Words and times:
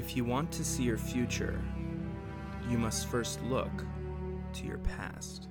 If 0.00 0.16
you 0.16 0.24
want 0.24 0.50
to 0.52 0.64
see 0.64 0.84
your 0.84 0.96
future, 0.96 1.62
you 2.70 2.78
must 2.78 3.08
first 3.08 3.42
look 3.42 3.84
to 4.54 4.64
your 4.64 4.78
past. 4.78 5.48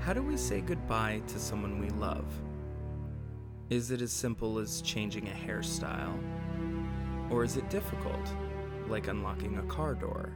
How 0.00 0.12
do 0.12 0.22
we 0.22 0.36
say 0.36 0.60
goodbye 0.60 1.22
to 1.26 1.38
someone 1.38 1.80
we 1.80 1.88
love? 1.88 2.26
Is 3.70 3.92
it 3.92 4.02
as 4.02 4.12
simple 4.12 4.58
as 4.58 4.82
changing 4.82 5.26
a 5.26 5.30
hairstyle? 5.30 6.20
Or 7.30 7.44
is 7.44 7.56
it 7.56 7.70
difficult, 7.70 8.30
like 8.88 9.08
unlocking 9.08 9.56
a 9.56 9.62
car 9.62 9.94
door? 9.94 10.34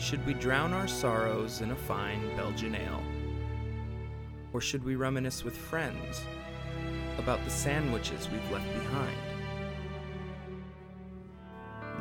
Should 0.00 0.26
we 0.26 0.34
drown 0.34 0.72
our 0.72 0.88
sorrows 0.88 1.60
in 1.60 1.70
a 1.70 1.76
fine 1.76 2.36
Belgian 2.36 2.74
ale? 2.74 3.04
Or 4.52 4.60
should 4.60 4.82
we 4.82 4.96
reminisce 4.96 5.44
with 5.44 5.56
friends 5.56 6.20
about 7.16 7.44
the 7.44 7.50
sandwiches 7.50 8.28
we've 8.28 8.50
left 8.50 8.66
behind? 8.72 9.33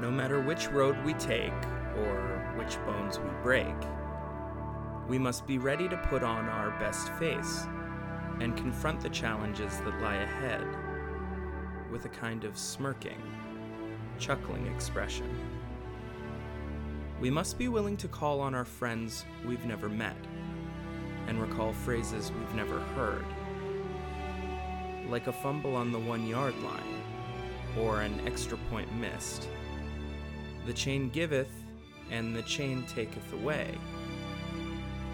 No 0.04 0.12
matter 0.12 0.42
which 0.42 0.68
road 0.68 0.98
we 1.06 1.14
take 1.14 1.54
or 1.96 2.54
which 2.58 2.76
bones 2.86 3.20
we 3.20 3.30
break, 3.42 3.74
we 5.08 5.18
must 5.18 5.48
be 5.48 5.60
ready 5.60 5.88
to 5.88 5.96
put 5.96 6.24
on 6.24 6.50
our 6.50 6.72
best 6.72 7.14
face 7.14 7.66
and 8.42 8.58
confront 8.58 9.00
the 9.00 9.10
challenges 9.10 9.78
that 9.78 10.02
lie 10.02 10.18
ahead 10.18 10.68
with 11.90 12.04
a 12.04 12.10
kind 12.10 12.44
of 12.44 12.58
smirking, 12.58 13.24
chuckling 14.20 14.68
expression. 14.68 15.34
We 17.22 17.30
must 17.30 17.58
be 17.58 17.70
willing 17.70 17.96
to 17.96 18.10
call 18.10 18.42
on 18.42 18.54
our 18.54 18.66
friends 18.66 19.24
we've 19.46 19.64
never 19.64 19.88
met 19.88 20.18
and 21.28 21.42
recall 21.42 21.72
phrases 21.72 22.30
we've 22.38 22.56
never 22.56 22.82
heard, 22.98 23.26
like 25.08 25.28
a 25.28 25.32
fumble 25.32 25.78
on 25.78 25.94
the 25.94 26.00
one 26.00 26.28
yard 26.28 26.56
line 26.62 27.04
or 27.80 28.02
an 28.02 28.20
extra 28.28 28.58
point 28.70 28.94
missed. 28.98 29.48
The 30.66 30.74
chain 30.74 31.10
giveth, 31.10 31.52
and 32.10 32.36
the 32.36 32.42
chain 32.44 32.86
taketh 32.88 33.34
away. 33.34 33.78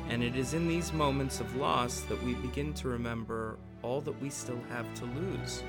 And 0.09 0.23
it 0.23 0.36
is 0.36 0.53
in 0.53 0.67
these 0.67 0.92
moments 0.92 1.39
of 1.39 1.55
loss 1.55 2.02
that 2.02 2.22
we 2.23 2.33
begin 2.36 2.73
to 2.75 2.88
remember 2.88 3.58
all 3.81 4.02
that 4.02 4.22
we 4.22 4.30
still 4.30 4.59
have 4.70 4.92
to 4.95 5.05
lose. 5.05 5.64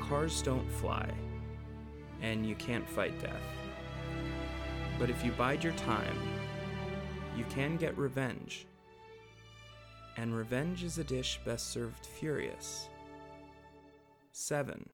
Cars 0.00 0.42
don't 0.42 0.70
fly, 0.72 1.08
and 2.22 2.46
you 2.46 2.54
can't 2.54 2.88
fight 2.88 3.18
death. 3.20 3.42
But 4.98 5.10
if 5.10 5.24
you 5.24 5.32
bide 5.32 5.64
your 5.64 5.74
time, 5.74 6.16
you 7.36 7.44
can 7.50 7.76
get 7.76 7.96
revenge. 7.98 8.66
And 10.16 10.34
revenge 10.34 10.82
is 10.82 10.98
a 10.98 11.04
dish 11.04 11.40
best 11.44 11.70
served 11.70 12.06
furious. 12.06 12.88
7. 14.32 14.88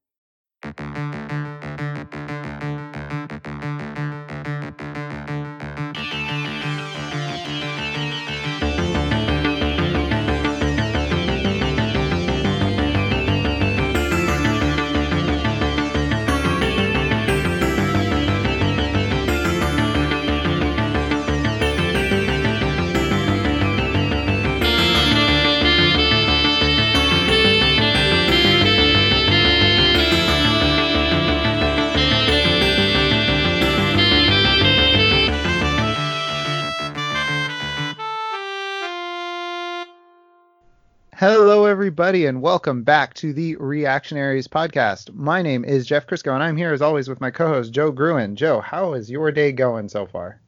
Everybody, 41.83 42.27
and 42.27 42.41
welcome 42.41 42.85
back 42.85 43.13
to 43.13 43.33
the 43.33 43.57
Reactionaries 43.57 44.47
podcast. 44.47 45.13
My 45.13 45.43
name 45.43 45.65
is 45.65 45.85
Jeff 45.85 46.07
Crisco, 46.07 46.33
and 46.33 46.41
I'm 46.41 46.57
here 46.57 46.73
as 46.73 46.81
always 46.81 47.09
with 47.09 47.21
my 47.21 47.33
co-host 47.33 47.73
Joe 47.73 47.91
Gruen. 47.91 48.37
Joe, 48.37 48.61
how 48.61 48.93
is 48.93 49.11
your 49.11 49.33
day 49.33 49.51
going 49.51 49.89
so 49.89 50.07
far? 50.07 50.41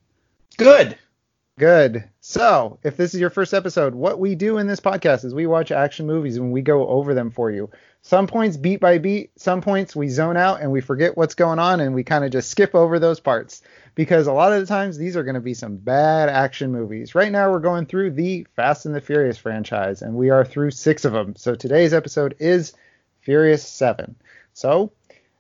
Good. 0.59 0.97
Good. 1.59 2.05
So, 2.21 2.79
if 2.85 2.97
this 2.97 3.15
is 3.15 3.21
your 3.21 3.31
first 3.31 3.53
episode, 3.53 3.97
what 3.97 4.21
we 4.21 4.37
do 4.37 4.59
in 4.59 4.69
this 4.69 4.79
podcast 4.79 5.25
is 5.25 5.35
we 5.35 5.49
watch 5.49 5.73
action 5.73 6.07
movies 6.07 6.37
and 6.37 6.53
we 6.53 6.63
go 6.63 6.87
over 6.87 7.15
them 7.15 7.33
for 7.33 7.51
you. 7.51 7.69
Some 8.03 8.29
points 8.29 8.57
beat 8.57 8.79
by 8.79 8.99
beat, 8.99 9.33
some 9.37 9.61
points 9.61 9.97
we 9.97 10.11
zone 10.11 10.37
out 10.37 10.61
and 10.61 10.71
we 10.71 10.83
forget 10.83 11.17
what's 11.17 11.35
going 11.35 11.59
on 11.59 11.81
and 11.81 11.97
we 11.97 12.05
kind 12.05 12.25
of 12.25 12.31
just 12.31 12.49
skip 12.49 12.77
over 12.77 13.01
those 13.01 13.19
parts 13.19 13.61
because 13.95 14.27
a 14.27 14.33
lot 14.33 14.53
of 14.53 14.61
the 14.61 14.67
times 14.67 14.97
these 14.97 15.17
are 15.17 15.23
going 15.23 15.35
to 15.35 15.41
be 15.41 15.55
some 15.55 15.77
bad 15.77 16.29
action 16.29 16.73
movies. 16.73 17.15
Right 17.15 17.31
now 17.31 17.51
we're 17.51 17.61
going 17.61 17.87
through 17.87 18.13
the 18.13 18.47
Fast 18.57 18.87
and 18.87 18.95
the 18.95 19.01
Furious 19.01 19.39
franchise 19.39 20.03
and 20.03 20.15
we 20.15 20.31
are 20.31 20.45
through 20.45 20.73
6 20.73 21.05
of 21.05 21.13
them. 21.13 21.37
So 21.37 21.55
today's 21.55 21.95
episode 21.95 22.35
is 22.39 22.73
Furious 23.21 23.67
7. 23.67 24.17
So, 24.53 24.93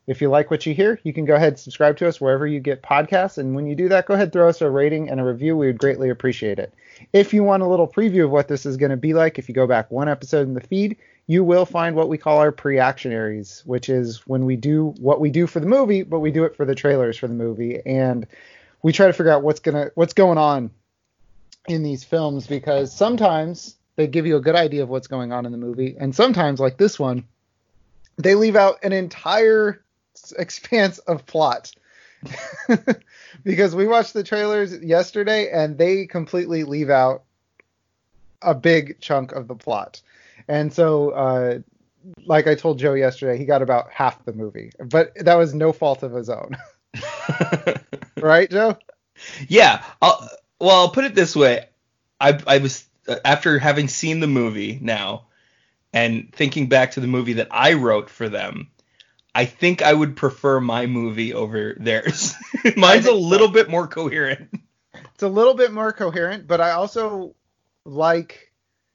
if 0.06 0.20
you 0.20 0.28
like 0.28 0.50
what 0.50 0.66
you 0.66 0.74
hear, 0.74 1.00
you 1.02 1.14
can 1.14 1.24
go 1.24 1.34
ahead 1.34 1.54
and 1.54 1.58
subscribe 1.58 1.96
to 1.96 2.08
us 2.08 2.20
wherever 2.20 2.46
you 2.46 2.60
get 2.60 2.82
podcasts. 2.82 3.38
And 3.38 3.54
when 3.54 3.66
you 3.66 3.74
do 3.74 3.88
that, 3.88 4.06
go 4.06 4.14
ahead 4.14 4.32
throw 4.32 4.48
us 4.48 4.60
a 4.60 4.68
rating 4.68 5.08
and 5.08 5.18
a 5.18 5.24
review. 5.24 5.56
We 5.56 5.66
would 5.66 5.78
greatly 5.78 6.10
appreciate 6.10 6.58
it. 6.58 6.74
If 7.14 7.32
you 7.32 7.42
want 7.42 7.62
a 7.62 7.66
little 7.66 7.88
preview 7.88 8.24
of 8.24 8.30
what 8.30 8.48
this 8.48 8.66
is 8.66 8.76
going 8.76 8.90
to 8.90 8.98
be 8.98 9.14
like, 9.14 9.38
if 9.38 9.48
you 9.48 9.54
go 9.54 9.66
back 9.66 9.90
one 9.90 10.08
episode 10.08 10.46
in 10.46 10.52
the 10.52 10.60
feed, 10.60 10.98
you 11.26 11.42
will 11.42 11.64
find 11.64 11.96
what 11.96 12.08
we 12.08 12.18
call 12.18 12.38
our 12.38 12.52
pre-actionaries, 12.52 13.64
which 13.64 13.88
is 13.88 14.26
when 14.26 14.44
we 14.44 14.56
do 14.56 14.94
what 14.98 15.20
we 15.20 15.30
do 15.30 15.46
for 15.46 15.60
the 15.60 15.66
movie, 15.66 16.02
but 16.02 16.20
we 16.20 16.30
do 16.30 16.44
it 16.44 16.56
for 16.56 16.64
the 16.64 16.74
trailers 16.74 17.16
for 17.16 17.28
the 17.28 17.34
movie, 17.34 17.80
and 17.84 18.26
we 18.82 18.92
try 18.92 19.06
to 19.06 19.12
figure 19.12 19.32
out 19.32 19.42
what's 19.42 19.60
gonna 19.60 19.90
what's 19.94 20.12
going 20.12 20.38
on 20.38 20.70
in 21.66 21.82
these 21.82 22.04
films 22.04 22.46
because 22.46 22.94
sometimes 22.94 23.76
they 23.96 24.06
give 24.06 24.26
you 24.26 24.36
a 24.36 24.40
good 24.40 24.56
idea 24.56 24.82
of 24.82 24.88
what's 24.90 25.06
going 25.06 25.32
on 25.32 25.46
in 25.46 25.52
the 25.52 25.58
movie, 25.58 25.96
and 25.98 26.14
sometimes, 26.14 26.60
like 26.60 26.76
this 26.76 26.98
one, 26.98 27.24
they 28.16 28.34
leave 28.34 28.56
out 28.56 28.78
an 28.82 28.92
entire 28.92 29.82
expanse 30.38 30.98
of 30.98 31.24
plot. 31.26 31.72
because 33.44 33.74
we 33.74 33.86
watched 33.86 34.14
the 34.14 34.22
trailers 34.22 34.74
yesterday 34.82 35.50
and 35.50 35.76
they 35.76 36.06
completely 36.06 36.64
leave 36.64 36.88
out 36.88 37.22
a 38.40 38.54
big 38.54 38.98
chunk 39.00 39.32
of 39.32 39.46
the 39.46 39.54
plot. 39.54 40.00
And 40.48 40.72
so, 40.72 41.10
uh, 41.10 41.58
like 42.26 42.46
I 42.46 42.54
told 42.54 42.78
Joe 42.78 42.94
yesterday, 42.94 43.38
he 43.38 43.44
got 43.44 43.62
about 43.62 43.90
half 43.90 44.24
the 44.24 44.32
movie, 44.32 44.70
but 44.78 45.12
that 45.16 45.36
was 45.36 45.54
no 45.54 45.72
fault 45.72 46.02
of 46.02 46.12
his 46.12 46.28
own. 46.28 46.56
right, 48.20 48.50
Joe? 48.50 48.78
Yeah. 49.48 49.84
I'll, 50.00 50.28
well, 50.60 50.76
I'll 50.76 50.90
put 50.90 51.04
it 51.04 51.14
this 51.14 51.34
way. 51.34 51.66
I, 52.20 52.38
I 52.46 52.58
was 52.58 52.86
after 53.24 53.58
having 53.58 53.88
seen 53.88 54.20
the 54.20 54.26
movie 54.26 54.78
now 54.80 55.26
and 55.92 56.32
thinking 56.32 56.68
back 56.68 56.92
to 56.92 57.00
the 57.00 57.06
movie 57.06 57.34
that 57.34 57.48
I 57.50 57.74
wrote 57.74 58.10
for 58.10 58.28
them. 58.28 58.70
I 59.34 59.46
think 59.46 59.82
I 59.82 59.92
would 59.92 60.16
prefer 60.16 60.60
my 60.60 60.86
movie 60.86 61.34
over 61.34 61.74
theirs. 61.78 62.34
Mine's 62.76 63.06
a 63.06 63.12
little 63.12 63.48
bit 63.48 63.68
more 63.68 63.88
coherent. 63.88 64.48
It's 65.14 65.22
a 65.22 65.28
little 65.28 65.54
bit 65.54 65.72
more 65.72 65.92
coherent, 65.92 66.46
but 66.46 66.60
I 66.60 66.72
also 66.72 67.34
like 67.84 68.52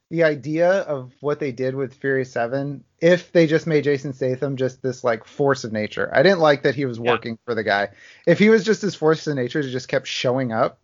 the 0.10 0.24
idea 0.24 0.72
of 0.72 1.14
what 1.20 1.40
they 1.40 1.52
did 1.52 1.76
with 1.76 1.94
Fury 1.94 2.26
7 2.26 2.84
if 3.00 3.32
they 3.32 3.46
just 3.46 3.68
made 3.68 3.84
Jason 3.84 4.14
Statham 4.14 4.58
just 4.58 4.82
this 4.82 5.04
like 5.04 5.24
force 5.24 5.64
of 5.64 5.72
nature. 5.72 6.10
I 6.14 6.24
didn't 6.24 6.40
like 6.40 6.64
that 6.64 6.76
he 6.76 6.86
was 6.86 7.00
working 7.00 7.38
for 7.46 7.54
the 7.54 7.64
guy. 7.64 7.90
If 8.26 8.40
he 8.40 8.50
was 8.50 8.64
just 8.64 8.82
this 8.82 8.96
force 8.96 9.26
of 9.28 9.36
nature 9.36 9.62
to 9.62 9.70
just 9.70 9.88
kept 9.88 10.08
showing 10.08 10.52
up, 10.52 10.80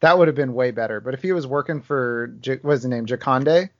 that 0.00 0.18
would 0.18 0.28
have 0.28 0.34
been 0.34 0.54
way 0.54 0.72
better. 0.72 1.00
But 1.00 1.14
if 1.14 1.22
he 1.22 1.32
was 1.32 1.46
working 1.46 1.80
for 1.80 2.36
what 2.44 2.64
was 2.64 2.82
the 2.82 2.88
name 2.88 3.06
Jakande? 3.06 3.70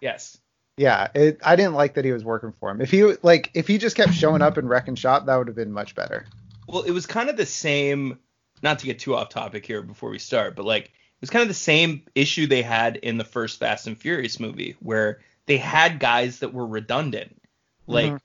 Yes. 0.00 0.38
Yeah, 0.76 1.08
it, 1.14 1.40
I 1.44 1.56
didn't 1.56 1.74
like 1.74 1.94
that 1.94 2.04
he 2.04 2.12
was 2.12 2.24
working 2.24 2.52
for 2.58 2.70
him. 2.70 2.80
If 2.80 2.90
he 2.90 3.04
like 3.22 3.50
if 3.54 3.68
he 3.68 3.78
just 3.78 3.96
kept 3.96 4.14
showing 4.14 4.42
up 4.42 4.58
in 4.58 4.68
Wreck 4.68 4.82
and 4.82 4.92
wrecking 4.92 4.94
shop, 4.96 5.26
that 5.26 5.36
would 5.36 5.46
have 5.46 5.56
been 5.56 5.72
much 5.72 5.94
better. 5.94 6.26
Well, 6.66 6.82
it 6.82 6.92
was 6.92 7.06
kind 7.06 7.28
of 7.28 7.36
the 7.36 7.46
same. 7.46 8.18
Not 8.62 8.78
to 8.78 8.86
get 8.86 9.00
too 9.00 9.16
off 9.16 9.28
topic 9.28 9.66
here 9.66 9.82
before 9.82 10.10
we 10.10 10.18
start, 10.18 10.54
but 10.54 10.64
like 10.64 10.92
was 11.22 11.30
kind 11.30 11.42
of 11.42 11.48
the 11.48 11.54
same 11.54 12.02
issue 12.14 12.46
they 12.46 12.62
had 12.62 12.96
in 12.96 13.16
the 13.16 13.24
first 13.24 13.58
Fast 13.58 13.86
and 13.86 13.96
Furious 13.96 14.38
movie, 14.38 14.76
where 14.80 15.20
they 15.46 15.56
had 15.56 15.98
guys 15.98 16.40
that 16.40 16.52
were 16.52 16.66
redundant. 16.66 17.40
Like, 17.86 18.06
mm-hmm. 18.06 18.16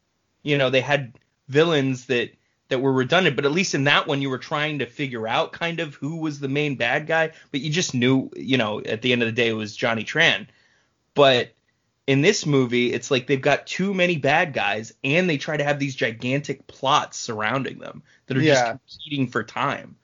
you 0.43 0.57
know, 0.57 0.69
they 0.69 0.81
had 0.81 1.17
villains 1.47 2.07
that 2.07 2.31
that 2.69 2.79
were 2.79 2.91
redundant, 2.91 3.37
but 3.37 3.45
at 3.45 3.51
least 3.51 3.75
in 3.75 3.85
that 3.85 4.07
one 4.07 4.21
you 4.21 4.29
were 4.29 4.37
trying 4.37 4.79
to 4.79 4.85
figure 4.85 5.25
out 5.25 5.53
kind 5.53 5.79
of 5.79 5.95
who 5.95 6.17
was 6.17 6.39
the 6.41 6.49
main 6.49 6.75
bad 6.75 7.07
guy, 7.07 7.31
but 7.51 7.61
you 7.61 7.69
just 7.69 7.93
knew, 7.93 8.29
you 8.35 8.57
know, 8.57 8.81
at 8.81 9.01
the 9.01 9.13
end 9.13 9.21
of 9.21 9.27
the 9.27 9.31
day 9.31 9.47
it 9.47 9.53
was 9.53 9.73
Johnny 9.73 10.03
Tran. 10.03 10.47
But 11.13 11.53
in 12.07 12.21
this 12.21 12.45
movie, 12.45 12.91
it's 12.93 13.09
like 13.09 13.27
they've 13.27 13.41
got 13.41 13.67
too 13.67 13.93
many 13.93 14.17
bad 14.17 14.53
guys, 14.53 14.93
and 15.03 15.29
they 15.29 15.37
try 15.37 15.55
to 15.55 15.63
have 15.63 15.79
these 15.79 15.95
gigantic 15.95 16.67
plots 16.67 17.17
surrounding 17.17 17.79
them 17.79 18.03
that 18.25 18.37
are 18.37 18.41
yeah. 18.41 18.53
just 18.53 19.01
competing 19.01 19.27
for 19.27 19.43
time. 19.43 19.95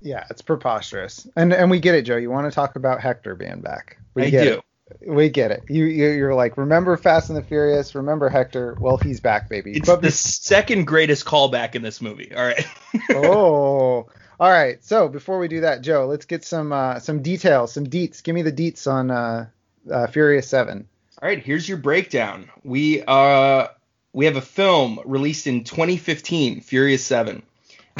Yeah, 0.00 0.24
it's 0.30 0.42
preposterous, 0.42 1.26
and 1.36 1.52
and 1.52 1.70
we 1.70 1.78
get 1.80 1.94
it, 1.94 2.02
Joe. 2.02 2.16
You 2.16 2.30
want 2.30 2.50
to 2.50 2.54
talk 2.54 2.76
about 2.76 3.00
Hector 3.00 3.34
being 3.34 3.60
back? 3.60 3.98
We 4.14 4.24
I 4.24 4.30
get 4.30 4.44
do. 4.44 4.52
It. 4.54 4.64
We 5.06 5.28
get 5.28 5.50
it. 5.50 5.64
You, 5.68 5.84
you 5.84 6.08
you're 6.08 6.34
like, 6.34 6.56
remember 6.56 6.96
Fast 6.96 7.30
and 7.30 7.38
the 7.38 7.42
Furious? 7.42 7.94
Remember 7.94 8.28
Hector? 8.28 8.76
Well, 8.80 8.96
he's 8.96 9.20
back, 9.20 9.48
baby. 9.48 9.72
It's 9.72 9.88
But 9.88 10.02
the 10.02 10.10
second 10.10 10.86
greatest 10.86 11.24
callback 11.24 11.74
in 11.74 11.82
this 11.82 12.00
movie. 12.00 12.34
All 12.34 12.44
right. 12.44 12.66
oh, 13.10 14.08
all 14.40 14.50
right. 14.50 14.82
So 14.82 15.08
before 15.08 15.38
we 15.38 15.46
do 15.48 15.60
that, 15.60 15.82
Joe, 15.82 16.06
let's 16.06 16.24
get 16.24 16.44
some 16.44 16.72
uh, 16.72 16.98
some 16.98 17.22
details, 17.22 17.72
some 17.72 17.86
deets. 17.86 18.22
Give 18.22 18.34
me 18.34 18.42
the 18.42 18.52
deets 18.52 18.90
on 18.90 19.10
uh, 19.10 19.46
uh, 19.90 20.06
Furious 20.08 20.48
Seven. 20.48 20.88
All 21.22 21.28
right, 21.28 21.42
here's 21.42 21.68
your 21.68 21.78
breakdown. 21.78 22.50
We 22.64 23.02
uh 23.02 23.68
we 24.12 24.24
have 24.24 24.36
a 24.36 24.42
film 24.42 25.00
released 25.04 25.46
in 25.46 25.64
2015, 25.64 26.62
Furious 26.62 27.04
7. 27.04 27.42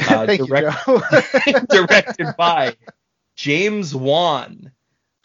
Uh, 0.09 0.25
direct- 0.37 0.87
you, 0.87 1.59
directed 1.69 2.35
by 2.37 2.75
James 3.35 3.95
Wan, 3.95 4.71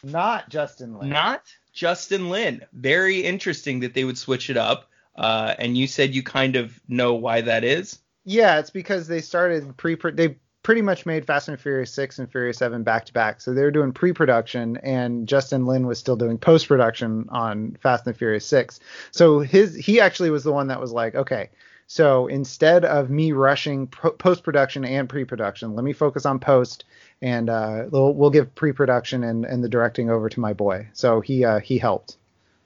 Not 0.03 0.49
Justin 0.49 0.99
Lin. 0.99 1.09
not 1.11 1.43
Justin 1.73 2.31
Lin. 2.31 2.63
Very 2.73 3.21
interesting 3.21 3.81
that 3.81 3.95
they 3.95 4.05
would 4.05 4.19
switch 4.19 4.51
it 4.51 4.57
up. 4.57 4.89
Uh, 5.15 5.55
and 5.59 5.77
you 5.77 5.87
said 5.87 6.15
you 6.15 6.23
kind 6.23 6.57
of 6.57 6.79
know 6.89 7.15
why 7.15 7.41
that 7.41 7.65
is. 7.65 7.99
Yeah, 8.25 8.59
it's 8.59 8.71
because 8.71 9.09
they 9.09 9.21
started 9.21 9.77
pre 9.77 9.97
they 10.13 10.37
pretty 10.63 10.83
much 10.83 11.07
made 11.07 11.25
Fast 11.25 11.49
and 11.49 11.61
Furious 11.61 11.93
6 11.93 12.19
and 12.19 12.29
Furious 12.29 12.59
7 12.59 12.83
back 12.83 13.05
to 13.05 13.13
back. 13.13 13.41
So 13.41 13.55
they 13.55 13.63
were 13.63 13.71
doing 13.71 13.93
pre-production 13.93 14.77
and 14.79 15.29
Justin 15.29 15.65
Lin 15.65 15.87
was 15.87 15.97
still 16.01 16.17
doing 16.17 16.39
post-production 16.39 17.27
on 17.29 17.77
Fast 17.81 18.05
and 18.09 18.17
Furious 18.17 18.45
6. 18.47 18.81
So 19.13 19.39
his 19.39 19.77
he 19.77 20.01
actually 20.01 20.31
was 20.31 20.43
the 20.43 20.53
one 20.53 20.67
that 20.67 20.81
was 20.81 20.91
like, 20.91 21.15
okay, 21.15 21.51
so 21.87 22.27
instead 22.27 22.85
of 22.85 23.11
me 23.11 23.33
rushing 23.33 23.87
pro- 23.87 24.13
post-production 24.13 24.85
and 24.85 25.09
pre-production, 25.09 25.75
let 25.75 25.85
me 25.85 25.93
focus 25.93 26.27
on 26.27 26.39
post 26.41 26.85
and 27.23 27.49
uh, 27.49 27.85
we'll, 27.91 28.13
we'll 28.13 28.31
give 28.31 28.55
pre-production 28.55 29.25
and, 29.25 29.45
and 29.45 29.63
the 29.63 29.69
directing 29.69 30.11
over 30.11 30.29
to 30.29 30.41
my 30.41 30.53
boy. 30.53 30.89
So 30.93 31.21
he 31.21 31.45
uh, 31.45 31.61
he 31.61 31.79
helped. 31.79 32.17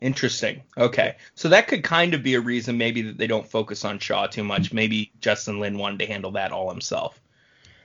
Interesting. 0.01 0.63
Okay. 0.79 1.17
So 1.35 1.51
that 1.51 1.69
could 1.69 1.85
kind 1.85 2.15
of 2.15 2.23
be 2.23 2.35
a 2.35 2.41
reason 2.41 2.79
maybe 2.79 3.03
that 3.03 3.19
they 3.19 3.27
don't 3.27 3.47
focus 3.47 3.85
on 3.85 3.99
Shaw 3.99 4.27
too 4.27 4.43
much. 4.45 4.73
Maybe 4.73 5.13
Justin 5.21 5.61
Lin 5.61 5.77
wanted 5.77 5.99
to 5.99 6.07
handle 6.07 6.31
that 6.33 6.53
all 6.53 6.71
himself. 6.71 7.21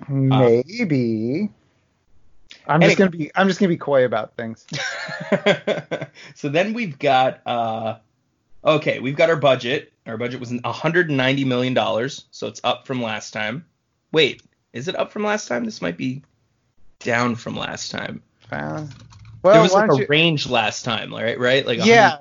Maybe. 0.07 1.49
I'm 2.67 2.81
just 2.81 2.91
Anyway. 2.91 2.95
gonna 2.95 3.09
be 3.09 3.31
I'm 3.35 3.47
just 3.47 3.59
gonna 3.59 3.69
be 3.69 3.77
coy 3.77 4.05
about 4.05 4.35
things. 4.35 4.65
so 6.35 6.49
then 6.49 6.73
we've 6.73 6.97
got 6.97 7.41
uh 7.45 7.97
okay, 8.65 8.99
we've 8.99 9.15
got 9.15 9.29
our 9.29 9.35
budget. 9.35 9.93
Our 10.05 10.17
budget 10.17 10.39
was 10.39 10.51
190 10.51 11.45
million 11.45 11.73
dollars, 11.73 12.25
so 12.31 12.47
it's 12.47 12.61
up 12.63 12.85
from 12.85 13.01
last 13.01 13.31
time. 13.31 13.65
Wait, 14.11 14.41
is 14.73 14.87
it 14.87 14.95
up 14.95 15.11
from 15.11 15.23
last 15.23 15.47
time? 15.47 15.65
This 15.65 15.81
might 15.81 15.97
be 15.97 16.21
down 16.99 17.35
from 17.35 17.55
last 17.55 17.91
time. 17.91 18.21
Uh, 18.51 18.85
there 19.43 19.61
was 19.61 19.73
like 19.73 19.91
a 19.91 19.97
you- 19.97 20.05
range 20.09 20.47
last 20.47 20.83
time, 20.83 21.13
right? 21.13 21.39
Right? 21.39 21.65
Like 21.65 21.79
100 21.79 21.87
yeah, 21.87 22.17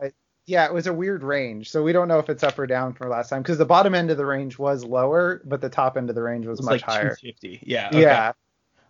yeah, 0.47 0.67
it 0.67 0.73
was 0.73 0.87
a 0.87 0.93
weird 0.93 1.23
range. 1.23 1.71
So 1.71 1.83
we 1.83 1.93
don't 1.93 2.09
know 2.09 2.19
if 2.19 2.29
it's 2.29 2.43
up 2.43 2.59
or 2.59 2.67
down 2.67 2.93
from 2.93 3.11
last 3.11 3.29
time 3.31 3.43
because 3.43 3.59
the 3.59 3.65
bottom 3.65 3.95
end 3.95 4.11
of 4.11 4.17
the 4.17 4.27
range 4.27 4.59
was 4.59 4.85
lower, 4.85 5.41
but 5.45 5.61
the 5.61 5.69
top 5.71 5.97
end 5.97 6.11
of 6.11 6.17
the 6.17 6.23
range 6.23 6.45
it 6.45 6.51
was, 6.51 6.59
was 6.59 6.67
much 6.67 6.73
like 6.73 6.83
higher. 6.83 7.17
250. 7.17 7.61
Yeah. 7.63 7.89
okay. 7.89 8.01
Yeah, 8.03 8.33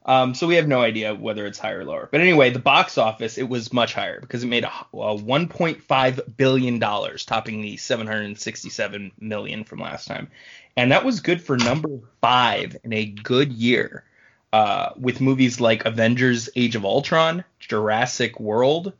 Um, 0.07 0.35
so 0.35 0.47
we 0.47 0.57
have 0.57 0.69
no 0.69 0.83
idea 0.83 1.15
whether 1.15 1.47
it's 1.47 1.59
higher 1.59 1.81
or 1.81 1.85
lower. 1.85 2.09
But 2.11 2.21
anyway, 2.21 2.51
the 2.51 2.59
box 2.59 2.99
office 2.99 3.39
it 3.39 3.49
was 3.49 3.73
much 3.73 3.95
higher 3.95 4.21
because 4.21 4.45
it 4.45 4.49
made 4.49 4.65
a, 4.65 4.73
a 4.93 5.17
1.5 5.17 6.37
billion 6.37 6.79
dollars, 6.79 7.25
topping 7.25 7.63
the 7.63 7.77
767 7.77 9.13
million 9.19 9.65
from 9.65 9.81
last 9.81 10.07
time, 10.07 10.31
and 10.77 10.93
that 10.93 11.05
was 11.05 11.21
good 11.21 11.41
for 11.41 11.57
number 11.57 12.01
five 12.21 12.77
in 12.85 12.93
a 12.93 13.07
good 13.07 13.53
year. 13.53 14.05
Uh, 14.53 14.93
with 14.97 15.21
movies 15.21 15.61
like 15.61 15.85
Avengers: 15.85 16.49
Age 16.55 16.77
of 16.77 16.85
Ultron, 16.85 17.43
Jurassic 17.59 18.39
World, 18.39 18.93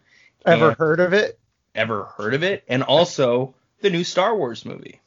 ever 0.45 0.73
heard 0.73 1.01
of 1.01 1.13
it? 1.13 1.39
ever 1.75 2.05
heard 2.17 2.35
of 2.35 2.43
it, 2.43 2.65
and 2.69 2.83
also 2.83 3.55
the 3.81 3.91
new 3.91 4.05
Star 4.05 4.37
Wars 4.37 4.65
movie. 4.65 5.01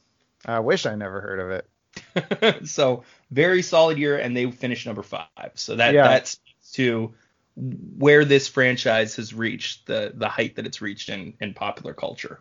I 0.46 0.60
wish 0.60 0.86
I 0.86 0.96
never 0.96 1.22
heard 1.22 1.40
of 1.40 1.52
it. 1.52 2.68
so 2.68 3.04
very 3.32 3.62
solid 3.62 3.98
year, 3.98 4.18
and 4.18 4.36
they 4.36 4.50
finished 4.52 4.86
number 4.86 5.04
five. 5.04 5.52
So 5.56 5.76
that 5.76 5.94
Yeah. 5.94 6.08
that 6.08 6.28
speaks 6.28 6.72
to 6.74 7.14
where 7.56 8.24
this 8.24 8.48
franchise 8.48 9.16
has 9.16 9.34
reached 9.34 9.88
the 9.88 10.12
the 10.16 10.30
height 10.30 10.56
that 10.56 10.66
it's 10.66 10.82
reached 10.82 11.10
in 11.10 11.34
in 11.42 11.54
popular 11.54 11.94
culture. 11.94 12.40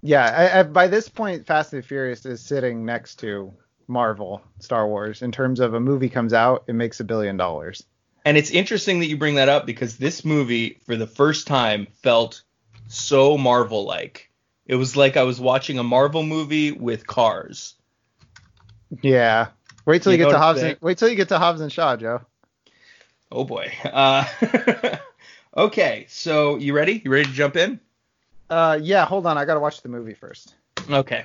Yeah, 0.00 0.24
I, 0.24 0.60
I, 0.60 0.62
by 0.62 0.86
this 0.86 1.08
point, 1.08 1.46
Fast 1.46 1.72
and 1.72 1.84
Furious 1.84 2.24
is 2.24 2.40
sitting 2.40 2.84
next 2.84 3.16
to 3.16 3.52
Marvel, 3.88 4.42
Star 4.60 4.86
Wars, 4.86 5.22
in 5.22 5.32
terms 5.32 5.58
of 5.60 5.74
a 5.74 5.80
movie 5.80 6.08
comes 6.08 6.32
out, 6.32 6.64
it 6.68 6.74
makes 6.74 7.00
a 7.00 7.04
billion 7.04 7.36
dollars. 7.36 7.82
And 8.24 8.36
it's 8.36 8.50
interesting 8.50 9.00
that 9.00 9.06
you 9.06 9.16
bring 9.16 9.36
that 9.36 9.48
up 9.48 9.66
because 9.66 9.96
this 9.96 10.24
movie, 10.24 10.78
for 10.86 10.94
the 10.96 11.06
first 11.06 11.46
time, 11.46 11.88
felt 12.02 12.42
so 12.88 13.38
Marvel 13.38 13.84
like. 13.84 14.30
It 14.66 14.74
was 14.74 14.96
like 14.96 15.16
I 15.16 15.22
was 15.22 15.40
watching 15.40 15.78
a 15.78 15.82
Marvel 15.82 16.22
movie 16.22 16.70
with 16.72 17.06
cars. 17.06 17.74
Yeah. 19.02 19.48
Wait 19.88 20.02
till 20.02 20.12
you, 20.12 20.18
You 20.18 20.24
get 20.24 20.30
to 20.32 20.34
what 20.36 20.42
Hobbs. 20.42 20.62
And, 20.62 20.76
wait 20.82 20.98
till 20.98 21.08
you 21.08 21.14
get 21.16 21.30
to 21.30 21.38
Hobbs 21.38 21.62
and 21.62 21.72
Shaw, 21.72 21.96
Joe. 21.96 22.20
Oh 23.32 23.44
boy. 23.44 23.72
Uh, 23.84 24.22
okay, 25.56 26.04
so 26.10 26.56
you 26.56 26.74
ready? 26.74 27.00
You 27.02 27.10
ready 27.10 27.24
to 27.24 27.32
jump 27.32 27.56
in? 27.56 27.80
Uh, 28.50 28.78
yeah. 28.82 29.06
Hold 29.06 29.24
on, 29.26 29.38
I 29.38 29.46
gotta 29.46 29.60
watch 29.60 29.80
the 29.80 29.88
movie 29.88 30.12
first. 30.12 30.54
Okay. 30.90 31.24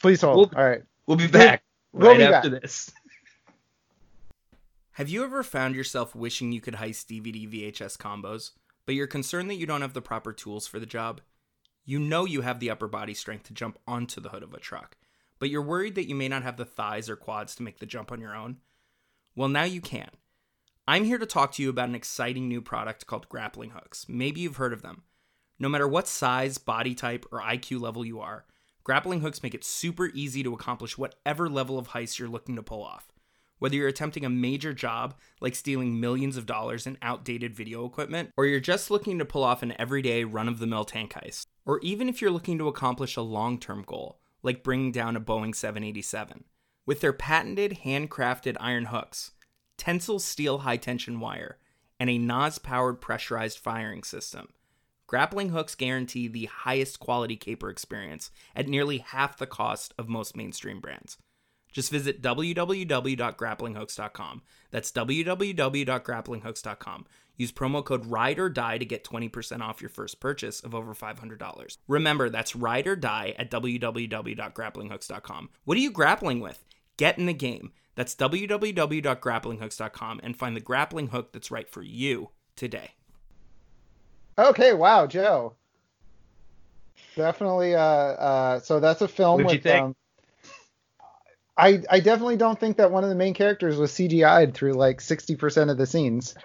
Please 0.00 0.20
hold. 0.20 0.36
We'll- 0.36 0.60
All 0.60 0.68
right. 0.68 0.82
We'll 1.06 1.16
be 1.16 1.28
back 1.28 1.62
We'll 1.92 2.08
right 2.10 2.18
be 2.18 2.24
after 2.24 2.50
back. 2.50 2.62
this. 2.62 2.90
Have 4.92 5.08
you 5.08 5.22
ever 5.24 5.44
found 5.44 5.76
yourself 5.76 6.12
wishing 6.14 6.50
you 6.50 6.60
could 6.60 6.74
heist 6.74 7.06
DVD 7.06 7.48
VHS 7.72 7.96
combos, 7.98 8.50
but 8.84 8.96
you're 8.96 9.06
concerned 9.06 9.48
that 9.48 9.56
you 9.56 9.66
don't 9.66 9.80
have 9.80 9.94
the 9.94 10.02
proper 10.02 10.32
tools 10.32 10.66
for 10.66 10.78
the 10.80 10.86
job? 10.86 11.20
You 11.84 11.98
know 12.00 12.24
you 12.24 12.40
have 12.40 12.58
the 12.58 12.70
upper 12.70 12.88
body 12.88 13.14
strength 13.14 13.44
to 13.44 13.54
jump 13.54 13.78
onto 13.86 14.20
the 14.20 14.28
hood 14.30 14.42
of 14.42 14.54
a 14.54 14.58
truck, 14.60 14.96
but 15.42 15.50
you're 15.50 15.60
worried 15.60 15.96
that 15.96 16.08
you 16.08 16.14
may 16.14 16.28
not 16.28 16.44
have 16.44 16.56
the 16.56 16.64
thighs 16.64 17.10
or 17.10 17.16
quads 17.16 17.56
to 17.56 17.64
make 17.64 17.80
the 17.80 17.84
jump 17.84 18.12
on 18.12 18.20
your 18.20 18.32
own? 18.32 18.58
Well, 19.34 19.48
now 19.48 19.64
you 19.64 19.80
can. 19.80 20.10
I'm 20.86 21.02
here 21.02 21.18
to 21.18 21.26
talk 21.26 21.50
to 21.54 21.62
you 21.64 21.68
about 21.68 21.88
an 21.88 21.96
exciting 21.96 22.46
new 22.46 22.62
product 22.62 23.08
called 23.08 23.28
grappling 23.28 23.70
hooks. 23.70 24.06
Maybe 24.08 24.40
you've 24.40 24.54
heard 24.54 24.72
of 24.72 24.82
them. 24.82 25.02
No 25.58 25.68
matter 25.68 25.88
what 25.88 26.06
size, 26.06 26.58
body 26.58 26.94
type, 26.94 27.26
or 27.32 27.40
IQ 27.40 27.80
level 27.80 28.04
you 28.04 28.20
are, 28.20 28.44
grappling 28.84 29.20
hooks 29.20 29.42
make 29.42 29.52
it 29.52 29.64
super 29.64 30.12
easy 30.14 30.44
to 30.44 30.54
accomplish 30.54 30.96
whatever 30.96 31.48
level 31.48 31.76
of 31.76 31.88
heist 31.88 32.20
you're 32.20 32.28
looking 32.28 32.54
to 32.54 32.62
pull 32.62 32.84
off. 32.84 33.08
Whether 33.58 33.74
you're 33.74 33.88
attempting 33.88 34.24
a 34.24 34.30
major 34.30 34.72
job, 34.72 35.16
like 35.40 35.56
stealing 35.56 35.98
millions 35.98 36.36
of 36.36 36.46
dollars 36.46 36.86
in 36.86 36.98
outdated 37.02 37.52
video 37.52 37.84
equipment, 37.84 38.30
or 38.36 38.46
you're 38.46 38.60
just 38.60 38.92
looking 38.92 39.18
to 39.18 39.24
pull 39.24 39.42
off 39.42 39.64
an 39.64 39.74
everyday 39.76 40.22
run 40.22 40.46
of 40.46 40.60
the 40.60 40.68
mill 40.68 40.84
tank 40.84 41.14
heist, 41.14 41.46
or 41.66 41.80
even 41.80 42.08
if 42.08 42.22
you're 42.22 42.30
looking 42.30 42.58
to 42.58 42.68
accomplish 42.68 43.16
a 43.16 43.22
long 43.22 43.58
term 43.58 43.82
goal, 43.84 44.20
like 44.42 44.62
bringing 44.62 44.92
down 44.92 45.16
a 45.16 45.20
Boeing 45.20 45.54
787. 45.54 46.44
With 46.84 47.00
their 47.00 47.12
patented 47.12 47.78
handcrafted 47.84 48.56
iron 48.58 48.86
hooks, 48.86 49.32
tensile 49.76 50.18
steel 50.18 50.58
high 50.58 50.76
tension 50.76 51.20
wire, 51.20 51.58
and 52.00 52.10
a 52.10 52.18
NOS 52.18 52.58
powered 52.58 53.00
pressurized 53.00 53.58
firing 53.58 54.02
system, 54.02 54.48
grappling 55.06 55.50
hooks 55.50 55.74
guarantee 55.74 56.26
the 56.26 56.46
highest 56.46 56.98
quality 56.98 57.36
caper 57.36 57.70
experience 57.70 58.30
at 58.56 58.66
nearly 58.66 58.98
half 58.98 59.38
the 59.38 59.46
cost 59.46 59.94
of 59.96 60.08
most 60.08 60.36
mainstream 60.36 60.80
brands. 60.80 61.18
Just 61.72 61.90
visit 61.90 62.22
www.grapplinghooks.com. 62.22 64.42
That's 64.70 64.92
www.grapplinghooks.com. 64.92 67.06
Use 67.36 67.50
promo 67.50 67.84
code 67.84 68.06
RIDE 68.06 68.38
or 68.38 68.48
DIE 68.50 68.78
to 68.78 68.84
get 68.84 69.02
20% 69.04 69.60
off 69.62 69.80
your 69.80 69.88
first 69.88 70.20
purchase 70.20 70.60
of 70.60 70.72
over 70.74 70.94
$500. 70.94 71.78
Remember, 71.88 72.28
that's 72.28 72.54
RIDE 72.54 72.86
or 72.86 72.94
DIE 72.96 73.34
at 73.38 73.50
www.grapplinghooks.com. 73.50 75.48
What 75.64 75.76
are 75.76 75.80
you 75.80 75.90
grappling 75.90 76.40
with? 76.40 76.62
Get 76.98 77.16
in 77.18 77.24
the 77.26 77.32
game. 77.32 77.72
That's 77.94 78.14
www.grapplinghooks.com 78.14 80.20
and 80.22 80.36
find 80.36 80.56
the 80.56 80.60
grappling 80.60 81.08
hook 81.08 81.32
that's 81.32 81.50
right 81.50 81.68
for 81.68 81.82
you 81.82 82.30
today. 82.54 82.92
Okay. 84.38 84.72
Wow, 84.72 85.06
Joe. 85.06 85.54
Definitely. 87.16 87.74
Uh. 87.74 87.80
Uh. 87.80 88.60
So 88.60 88.80
that's 88.80 89.02
a 89.02 89.08
film 89.08 89.42
What'd 89.42 89.52
you 89.52 89.58
with. 89.58 89.64
think? 89.64 89.84
Um, 89.84 89.96
I 91.56 91.82
I 91.90 92.00
definitely 92.00 92.36
don't 92.36 92.58
think 92.58 92.78
that 92.78 92.90
one 92.90 93.04
of 93.04 93.10
the 93.10 93.16
main 93.16 93.34
characters 93.34 93.76
was 93.76 93.92
CGI'd 93.92 94.54
through 94.54 94.72
like 94.72 95.00
60% 95.00 95.70
of 95.70 95.78
the 95.78 95.86
scenes. 95.86 96.34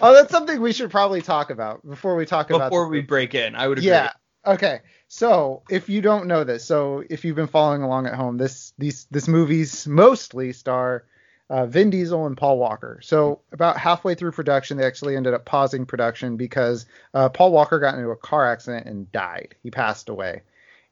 Oh, 0.00 0.14
that's 0.14 0.32
something 0.32 0.60
we 0.60 0.72
should 0.72 0.90
probably 0.90 1.20
talk 1.20 1.50
about 1.50 1.86
before 1.86 2.16
we 2.16 2.24
talk 2.24 2.48
about. 2.48 2.70
Before 2.70 2.88
we 2.88 3.02
break 3.02 3.34
in, 3.34 3.54
I 3.54 3.68
would 3.68 3.76
agree. 3.78 3.90
Yeah. 3.90 4.12
Okay. 4.46 4.80
So 5.06 5.62
if 5.68 5.90
you 5.90 6.00
don't 6.00 6.26
know 6.26 6.44
this, 6.44 6.64
so 6.64 7.04
if 7.10 7.24
you've 7.24 7.36
been 7.36 7.46
following 7.46 7.82
along 7.82 8.06
at 8.06 8.14
home, 8.14 8.38
this 8.38 8.72
these 8.78 9.06
this 9.10 9.28
movies 9.28 9.86
mostly 9.86 10.52
star 10.54 11.04
uh, 11.50 11.66
Vin 11.66 11.90
Diesel 11.90 12.26
and 12.26 12.36
Paul 12.36 12.58
Walker. 12.58 12.98
So 13.02 13.42
about 13.52 13.76
halfway 13.76 14.14
through 14.14 14.32
production, 14.32 14.78
they 14.78 14.86
actually 14.86 15.16
ended 15.16 15.34
up 15.34 15.44
pausing 15.44 15.84
production 15.84 16.38
because 16.38 16.86
uh, 17.12 17.28
Paul 17.28 17.52
Walker 17.52 17.78
got 17.78 17.94
into 17.94 18.08
a 18.08 18.16
car 18.16 18.50
accident 18.50 18.86
and 18.86 19.12
died. 19.12 19.54
He 19.62 19.70
passed 19.70 20.08
away. 20.08 20.42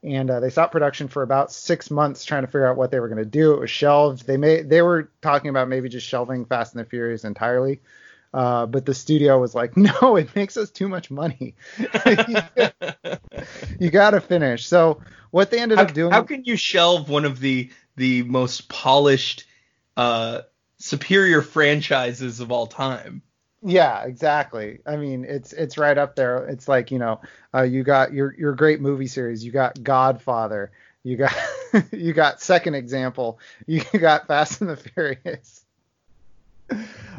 And 0.03 0.31
uh, 0.31 0.39
they 0.39 0.49
stopped 0.49 0.71
production 0.71 1.07
for 1.07 1.21
about 1.21 1.51
six 1.51 1.91
months 1.91 2.25
trying 2.25 2.41
to 2.41 2.47
figure 2.47 2.67
out 2.67 2.75
what 2.75 2.89
they 2.89 2.99
were 2.99 3.07
going 3.07 3.23
to 3.23 3.25
do. 3.25 3.53
It 3.53 3.59
was 3.59 3.69
shelved. 3.69 4.25
They 4.25 4.37
may 4.37 4.61
they 4.63 4.81
were 4.81 5.11
talking 5.21 5.49
about 5.49 5.69
maybe 5.69 5.89
just 5.89 6.07
shelving 6.07 6.45
Fast 6.45 6.73
and 6.73 6.83
the 6.83 6.89
Furious 6.89 7.23
entirely. 7.23 7.81
Uh, 8.33 8.65
but 8.65 8.85
the 8.85 8.93
studio 8.93 9.39
was 9.39 9.53
like, 9.53 9.77
no, 10.01 10.15
it 10.15 10.35
makes 10.35 10.57
us 10.57 10.71
too 10.71 10.87
much 10.87 11.11
money. 11.11 11.55
you 13.79 13.91
got 13.91 14.11
to 14.11 14.21
finish. 14.21 14.65
So 14.65 15.01
what 15.31 15.51
they 15.51 15.59
ended 15.59 15.77
how, 15.77 15.85
up 15.85 15.93
doing. 15.93 16.11
How 16.11 16.23
can 16.23 16.45
you 16.45 16.55
shelve 16.55 17.09
one 17.09 17.25
of 17.25 17.39
the 17.39 17.71
the 17.95 18.23
most 18.23 18.69
polished, 18.69 19.45
uh, 19.97 20.41
superior 20.77 21.41
franchises 21.41 22.39
of 22.39 22.51
all 22.51 22.67
time? 22.67 23.21
Yeah, 23.63 24.03
exactly. 24.05 24.79
I 24.85 24.95
mean, 24.97 25.23
it's 25.23 25.53
it's 25.53 25.77
right 25.77 25.97
up 25.97 26.15
there. 26.15 26.47
It's 26.47 26.67
like 26.67 26.89
you 26.89 26.97
know, 26.99 27.21
uh, 27.53 27.61
you 27.61 27.83
got 27.83 28.11
your 28.13 28.33
your 28.37 28.53
great 28.55 28.81
movie 28.81 29.07
series. 29.07 29.45
You 29.45 29.51
got 29.51 29.81
Godfather. 29.83 30.71
You 31.03 31.17
got 31.17 31.33
you 31.91 32.13
got 32.13 32.41
Second 32.41 32.75
Example. 32.75 33.39
You 33.67 33.83
got 33.99 34.27
Fast 34.27 34.61
and 34.61 34.69
the 34.69 34.77
Furious. 34.77 35.63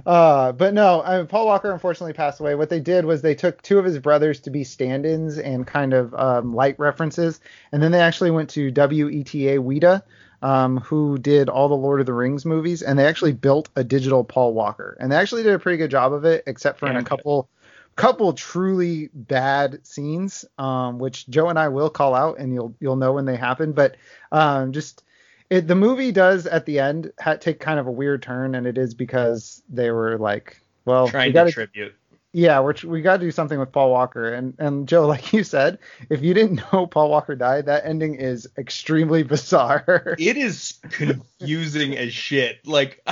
Uh, 0.06 0.52
but 0.52 0.74
no, 0.74 1.02
I 1.02 1.18
mean, 1.18 1.26
Paul 1.26 1.46
Walker 1.46 1.70
unfortunately 1.70 2.14
passed 2.14 2.40
away. 2.40 2.54
What 2.54 2.70
they 2.70 2.80
did 2.80 3.04
was 3.04 3.22
they 3.22 3.34
took 3.34 3.62
two 3.62 3.78
of 3.78 3.84
his 3.84 3.98
brothers 3.98 4.40
to 4.40 4.50
be 4.50 4.64
stand-ins 4.64 5.38
and 5.38 5.66
kind 5.66 5.92
of 5.92 6.14
um, 6.14 6.54
light 6.54 6.78
references, 6.78 7.40
and 7.70 7.82
then 7.82 7.92
they 7.92 8.00
actually 8.00 8.30
went 8.30 8.50
to 8.50 8.72
WETA 8.72 9.58
Weta, 9.58 10.02
um, 10.42 10.78
who 10.78 11.18
did 11.18 11.48
all 11.48 11.68
the 11.68 11.74
Lord 11.74 12.00
of 12.00 12.06
the 12.06 12.12
Rings 12.12 12.44
movies, 12.44 12.82
and 12.82 12.98
they 12.98 13.06
actually 13.06 13.32
built 13.32 13.68
a 13.76 13.84
digital 13.84 14.24
Paul 14.24 14.52
Walker, 14.54 14.96
and 15.00 15.10
they 15.10 15.16
actually 15.16 15.42
did 15.42 15.54
a 15.54 15.58
pretty 15.58 15.78
good 15.78 15.90
job 15.90 16.12
of 16.12 16.24
it, 16.24 16.44
except 16.46 16.78
for 16.78 16.88
in 16.88 16.96
a 16.96 17.04
couple 17.04 17.48
couple 17.94 18.32
truly 18.32 19.10
bad 19.12 19.86
scenes, 19.86 20.44
um, 20.58 20.98
which 20.98 21.28
Joe 21.28 21.48
and 21.48 21.58
I 21.58 21.68
will 21.68 21.90
call 21.90 22.14
out, 22.14 22.38
and 22.38 22.52
you'll 22.52 22.74
you'll 22.80 22.96
know 22.96 23.12
when 23.12 23.24
they 23.24 23.36
happen. 23.36 23.72
But 23.72 23.96
um, 24.32 24.72
just 24.72 25.04
it, 25.50 25.68
the 25.68 25.74
movie 25.74 26.12
does 26.12 26.46
at 26.46 26.66
the 26.66 26.80
end 26.80 27.12
ha- 27.20 27.36
take 27.36 27.60
kind 27.60 27.78
of 27.78 27.86
a 27.86 27.92
weird 27.92 28.22
turn, 28.22 28.54
and 28.54 28.66
it 28.66 28.78
is 28.78 28.94
because 28.94 29.62
they 29.68 29.90
were 29.90 30.18
like, 30.18 30.60
well, 30.84 31.08
trying 31.08 31.28
we 31.28 31.32
gotta, 31.34 31.50
to 31.50 31.54
tribute. 31.54 31.94
Yeah, 32.32 32.60
we're, 32.60 32.74
we 32.84 33.02
got 33.02 33.18
to 33.18 33.22
do 33.22 33.30
something 33.30 33.58
with 33.58 33.72
Paul 33.72 33.90
Walker, 33.90 34.32
and 34.32 34.54
and 34.58 34.88
Joe, 34.88 35.06
like 35.06 35.32
you 35.32 35.44
said, 35.44 35.78
if 36.08 36.22
you 36.22 36.34
didn't 36.34 36.62
know 36.72 36.86
Paul 36.90 37.10
Walker 37.10 37.34
died, 37.34 37.66
that 37.66 37.84
ending 37.84 38.14
is 38.14 38.48
extremely 38.56 39.22
bizarre. 39.22 40.16
It 40.18 40.36
is 40.36 40.78
confusing 40.90 41.96
as 41.96 42.12
shit. 42.12 42.66
Like. 42.66 43.06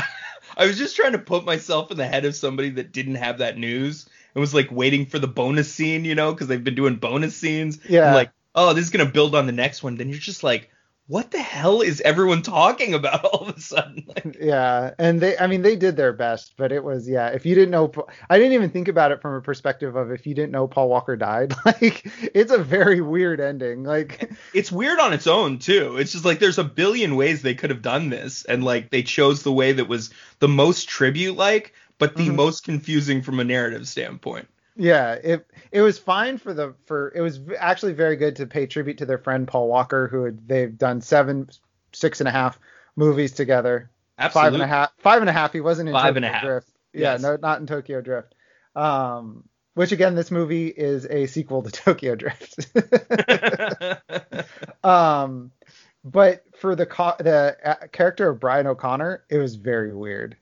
I 0.57 0.67
was 0.67 0.77
just 0.77 0.97
trying 0.97 1.13
to 1.13 1.19
put 1.19 1.45
myself 1.45 1.93
in 1.93 1.97
the 1.97 2.07
head 2.07 2.25
of 2.25 2.35
somebody 2.35 2.71
that 2.71 2.91
didn't 2.91 3.15
have 3.15 3.39
that 3.39 3.57
news 3.57 4.09
and 4.35 4.41
was 4.41 4.53
like 4.53 4.71
waiting 4.71 5.07
for 5.07 5.19
the 5.19 5.29
bonus 5.29 5.73
scene, 5.73 6.05
you 6.05 6.17
know, 6.17 6.33
because 6.33 6.49
they've 6.49 6.63
been 6.63 6.75
doing 6.75 6.97
bonus 6.97 7.37
scenes. 7.37 7.79
Yeah. 7.89 8.15
Like, 8.15 8.31
oh, 8.55 8.75
this 8.75 8.85
is 8.85 8.91
gonna 8.91 9.07
build 9.07 9.37
on 9.37 9.47
the 9.47 9.53
next 9.53 9.83
one. 9.83 9.97
Then 9.97 10.09
you're 10.09 10.19
just 10.19 10.43
like, 10.43 10.71
what 11.11 11.33
the 11.33 11.41
hell 11.43 11.81
is 11.81 12.01
everyone 12.03 12.41
talking 12.43 12.95
about 12.95 13.25
all 13.25 13.49
of 13.49 13.57
a 13.57 13.61
sudden? 13.61 14.05
Like, 14.15 14.37
yeah, 14.41 14.93
and 14.99 15.21
they, 15.21 15.37
I 15.39 15.47
mean, 15.49 15.63
they 15.63 15.75
did 15.77 15.97
their 15.97 16.13
best, 16.13 16.55
but 16.57 16.71
it 16.73 16.83
was, 16.85 17.09
yeah. 17.09 17.29
If 17.29 17.45
you 17.47 17.55
didn't 17.55 17.71
know, 17.71 17.93
I 18.29 18.39
didn't 18.39 18.53
even 18.53 18.71
think 18.71 18.89
about 18.89 19.13
it 19.13 19.21
from 19.21 19.35
a 19.35 19.41
perspective 19.41 19.97
of 19.97 20.11
if 20.13 20.27
you 20.27 20.35
didn't 20.35 20.53
know 20.53 20.67
Paul 20.69 20.89
Walker 20.89 21.17
died. 21.17 21.55
Like, 21.65 22.07
it's 22.35 22.53
a 22.53 22.59
very 22.59 23.01
weird 23.01 23.41
ending. 23.41 23.83
Like, 23.85 24.31
it's 24.53 24.71
weird 24.73 24.99
on 25.01 25.13
its 25.13 25.27
own 25.27 25.59
too. 25.59 25.97
It's 25.97 26.13
just 26.13 26.25
like 26.25 26.39
there's 26.39 26.59
a 26.59 26.65
billion 26.65 27.17
ways 27.17 27.43
they 27.43 27.55
could 27.55 27.71
have 27.71 27.83
done 27.83 28.09
this, 28.11 28.45
and 28.45 28.63
like 28.65 28.91
they 28.91 29.03
chose 29.03 29.43
the 29.43 29.53
way 29.53 29.73
that 29.73 29.89
was 29.89 30.11
the 30.41 30.49
most 30.49 30.89
tribute 30.89 31.37
like, 31.37 31.75
but 31.99 32.17
the 32.17 32.29
Mhm. 32.29 32.35
most 32.37 32.65
confusing 32.65 33.23
from 33.23 33.41
a 33.41 33.45
narrative 33.45 33.87
standpoint. 33.89 34.49
Yeah, 34.83 35.13
it 35.13 35.47
it 35.73 35.83
was 35.83 35.99
fine 35.99 36.39
for 36.39 36.55
the 36.55 36.73
for 36.87 37.13
it 37.15 37.21
was 37.21 37.39
actually 37.59 37.93
very 37.93 38.17
good 38.17 38.37
to 38.37 38.47
pay 38.47 38.67
tribute 38.67 38.97
to 38.99 39.05
their 39.07 39.19
friend 39.19 39.47
Paul 39.47 39.69
Walker, 39.69 40.09
who 40.09 40.25
had, 40.25 40.49
they've 40.49 40.77
done 40.79 41.03
seven, 41.03 41.51
six 41.93 42.21
and 42.23 42.29
a 42.29 42.31
half 42.31 42.59
movies 42.97 43.33
together. 43.33 43.91
Absolutely. 44.19 44.47
Five 44.47 44.55
and 44.55 44.63
a 44.63 44.67
half. 44.67 44.93
Five 44.99 45.21
and 45.21 45.29
a 45.29 45.33
half. 45.35 45.53
He 45.53 45.61
wasn't 45.61 45.91
in 45.91 45.95
Five 45.95 46.15
Tokyo 46.15 46.17
and 46.17 46.25
a 46.25 46.29
half. 46.33 46.43
Drift. 46.43 46.69
Yeah, 46.95 47.13
Yes. 47.13 47.21
no, 47.23 47.37
not 47.37 47.61
in 47.61 47.67
Tokyo 47.67 48.01
Drift. 48.01 48.35
Um, 48.75 49.45
which 49.75 49.93
again, 49.93 50.15
this 50.15 50.31
movie 50.31 50.69
is 50.69 51.05
a 51.07 51.27
sequel 51.27 51.63
to 51.63 51.71
Tokyo 51.71 52.15
Drift. 52.15 52.67
um, 54.85 55.51
but 56.05 56.43
for 56.57 56.75
the 56.75 56.87
co- 56.87 57.17
the 57.19 57.57
uh, 57.63 57.87
character 57.93 58.29
of 58.31 58.41
Brian 58.41 58.67
O'Conner, 58.67 59.25
it 59.29 59.37
was 59.39 59.57
very 59.57 59.95
weird. 59.95 60.37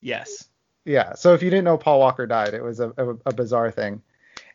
yes. 0.00 0.48
Yeah. 0.84 1.14
So 1.14 1.34
if 1.34 1.42
you 1.42 1.50
didn't 1.50 1.64
know 1.64 1.78
Paul 1.78 1.98
Walker 2.00 2.26
died, 2.26 2.54
it 2.54 2.62
was 2.62 2.80
a, 2.80 2.90
a, 2.96 3.10
a 3.26 3.32
bizarre 3.34 3.70
thing. 3.70 4.02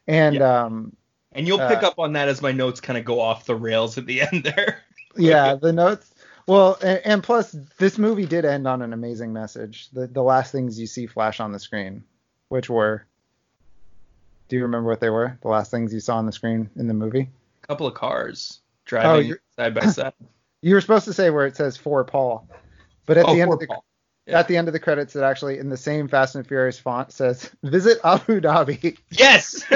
And 0.08 0.42
um, 0.42 0.96
And 1.32 1.48
you'll 1.48 1.58
pick 1.60 1.84
Uh, 1.84 1.88
up 1.88 2.00
on 2.00 2.14
that 2.14 2.28
as 2.28 2.42
my 2.42 2.52
notes 2.52 2.82
kind 2.82 2.98
of 2.98 3.06
go 3.06 3.20
off 3.20 3.46
the 3.46 3.56
rails 3.56 3.98
at 3.98 4.06
the 4.06 4.22
end 4.32 4.44
there. 4.44 4.82
yeah, 5.16 5.56
the 5.56 5.74
notes. 5.74 6.14
Well, 6.48 6.78
and, 6.82 7.00
and 7.06 7.24
plus, 7.24 7.56
this 7.78 7.98
movie 8.00 8.26
did 8.26 8.44
end 8.46 8.68
on 8.68 8.82
an 8.82 8.92
amazing 8.94 9.34
message. 9.34 9.90
The 9.92 10.08
the 10.08 10.24
last 10.24 10.52
things 10.52 10.80
you 10.80 10.88
see 10.88 11.06
flash 11.06 11.40
on 11.40 11.52
the 11.52 11.60
screen, 11.60 12.04
which 12.48 12.70
were. 12.70 13.06
Do 14.48 14.56
you 14.56 14.64
remember 14.64 14.90
what 14.90 15.00
they 15.00 15.12
were? 15.12 15.38
The 15.44 15.48
last 15.48 15.70
things 15.70 15.94
you 15.94 16.00
saw 16.00 16.18
on 16.18 16.26
the 16.26 16.32
screen 16.32 16.72
in 16.76 16.88
the 16.88 16.94
movie? 16.96 17.30
A 17.64 17.68
couple 17.68 17.86
of 17.86 17.94
cars 17.94 18.62
Oh, 18.62 18.66
driving 18.86 19.28
you're- 19.28 19.40
side 19.56 19.76
by 19.76 19.82
side. 19.88 20.14
You 20.62 20.74
were 20.74 20.82
supposed 20.82 21.06
to 21.06 21.14
say 21.14 21.30
where 21.30 21.46
it 21.46 21.56
says 21.56 21.78
for 21.78 22.04
Paul, 22.04 22.50
but 23.06 23.18
at 23.20 23.28
oh, 23.28 23.34
the 23.36 23.42
end 23.42 23.54
of 23.54 23.60
the 23.60 23.68
Paul. 23.68 23.86
Yeah. 24.30 24.40
at 24.40 24.48
the 24.48 24.58
end 24.58 24.68
of 24.68 24.74
the 24.74 24.80
credits, 24.80 25.16
it 25.16 25.24
actually 25.24 25.58
in 25.60 25.70
the 25.70 25.78
same 25.78 26.08
Fast 26.08 26.36
and 26.36 26.46
Furious 26.48 26.80
font 26.80 27.12
says 27.12 27.50
"Visit 27.64 28.00
Abu 28.04 28.42
Dhabi." 28.42 28.98
Yes. 29.12 29.64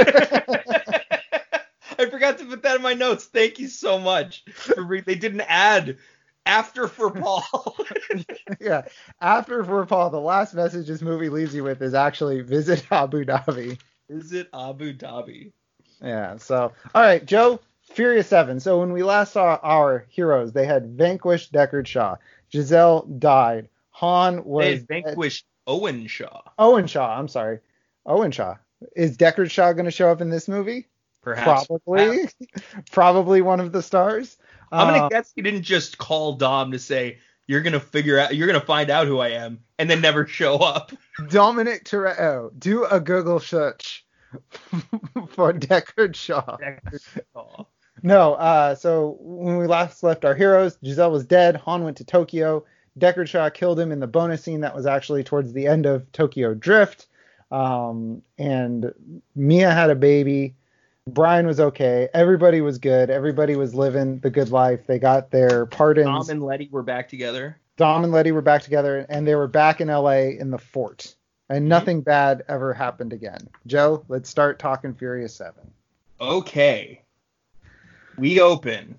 I 2.00 2.10
forgot 2.10 2.38
to 2.40 2.46
put 2.46 2.64
that 2.64 2.78
in 2.78 2.82
my 2.82 2.94
notes. 2.94 3.26
Thank 3.26 3.60
you 3.60 3.68
so 3.68 4.00
much. 4.00 4.44
For 4.54 4.82
re- 4.82 5.02
they 5.02 5.16
didn't 5.16 5.42
add 5.42 5.98
after 6.46 6.88
for 6.88 7.12
Paul. 7.12 7.78
yeah. 8.60 8.84
After 9.22 9.64
for 9.64 9.86
Paul, 9.86 10.10
the 10.10 10.20
last 10.20 10.54
message 10.54 10.88
this 10.88 11.02
movie 11.02 11.30
leaves 11.30 11.54
you 11.56 11.64
with 11.64 11.82
is 11.82 11.94
actually 11.94 12.42
"Visit 12.42 12.86
Abu 12.92 13.26
Dhabi." 13.26 13.80
Visit 14.10 14.50
Abu 14.54 14.94
Dhabi? 14.94 15.52
Yeah. 16.02 16.38
So, 16.38 16.74
all 16.94 17.02
right, 17.02 17.26
Joe, 17.26 17.60
Furious 17.94 18.28
Seven. 18.28 18.60
So 18.60 18.80
when 18.80 18.92
we 18.92 19.04
last 19.04 19.34
saw 19.34 19.60
our 19.64 20.06
heroes, 20.10 20.52
they 20.52 20.66
had 20.66 20.98
vanquished 20.98 21.54
Deckard 21.54 21.88
Shaw. 21.88 22.18
Giselle 22.52 23.04
died. 23.04 23.70
Han 23.94 24.44
was 24.44 24.86
They 24.86 25.02
vanquished 25.02 25.46
Owen 25.68 26.08
Shaw. 26.08 26.42
Owen 26.60 26.88
Shaw. 26.88 27.18
I'm 27.18 27.28
sorry, 27.28 27.60
Owen 28.06 28.32
Shaw. 28.32 28.56
Is 28.96 29.18
Deckard 29.18 29.50
Shaw 29.50 29.72
going 29.74 29.86
to 29.86 29.92
show 29.92 30.10
up 30.12 30.20
in 30.20 30.30
this 30.30 30.48
movie? 30.48 30.88
Perhaps. 31.22 31.68
Probably. 31.68 32.28
Probably 32.92 33.42
one 33.42 33.60
of 33.62 33.72
the 33.72 33.82
stars. 33.82 34.38
I'm 34.72 34.88
gonna 34.88 35.06
Uh, 35.06 35.10
guess 35.10 35.32
he 35.36 35.42
didn't 35.42 35.62
just 35.62 35.98
call 35.98 36.34
Dom 36.34 36.72
to 36.72 36.80
say 36.80 37.20
you're 37.48 37.62
gonna 37.62 37.80
figure 37.80 38.20
out, 38.20 38.36
you're 38.36 38.48
gonna 38.48 38.60
find 38.60 38.90
out 38.90 39.08
who 39.08 39.20
I 39.20 39.30
am, 39.30 39.60
and 39.80 39.90
then 39.90 40.02
never 40.02 40.26
show 40.28 40.58
up. 40.58 40.92
Dominic 41.30 41.86
Toretto. 41.86 42.52
Do 42.60 42.86
a 42.86 43.00
Google 43.00 43.40
search 43.40 44.06
for 45.30 45.54
Deckard 45.54 46.16
Shaw. 46.16 46.58
Aw. 47.36 47.64
No, 48.02 48.34
uh, 48.34 48.76
so 48.76 49.16
when 49.22 49.58
we 49.58 49.68
last 49.68 50.04
left 50.04 50.26
our 50.26 50.36
heroes, 50.36 50.78
Giselle 50.84 51.12
was 51.12 51.26
dead. 51.26 51.56
Han 51.58 51.84
went 51.84 51.98
to 51.98 52.04
Tokyo. 52.04 52.66
Deckard 53.00 53.28
Shaw 53.28 53.50
killed 53.50 53.80
him 53.80 53.92
in 53.92 54.00
the 54.00 54.08
bonus 54.08 54.44
scene 54.44 54.62
that 54.62 54.76
was 54.76 54.86
actually 54.86 55.24
towards 55.24 55.54
the 55.54 55.68
end 55.68 55.86
of 55.86 56.12
Tokyo 56.12 56.54
Drift. 56.54 57.08
Um, 57.52 58.22
and 58.38 58.94
Mia 59.36 59.72
had 59.72 59.90
a 59.90 59.96
baby. 59.96 60.56
Brian 61.08 61.46
was 61.46 61.60
okay. 61.60 62.08
Everybody 62.14 62.62
was 62.62 62.78
good. 62.78 63.10
Everybody 63.10 63.56
was 63.56 63.76
living 63.76 64.20
the 64.20 64.30
good 64.30 64.50
life. 64.50 64.88
They 64.88 65.00
got 65.00 65.32
their 65.32 65.66
pardons. 65.66 66.06
Dom 66.06 66.30
and 66.30 66.44
Letty 66.44 66.70
were 66.72 66.84
back 66.84 67.10
together. 67.10 67.58
Dom 67.76 68.04
and 68.04 68.14
Letty 68.14 68.32
were 68.32 68.42
back 68.42 68.62
together, 68.62 69.06
and 69.10 69.28
they 69.28 69.36
were 69.36 69.48
back 69.48 69.82
in 69.82 69.88
LA 69.88 70.30
in 70.40 70.52
the 70.52 70.58
fort. 70.58 71.16
And 71.50 71.68
nothing 71.68 72.02
bad 72.02 72.44
ever 72.48 72.74
happened 72.74 73.14
again. 73.14 73.50
Joe, 73.68 74.06
let's 74.08 74.30
start 74.30 74.60
talking 74.60 74.94
Furious 74.94 75.36
7. 75.36 75.54
Okay. 76.22 77.02
We 78.18 78.40
open 78.40 78.98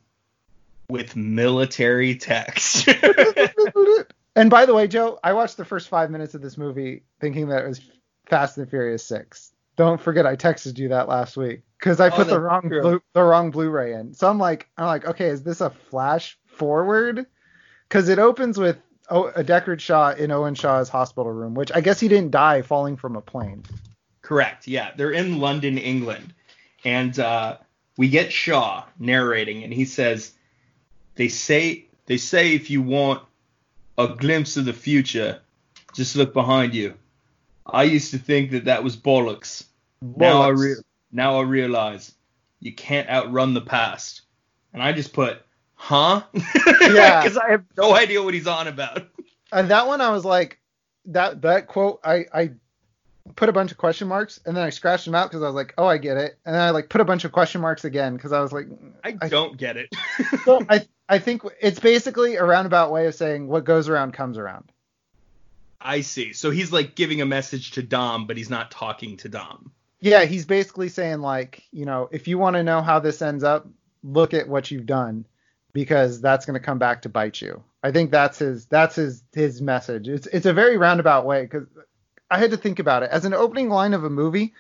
with 0.89 1.17
military 1.17 2.15
text. 2.17 2.89
and 4.37 4.51
by 4.51 4.67
the 4.67 4.75
way, 4.75 4.87
Joe, 4.87 5.19
I 5.23 5.33
watched 5.33 5.57
the 5.57 5.65
first 5.65 5.89
five 5.89 6.11
minutes 6.11 6.35
of 6.35 6.43
this 6.43 6.59
movie 6.59 7.03
thinking 7.21 7.49
that 7.49 7.65
it 7.65 7.69
was 7.69 7.81
Fast 8.27 8.59
and 8.59 8.69
Furious 8.69 9.05
6. 9.07 9.53
Don't 9.77 10.01
forget, 10.01 10.27
I 10.27 10.37
texted 10.37 10.79
you 10.79 10.89
that 10.91 11.09
last 11.09 11.37
week 11.37 11.63
because 11.79 12.01
I 12.01 12.09
Oh, 12.09 12.11
put 12.11 12.29
the 12.29 12.41
wrong 12.41 12.69
true. 12.69 12.81
Blu- 12.81 13.03
the 13.13 13.23
wrong 13.23 13.51
Blu-ray 13.51 13.95
in. 13.95 14.15
So 14.15 14.29
I'm 14.29 14.39
like, 14.39 14.69
I'm 14.79 14.87
like, 14.87 15.05
okay, 15.07 15.27
is 15.27 15.43
this 15.43 15.61
a 15.61 15.71
flash 15.71 16.39
forward? 16.47 17.27
Because 17.89 18.09
it 18.09 18.19
opens 18.21 18.57
with 18.57 18.79
oh, 19.11 19.27
a 19.29 19.43
Deckard 19.43 19.81
Shaw 19.81 20.13
in 20.13 20.31
Owen 20.31 20.55
Shaw's 20.55 20.89
hospital 20.89 21.33
room, 21.33 21.55
which 21.55 21.73
I 21.75 21.81
guess 21.81 21.99
he 21.99 22.09
didn't 22.09 22.31
die 22.31 22.63
falling 22.63 22.97
from 22.97 23.17
a 23.17 23.21
plane. 23.21 23.65
Correct. 24.23 24.69
Yeah, 24.69 24.93
they're 24.97 25.11
in 25.11 25.39
London, 25.41 25.77
England, 25.77 26.33
and 26.85 27.19
uh, 27.19 27.59
we 27.99 28.09
get 28.09 28.33
Shaw 28.33 28.85
narrating, 28.99 29.65
and 29.65 29.73
he 29.73 29.85
says, 29.85 30.33
"They 31.17 31.29
say 31.29 31.87
they 32.07 32.17
say 32.17 32.55
if 32.55 32.71
you 32.71 32.83
want 32.83 33.23
a 33.99 34.09
glimpse 34.09 34.57
of 34.57 34.65
the 34.65 34.73
future, 34.73 35.41
just 35.95 36.17
look 36.17 36.33
behind 36.33 36.75
you. 36.75 36.95
I 37.67 37.85
used 37.85 38.11
to 38.11 38.19
think 38.19 38.51
that 38.51 38.65
that 38.67 38.85
was 38.85 38.97
bollocks. 38.97 39.65
Now 40.03 40.43
I 40.43 40.51
Bollocks. 40.51 40.59
re- 40.61 40.83
now 41.13 41.39
I 41.39 41.43
realize 41.43 42.13
you 42.61 42.73
can't 42.73 43.09
outrun 43.09 43.55
the 43.55 43.61
past." 43.61 44.23
And 44.73 44.83
I 44.83 44.93
just 44.93 45.13
put, 45.13 45.41
"Huh?" 45.75 46.23
Yeah. 46.35 47.21
because 47.23 47.37
I 47.39 47.51
have 47.51 47.65
no 47.77 47.95
idea 47.95 48.23
what 48.23 48.35
he's 48.35 48.47
on 48.47 48.69
about. 48.69 49.07
and 49.53 49.71
that 49.71 49.87
one 49.87 50.01
I 50.01 50.11
was 50.11 50.25
like 50.25 50.59
that 51.07 51.43
that 51.43 51.69
quote 51.69 52.01
I 52.05 52.25
I 52.33 52.51
put 53.37 53.49
a 53.49 53.53
bunch 53.53 53.71
of 53.73 53.79
question 53.79 54.09
marks, 54.09 54.39
and 54.45 54.57
then 54.57 54.65
I 54.65 54.71
scratched 54.71 55.07
them 55.07 55.15
out 55.15 55.31
because 55.31 55.43
I 55.43 55.47
was 55.47 55.55
like, 55.55 55.73
oh, 55.79 55.87
I 55.87 55.97
get 55.99 56.17
it. 56.19 56.39
And 56.45 56.55
then 56.55 56.61
I 56.61 56.71
like 56.71 56.89
put 56.91 57.01
a 57.01 57.05
bunch 57.05 57.25
of 57.25 57.33
question 57.33 57.61
marks 57.61 57.85
again 57.85 58.15
because 58.17 58.33
I 58.33 58.41
was 58.41 58.53
like, 58.53 58.67
I, 59.03 59.17
I 59.23 59.29
don't 59.29 59.57
get 59.57 59.77
it. 59.77 59.89
so 60.45 60.61
I 60.69 60.87
I 61.09 61.19
think 61.19 61.43
it's 61.61 61.81
basically 61.81 62.37
a 62.37 62.45
roundabout 62.45 62.91
way 62.91 63.07
of 63.07 63.15
saying 63.15 63.47
what 63.47 63.65
goes 63.65 63.89
around 63.89 64.13
comes 64.13 64.39
around. 64.39 64.71
I 65.81 66.01
see. 66.01 66.33
So 66.33 66.51
he's 66.51 66.73
like 66.73 66.95
giving 66.95 67.21
a 67.21 67.27
message 67.27 67.73
to 67.73 67.83
Dom, 67.83 68.27
but 68.27 68.39
he's 68.39 68.49
not 68.49 68.71
talking 68.71 69.19
to 69.19 69.29
Dom. 69.29 69.71
Yeah, 70.01 70.25
he's 70.25 70.47
basically 70.47 70.89
saying 70.89 71.21
like, 71.21 71.63
you 71.73 71.85
know, 71.85 72.09
if 72.11 72.27
you 72.27 72.39
want 72.39 72.57
to 72.57 72.63
know 72.63 72.81
how 72.81 73.01
this 73.01 73.21
ends 73.21 73.45
up, 73.45 73.67
look 74.03 74.33
at 74.35 74.49
what 74.49 74.71
you've 74.71 74.87
done 74.87 75.27
because 75.73 76.21
that's 76.21 76.47
going 76.47 76.59
to 76.59 76.65
come 76.65 76.79
back 76.79 77.03
to 77.03 77.09
bite 77.09 77.41
you. 77.41 77.63
I 77.83 77.91
think 77.91 78.11
that's 78.11 78.39
his 78.39 78.65
that's 78.67 78.97
his 78.97 79.23
his 79.35 79.61
message. 79.61 80.09
It's 80.09 80.27
it's 80.29 80.47
a 80.47 80.55
very 80.55 80.79
roundabout 80.79 81.27
way 81.27 81.47
cuz 81.47 81.67
I 82.31 82.39
had 82.39 82.53
to 82.53 82.57
think 82.57 82.79
about 82.79 83.03
it. 83.03 83.11
As 83.11 83.27
an 83.27 83.35
opening 83.35 83.69
line 83.69 83.93
of 83.93 84.05
a 84.05 84.11
movie, 84.11 84.55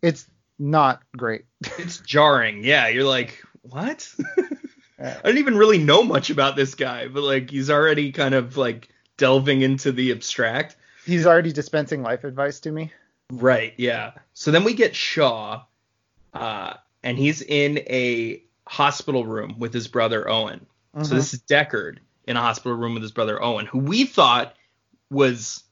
it's 0.00 0.26
not 0.58 1.02
great. 1.16 1.44
It's 1.78 1.98
jarring. 1.98 2.64
Yeah, 2.64 2.88
you're 2.88 3.04
like, 3.04 3.42
"What?" 3.62 4.14
I 5.00 5.20
don't 5.24 5.38
even 5.38 5.56
really 5.56 5.78
know 5.78 6.02
much 6.02 6.30
about 6.30 6.56
this 6.56 6.74
guy, 6.74 7.08
but 7.08 7.22
like 7.22 7.50
he's 7.50 7.70
already 7.70 8.12
kind 8.12 8.34
of 8.34 8.56
like 8.56 8.88
delving 9.16 9.62
into 9.62 9.92
the 9.92 10.12
abstract. 10.12 10.76
He's 11.06 11.26
already 11.26 11.52
dispensing 11.52 12.02
life 12.02 12.24
advice 12.24 12.60
to 12.60 12.72
me. 12.72 12.92
Right, 13.32 13.74
yeah. 13.76 14.12
So 14.34 14.50
then 14.50 14.64
we 14.64 14.74
get 14.74 14.94
Shaw, 14.94 15.62
uh, 16.34 16.74
and 17.02 17.16
he's 17.16 17.42
in 17.42 17.78
a 17.78 18.42
hospital 18.66 19.24
room 19.24 19.56
with 19.58 19.72
his 19.72 19.88
brother 19.88 20.28
Owen. 20.28 20.66
Mm-hmm. 20.94 21.04
So 21.04 21.14
this 21.14 21.32
is 21.32 21.40
Deckard 21.42 21.98
in 22.26 22.36
a 22.36 22.40
hospital 22.40 22.76
room 22.76 22.94
with 22.94 23.02
his 23.02 23.12
brother 23.12 23.42
Owen, 23.42 23.66
who 23.66 23.78
we 23.78 24.04
thought 24.04 24.54
was 25.10 25.62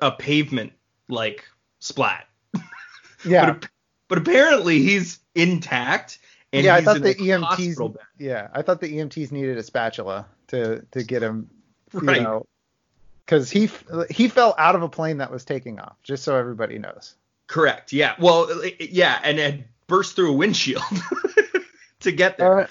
a 0.00 0.10
pavement 0.10 0.72
like 1.08 1.44
splat. 1.78 2.26
Yeah. 3.24 3.54
but, 3.54 3.68
but 4.06 4.18
apparently 4.18 4.80
he's 4.80 5.18
intact 5.34 6.20
and 6.52 6.64
yeah, 6.64 6.74
I 6.74 6.82
thought 6.82 7.02
the 7.02 7.14
EMTs. 7.14 7.96
Yeah, 8.18 8.48
I 8.52 8.62
thought 8.62 8.80
the 8.80 8.88
EMTs 8.88 9.32
needed 9.32 9.58
a 9.58 9.62
spatula 9.62 10.26
to 10.48 10.84
to 10.92 11.02
get 11.02 11.22
him. 11.22 11.50
You 11.92 12.00
right. 12.00 12.22
know, 12.22 12.46
because 13.24 13.50
he 13.50 13.70
he 14.10 14.28
fell 14.28 14.54
out 14.58 14.74
of 14.74 14.82
a 14.82 14.88
plane 14.88 15.18
that 15.18 15.30
was 15.30 15.44
taking 15.44 15.78
off. 15.78 15.96
Just 16.02 16.24
so 16.24 16.36
everybody 16.36 16.78
knows. 16.78 17.14
Correct. 17.46 17.92
Yeah. 17.92 18.14
Well, 18.18 18.48
yeah, 18.78 19.18
and 19.22 19.38
it 19.38 19.66
burst 19.86 20.16
through 20.16 20.30
a 20.30 20.36
windshield 20.36 20.82
to 22.00 22.12
get 22.12 22.38
there. 22.38 22.60
Uh, 22.60 22.66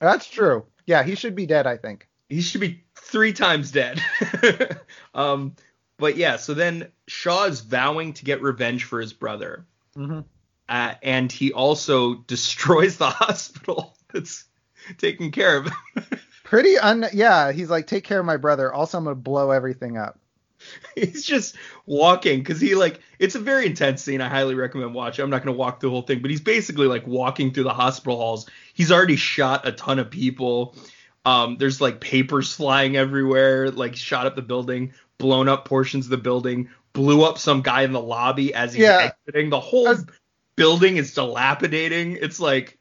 that's 0.00 0.28
true. 0.28 0.66
Yeah, 0.86 1.02
he 1.02 1.14
should 1.14 1.34
be 1.34 1.46
dead. 1.46 1.66
I 1.66 1.76
think 1.76 2.08
he 2.28 2.40
should 2.40 2.60
be 2.60 2.84
three 2.94 3.32
times 3.32 3.72
dead. 3.72 4.02
um, 5.14 5.54
but 5.98 6.16
yeah, 6.16 6.36
so 6.36 6.54
then 6.54 6.88
Shaw 7.06 7.44
is 7.44 7.60
vowing 7.60 8.12
to 8.14 8.24
get 8.24 8.42
revenge 8.42 8.84
for 8.84 9.00
his 9.00 9.12
brother. 9.12 9.66
Mm-hmm. 9.96 10.20
Uh, 10.68 10.94
and 11.02 11.30
he 11.32 11.52
also 11.52 12.14
destroys 12.26 12.96
the 12.96 13.10
hospital 13.10 13.96
that's 14.12 14.44
taking 14.98 15.30
care 15.30 15.58
of 15.58 15.66
him. 15.66 16.04
Pretty 16.44 16.78
un 16.78 17.06
yeah, 17.12 17.52
he's 17.52 17.70
like, 17.70 17.86
take 17.86 18.04
care 18.04 18.20
of 18.20 18.26
my 18.26 18.36
brother. 18.36 18.72
Also, 18.72 18.98
I'm 18.98 19.04
gonna 19.04 19.16
blow 19.16 19.50
everything 19.50 19.96
up. 19.96 20.18
He's 20.94 21.24
just 21.24 21.56
walking 21.86 22.40
because 22.40 22.60
he 22.60 22.74
like 22.74 23.00
it's 23.18 23.34
a 23.34 23.40
very 23.40 23.66
intense 23.66 24.02
scene. 24.02 24.20
I 24.20 24.28
highly 24.28 24.54
recommend 24.54 24.94
watching. 24.94 25.22
I'm 25.22 25.30
not 25.30 25.44
gonna 25.44 25.56
walk 25.56 25.80
the 25.80 25.90
whole 25.90 26.02
thing, 26.02 26.20
but 26.20 26.30
he's 26.30 26.40
basically 26.40 26.86
like 26.86 27.06
walking 27.06 27.52
through 27.52 27.64
the 27.64 27.74
hospital 27.74 28.16
halls. 28.16 28.48
He's 28.74 28.90
already 28.90 29.16
shot 29.16 29.68
a 29.68 29.72
ton 29.72 29.98
of 29.98 30.10
people. 30.10 30.74
Um, 31.24 31.58
there's 31.58 31.80
like 31.80 32.00
papers 32.00 32.54
flying 32.54 32.96
everywhere, 32.96 33.70
like 33.70 33.94
shot 33.94 34.26
up 34.26 34.34
the 34.34 34.42
building, 34.42 34.94
blown 35.18 35.48
up 35.48 35.66
portions 35.66 36.06
of 36.06 36.10
the 36.10 36.16
building, 36.16 36.70
blew 36.92 37.22
up 37.22 37.38
some 37.38 37.60
guy 37.60 37.82
in 37.82 37.92
the 37.92 38.00
lobby 38.00 38.54
as 38.54 38.72
he's 38.72 38.82
yeah. 38.82 39.10
exiting. 39.26 39.50
The 39.50 39.60
whole 39.60 39.94
building 40.58 40.96
is 40.98 41.14
dilapidating. 41.14 42.18
It's 42.20 42.38
like 42.38 42.78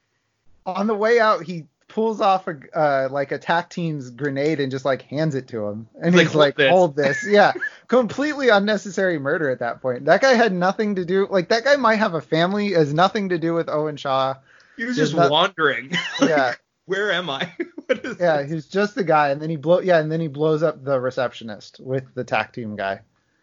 on 0.65 0.88
the 0.88 0.96
way 0.96 1.19
out, 1.19 1.44
he 1.44 1.66
pulls 1.87 2.20
off 2.20 2.48
a 2.48 2.57
uh, 2.75 3.07
like 3.09 3.31
attack 3.31 3.70
team's 3.70 4.09
grenade 4.09 4.59
and 4.59 4.72
just 4.72 4.85
like 4.85 5.03
hands 5.03 5.35
it 5.35 5.48
to 5.50 5.66
him, 5.66 5.87
and 6.01 6.13
he's 6.13 6.35
like, 6.35 6.57
like 6.57 6.70
"Hold 6.70 6.96
this." 6.96 7.25
Yeah, 7.27 7.53
completely 7.87 8.50
unnecessary 8.50 9.20
murder 9.20 9.50
at 9.50 9.59
that 9.59 9.81
point. 9.81 10.05
That 10.05 10.22
guy 10.22 10.33
had 10.33 10.53
nothing 10.53 10.96
to 10.96 11.05
do. 11.05 11.27
Like 11.29 11.50
that 11.50 11.63
guy 11.63 11.75
might 11.75 11.96
have 11.96 12.13
a 12.13 12.22
family, 12.22 12.74
has 12.74 12.94
nothing 12.94 13.29
to 13.29 13.37
do 13.37 13.53
with 13.53 13.70
Owen 13.70 13.98
Shaw. 13.98 14.35
He 14.75 14.85
was 14.85 14.96
just 14.96 15.16
not, 15.16 15.31
wandering. 15.31 15.92
Yeah. 16.22 16.55
Where 16.85 17.11
am 17.11 17.29
I? 17.29 17.51
yeah, 18.20 18.44
he's 18.44 18.66
just 18.66 18.96
the 18.96 19.03
guy, 19.03 19.29
and 19.29 19.42
then 19.42 19.50
he 19.50 19.57
blow. 19.57 19.81
Yeah, 19.81 20.00
and 20.00 20.11
then 20.11 20.22
he 20.22 20.27
blows 20.27 20.63
up 20.63 20.83
the 20.83 21.00
receptionist 21.00 21.79
with 21.81 22.05
the 22.13 22.24
tack 22.24 22.53
team 22.53 22.75
guy. 22.75 23.01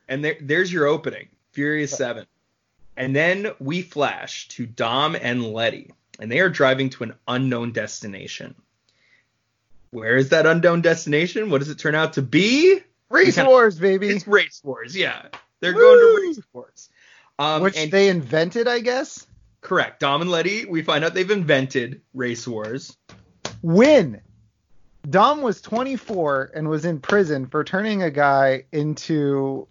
And 0.08 0.24
there, 0.24 0.36
there's 0.40 0.72
your 0.72 0.86
opening, 0.86 1.28
Furious 1.52 1.90
Seven. 1.90 2.26
And 2.96 3.14
then 3.14 3.50
we 3.58 3.82
flash 3.82 4.48
to 4.48 4.66
Dom 4.66 5.16
and 5.16 5.44
Letty, 5.44 5.92
and 6.20 6.30
they 6.30 6.40
are 6.40 6.48
driving 6.48 6.90
to 6.90 7.04
an 7.04 7.14
unknown 7.26 7.72
destination. 7.72 8.54
Where 9.90 10.16
is 10.16 10.30
that 10.30 10.46
unknown 10.46 10.80
destination? 10.80 11.50
What 11.50 11.58
does 11.58 11.70
it 11.70 11.78
turn 11.78 11.94
out 11.94 12.14
to 12.14 12.22
be? 12.22 12.80
Race 13.10 13.38
Wars, 13.38 13.78
baby. 13.78 14.08
It's 14.08 14.26
Race 14.26 14.60
Wars, 14.64 14.96
yeah. 14.96 15.26
They're 15.60 15.72
Woo! 15.72 15.80
going 15.80 15.98
to 15.98 16.28
Race 16.28 16.46
Wars. 16.52 16.90
Um, 17.38 17.62
Which 17.62 17.76
and, 17.76 17.90
they 17.90 18.08
invented, 18.08 18.68
I 18.68 18.80
guess? 18.80 19.26
Correct. 19.60 20.00
Dom 20.00 20.20
and 20.20 20.30
Letty, 20.30 20.64
we 20.64 20.82
find 20.82 21.04
out 21.04 21.14
they've 21.14 21.30
invented 21.30 22.02
Race 22.12 22.46
Wars. 22.46 22.96
When 23.62 24.20
Dom 25.08 25.42
was 25.42 25.60
24 25.60 26.52
and 26.54 26.68
was 26.68 26.84
in 26.84 27.00
prison 27.00 27.46
for 27.46 27.62
turning 27.64 28.02
a 28.02 28.10
guy 28.10 28.64
into 28.72 29.68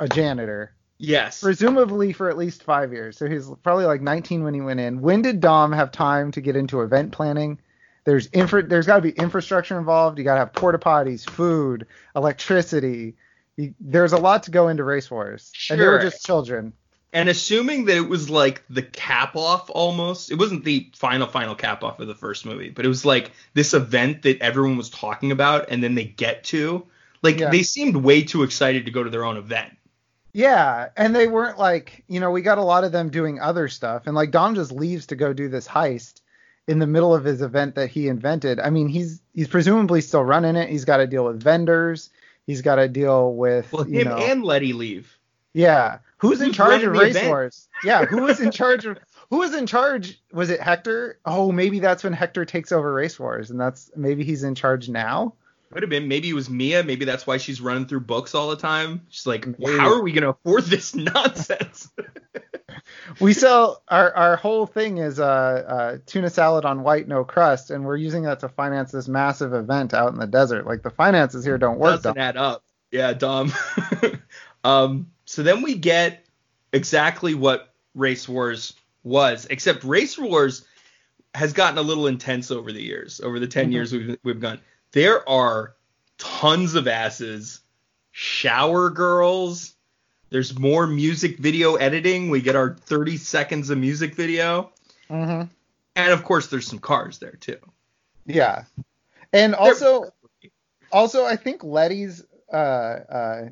a 0.00 0.08
janitor. 0.08 0.74
Yes. 0.98 1.40
Presumably 1.40 2.12
for 2.12 2.30
at 2.30 2.38
least 2.38 2.62
five 2.62 2.92
years. 2.92 3.16
So 3.16 3.28
he's 3.28 3.50
probably 3.62 3.86
like 3.86 4.00
19 4.00 4.44
when 4.44 4.54
he 4.54 4.60
went 4.60 4.80
in. 4.80 5.00
When 5.00 5.22
did 5.22 5.40
Dom 5.40 5.72
have 5.72 5.90
time 5.90 6.30
to 6.32 6.40
get 6.40 6.54
into 6.54 6.82
event 6.82 7.12
planning? 7.12 7.58
There's 8.04 8.28
infra- 8.32 8.66
There's 8.66 8.86
got 8.86 8.96
to 8.96 9.02
be 9.02 9.10
infrastructure 9.10 9.78
involved. 9.78 10.18
You 10.18 10.24
got 10.24 10.34
to 10.34 10.40
have 10.40 10.52
porta 10.52 10.78
potties, 10.78 11.28
food, 11.28 11.86
electricity. 12.16 13.14
You, 13.56 13.74
there's 13.80 14.12
a 14.12 14.18
lot 14.18 14.44
to 14.44 14.50
go 14.50 14.68
into 14.68 14.84
race 14.84 15.10
wars, 15.10 15.50
sure. 15.54 15.74
and 15.74 15.82
they 15.82 15.86
were 15.86 16.00
just 16.00 16.24
children. 16.24 16.72
And 17.12 17.28
assuming 17.28 17.84
that 17.84 17.96
it 17.96 18.08
was 18.08 18.30
like 18.30 18.64
the 18.70 18.82
cap 18.82 19.36
off 19.36 19.68
almost, 19.68 20.30
it 20.30 20.36
wasn't 20.36 20.64
the 20.64 20.90
final 20.94 21.26
final 21.26 21.54
cap 21.54 21.84
off 21.84 22.00
of 22.00 22.08
the 22.08 22.14
first 22.14 22.46
movie, 22.46 22.70
but 22.70 22.86
it 22.86 22.88
was 22.88 23.04
like 23.04 23.30
this 23.52 23.74
event 23.74 24.22
that 24.22 24.40
everyone 24.40 24.78
was 24.78 24.88
talking 24.88 25.30
about, 25.30 25.70
and 25.70 25.82
then 25.82 25.94
they 25.94 26.04
get 26.04 26.44
to. 26.44 26.86
Like 27.20 27.38
yeah. 27.38 27.50
they 27.50 27.62
seemed 27.62 27.96
way 27.96 28.22
too 28.22 28.42
excited 28.42 28.86
to 28.86 28.90
go 28.90 29.04
to 29.04 29.10
their 29.10 29.24
own 29.24 29.36
event. 29.36 29.76
Yeah, 30.32 30.88
and 30.96 31.14
they 31.14 31.28
weren't 31.28 31.58
like, 31.58 32.04
you 32.08 32.18
know, 32.18 32.30
we 32.30 32.42
got 32.42 32.58
a 32.58 32.62
lot 32.62 32.84
of 32.84 32.92
them 32.92 33.10
doing 33.10 33.40
other 33.40 33.68
stuff, 33.68 34.06
and 34.06 34.14
like 34.14 34.30
Dom 34.30 34.54
just 34.54 34.72
leaves 34.72 35.06
to 35.08 35.16
go 35.16 35.32
do 35.32 35.48
this 35.48 35.68
heist 35.68 36.22
in 36.66 36.78
the 36.78 36.86
middle 36.86 37.14
of 37.14 37.24
his 37.24 37.42
event 37.42 37.74
that 37.74 37.90
he 37.90 38.08
invented. 38.08 38.58
I 38.58 38.70
mean, 38.70 38.88
he's 38.88 39.20
he's 39.34 39.48
presumably 39.48 40.00
still 40.00 40.24
running 40.24 40.56
it. 40.56 40.70
He's 40.70 40.84
got 40.84 40.98
to 40.98 41.06
deal 41.06 41.24
with 41.24 41.42
vendors. 41.42 42.10
He's 42.46 42.62
got 42.62 42.76
to 42.76 42.88
deal 42.88 43.34
with 43.34 43.72
well, 43.72 43.84
him 43.84 44.08
know, 44.08 44.16
and 44.16 44.42
Letty 44.42 44.72
leave. 44.72 45.18
Yeah, 45.52 45.98
who's, 46.16 46.38
who's 46.38 46.48
in 46.48 46.52
charge 46.54 46.82
of 46.82 46.92
race 46.92 47.22
wars? 47.22 47.68
Yeah, 47.84 48.06
who 48.06 48.22
was 48.22 48.40
in 48.40 48.50
charge 48.52 48.86
of 48.86 48.98
who 49.28 49.38
was 49.38 49.54
in 49.54 49.66
charge? 49.66 50.20
Was 50.32 50.48
it 50.48 50.60
Hector? 50.60 51.18
Oh, 51.26 51.52
maybe 51.52 51.78
that's 51.78 52.04
when 52.04 52.14
Hector 52.14 52.46
takes 52.46 52.72
over 52.72 52.92
race 52.92 53.18
wars, 53.18 53.50
and 53.50 53.60
that's 53.60 53.90
maybe 53.94 54.24
he's 54.24 54.44
in 54.44 54.54
charge 54.54 54.88
now. 54.88 55.34
Could 55.72 55.82
have 55.82 55.90
been. 55.90 56.06
Maybe 56.06 56.28
it 56.28 56.34
was 56.34 56.50
Mia. 56.50 56.82
Maybe 56.82 57.04
that's 57.06 57.26
why 57.26 57.38
she's 57.38 57.60
running 57.60 57.86
through 57.86 58.00
books 58.00 58.34
all 58.34 58.50
the 58.50 58.56
time. 58.56 59.06
She's 59.08 59.26
like, 59.26 59.46
maybe. 59.58 59.78
how 59.78 59.92
are 59.92 60.02
we 60.02 60.12
gonna 60.12 60.30
afford 60.30 60.64
this 60.64 60.94
nonsense? 60.94 61.90
we 63.20 63.32
sell 63.32 63.82
our 63.88 64.14
our 64.14 64.36
whole 64.36 64.66
thing 64.66 64.98
is 64.98 65.18
uh, 65.18 65.24
uh, 65.24 65.98
tuna 66.04 66.28
salad 66.28 66.64
on 66.64 66.82
white, 66.82 67.08
no 67.08 67.24
crust, 67.24 67.70
and 67.70 67.84
we're 67.84 67.96
using 67.96 68.24
that 68.24 68.40
to 68.40 68.48
finance 68.50 68.92
this 68.92 69.08
massive 69.08 69.54
event 69.54 69.94
out 69.94 70.12
in 70.12 70.18
the 70.18 70.26
desert. 70.26 70.66
Like 70.66 70.82
the 70.82 70.90
finances 70.90 71.44
here 71.44 71.56
don't 71.56 71.78
work. 71.78 72.02
Doesn't 72.02 72.18
add 72.18 72.36
up. 72.36 72.62
Yeah, 72.90 73.14
dumb. 73.14 73.52
um, 74.64 75.10
so 75.24 75.42
then 75.42 75.62
we 75.62 75.74
get 75.76 76.26
exactly 76.72 77.34
what 77.34 77.74
Race 77.94 78.28
Wars 78.28 78.74
was, 79.02 79.46
except 79.48 79.84
Race 79.84 80.18
Wars 80.18 80.66
has 81.34 81.54
gotten 81.54 81.78
a 81.78 81.82
little 81.82 82.06
intense 82.06 82.50
over 82.50 82.72
the 82.72 82.82
years, 82.82 83.22
over 83.22 83.40
the 83.40 83.46
10 83.46 83.64
mm-hmm. 83.64 83.72
years 83.72 83.92
we've 83.92 84.18
we've 84.22 84.40
gone 84.40 84.60
there 84.92 85.28
are 85.28 85.74
tons 86.18 86.74
of 86.74 86.86
asses, 86.86 87.60
shower 88.10 88.90
girls. 88.90 89.74
There's 90.30 90.58
more 90.58 90.86
music 90.86 91.38
video 91.38 91.74
editing. 91.74 92.30
We 92.30 92.40
get 92.40 92.56
our 92.56 92.74
30 92.74 93.16
seconds 93.18 93.70
of 93.70 93.78
music 93.78 94.14
video. 94.14 94.70
Mm-hmm. 95.10 95.48
And 95.96 96.12
of 96.12 96.24
course, 96.24 96.46
there's 96.46 96.66
some 96.66 96.78
cars 96.78 97.18
there 97.18 97.32
too. 97.32 97.58
Yeah. 98.24 98.64
And 99.32 99.54
also, 99.54 100.12
also, 100.90 101.24
I 101.24 101.36
think 101.36 101.64
Letty's 101.64 102.24
uh, 102.52 102.56
uh, 102.56 103.48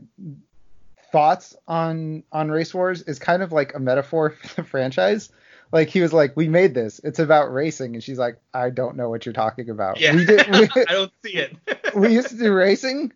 thoughts 1.11 1.57
on 1.67 2.23
on 2.33 2.51
race 2.51 2.73
wars 2.73 3.03
is 3.03 3.19
kind 3.19 3.43
of 3.43 3.53
like 3.53 3.75
a 3.75 3.79
metaphor 3.79 4.31
for 4.43 4.63
the 4.63 4.65
franchise 4.65 5.31
like 5.73 5.89
he 5.89 6.01
was 6.01 6.13
like, 6.13 6.37
"We 6.37 6.49
made 6.49 6.75
this. 6.75 7.01
It's 7.05 7.19
about 7.19 7.53
racing," 7.53 7.95
and 7.95 8.03
she's 8.03 8.19
like, 8.19 8.39
"I 8.53 8.71
don't 8.71 8.97
know 8.97 9.09
what 9.09 9.25
you're 9.25 9.33
talking 9.33 9.71
about." 9.71 10.01
Yeah, 10.01 10.15
we 10.15 10.25
did, 10.25 10.47
we, 10.49 10.69
I 10.89 10.93
don't 10.93 11.13
see 11.25 11.37
it. 11.37 11.57
we 11.95 12.13
used 12.13 12.31
to 12.31 12.37
do 12.37 12.53
racing. 12.53 13.13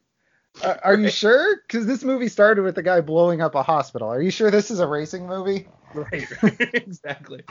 Uh, 0.62 0.76
are 0.84 0.94
you 0.94 1.10
sure? 1.10 1.56
Because 1.62 1.86
this 1.86 2.04
movie 2.04 2.28
started 2.28 2.62
with 2.62 2.76
the 2.76 2.82
guy 2.82 3.00
blowing 3.00 3.40
up 3.40 3.56
a 3.56 3.62
hospital. 3.62 4.08
Are 4.08 4.22
you 4.22 4.30
sure 4.30 4.50
this 4.50 4.70
is 4.70 4.78
a 4.78 4.86
racing 4.86 5.26
movie? 5.26 5.66
Right. 5.94 6.28
exactly. 6.60 7.42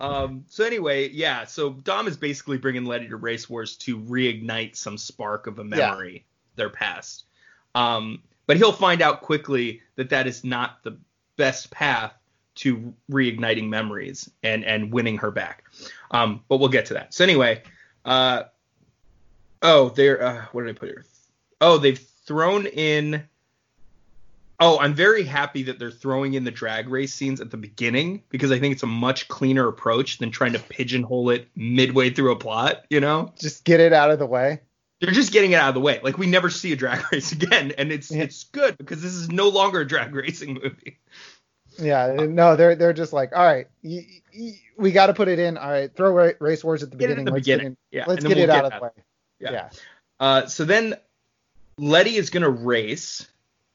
Um, 0.00 0.44
so 0.48 0.64
anyway, 0.64 1.10
yeah. 1.10 1.44
So 1.44 1.70
Dom 1.70 2.08
is 2.08 2.16
basically 2.16 2.56
bringing 2.56 2.86
Letty 2.86 3.08
to 3.08 3.16
Race 3.16 3.48
Wars 3.48 3.76
to 3.78 3.98
reignite 3.98 4.76
some 4.76 4.96
spark 4.96 5.46
of 5.46 5.58
a 5.58 5.64
memory 5.64 6.24
their 6.54 6.70
past. 6.70 7.24
Um, 7.74 8.22
but 8.46 8.56
he'll 8.56 8.72
find 8.72 9.02
out 9.02 9.20
quickly 9.20 9.82
that 9.96 10.10
that 10.10 10.26
is 10.26 10.42
not 10.42 10.82
the 10.82 10.98
best 11.36 11.70
path 11.70 12.14
to 12.56 12.92
reigniting 13.10 13.68
memories 13.68 14.30
and 14.42 14.64
and 14.64 14.92
winning 14.92 15.18
her 15.18 15.30
back. 15.30 15.64
Um, 16.10 16.42
but 16.48 16.58
we'll 16.58 16.68
get 16.68 16.86
to 16.86 16.94
that. 16.94 17.14
So 17.14 17.24
anyway, 17.24 17.62
uh, 18.04 18.44
oh, 19.62 19.90
they're 19.90 20.22
uh, 20.22 20.44
what 20.52 20.64
did 20.64 20.76
I 20.76 20.78
put 20.78 20.88
here? 20.88 21.04
Oh, 21.60 21.78
they've 21.78 21.98
thrown 22.26 22.66
in. 22.66 23.22
Oh, 24.58 24.78
I'm 24.78 24.94
very 24.94 25.22
happy 25.22 25.64
that 25.64 25.78
they're 25.78 25.90
throwing 25.90 26.32
in 26.32 26.44
the 26.44 26.50
drag 26.50 26.88
race 26.88 27.12
scenes 27.12 27.42
at 27.42 27.50
the 27.50 27.58
beginning 27.58 28.22
because 28.30 28.50
I 28.50 28.58
think 28.58 28.72
it's 28.72 28.82
a 28.82 28.86
much 28.86 29.28
cleaner 29.28 29.68
approach 29.68 30.16
than 30.16 30.30
trying 30.30 30.54
to 30.54 30.58
pigeonhole 30.58 31.28
it 31.28 31.48
midway 31.54 32.08
through 32.08 32.32
a 32.32 32.36
plot. 32.36 32.86
You 32.88 33.00
know, 33.00 33.34
Just 33.38 33.64
get 33.64 33.80
it 33.80 33.92
out 33.92 34.10
of 34.10 34.18
the 34.18 34.24
way. 34.24 34.60
they're 35.02 35.12
just 35.12 35.30
getting 35.30 35.52
it 35.52 35.56
out 35.56 35.68
of 35.68 35.74
the 35.74 35.80
way. 35.82 36.00
Like 36.02 36.16
we 36.16 36.26
never 36.26 36.48
see 36.48 36.72
a 36.72 36.76
drag 36.76 37.04
race 37.12 37.32
again, 37.38 37.72
and 37.76 37.92
it's 37.92 38.10
Yeah. 38.10 38.22
it's 38.22 38.44
good 38.44 38.78
because 38.78 39.02
this 39.02 39.12
is 39.12 39.28
no 39.30 39.50
longer 39.50 39.80
a 39.80 39.86
drag 39.86 40.14
racing 40.14 40.54
movie. 40.54 41.00
Yeah, 41.78 42.26
no, 42.28 42.56
they're 42.56 42.74
they're 42.74 42.92
just 42.92 43.12
like, 43.12 43.34
all 43.36 43.44
right, 43.44 43.66
y- 43.82 44.06
y- 44.36 44.60
we 44.76 44.92
got 44.92 45.06
to 45.06 45.14
put 45.14 45.28
it 45.28 45.38
in. 45.38 45.56
All 45.58 45.70
right, 45.70 45.94
throw 45.94 46.10
ra- 46.12 46.32
race 46.40 46.62
wars 46.64 46.82
at 46.82 46.90
the 46.90 46.96
Get 46.96 47.10
at 47.10 47.16
beginning. 47.16 47.24
the 47.26 47.30
let's 47.32 47.44
beginning. 47.44 47.76
Get 47.92 47.98
Yeah, 47.98 48.04
let's 48.06 48.24
get 48.24 48.38
it 48.38 48.48
we'll 48.48 48.56
out 48.56 48.64
of 48.66 48.72
the 48.72 48.80
way. 48.82 48.90
Yeah. 49.40 49.52
yeah. 49.52 49.70
Uh, 50.18 50.46
so 50.46 50.64
then 50.64 50.94
Letty 51.78 52.16
is 52.16 52.30
gonna 52.30 52.48
race 52.50 53.26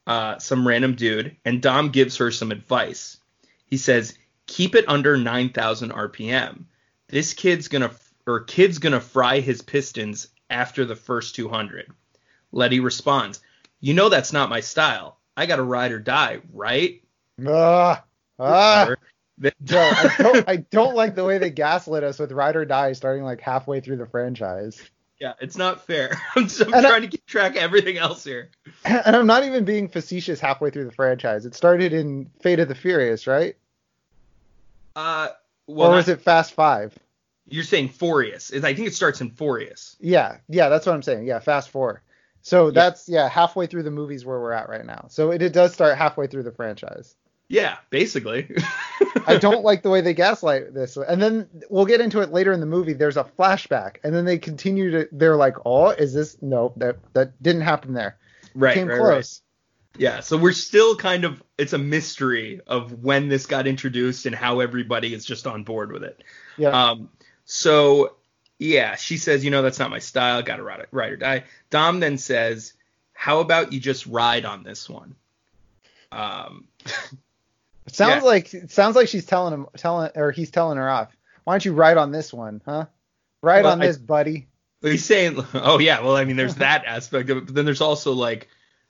uh, 0.06 0.38
some 0.38 0.66
random 0.66 0.94
dude, 0.94 1.36
and 1.44 1.62
Dom 1.62 1.90
gives 1.90 2.16
her 2.16 2.30
some 2.32 2.50
advice. 2.50 3.18
He 3.66 3.76
says, 3.76 4.16
"Keep 4.46 4.74
it 4.74 4.84
under 4.88 5.16
9,000 5.16 5.92
RPM. 5.92 6.64
This 7.08 7.34
kid's 7.34 7.68
gonna 7.68 7.90
or 8.26 8.40
kid's 8.40 8.78
gonna 8.78 9.00
fry 9.00 9.40
his 9.40 9.62
pistons 9.62 10.28
after 10.50 10.84
the 10.84 10.96
first 10.96 11.34
200." 11.36 11.86
Letty 12.50 12.80
responds, 12.80 13.40
"You 13.80 13.94
know 13.94 14.08
that's 14.08 14.32
not 14.32 14.50
my 14.50 14.60
style. 14.60 15.18
I 15.36 15.46
gotta 15.46 15.62
ride 15.62 15.92
or 15.92 15.98
die, 16.00 16.40
right?" 16.52 17.01
Ah, 17.46 18.04
ah. 18.38 18.94
Joe, 19.64 19.78
I 19.94 20.14
don't, 20.18 20.48
I 20.48 20.56
don't 20.56 20.94
like 20.94 21.14
the 21.14 21.24
way 21.24 21.38
they 21.38 21.50
gaslit 21.50 22.04
us 22.04 22.18
with 22.18 22.32
Ride 22.32 22.56
or 22.56 22.64
Die 22.64 22.92
starting 22.92 23.24
like 23.24 23.40
halfway 23.40 23.80
through 23.80 23.96
the 23.96 24.06
franchise. 24.06 24.80
yeah, 25.18 25.32
it's 25.40 25.56
not 25.56 25.84
fair. 25.86 26.10
I'm, 26.36 26.44
just, 26.44 26.60
I'm 26.60 26.74
And 26.74 26.86
I- 26.86 26.88
trying 26.90 27.02
to 27.02 27.08
keep 27.08 27.26
track 27.26 27.52
of 27.52 27.62
everything 27.62 27.96
else 27.98 28.22
here. 28.24 28.50
And 28.84 29.16
I'm 29.16 29.26
not 29.26 29.44
even 29.44 29.64
being 29.64 29.88
facetious 29.88 30.38
halfway 30.40 30.70
through 30.70 30.84
the 30.84 30.92
franchise. 30.92 31.46
It 31.46 31.54
started 31.54 31.92
in 31.92 32.30
Fate 32.42 32.58
of 32.60 32.68
the 32.68 32.74
Furious, 32.74 33.26
right? 33.26 33.56
Uh, 34.94 35.28
well, 35.66 35.88
or 35.88 35.90
not- 35.92 35.96
was 35.96 36.08
it 36.08 36.20
Fast 36.20 36.52
Five? 36.54 36.96
you're 37.48 37.64
saying 37.64 37.88
Furious? 37.88 38.50
Is 38.50 38.64
I 38.64 38.72
think 38.74 38.86
it 38.88 38.94
starts 38.94 39.20
in 39.20 39.30
Furious. 39.30 39.96
Yeah, 40.00 40.38
yeah, 40.48 40.68
that's 40.68 40.86
what 40.86 40.94
I'm 40.94 41.02
saying. 41.02 41.26
Yeah, 41.26 41.38
Fast 41.40 41.70
Four. 41.70 42.02
So 42.42 42.70
that's 42.70 43.08
yeah, 43.08 43.28
halfway 43.28 43.66
through 43.66 43.82
the 43.84 43.90
movies 43.90 44.24
where 44.24 44.40
we're 44.40 44.52
at 44.52 44.68
right 44.68 44.84
now. 44.86 45.06
So 45.10 45.30
it, 45.32 45.42
it 45.42 45.52
does 45.52 45.72
start 45.72 45.96
halfway 45.98 46.26
through 46.28 46.42
the 46.44 46.52
franchise. 46.52 47.14
Yeah, 47.52 47.76
basically. 47.90 48.48
I 49.26 49.36
don't 49.36 49.62
like 49.62 49.82
the 49.82 49.90
way 49.90 50.00
they 50.00 50.14
gaslight 50.14 50.72
this. 50.72 50.96
And 50.96 51.20
then 51.20 51.46
we'll 51.68 51.84
get 51.84 52.00
into 52.00 52.22
it 52.22 52.32
later 52.32 52.50
in 52.50 52.60
the 52.60 52.66
movie. 52.66 52.94
There's 52.94 53.18
a 53.18 53.24
flashback, 53.38 53.96
and 54.02 54.14
then 54.14 54.24
they 54.24 54.38
continue 54.38 54.90
to. 54.92 55.08
They're 55.12 55.36
like, 55.36 55.56
"Oh, 55.66 55.90
is 55.90 56.14
this? 56.14 56.40
No, 56.40 56.72
that 56.78 56.96
that 57.12 57.42
didn't 57.42 57.60
happen 57.60 57.92
there. 57.92 58.16
right, 58.54 58.72
Came 58.72 58.88
right, 58.88 58.98
close." 58.98 59.42
right. 59.94 60.00
Yeah, 60.00 60.20
so 60.20 60.38
we're 60.38 60.52
still 60.52 60.96
kind 60.96 61.26
of 61.26 61.42
it's 61.58 61.74
a 61.74 61.78
mystery 61.78 62.62
of 62.66 63.04
when 63.04 63.28
this 63.28 63.44
got 63.44 63.66
introduced 63.66 64.24
and 64.24 64.34
how 64.34 64.60
everybody 64.60 65.12
is 65.12 65.26
just 65.26 65.46
on 65.46 65.62
board 65.62 65.92
with 65.92 66.04
it. 66.04 66.24
Yeah. 66.56 66.70
Um, 66.70 67.10
so 67.44 68.16
yeah, 68.58 68.96
she 68.96 69.18
says, 69.18 69.44
you 69.44 69.50
know, 69.50 69.60
that's 69.60 69.78
not 69.78 69.90
my 69.90 69.98
style. 69.98 70.42
Got 70.42 70.56
to 70.56 70.62
ride, 70.62 70.86
ride 70.90 71.12
or 71.12 71.16
die. 71.18 71.44
Dom 71.68 72.00
then 72.00 72.16
says, 72.16 72.72
how 73.12 73.40
about 73.40 73.74
you 73.74 73.80
just 73.80 74.06
ride 74.06 74.46
on 74.46 74.62
this 74.62 74.88
one? 74.88 75.16
Um, 76.10 76.64
It 77.86 77.94
sounds 77.94 78.22
yeah. 78.22 78.28
like 78.28 78.54
it 78.54 78.70
sounds 78.70 78.96
like 78.96 79.08
she's 79.08 79.26
telling 79.26 79.54
him, 79.54 79.66
telling, 79.76 80.10
or 80.14 80.30
he's 80.30 80.50
telling 80.50 80.78
her 80.78 80.88
off. 80.88 81.16
Why 81.44 81.54
don't 81.54 81.64
you 81.64 81.72
ride 81.72 81.96
on 81.96 82.12
this 82.12 82.32
one, 82.32 82.62
huh? 82.64 82.86
Ride 83.42 83.64
Well, 83.64 83.72
on 83.72 83.82
I- 83.82 83.86
this, 83.86 83.98
buddy. 83.98 84.48
He's 84.80 85.04
saying, 85.04 85.38
oh 85.54 85.78
yeah, 85.78 86.00
well, 86.00 86.16
I 86.16 86.24
mean, 86.24 86.36
there's 86.36 86.56
that 86.56 86.84
aspect 86.84 87.30
of 87.30 87.38
it, 87.38 87.46
but 87.46 87.54
then 87.54 87.64
there's 87.64 87.80
also 87.80 88.12
like, 88.12 88.48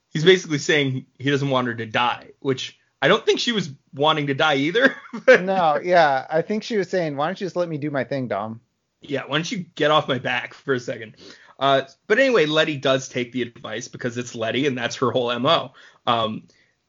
he's 0.09 0.25
basically 0.25 0.59
saying 0.59 1.07
he 1.19 1.31
doesn't 1.31 1.51
want 1.51 1.67
her 1.67 1.75
to 1.75 1.87
die, 1.87 2.31
which 2.41 2.79
I 3.03 3.09
don't 3.09 3.27
think 3.27 3.41
she 3.41 3.53
was 3.53 3.71
wanting 3.93 4.29
to 4.29 4.35
die 4.35 4.57
either. 4.57 4.95
No, 5.29 5.79
yeah, 5.83 6.27
I 6.31 6.41
think 6.41 6.63
she 6.63 6.79
was 6.79 6.89
saying, 6.89 7.17
"Why 7.17 7.27
don't 7.27 7.39
you 7.41 7.45
just 7.47 7.57
let 7.57 7.69
me 7.69 7.77
do 7.77 7.91
my 7.91 8.05
thing, 8.05 8.29
Dom?" 8.29 8.61
yeah, 9.03 9.23
why 9.27 9.37
don't 9.37 9.51
you 9.51 9.59
get 9.75 9.91
off 9.91 10.09
my 10.09 10.19
back 10.19 10.55
for 10.55 10.75
a 10.75 10.81
second? 10.81 11.17
Uh, 11.59 11.83
but 12.07 12.19
anyway, 12.19 12.47
Letty 12.47 12.77
does 12.77 13.09
take 13.09 13.33
the 13.33 13.43
advice 13.43 13.89
because 13.89 14.17
it's 14.17 14.35
Letty 14.35 14.67
and 14.67 14.77
that's 14.77 14.97
her 14.97 15.11
whole 15.11 15.37
mo. 15.39 15.73
Um, 16.07 16.45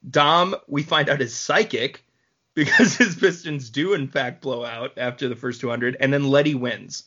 Dom, 0.10 0.56
we 0.68 0.84
find 0.84 1.10
out 1.10 1.22
is 1.22 1.36
psychic 1.36 2.04
because 2.56 2.96
his 2.96 3.16
pistons 3.16 3.70
do 3.70 3.94
in 3.94 4.08
fact 4.08 4.42
blow 4.42 4.64
out 4.64 4.98
after 4.98 5.28
the 5.28 5.36
first 5.36 5.62
200, 5.62 5.98
and 6.00 6.14
then 6.14 6.26
Letty 6.30 6.56
wins. 6.56 7.04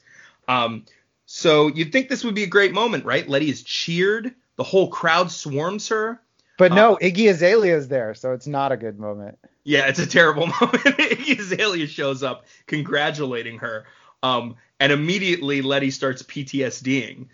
Um, 0.49 0.85
so 1.27 1.69
you'd 1.69 1.93
think 1.93 2.09
this 2.09 2.25
would 2.25 2.35
be 2.35 2.43
a 2.45 2.49
great 2.49 2.73
moment, 2.73 3.05
right? 3.05 3.29
Letty 3.29 3.49
is 3.49 3.63
cheered, 3.63 4.35
the 4.57 4.65
whole 4.65 4.89
crowd 4.89 5.31
swarms 5.31 5.89
her. 5.89 6.21
But 6.59 6.73
no, 6.73 6.95
Uh, 6.95 6.99
Iggy 7.01 7.29
Azalea 7.31 7.77
is 7.77 7.89
there, 7.89 8.15
so 8.15 8.33
it's 8.33 8.47
not 8.47 8.73
a 8.73 8.77
good 8.77 8.99
moment. 8.99 9.39
Yeah, 9.65 9.87
it's 9.89 9.99
a 9.99 10.07
terrible 10.07 10.47
moment. 10.61 10.73
Iggy 10.85 11.39
Azalea 11.39 11.87
shows 11.87 12.23
up 12.23 12.47
congratulating 12.67 13.59
her. 13.59 13.85
Um, 14.23 14.57
and 14.81 14.91
immediately 14.93 15.63
Letty 15.63 15.91
starts 15.91 16.23
PTSDing. 16.23 17.27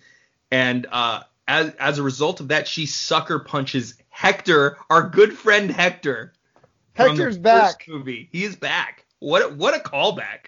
And 0.51 0.87
uh, 0.91 1.23
as, 1.47 1.75
as 1.75 1.99
a 1.99 2.03
result 2.03 2.41
of 2.41 2.49
that, 2.49 2.67
she 2.67 2.87
sucker 2.87 3.39
punches 3.39 3.95
Hector, 4.23 4.79
our 4.89 5.09
good 5.09 5.37
friend 5.37 5.69
Hector. 5.69 6.33
Hector's 6.93 7.37
back. 7.37 7.87
Movie. 7.89 8.29
He 8.31 8.45
is 8.45 8.55
back. 8.55 9.05
What 9.19 9.43
a, 9.43 9.49
what 9.53 9.75
a 9.75 9.81
callback. 9.81 10.47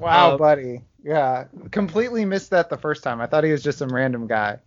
Wow, 0.00 0.32
Uh, 0.32 0.38
buddy. 0.38 0.80
Yeah, 1.04 1.44
completely 1.70 2.24
missed 2.24 2.50
that 2.50 2.68
the 2.68 2.76
first 2.76 3.04
time. 3.04 3.20
I 3.20 3.26
thought 3.26 3.44
he 3.44 3.52
was 3.52 3.62
just 3.62 3.78
some 3.78 3.90
random 3.90 4.26
guy. 4.26 4.58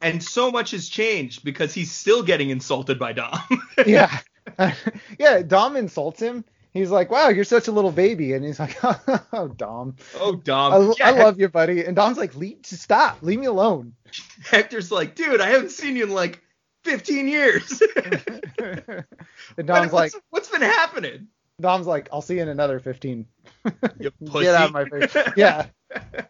And 0.00 0.22
so 0.22 0.52
much 0.52 0.70
has 0.70 0.88
changed 0.88 1.44
because 1.44 1.74
he's 1.74 1.90
still 1.90 2.22
getting 2.22 2.50
insulted 2.50 2.96
by 3.00 3.12
Dom. 3.12 3.40
Yeah, 3.86 4.20
yeah. 5.18 5.42
Dom 5.42 5.74
insults 5.74 6.20
him. 6.20 6.44
He's 6.72 6.90
like, 6.90 7.10
"Wow, 7.10 7.30
you're 7.30 7.42
such 7.42 7.66
a 7.66 7.72
little 7.72 7.90
baby," 7.90 8.34
and 8.34 8.44
he's 8.44 8.60
like, 8.60 8.76
"Oh, 9.32 9.48
Dom, 9.56 9.96
oh, 10.20 10.36
Dom. 10.36 10.72
I, 10.72 10.94
Yeah, 10.96 11.08
I 11.08 11.10
love 11.24 11.40
you, 11.40 11.48
buddy." 11.48 11.84
And 11.84 11.96
Dom's 11.96 12.18
like, 12.18 12.36
"Leave, 12.36 12.62
just 12.62 12.82
stop, 12.82 13.18
leave 13.22 13.40
me 13.40 13.46
alone." 13.46 13.94
Hector's 14.44 14.92
like, 14.92 15.16
dude, 15.16 15.40
I 15.40 15.48
haven't 15.48 15.72
seen 15.72 15.96
you 15.96 16.04
in 16.04 16.10
like 16.10 16.40
15 16.84 17.28
years. 17.28 17.82
and 18.58 19.66
Dom's 19.66 19.92
like, 19.92 20.12
what's, 20.12 20.20
what's 20.30 20.48
been 20.48 20.62
happening? 20.62 21.28
Dom's 21.60 21.86
like, 21.86 22.08
"I'll 22.12 22.22
see 22.22 22.36
you 22.36 22.42
in 22.42 22.48
another 22.48 22.80
15." 22.80 23.26
You 23.98 24.10
pussy. 24.26 24.44
Get 24.44 24.54
out 24.54 24.68
of 24.68 24.72
my 24.72 24.84
face. 24.86 25.14
Yeah, 25.36 25.66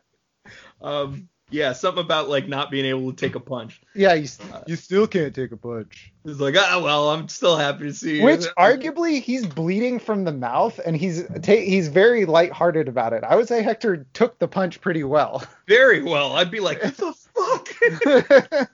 um, 0.83 1.29
yeah, 1.51 1.73
something 1.73 2.05
about 2.05 2.29
like 2.29 2.49
not 2.49 2.71
being 2.71 2.85
able 2.85 3.13
to 3.13 3.17
take 3.17 3.35
a 3.35 3.41
punch. 3.41 3.81
yeah. 3.95 4.15
You, 4.15 4.29
you 4.67 4.77
still 4.77 5.07
can't 5.07 5.35
take 5.35 5.53
a 5.53 5.57
punch. 5.57 6.13
It's 6.25 6.41
like, 6.41 6.55
ah, 6.57 6.81
well, 6.83 7.11
I'm 7.11 7.29
still 7.29 7.57
happy 7.57 7.85
to 7.85 7.95
see 7.95 8.19
you. 8.19 8.25
Which 8.25 8.43
arguably 8.59 9.21
he's 9.21 9.47
bleeding 9.47 9.99
from 9.99 10.25
the 10.25 10.33
mouth 10.33 10.79
and 10.85 10.97
he's 10.97 11.25
ta- 11.43 11.53
he's 11.53 11.89
very 11.89 12.25
lighthearted 12.25 12.89
about 12.89 13.13
it. 13.13 13.25
I 13.25 13.37
would 13.37 13.49
say 13.49 13.63
Hector 13.63 14.07
took 14.13 14.39
the 14.39 14.49
punch 14.49 14.81
pretty 14.81 15.05
well. 15.05 15.43
very 15.67 16.03
well. 16.03 16.35
I'd 16.35 16.51
be 16.51 16.61
like, 16.61 16.83
what 16.83 16.97
the 16.97 17.13
fuck? 17.35 18.69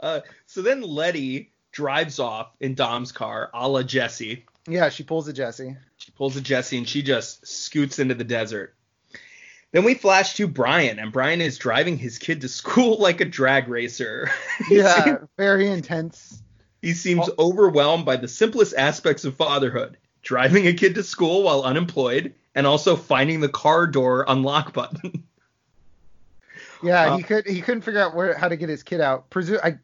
uh, 0.00 0.20
so 0.50 0.62
then 0.62 0.82
Letty 0.82 1.52
drives 1.70 2.18
off 2.18 2.48
in 2.58 2.74
Dom's 2.74 3.12
car, 3.12 3.50
a 3.54 3.68
la 3.68 3.82
Jesse. 3.84 4.44
yeah, 4.68 4.88
she 4.88 5.04
pulls 5.04 5.28
a 5.28 5.32
Jesse. 5.32 5.76
She 5.96 6.10
pulls 6.10 6.36
a 6.36 6.40
Jesse 6.40 6.76
and 6.78 6.88
she 6.88 7.02
just 7.02 7.46
scoots 7.46 8.00
into 8.00 8.14
the 8.16 8.24
desert. 8.24 8.74
Then 9.70 9.84
we 9.84 9.94
flash 9.94 10.34
to 10.34 10.48
Brian, 10.48 10.98
and 10.98 11.12
Brian 11.12 11.40
is 11.40 11.56
driving 11.56 11.96
his 11.96 12.18
kid 12.18 12.40
to 12.40 12.48
school 12.48 12.98
like 13.00 13.20
a 13.20 13.24
drag 13.24 13.68
racer. 13.68 14.28
Yeah, 14.70 15.04
seems- 15.04 15.18
very 15.38 15.68
intense. 15.68 16.42
He 16.82 16.94
seems 16.94 17.28
overwhelmed 17.38 18.04
by 18.04 18.16
the 18.16 18.26
simplest 18.26 18.74
aspects 18.74 19.24
of 19.24 19.36
fatherhood 19.36 19.98
driving 20.22 20.66
a 20.66 20.72
kid 20.72 20.94
to 20.96 21.02
school 21.04 21.44
while 21.44 21.62
unemployed, 21.62 22.34
and 22.54 22.66
also 22.66 22.96
finding 22.96 23.38
the 23.40 23.48
car 23.48 23.86
door 23.86 24.24
unlock 24.26 24.72
button. 24.72 25.22
Yeah, 26.82 27.12
Uh, 27.12 27.16
he 27.18 27.22
could 27.22 27.46
he 27.46 27.60
couldn't 27.60 27.82
figure 27.82 28.00
out 28.00 28.14
where 28.14 28.34
how 28.34 28.48
to 28.48 28.56
get 28.56 28.68
his 28.70 28.82
kid 28.82 29.00
out. 29.02 29.28
Presu- 29.30 29.60
I 29.62 29.78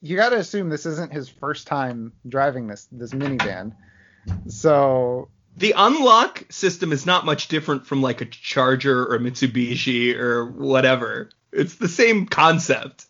you 0.00 0.16
got 0.16 0.30
to 0.30 0.36
assume 0.36 0.68
this 0.68 0.86
isn't 0.86 1.12
his 1.12 1.28
first 1.28 1.66
time 1.66 2.12
driving 2.28 2.66
this 2.66 2.88
this 2.92 3.12
minivan. 3.12 3.74
So 4.48 5.28
the 5.56 5.74
unlock 5.76 6.44
system 6.50 6.92
is 6.92 7.06
not 7.06 7.24
much 7.24 7.48
different 7.48 7.86
from 7.86 8.02
like 8.02 8.20
a 8.20 8.26
Charger 8.26 9.04
or 9.06 9.16
a 9.16 9.18
Mitsubishi 9.18 10.16
or 10.16 10.46
whatever. 10.46 11.30
It's 11.52 11.76
the 11.76 11.88
same 11.88 12.26
concept. 12.26 13.06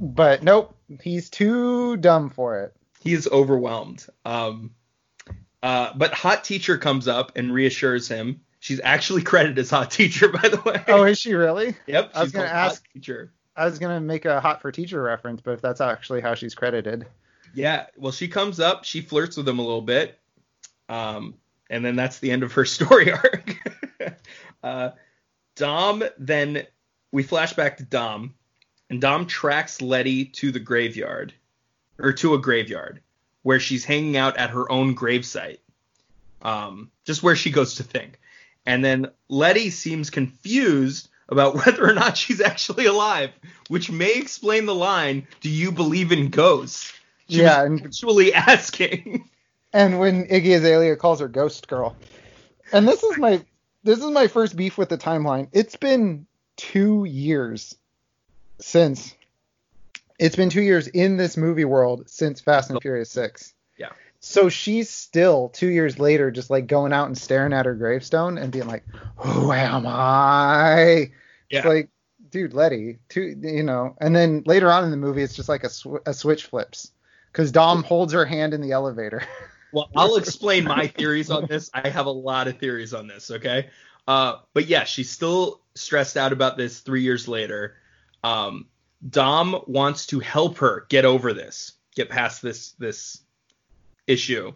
But 0.00 0.42
nope, 0.42 0.76
he's 1.02 1.30
too 1.30 1.96
dumb 1.96 2.30
for 2.30 2.60
it. 2.62 2.74
He 3.00 3.12
is 3.14 3.28
overwhelmed. 3.28 4.04
Um, 4.24 4.72
uh, 5.62 5.92
but 5.96 6.12
hot 6.12 6.44
teacher 6.44 6.78
comes 6.78 7.08
up 7.08 7.32
and 7.36 7.52
reassures 7.52 8.08
him. 8.08 8.40
She's 8.60 8.80
actually 8.82 9.22
credited 9.24 9.58
as 9.58 9.70
hot 9.70 9.90
teacher, 9.90 10.28
by 10.28 10.48
the 10.48 10.60
way. 10.64 10.82
Oh, 10.88 11.04
is 11.04 11.18
she 11.18 11.34
really? 11.34 11.74
yep. 11.86 12.10
I 12.14 12.22
was 12.22 12.32
gonna 12.32 12.46
called 12.46 12.56
Hot 12.58 12.70
ask- 12.72 12.92
teacher. 12.92 13.32
I 13.58 13.64
was 13.64 13.80
gonna 13.80 14.00
make 14.00 14.24
a 14.24 14.40
hot 14.40 14.62
for 14.62 14.70
teacher 14.70 15.02
reference, 15.02 15.40
but 15.40 15.50
if 15.50 15.60
that's 15.60 15.80
actually 15.80 16.20
how 16.20 16.34
she's 16.34 16.54
credited. 16.54 17.06
Yeah, 17.54 17.86
well, 17.96 18.12
she 18.12 18.28
comes 18.28 18.60
up, 18.60 18.84
she 18.84 19.00
flirts 19.00 19.36
with 19.36 19.48
him 19.48 19.58
a 19.58 19.62
little 19.62 19.82
bit, 19.82 20.16
um, 20.88 21.34
and 21.68 21.84
then 21.84 21.96
that's 21.96 22.20
the 22.20 22.30
end 22.30 22.44
of 22.44 22.52
her 22.52 22.64
story 22.64 23.12
arc. 23.12 23.56
uh, 24.62 24.90
Dom 25.56 26.04
then 26.18 26.66
we 27.10 27.24
flash 27.24 27.52
back 27.54 27.78
to 27.78 27.82
Dom, 27.82 28.34
and 28.90 29.00
Dom 29.00 29.26
tracks 29.26 29.82
Letty 29.82 30.26
to 30.26 30.52
the 30.52 30.60
graveyard, 30.60 31.34
or 31.98 32.12
to 32.12 32.34
a 32.34 32.38
graveyard, 32.38 33.00
where 33.42 33.58
she's 33.58 33.84
hanging 33.84 34.16
out 34.16 34.36
at 34.36 34.50
her 34.50 34.70
own 34.70 34.94
gravesite, 34.94 35.58
um, 36.42 36.92
just 37.04 37.24
where 37.24 37.34
she 37.34 37.50
goes 37.50 37.74
to 37.74 37.82
think. 37.82 38.20
And 38.66 38.84
then 38.84 39.10
Letty 39.28 39.70
seems 39.70 40.10
confused 40.10 41.08
about 41.28 41.54
whether 41.66 41.88
or 41.88 41.94
not 41.94 42.16
she's 42.16 42.40
actually 42.40 42.86
alive, 42.86 43.30
which 43.68 43.90
may 43.90 44.14
explain 44.14 44.66
the 44.66 44.74
line, 44.74 45.26
"Do 45.40 45.50
you 45.50 45.72
believe 45.72 46.12
in 46.12 46.30
ghosts?" 46.30 46.92
She 47.28 47.42
yeah, 47.42 47.62
was 47.62 47.66
and, 47.66 47.86
actually 47.86 48.34
asking. 48.34 49.28
and 49.72 49.98
when 50.00 50.26
Iggy 50.26 50.56
Azalea 50.56 50.96
calls 50.96 51.20
her 51.20 51.28
Ghost 51.28 51.68
Girl, 51.68 51.96
and 52.72 52.86
this 52.86 53.02
is 53.02 53.18
my 53.18 53.42
this 53.84 53.98
is 53.98 54.10
my 54.10 54.26
first 54.26 54.56
beef 54.56 54.78
with 54.78 54.88
the 54.88 54.98
timeline. 54.98 55.48
It's 55.52 55.76
been 55.76 56.26
two 56.56 57.04
years 57.04 57.76
since 58.58 59.14
it's 60.18 60.36
been 60.36 60.50
two 60.50 60.62
years 60.62 60.88
in 60.88 61.16
this 61.16 61.36
movie 61.36 61.64
world 61.64 62.08
since 62.08 62.40
Fast 62.40 62.70
and 62.70 62.76
oh. 62.78 62.80
Furious 62.80 63.10
Six. 63.10 63.54
Yeah. 63.78 63.90
So 64.20 64.48
she's 64.48 64.90
still 64.90 65.48
two 65.50 65.68
years 65.68 65.98
later, 65.98 66.30
just 66.30 66.50
like 66.50 66.66
going 66.66 66.92
out 66.92 67.06
and 67.06 67.16
staring 67.16 67.52
at 67.52 67.66
her 67.66 67.74
gravestone 67.74 68.36
and 68.36 68.50
being 68.50 68.66
like, 68.66 68.84
"Who 69.16 69.52
am 69.52 69.86
I?" 69.86 71.12
Yeah. 71.50 71.58
It's 71.58 71.66
like, 71.66 71.90
dude, 72.30 72.52
Letty, 72.52 72.98
two, 73.08 73.36
you 73.40 73.62
know. 73.62 73.94
And 74.00 74.14
then 74.14 74.42
later 74.44 74.70
on 74.70 74.84
in 74.84 74.90
the 74.90 74.96
movie, 74.96 75.22
it's 75.22 75.36
just 75.36 75.48
like 75.48 75.64
a, 75.64 75.70
sw- 75.70 76.02
a 76.04 76.12
switch 76.12 76.46
flips 76.46 76.90
because 77.32 77.52
Dom 77.52 77.82
holds 77.84 78.12
her 78.12 78.24
hand 78.24 78.54
in 78.54 78.60
the 78.60 78.72
elevator. 78.72 79.22
Well, 79.70 79.90
I'll 79.94 80.16
explain 80.16 80.64
my 80.64 80.86
theories 80.86 81.30
on 81.30 81.44
this. 81.46 81.68
I 81.74 81.90
have 81.90 82.06
a 82.06 82.10
lot 82.10 82.48
of 82.48 82.58
theories 82.58 82.94
on 82.94 83.06
this, 83.06 83.30
okay? 83.30 83.68
Uh, 84.06 84.36
but 84.54 84.66
yeah, 84.66 84.84
she's 84.84 85.10
still 85.10 85.60
stressed 85.74 86.16
out 86.16 86.32
about 86.32 86.56
this 86.56 86.80
three 86.80 87.02
years 87.02 87.28
later. 87.28 87.76
Um, 88.24 88.68
Dom 89.06 89.60
wants 89.66 90.06
to 90.06 90.20
help 90.20 90.56
her 90.58 90.86
get 90.88 91.04
over 91.04 91.34
this, 91.34 91.72
get 91.94 92.08
past 92.08 92.40
this 92.40 92.72
this 92.78 93.20
issue, 94.08 94.52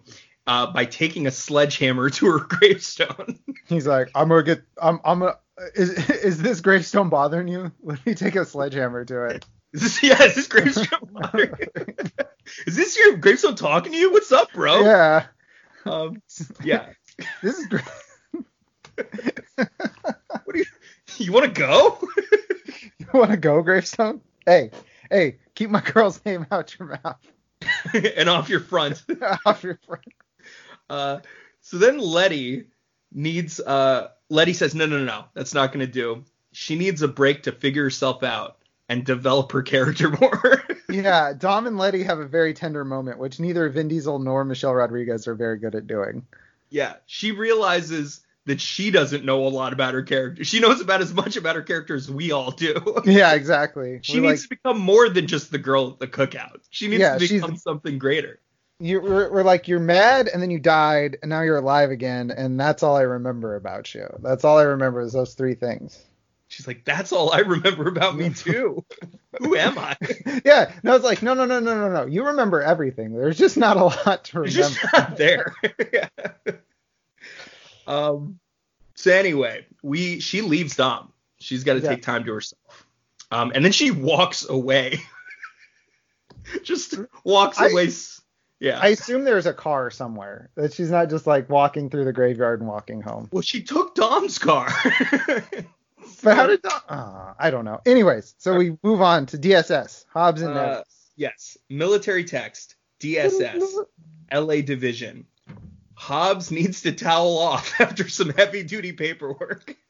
uh, 0.49 0.73
by 0.73 0.85
taking 0.85 1.27
a 1.29 1.31
sledgehammer 1.31 2.11
to 2.11 2.27
her 2.27 2.38
gravestone. 2.49 3.38
He's 3.67 3.87
like, 3.87 4.11
I'm 4.15 4.29
gonna 4.29 4.43
get, 4.43 4.62
I'm, 4.81 4.99
I'm 5.05 5.21
gonna. 5.21 5.37
Is, 5.75 5.91
is 6.11 6.43
this 6.43 6.61
gravestone 6.61 7.09
bothering 7.11 7.47
you? 7.47 7.71
Let 7.83 8.05
me 8.05 8.15
take 8.15 8.35
a 8.35 8.45
sledgehammer 8.45 9.05
to 9.05 9.27
it. 9.27 9.45
is 9.73 9.83
this, 9.83 10.03
yeah, 10.03 10.21
is 10.25 10.35
this 10.35 10.49
gravestone? 10.49 10.99
bothering 11.12 11.53
you? 11.61 11.85
is 12.67 12.75
this 12.75 12.99
your 12.99 13.17
gravestone 13.19 13.55
talking 13.55 13.93
to 13.93 13.99
you? 13.99 14.11
What's 14.12 14.33
up, 14.33 14.53
bro? 14.53 14.81
Yeah, 14.81 15.27
Um, 15.85 16.21
yeah. 16.65 16.88
this 17.43 17.59
is 17.59 17.67
great. 17.67 17.85
What 19.55 20.53
do 20.55 20.59
you? 20.59 20.65
You 21.19 21.33
want 21.33 21.55
to 21.55 21.61
go? 21.61 21.99
you 22.99 23.07
want 23.12 23.31
to 23.31 23.37
go, 23.37 23.62
gravestone? 23.62 24.21
Hey, 24.47 24.71
hey, 25.11 25.37
keep 25.55 25.71
my 25.71 25.81
girl's 25.81 26.25
name 26.25 26.47
out 26.51 26.77
your 26.79 26.88
mouth, 27.05 27.17
and 28.16 28.28
off 28.28 28.48
your 28.48 28.61
front. 28.61 29.02
off 29.46 29.62
your 29.62 29.78
front. 29.87 30.05
Uh, 30.90 31.20
so 31.61 31.78
then 31.78 31.98
Letty 31.98 32.66
needs. 33.12 33.61
Uh, 33.61 34.09
Letty 34.28 34.52
says, 34.52 34.74
no, 34.74 34.87
no, 34.87 34.98
no, 34.98 35.05
no, 35.05 35.24
that's 35.35 35.55
not 35.55 35.72
going 35.72 35.87
to 35.87 35.92
do. 35.92 36.24
She 36.52 36.76
needs 36.76 37.02
a 37.02 37.09
break 37.09 37.44
to 37.44 37.52
figure 37.52 37.85
herself 37.85 38.22
out 38.22 38.59
and 38.88 39.05
develop 39.05 39.52
her 39.52 39.62
character 39.62 40.11
more. 40.20 40.62
Yeah, 40.88 41.33
Dom 41.33 41.66
and 41.66 41.78
Letty 41.78 42.02
have 42.02 42.18
a 42.18 42.26
very 42.26 42.52
tender 42.52 42.85
moment, 42.85 43.18
which 43.18 43.40
neither 43.40 43.68
Vin 43.68 43.88
Diesel 43.88 44.18
nor 44.18 44.44
Michelle 44.44 44.74
Rodriguez 44.74 45.26
are 45.28 45.35
very 45.35 45.59
good 45.59 45.74
at 45.74 45.87
doing. 45.87 46.26
yeah, 46.70 46.94
she 47.07 47.33
realizes 47.33 48.20
that 48.46 48.61
she 48.61 48.90
doesn't 48.90 49.24
know 49.24 49.46
a 49.46 49.48
lot 49.48 49.72
about 49.72 49.94
her 49.94 50.02
character. 50.02 50.42
She 50.44 50.61
knows 50.61 50.81
about 50.81 51.00
as 51.00 51.14
much 51.14 51.37
about 51.37 51.55
her 51.57 51.62
character 51.62 51.94
as 51.94 52.11
we 52.11 52.33
all 52.33 52.50
do. 52.50 52.74
Yeah, 53.05 53.35
exactly. 53.35 54.00
She 54.02 54.20
We're 54.20 54.31
needs 54.31 54.42
to 54.44 54.48
become 54.48 54.81
more 54.81 55.09
than 55.09 55.26
just 55.26 55.50
the 55.50 55.59
girl 55.59 55.90
at 55.90 55.98
the 56.00 56.09
cookout. 56.09 56.61
She 56.70 56.88
needs 56.88 57.00
Yeah, 57.00 57.18
to 57.18 57.28
become 57.28 57.57
something 57.57 57.98
greater. 57.98 58.40
you 58.81 59.00
we're, 59.00 59.31
we're 59.33 59.42
like 59.44 59.68
you're 59.68 59.78
mad 59.81 60.28
and 60.28 60.42
then 60.42 60.50
you 60.50 60.59
died 60.59 61.18
and 61.22 61.28
now 61.31 61.42
you're 61.42 61.57
alive 61.59 61.90
again 61.90 62.31
and 62.33 62.59
that's 62.59 62.83
all 62.83 62.96
I 62.96 63.02
remember 63.02 63.55
about 63.57 63.94
you. 63.94 64.07
That's 64.20 64.44
all 64.44 64.59
I 64.59 64.64
remember 64.64 65.00
is 65.02 65.12
those 65.12 65.35
three 65.35 65.55
things. 65.55 66.02
She's 66.48 66.66
like, 66.66 66.85
that's 66.85 67.12
all 67.12 67.33
I 67.33 67.38
remember 67.38 67.88
about 67.88 68.16
me 68.16 68.31
too. 68.35 68.85
Who 69.38 69.57
am 69.57 69.78
I? 69.78 69.96
yeah, 70.44 70.72
no, 70.83 70.94
it's 70.96 71.05
like 71.05 71.22
no, 71.22 71.33
no, 71.35 71.46
no, 71.46 71.61
no, 71.61 71.74
no, 71.74 71.88
no. 71.90 72.07
You 72.07 72.26
remember 72.26 72.61
everything. 72.61 73.14
There's 73.14 73.38
just 73.38 73.57
not 73.57 73.76
a 73.78 73.85
lot 73.85 74.24
to 74.24 74.42
It's 74.42 74.55
remember. 74.55 74.78
just 74.81 74.92
not 74.92 75.16
there. 75.16 75.55
Yeah. 75.92 76.09
Um. 77.92 78.38
So 78.94 79.11
anyway, 79.12 79.66
we 79.83 80.20
she 80.20 80.42
leaves 80.42 80.76
Dom. 80.76 81.12
She's 81.38 81.64
got 81.64 81.74
to 81.74 81.81
Yeah. 81.81 81.88
take 81.90 82.02
time 82.02 82.24
to 82.24 82.33
herself. 82.35 82.87
Um, 83.31 83.52
and 83.55 83.64
then 83.64 83.72
she 83.72 83.90
walks 83.90 84.48
away. 84.48 85.00
just 86.62 86.94
walks 87.24 87.59
I- 87.59 87.68
away. 87.68 87.88
Yeah. 88.61 88.78
I 88.78 88.88
assume 88.88 89.24
there's 89.24 89.46
a 89.46 89.52
car 89.52 89.90
somewhere 89.90 90.50
that 90.55 90.72
she's 90.72 90.90
not 90.90 91.11
just 91.11 91.26
like 91.26 91.50
walking 91.50 91.90
through 91.90 92.05
the 92.05 92.12
graveyard 92.12 92.61
and 92.61 92.68
walking 92.68 93.00
home. 93.00 93.28
well, 93.33 93.42
she 93.42 93.61
took 93.62 93.94
Dom's 93.94 94.38
car. 94.38 94.68
But 96.24 96.37
how 96.37 96.46
did 96.46 96.62
Dom? 96.62 96.81
Uh, 96.88 97.35
I 97.38 97.50
don't 97.50 97.64
know. 97.64 97.81
Anyways, 97.87 98.35
so 98.38 98.57
we 98.57 98.76
move 98.85 99.00
on 99.00 99.26
to 99.26 99.38
DSS 99.38 100.05
Hobbs 100.09 100.42
and 100.42 100.52
Uh, 100.57 100.83
yes, 101.16 101.57
military 101.68 102.22
text, 102.24 102.74
DSS, 103.00 103.62
LA 104.33 104.61
division. 104.64 105.26
Hobbs 106.03 106.51
needs 106.51 106.83
to 106.83 106.91
towel 106.91 107.38
off 107.38 107.73
after 107.81 108.09
some 108.09 108.31
heavy 108.31 108.65
duty 108.65 108.93
paperwork. 108.93 109.77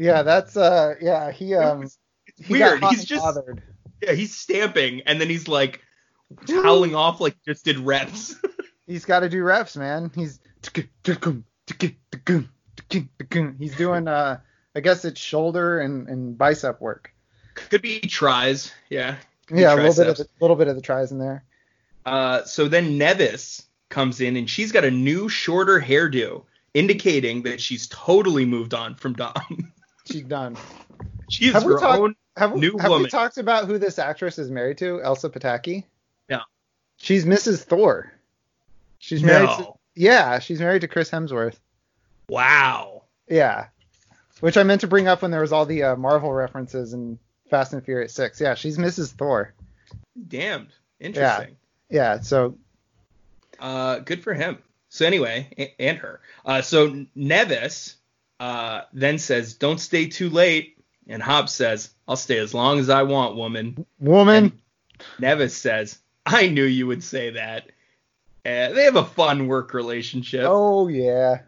Yeah, 0.00 0.22
that's 0.22 0.56
uh, 0.56 0.94
yeah, 1.00 1.32
he 1.32 1.56
um, 1.56 1.82
It's 1.82 1.98
he 2.36 2.52
weird. 2.52 2.84
He's 2.84 3.04
just 3.04 3.20
bothered. 3.20 3.64
Yeah, 4.00 4.12
he's 4.12 4.32
stamping 4.32 5.02
and 5.06 5.20
then 5.20 5.28
he's 5.28 5.48
like 5.48 5.82
toweling 6.46 6.94
off 6.94 7.20
like 7.20 7.34
just 7.44 7.64
did 7.64 7.80
reps. 7.80 8.36
He's 8.86 9.04
got 9.04 9.20
to 9.20 9.28
do 9.28 9.42
reps, 9.42 9.76
man. 9.76 10.12
He's 10.14 10.38
he's 12.88 13.76
doing 13.76 14.06
uh, 14.06 14.38
I 14.76 14.80
guess 14.80 15.04
it's 15.04 15.20
shoulder 15.20 15.80
and, 15.80 16.08
and 16.08 16.38
bicep 16.38 16.80
work. 16.80 17.12
Could 17.56 17.82
be 17.82 17.98
tries. 17.98 18.72
Yeah. 18.88 19.16
Could 19.48 19.58
Yeah, 19.58 19.74
a 19.74 19.82
little 19.82 19.94
bit 19.94 20.06
of 20.06 20.16
the, 20.16 20.28
little 20.40 20.56
bit 20.56 20.68
of 20.68 20.76
the 20.76 20.82
tries 20.82 21.10
in 21.10 21.18
there. 21.18 21.44
Uh, 22.08 22.44
so 22.44 22.68
then 22.68 22.98
Neves 22.98 23.64
comes 23.88 24.20
in 24.20 24.36
and 24.36 24.48
she's 24.48 24.72
got 24.72 24.84
a 24.84 24.90
new 24.90 25.28
shorter 25.28 25.80
hairdo, 25.80 26.44
indicating 26.74 27.42
that 27.42 27.60
she's 27.60 27.86
totally 27.88 28.44
moved 28.44 28.74
on 28.74 28.94
from 28.94 29.14
Dom. 29.14 29.72
She's 30.10 30.22
done. 30.22 30.56
she 31.28 31.48
is 31.48 31.52
Have 31.52 31.64
we 31.64 31.72
her 31.74 31.78
talked- 31.78 32.00
own. 32.00 32.14
Have, 32.38 32.52
we- 32.52 32.60
New 32.60 32.78
have 32.78 32.90
we 32.92 33.08
talked 33.08 33.36
about 33.36 33.66
who 33.66 33.76
this 33.76 33.98
actress 33.98 34.38
is 34.38 34.50
married 34.50 34.78
to? 34.78 35.02
Elsa 35.02 35.28
Pataky. 35.28 35.84
Yeah. 36.30 36.42
She's 36.96 37.26
Mrs. 37.26 37.64
Thor. 37.64 38.10
She's 39.00 39.22
married. 39.22 39.48
To, 39.58 39.72
yeah, 39.94 40.38
she's 40.38 40.60
married 40.60 40.80
to 40.80 40.88
Chris 40.88 41.10
Hemsworth. 41.10 41.56
Wow. 42.30 43.02
Yeah, 43.28 43.66
which 44.40 44.56
I 44.56 44.62
meant 44.62 44.80
to 44.80 44.86
bring 44.86 45.08
up 45.08 45.20
when 45.20 45.30
there 45.30 45.42
was 45.42 45.52
all 45.52 45.66
the 45.66 45.82
uh, 45.82 45.96
Marvel 45.96 46.32
references 46.32 46.94
in 46.94 47.18
Fast 47.50 47.74
and 47.74 47.84
Furious 47.84 48.14
Six. 48.14 48.40
Yeah, 48.40 48.54
she's 48.54 48.78
Mrs. 48.78 49.12
Thor. 49.12 49.52
Damned. 50.28 50.68
Interesting. 51.00 51.48
Yeah, 51.50 51.54
so 52.20 52.56
Uh, 53.58 53.98
good 54.00 54.22
for 54.22 54.34
him. 54.34 54.58
So 54.88 55.06
anyway, 55.06 55.74
and 55.78 55.98
her. 55.98 56.20
Uh, 56.44 56.62
so 56.62 57.04
Neves 57.16 57.94
uh, 58.40 58.82
then 58.92 59.18
says, 59.18 59.54
"Don't 59.54 59.78
stay 59.78 60.06
too 60.06 60.30
late." 60.30 60.78
And 61.08 61.22
Hobbs 61.22 61.52
says, 61.52 61.90
"I'll 62.06 62.16
stay 62.16 62.38
as 62.38 62.54
long 62.54 62.78
as 62.78 62.88
I 62.88 63.02
want, 63.02 63.36
woman." 63.36 63.84
woman. 63.98 64.60
And 65.18 65.40
Neves 65.40 65.50
says, 65.52 65.98
"I 66.24 66.48
knew 66.48 66.64
you 66.64 66.86
would 66.86 67.02
say 67.02 67.30
that." 67.30 67.70
And 68.44 68.74
they 68.76 68.84
have 68.84 68.96
a 68.96 69.04
fun 69.04 69.46
work 69.48 69.74
relationship. 69.74 70.44
oh 70.46 70.88
yeah. 70.88 71.40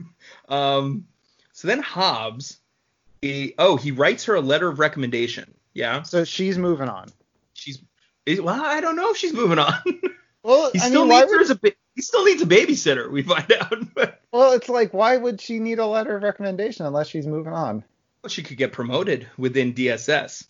Um, 0.48 1.06
so 1.52 1.68
then 1.68 1.82
Hobbs, 1.82 2.56
he, 3.20 3.52
oh, 3.58 3.76
he 3.76 3.90
writes 3.90 4.24
her 4.24 4.34
a 4.34 4.40
letter 4.40 4.66
of 4.68 4.78
recommendation. 4.78 5.52
Yeah, 5.74 6.02
So 6.02 6.24
she's 6.24 6.56
moving 6.56 6.88
on. 6.88 7.08
Is- 8.28 8.40
Well, 8.40 8.62
I 8.64 8.80
don't 8.80 8.96
know 8.96 9.10
if 9.10 9.16
she's 9.16 9.32
moving 9.32 9.58
on. 9.58 9.72
Well, 10.44 10.70
he 10.72 10.78
I 10.78 10.88
still 10.88 11.04
mean, 11.04 11.18
needs 11.18 11.32
her 11.32 11.38
would, 11.38 11.42
as 11.42 11.50
a. 11.50 11.60
He 11.96 12.00
still 12.00 12.24
needs 12.24 12.40
a 12.40 12.46
babysitter. 12.46 13.10
We 13.10 13.22
find 13.22 13.52
out. 13.52 13.74
But 13.94 14.20
well, 14.32 14.52
it's 14.52 14.68
like 14.68 14.94
why 14.94 15.16
would 15.16 15.40
she 15.40 15.58
need 15.58 15.80
a 15.80 15.84
letter 15.84 16.16
of 16.16 16.22
recommendation 16.22 16.86
unless 16.86 17.08
she's 17.08 17.26
moving 17.26 17.52
on? 17.52 17.82
Well, 18.22 18.30
she 18.30 18.44
could 18.44 18.56
get 18.56 18.72
promoted 18.72 19.26
within 19.36 19.74
DSS. 19.74 20.46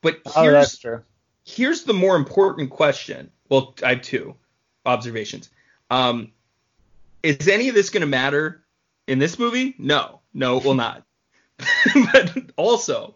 But 0.00 0.20
Oh, 0.34 0.42
here's 0.42 0.52
that's 0.54 0.78
true. 0.78 1.02
here's 1.44 1.84
the 1.84 1.92
more 1.92 2.16
important 2.16 2.70
question. 2.70 3.30
Well, 3.50 3.74
I 3.84 3.90
have 3.90 4.02
two 4.02 4.34
observations. 4.86 5.50
Um, 5.90 6.32
is 7.22 7.46
any 7.46 7.68
of 7.68 7.74
this 7.74 7.90
going 7.90 8.00
to 8.00 8.06
matter 8.06 8.64
in 9.06 9.18
this 9.18 9.38
movie? 9.38 9.74
No, 9.78 10.20
no, 10.32 10.56
it 10.56 10.64
will 10.64 10.74
not. 10.74 11.04
but 12.12 12.36
also, 12.56 13.14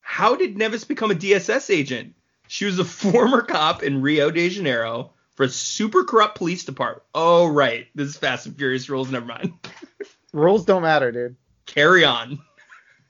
how 0.00 0.36
did 0.36 0.56
Neves 0.56 0.88
become 0.88 1.10
a 1.10 1.14
DSS 1.14 1.68
agent? 1.72 2.14
She 2.48 2.64
was 2.64 2.78
a 2.78 2.84
former 2.84 3.42
cop 3.42 3.82
in 3.82 4.02
Rio 4.02 4.30
de 4.30 4.48
Janeiro 4.48 5.12
for 5.36 5.44
a 5.44 5.48
super 5.48 6.04
corrupt 6.04 6.36
police 6.36 6.64
department. 6.64 7.04
Oh, 7.14 7.46
right. 7.46 7.86
This 7.94 8.08
is 8.08 8.16
Fast 8.16 8.46
and 8.46 8.56
Furious 8.56 8.88
rules. 8.88 9.10
Never 9.10 9.26
mind. 9.26 9.52
Rules 10.32 10.64
don't 10.66 10.82
matter, 10.82 11.10
dude. 11.12 11.36
Carry 11.64 12.04
on. 12.04 12.38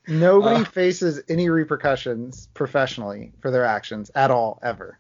Nobody 0.07 0.61
Uh. 0.63 0.65
faces 0.65 1.21
any 1.29 1.49
repercussions 1.51 2.49
professionally 2.55 3.33
for 3.41 3.51
their 3.51 3.65
actions 3.65 4.11
at 4.15 4.31
all, 4.31 4.59
ever. 4.63 4.99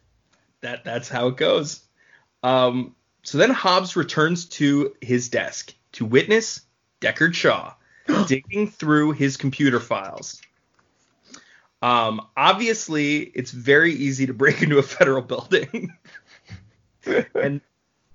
that 0.63 0.83
that's 0.85 1.09
how 1.09 1.29
it 1.29 1.37
goes. 1.37 1.81
Um, 2.43 2.95
so 3.23 3.39
then 3.39 3.51
Hobbs 3.51 3.95
returns 3.95 4.47
to 4.47 4.95
his 5.01 5.29
desk 5.29 5.75
to 5.93 6.05
witness 6.05 6.63
Deckard 7.01 7.35
Shaw 7.35 7.75
digging 8.27 8.69
through 8.69 9.13
his 9.13 9.37
computer 9.37 9.79
files. 9.81 10.41
Um, 11.81 12.27
obviously, 12.37 13.19
it's 13.19 13.51
very 13.51 13.93
easy 13.93 14.27
to 14.27 14.35
break 14.35 14.63
into 14.63 14.79
a 14.79 14.83
federal 14.83 15.23
building. 15.23 15.93
and 17.35 17.61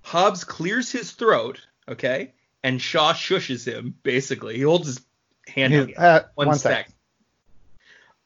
Hobbs 0.02 0.43
clears 0.43 0.91
his 0.91 1.12
throat, 1.12 1.65
okay, 1.88 2.34
and 2.63 2.82
Shaw 2.82 3.13
shushes 3.13 3.65
him. 3.65 3.95
Basically, 4.04 4.58
he 4.58 4.63
holds 4.63 4.88
his 4.88 5.02
hand 5.47 5.93
out. 5.97 5.97
Uh, 5.97 6.28
One, 6.36 6.47
one 6.47 6.60
sec. 6.60 6.88
sec. 6.88 6.95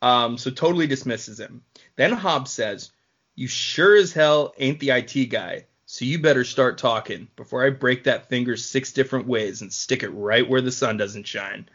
Um, 0.02 0.38
so 0.38 0.52
totally 0.52 0.88
dismisses 0.88 1.40
him. 1.40 1.64
Then 1.96 2.12
Hobbs 2.12 2.52
says, 2.52 2.92
"You 3.36 3.48
sure 3.48 3.96
as 3.96 4.14
hell 4.14 4.54
ain't 4.58 4.80
the 4.80 4.92
IT 4.92 5.30
guy, 5.30 5.66
so 5.86 6.06
you 6.06 6.20
better 6.20 6.44
start 6.44 6.78
talking 6.78 7.28
before 7.36 7.66
I 7.66 7.72
break 7.72 8.04
that 8.04 8.30
finger 8.30 8.56
six 8.58 8.92
different 8.92 9.28
ways 9.28 9.62
and 9.62 9.74
stick 9.74 10.04
it 10.04 10.10
right 10.10 10.48
where 10.48 10.62
the 10.62 10.72
sun 10.72 10.98
doesn't 10.98 11.26
shine." 11.28 11.68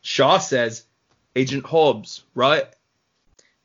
Shaw 0.00 0.38
says, 0.38 0.84
"Agent 1.36 1.66
Hobbs, 1.66 2.24
right?" 2.34 2.66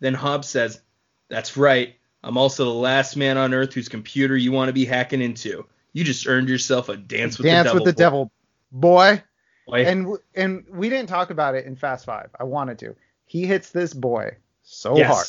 Then 0.04 0.14
Hobbs 0.14 0.50
says, 0.50 0.82
"That's 1.30 1.56
right. 1.56 1.96
I'm 2.26 2.38
also 2.38 2.66
the 2.66 2.72
last 2.72 3.16
man 3.16 3.38
on 3.38 3.54
Earth 3.54 3.74
whose 3.74 3.88
computer 3.88 4.36
you 4.36 4.52
want 4.52 4.68
to 4.68 4.74
be 4.74 4.84
hacking 4.84 5.22
into. 5.22 5.66
You 5.94 6.04
just 6.04 6.28
earned 6.28 6.50
yourself 6.50 6.90
a 6.90 6.98
dance 6.98 7.38
with 7.38 7.46
Dance 7.46 7.64
the 7.64 7.70
devil." 7.70 7.86
with 7.86 7.96
the 7.96 7.98
devil, 7.98 8.32
boy. 8.70 9.24
boy." 9.66 9.86
And 9.86 10.02
w- 10.04 10.22
and 10.36 10.66
we 10.70 10.90
didn't 10.90 11.08
talk 11.08 11.30
about 11.30 11.56
it 11.56 11.66
in 11.66 11.78
Fast 11.78 12.04
Five. 12.06 12.32
I 12.38 12.44
wanted 12.44 12.80
to. 12.80 12.98
He 13.28 13.46
hits 13.46 13.70
this 13.70 13.94
boy 13.94 14.36
so 14.64 14.98
Yes. 14.98 15.08
hard. 15.10 15.28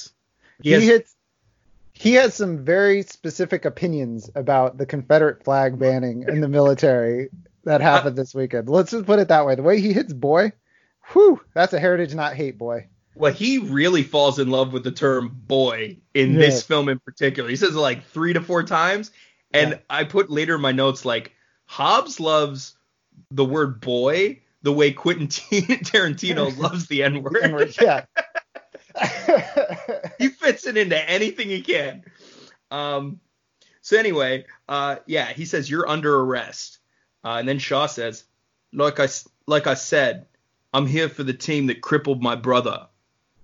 He 0.61 0.71
He, 0.71 0.75
has- 0.75 0.85
hits. 0.85 1.17
He 1.93 2.15
has 2.15 2.35
some 2.35 2.65
very 2.65 3.03
specific 3.03 3.65
opinions 3.65 4.29
about 4.35 4.77
the 4.77 4.87
Confederate 4.87 5.45
flag 5.45 5.79
banning 5.79 6.25
in 6.27 6.41
the 6.41 6.49
military 6.49 7.29
that 7.63 7.81
happened 7.81 8.17
this 8.17 8.35
weekend. 8.35 8.69
Let's 8.69 8.91
just 8.91 9.07
put 9.07 9.21
it 9.21 9.29
that 9.29 9.47
way. 9.47 9.55
The 9.55 9.63
way 9.63 9.81
he 9.81 9.93
hits 9.93 10.13
boy, 10.13 10.51
whew, 11.13 11.41
that's 11.55 11.73
a 11.73 11.79
heritage 11.79 12.13
not 12.13 12.35
hate 12.35 12.59
boy. 12.59 12.89
Well, 13.17 13.33
he 13.33 13.59
really 13.59 14.03
falls 14.03 14.39
in 14.39 14.51
love 14.51 14.73
with 14.73 14.85
the 14.85 14.91
term 14.91 15.29
boy 15.47 15.99
in 16.15 16.33
Yeah. 16.33 16.39
this 16.41 16.63
film 16.63 16.89
in 16.89 16.99
particular. 16.99 17.49
He 17.49 17.57
says 17.57 17.71
it 17.71 17.79
like 17.79 18.05
three 18.09 18.33
to 18.33 18.41
four 18.41 18.63
times. 18.63 19.11
And 19.53 19.71
Yeah. 19.73 19.79
I 19.89 20.05
put 20.05 20.31
later 20.31 20.57
in 20.57 20.61
my 20.61 20.73
notes 20.73 21.05
like 21.05 21.33
Hobbs 21.67 22.19
loves 22.19 22.77
the 23.31 23.45
word 23.45 23.81
boy 23.81 24.41
the 24.63 24.73
way 24.73 24.93
Quentin 24.93 25.29
T- 25.29 25.61
Tarantino 25.63 26.57
loves 26.59 26.87
the 26.89 27.03
N 27.05 27.23
word. 27.23 27.75
yeah. 27.81 28.05
he 30.19 30.29
fits 30.29 30.67
it 30.67 30.77
into 30.77 31.11
anything 31.11 31.49
he 31.49 31.61
can. 31.61 32.05
Um, 32.71 33.21
so 33.81 33.99
anyway, 33.99 34.47
uh, 34.69 34.97
yeah, 35.07 35.27
he 35.33 35.45
says 35.45 35.69
you're 35.69 35.89
under 35.89 36.19
arrest, 36.21 36.79
uh, 37.25 37.37
and 37.39 37.49
then 37.49 37.59
Shaw 37.59 37.87
says, 37.87 38.25
like 38.73 38.99
I 39.01 39.09
like 39.47 39.67
I 39.67 39.75
said, 39.75 40.27
I'm 40.73 40.87
here 40.87 41.09
for 41.09 41.23
the 41.23 41.35
team 41.35 41.67
that 41.67 41.81
crippled 41.81 42.23
my 42.23 42.35
brother. 42.37 42.87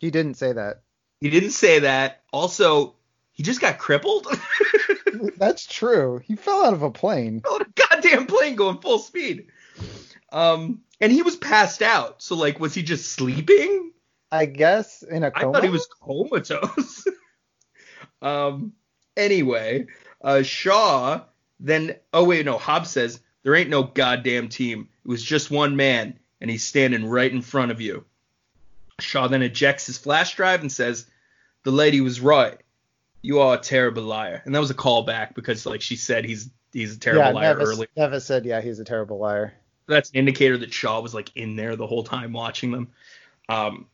He 0.00 0.10
didn't 0.10 0.34
say 0.34 0.52
that. 0.54 0.80
He 1.20 1.28
didn't 1.28 1.50
say 1.50 1.80
that. 1.80 2.22
Also, 2.32 2.94
he 3.32 3.42
just 3.42 3.60
got 3.60 3.78
crippled. 3.78 4.26
That's 5.36 5.66
true. 5.66 6.22
He 6.24 6.36
fell 6.36 6.64
out 6.64 6.72
of 6.72 6.82
a 6.82 6.90
plane. 6.90 7.42
on 7.50 7.60
a 7.60 7.66
goddamn 7.74 8.26
plane 8.26 8.56
going 8.56 8.78
full 8.78 8.98
speed. 8.98 9.48
Um, 10.32 10.80
and 11.02 11.12
he 11.12 11.20
was 11.22 11.36
passed 11.36 11.82
out. 11.82 12.22
So 12.22 12.34
like, 12.34 12.58
was 12.58 12.72
he 12.72 12.82
just 12.82 13.12
sleeping? 13.12 13.92
I 14.32 14.46
guess 14.46 15.02
in 15.02 15.22
a 15.22 15.26
I 15.26 15.30
coma. 15.30 15.52
thought 15.52 15.64
he 15.64 15.70
was 15.70 15.86
comatose. 16.02 17.06
um. 18.22 18.72
Anyway, 19.16 19.86
uh, 20.22 20.42
Shaw 20.42 21.20
then. 21.58 21.96
Oh 22.14 22.24
wait, 22.24 22.46
no. 22.46 22.56
Hobbs 22.56 22.90
says 22.90 23.20
there 23.42 23.54
ain't 23.54 23.68
no 23.68 23.82
goddamn 23.82 24.48
team. 24.48 24.88
It 25.04 25.08
was 25.08 25.22
just 25.22 25.50
one 25.50 25.76
man, 25.76 26.18
and 26.40 26.50
he's 26.50 26.62
standing 26.64 27.04
right 27.04 27.30
in 27.30 27.42
front 27.42 27.70
of 27.70 27.82
you. 27.82 28.06
Shaw 29.02 29.28
then 29.28 29.42
ejects 29.42 29.86
his 29.86 29.98
flash 29.98 30.34
drive 30.34 30.60
and 30.60 30.70
says, 30.70 31.06
"The 31.64 31.70
lady 31.70 32.00
was 32.00 32.20
right. 32.20 32.58
You 33.22 33.40
are 33.40 33.54
a 33.54 33.58
terrible 33.58 34.02
liar." 34.02 34.42
And 34.44 34.54
that 34.54 34.60
was 34.60 34.70
a 34.70 34.74
callback 34.74 35.34
because 35.34 35.66
like 35.66 35.82
she 35.82 35.96
said 35.96 36.24
he's 36.24 36.50
he's 36.72 36.96
a 36.96 36.98
terrible 36.98 37.26
yeah, 37.26 37.30
liar 37.32 37.56
Neves, 37.56 37.66
earlier. 37.66 37.88
Neves 37.96 38.22
said, 38.22 38.44
yeah, 38.44 38.60
he's 38.60 38.78
a 38.78 38.84
terrible 38.84 39.18
liar. 39.18 39.54
that's 39.86 40.10
an 40.10 40.16
indicator 40.16 40.56
that 40.58 40.72
Shaw 40.72 41.00
was 41.00 41.14
like 41.14 41.36
in 41.36 41.56
there 41.56 41.76
the 41.76 41.86
whole 41.86 42.04
time 42.04 42.32
watching 42.32 42.70
them. 42.70 42.88
Um, 43.48 43.86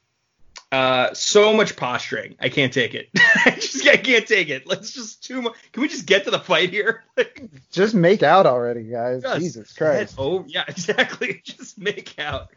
uh, 0.72 1.14
so 1.14 1.52
much 1.52 1.76
posturing. 1.76 2.34
I 2.40 2.48
can't 2.48 2.72
take 2.72 2.94
it. 2.94 3.08
I 3.44 3.52
just 3.52 3.86
I 3.86 3.96
can't 3.96 4.26
take 4.26 4.48
it. 4.48 4.66
Let's 4.66 4.92
just 4.92 5.24
too 5.24 5.42
much. 5.42 5.54
Can 5.72 5.82
we 5.82 5.88
just 5.88 6.06
get 6.06 6.24
to 6.24 6.30
the 6.30 6.40
fight 6.40 6.70
here? 6.70 7.04
Just 7.70 7.94
make 7.94 8.22
out 8.22 8.46
already, 8.46 8.84
guys. 8.84 9.22
just 9.22 9.40
Jesus 9.40 9.72
Christ. 9.72 10.16
Oh 10.18 10.44
yeah, 10.48 10.64
exactly. 10.66 11.40
Just 11.44 11.78
make 11.78 12.18
out. 12.18 12.50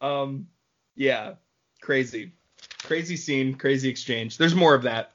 Um, 0.00 0.46
yeah, 0.96 1.34
crazy, 1.80 2.32
crazy 2.82 3.16
scene, 3.16 3.54
crazy 3.54 3.88
exchange. 3.88 4.38
There's 4.38 4.54
more 4.54 4.74
of 4.74 4.82
that. 4.82 5.12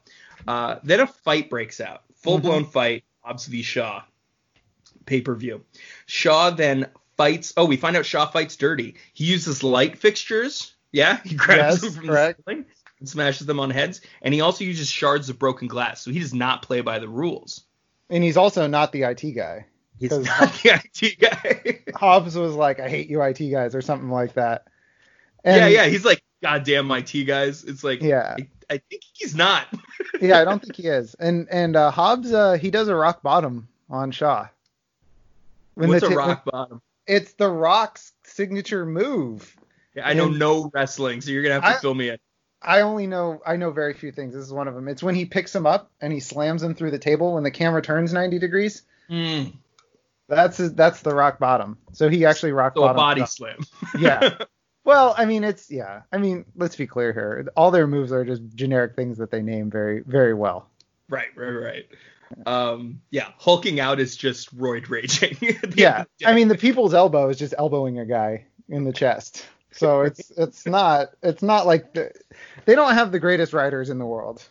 Uh, 0.48 0.76
then 0.84 1.00
a 1.00 1.08
fight 1.08 1.50
breaks 1.50 1.80
out. 1.82 2.04
Full 2.18 2.40
blown 2.40 2.64
Mm-hmm. 2.64 2.72
fight. 2.72 3.04
Hobbs 3.22 3.46
v. 3.48 3.62
Shaw. 3.64 4.04
Pay 5.06 5.22
per 5.22 5.36
view. 5.36 5.64
Shaw 6.06 6.50
then 6.52 6.88
fights. 7.18 7.54
Oh, 7.58 7.66
we 7.66 7.78
find 7.78 7.96
out 7.96 8.06
Shaw 8.06 8.26
fights 8.26 8.56
dirty. 8.56 8.96
He 9.14 9.26
uses 9.26 9.64
light 9.64 9.98
fixtures. 9.98 10.74
Yeah, 10.92 11.20
he 11.24 11.36
grabs 11.36 11.60
Yes, 11.60 11.82
them 11.82 11.92
from 11.94 12.08
correct. 12.08 12.38
the 12.46 12.52
ceiling 12.52 12.66
and 13.00 13.10
smashes 13.10 13.46
them 13.48 13.60
on 13.60 13.70
heads. 13.70 14.02
And 14.22 14.34
he 14.34 14.42
also 14.42 14.64
uses 14.64 14.90
shards 14.90 15.30
of 15.30 15.38
broken 15.38 15.68
glass. 15.68 16.02
So 16.02 16.12
he 16.12 16.20
does 16.20 16.34
not 16.34 16.62
play 16.62 16.82
by 16.82 17.00
the 17.00 17.10
rules. 17.10 17.64
And 18.10 18.24
he's 18.24 18.38
also 18.38 18.68
not 18.68 18.92
the 18.92 19.04
IT 19.04 19.22
guy. 19.36 19.66
He's 20.00 20.12
not 20.12 20.54
the 20.64 20.82
IT 21.02 21.20
guy. 21.20 21.80
Hobbs 21.96 22.36
was 22.36 22.54
like, 22.56 22.80
I 22.80 22.88
hate 22.90 23.10
you 23.10 23.22
IT 23.22 23.40
guys 23.52 23.76
or 23.76 23.82
something 23.82 24.10
like 24.10 24.34
that. 24.34 24.68
And, 25.44 25.58
yeah, 25.58 25.84
yeah. 25.84 25.90
He's 25.90 26.06
like, 26.06 26.24
goddamn 26.42 26.92
IT 26.92 27.26
guys. 27.26 27.64
It's 27.64 27.84
like, 27.84 28.02
Yeah. 28.02 28.36
I, 28.40 28.48
I 28.76 28.78
think 28.90 29.04
he's 29.14 29.36
not. 29.36 29.68
yeah, 30.22 30.40
I 30.40 30.46
don't 30.46 30.62
think 30.62 30.76
he 30.76 30.88
is. 30.88 31.16
And 31.20 31.48
and 31.52 31.76
uh, 31.76 31.92
Hobbs, 31.92 32.32
uh, 32.34 32.54
he 32.54 32.72
does 32.72 32.88
a 32.88 32.96
rock 32.96 33.22
bottom 33.22 33.68
on 33.90 34.12
Shaw. 34.12 34.48
When 35.76 35.90
What's 35.90 36.02
the 36.08 36.14
a 36.14 36.18
rock 36.18 36.46
bottom? 36.46 36.82
It's 37.08 37.34
the 37.34 37.50
Rock's 37.50 38.14
signature 38.24 38.86
move. 38.86 39.56
Yeah, 39.94 40.08
I 40.08 40.14
know 40.14 40.28
no 40.28 40.72
wrestling, 40.74 41.22
so 41.22 41.30
you're 41.32 41.44
gonna 41.44 41.56
have 41.56 41.64
to 41.64 41.70
I- 41.70 41.80
fill 41.82 41.94
me 41.94 42.10
in. 42.10 42.18
I 42.62 42.82
only 42.82 43.06
know 43.06 43.42
I 43.46 43.58
know 43.58 43.70
very 43.70 43.94
few 43.94 44.12
things. 44.12 44.34
This 44.34 44.44
is 44.44 44.52
one 44.52 44.68
of 44.68 44.74
them. 44.74 44.88
It's 44.88 45.04
when 45.04 45.14
he 45.14 45.26
picks 45.26 45.54
him 45.56 45.68
up 45.68 45.92
and 46.02 46.12
he 46.12 46.20
slams 46.20 46.64
him 46.64 46.74
through 46.74 46.90
the 46.92 46.98
table 46.98 47.36
when 47.36 47.44
the 47.44 47.52
camera 47.52 47.82
turns 47.84 48.12
90 48.12 48.40
degrees. 48.40 48.82
Hmm. 49.08 49.44
That's 50.28 50.58
his, 50.58 50.74
that's 50.74 51.02
the 51.02 51.14
rock 51.14 51.38
bottom. 51.38 51.78
So 51.92 52.10
he 52.10 52.26
actually 52.26 52.54
rock 52.54 52.74
So 52.76 52.82
a 52.82 52.88
bottom. 52.88 52.98
body 52.98 53.26
slam. 53.28 53.60
Yeah. 54.00 54.38
Well, 54.86 55.16
I 55.18 55.26
mean, 55.26 55.44
it's 55.44 55.70
yeah. 55.70 56.04
I 56.14 56.18
mean, 56.18 56.46
let's 56.56 56.76
be 56.76 56.88
clear 56.88 57.12
here. 57.12 57.52
All 57.58 57.72
their 57.72 57.88
moves 57.88 58.12
are 58.14 58.24
just 58.24 58.44
generic 58.56 58.96
things 58.96 59.18
that 59.18 59.32
they 59.32 59.42
name 59.42 59.70
very 59.70 60.02
very 60.06 60.34
well. 60.34 60.70
right, 61.10 61.28
right, 61.36 61.50
right. 61.50 61.86
Um, 62.46 63.02
yeah, 63.10 63.30
hulking 63.38 63.80
out 63.80 64.00
is 64.00 64.16
just 64.16 64.56
roid 64.58 64.90
raging. 64.90 65.32
at 65.64 65.72
the 65.72 65.86
end 65.86 66.08
Yeah. 66.20 66.30
I 66.30 66.34
mean, 66.34 66.48
the 66.48 66.58
people's 66.58 66.94
elbow 66.94 67.30
is 67.30 67.38
just 67.38 67.54
elbowing 67.58 68.00
a 68.00 68.06
guy 68.06 68.46
in 68.70 68.84
the 68.84 68.94
chest. 68.94 69.46
So 69.72 70.02
it's 70.04 70.32
it's 70.38 70.66
not 70.66 71.10
it's 71.24 71.42
not 71.42 71.66
like 71.66 71.94
the, 71.94 72.12
they 72.66 72.76
don't 72.76 72.94
have 72.94 73.12
the 73.12 73.20
greatest 73.20 73.54
riders 73.54 73.90
in 73.90 73.98
the 73.98 74.06
world, 74.06 74.48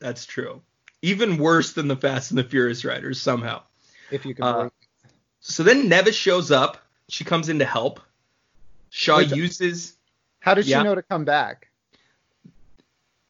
that's 0.00 0.26
true. 0.26 0.62
Even 1.02 1.36
worse 1.36 1.74
than 1.74 1.88
the 1.88 1.96
Fast 1.96 2.30
and 2.30 2.38
the 2.38 2.44
Furious 2.44 2.84
riders 2.84 3.20
somehow. 3.20 3.62
if 4.10 4.24
you 4.24 4.34
can 4.34 4.44
Uh. 4.44 4.68
So 5.40 5.62
then 5.62 5.90
Neves 5.90 6.14
shows 6.14 6.50
up. 6.50 6.78
She 7.08 7.24
comes 7.24 7.50
in 7.50 7.58
to 7.58 7.66
help. 7.66 8.00
Shaw 8.96 9.16
Wait, 9.16 9.34
uses. 9.34 9.96
How 10.38 10.54
did 10.54 10.66
yeah. 10.66 10.78
she 10.78 10.84
know 10.84 10.94
to 10.94 11.02
come 11.02 11.24
back? 11.24 11.68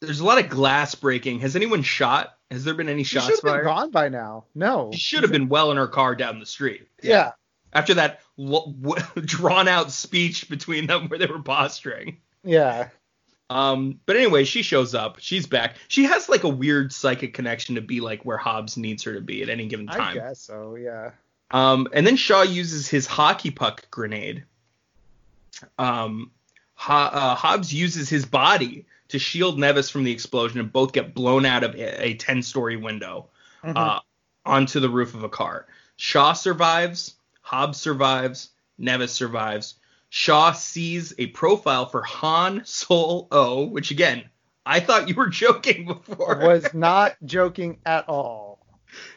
There's 0.00 0.20
a 0.20 0.24
lot 0.24 0.38
of 0.38 0.50
glass 0.50 0.94
breaking. 0.94 1.40
Has 1.40 1.56
anyone 1.56 1.82
shot? 1.82 2.36
Has 2.50 2.64
there 2.64 2.74
been 2.74 2.90
any 2.90 3.02
shots 3.02 3.24
She 3.24 3.30
should 3.30 3.36
shots 3.36 3.48
have 3.48 3.56
been 3.56 3.64
gone 3.64 3.90
by 3.90 4.10
now. 4.10 4.44
No. 4.54 4.90
She 4.92 4.98
should 4.98 5.22
have 5.22 5.32
been 5.32 5.48
well 5.48 5.70
in 5.70 5.78
her 5.78 5.88
car 5.88 6.14
down 6.16 6.38
the 6.38 6.44
street. 6.44 6.86
Yeah. 7.02 7.32
After 7.72 7.94
that 7.94 8.20
l- 8.38 8.74
w- 8.78 9.02
drawn 9.24 9.66
out 9.66 9.90
speech 9.90 10.50
between 10.50 10.86
them 10.86 11.08
where 11.08 11.18
they 11.18 11.24
were 11.24 11.40
posturing. 11.40 12.18
Yeah. 12.42 12.90
Um, 13.48 14.00
but 14.04 14.16
anyway, 14.16 14.44
she 14.44 14.60
shows 14.60 14.94
up. 14.94 15.16
She's 15.20 15.46
back. 15.46 15.76
She 15.88 16.04
has 16.04 16.28
like 16.28 16.44
a 16.44 16.48
weird 16.50 16.92
psychic 16.92 17.32
connection 17.32 17.76
to 17.76 17.80
be 17.80 18.02
like 18.02 18.22
where 18.26 18.36
Hobbs 18.36 18.76
needs 18.76 19.02
her 19.04 19.14
to 19.14 19.22
be 19.22 19.42
at 19.42 19.48
any 19.48 19.66
given 19.66 19.86
time. 19.86 20.18
I 20.18 20.28
guess 20.28 20.40
so. 20.42 20.74
Yeah. 20.74 21.12
Um, 21.50 21.88
and 21.94 22.06
then 22.06 22.16
Shaw 22.16 22.42
uses 22.42 22.86
his 22.86 23.06
hockey 23.06 23.50
puck 23.50 23.90
grenade. 23.90 24.44
Um, 25.78 26.30
uh, 26.88 27.34
Hobbs 27.34 27.72
uses 27.72 28.08
his 28.08 28.24
body 28.26 28.86
to 29.08 29.18
shield 29.18 29.58
Neves 29.58 29.90
from 29.90 30.04
the 30.04 30.12
explosion, 30.12 30.60
and 30.60 30.72
both 30.72 30.92
get 30.92 31.14
blown 31.14 31.44
out 31.46 31.62
of 31.62 31.74
a 31.76 32.14
10 32.14 32.42
story 32.42 32.76
window 32.76 33.28
Mhm. 33.62 33.76
uh, 33.76 34.00
onto 34.44 34.80
the 34.80 34.88
roof 34.88 35.14
of 35.14 35.22
a 35.24 35.28
car. 35.28 35.66
Shaw 35.96 36.32
survives, 36.32 37.14
Hobbs 37.42 37.78
survives, 37.80 38.50
Neves 38.80 39.10
survives. 39.10 39.74
Shaw 40.10 40.52
sees 40.52 41.12
a 41.18 41.26
profile 41.28 41.86
for 41.86 42.02
Han 42.02 42.62
Seoul-Oh, 42.64 43.64
which 43.66 43.90
again, 43.90 44.24
I 44.66 44.80
thought 44.80 45.08
you 45.08 45.14
were 45.14 45.28
joking 45.44 45.86
before. 45.86 46.38
was 46.38 46.72
not 46.74 47.16
joking 47.24 47.78
at 47.86 48.08
all. 48.08 48.66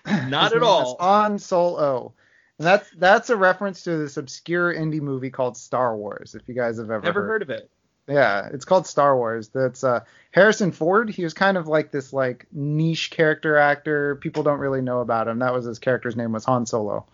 Not 0.05 0.53
at 0.55 0.63
all. 0.63 0.97
Han 0.99 1.39
Seoul-Oh. 1.39 2.13
And 2.59 2.65
that's 2.65 2.89
that's 2.97 3.29
a 3.29 3.37
reference 3.37 3.83
to 3.83 3.97
this 3.97 4.17
obscure 4.17 4.73
indie 4.73 5.01
movie 5.01 5.29
called 5.29 5.57
Star 5.57 5.95
Wars. 5.95 6.33
If 6.33 6.47
you 6.47 6.55
guys 6.55 6.77
have 6.77 6.89
ever 6.89 7.03
Never 7.03 7.25
heard 7.25 7.41
of 7.41 7.49
it. 7.49 7.69
Yeah, 8.07 8.47
it's 8.51 8.65
called 8.65 8.87
Star 8.87 9.15
Wars. 9.17 9.49
That's 9.49 9.83
uh, 9.83 9.99
Harrison 10.31 10.71
Ford. 10.71 11.09
He 11.09 11.23
was 11.23 11.33
kind 11.33 11.57
of 11.57 11.67
like 11.67 11.91
this 11.91 12.13
like 12.13 12.47
niche 12.51 13.11
character 13.11 13.57
actor. 13.57 14.15
People 14.15 14.43
don't 14.43 14.59
really 14.59 14.81
know 14.81 15.01
about 15.01 15.27
him. 15.27 15.39
That 15.39 15.53
was 15.53 15.65
his 15.65 15.77
character's 15.77 16.15
name 16.15 16.31
was 16.31 16.45
Han 16.45 16.65
Solo. 16.65 17.05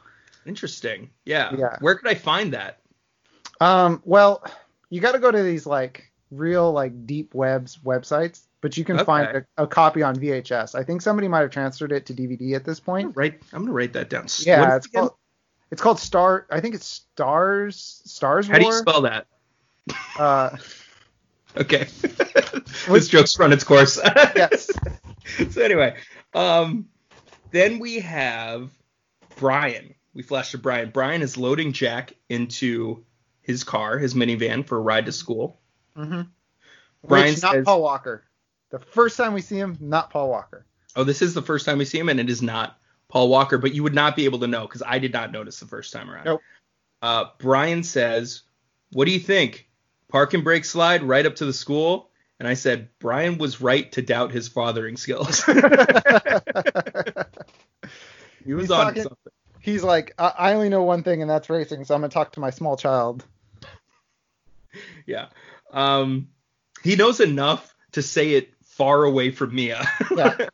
Interesting. 0.45 1.09
Yeah. 1.25 1.55
Yeah. 1.57 1.77
Where 1.79 1.95
could 1.95 2.09
I 2.09 2.15
find 2.15 2.53
that? 2.53 2.79
Um, 3.59 4.01
well, 4.05 4.43
you 4.89 5.01
got 5.01 5.13
to 5.13 5.19
go 5.19 5.31
to 5.31 5.41
these 5.41 5.65
like 5.65 6.11
real 6.29 6.71
like 6.71 7.07
deep 7.07 7.33
webs 7.33 7.79
websites, 7.83 8.41
but 8.61 8.77
you 8.77 8.85
can 8.85 9.03
find 9.03 9.27
a, 9.57 9.63
a 9.63 9.67
copy 9.67 10.03
on 10.03 10.15
VHS. 10.15 10.75
I 10.75 10.83
think 10.83 11.01
somebody 11.01 11.27
might 11.27 11.41
have 11.41 11.51
transferred 11.51 11.91
it 11.91 12.05
to 12.07 12.13
DVD 12.13 12.55
at 12.55 12.65
this 12.65 12.79
point. 12.79 13.13
Right. 13.15 13.39
I'm 13.51 13.63
gonna 13.63 13.73
write 13.73 13.93
that 13.93 14.09
down. 14.09 14.27
Yeah, 14.45 14.75
it's 14.75 14.87
called 14.87 15.13
it's 15.74 15.82
called 15.82 15.99
Star. 15.99 16.45
I 16.51 16.61
think 16.61 16.76
it's 16.76 16.86
Stars 16.86 18.01
Stars 18.05 18.47
How 18.47 18.59
do 18.59 18.65
you 18.65 18.74
spell 18.74 19.01
that? 19.01 19.26
uh, 20.17 20.55
Okay. 21.55 21.88
this 22.88 23.07
joke's 23.07 23.38
run 23.38 23.53
its 23.53 23.63
course. 23.63 23.99
yes. 24.36 24.71
so 25.51 25.61
anyway, 25.61 25.95
um, 26.34 26.88
then 27.51 27.80
we 27.80 27.99
have 27.99 28.71
Brian. 29.36 29.93
We 30.13 30.24
flash 30.24 30.51
to 30.51 30.57
Brian. 30.57 30.89
Brian 30.91 31.21
is 31.21 31.38
loading 31.38 31.74
Jack 31.74 32.13
into 32.30 33.03
his 33.41 33.63
car, 33.63 33.99
his 33.99 34.15
minivan, 34.15 34.65
for 34.65 34.78
a 34.78 34.82
ride 34.82 35.05
to 35.05 35.11
school. 35.11 35.59
Mm-hmm. 35.95 36.21
Brian 37.07 37.34
Which, 37.34 37.43
not 37.43 37.53
says- 37.53 37.65
Paul 37.65 37.82
Walker. 37.82 38.24
The 38.71 38.80
first 38.80 39.17
time 39.17 39.34
we 39.34 39.41
see 39.41 39.57
him, 39.57 39.78
not 39.80 40.09
Paul 40.09 40.30
Walker. 40.30 40.65
Oh, 40.95 41.03
this 41.03 41.21
is 41.21 41.36
the 41.36 41.41
first 41.43 41.65
time 41.67 41.78
we 41.78 41.86
see 41.86 41.99
him, 41.99 42.09
and 42.09 42.19
it 42.19 42.30
is 42.32 42.41
not 42.41 42.80
Paul 43.14 43.30
Walker, 43.30 43.59
but 43.59 43.76
you 43.76 43.84
would 43.84 43.93
not 43.93 44.16
be 44.16 44.26
able 44.26 44.39
to 44.39 44.47
know 44.47 44.64
because 44.64 44.82
I 44.84 44.97
did 44.97 45.14
not 45.14 45.32
notice 45.32 45.59
the 45.59 45.68
first 45.68 45.93
time 45.93 46.09
around. 46.09 46.26
Nope. 46.26 46.41
Uh, 47.03 47.26
Brian 47.38 47.84
says, 47.84 48.41
What 48.91 49.05
do 49.05 49.11
you 49.11 49.20
think? 49.20 49.70
Park 50.11 50.34
and 50.34 50.43
brake 50.43 50.66
slide 50.66 51.03
right 51.03 51.24
up 51.24 51.36
to 51.36 51.45
the 51.45 51.53
school? 51.53 52.09
And 52.39 52.47
I 52.47 52.55
said, 52.55 52.89
Brian 52.97 53.38
was 53.38 53.61
right 53.61 53.91
to 53.91 54.01
doubt 54.01 54.32
his 54.32 54.47
fathering 54.47 54.97
skills. 54.97 55.43
he 55.45 55.53
was 58.53 58.64
He's 58.64 58.72
on 58.72 58.86
talking- 58.86 59.03
something. 59.03 59.18
He's 59.59 59.84
like, 59.84 60.14
I, 60.18 60.34
I 60.38 60.53
only 60.55 60.70
know 60.70 60.82
one 60.82 61.03
thing, 61.03 61.22
and 61.22 61.30
that's 61.30 61.49
racing, 61.51 61.86
so 61.86 61.93
I'm 61.93 62.01
gonna 62.01 62.09
talk 62.11 62.32
to 62.34 62.39
my 62.39 62.49
small 62.49 62.76
child. 62.78 63.24
Yeah. 65.05 65.28
Um, 65.72 66.30
he 66.84 66.95
knows 66.95 67.20
enough 67.20 67.76
to 67.91 68.01
say 68.01 68.32
it 68.32 68.55
far 68.64 69.03
away 69.03 69.30
from 69.30 69.53
Mia. 69.53 69.86
Yeah. 70.09 70.47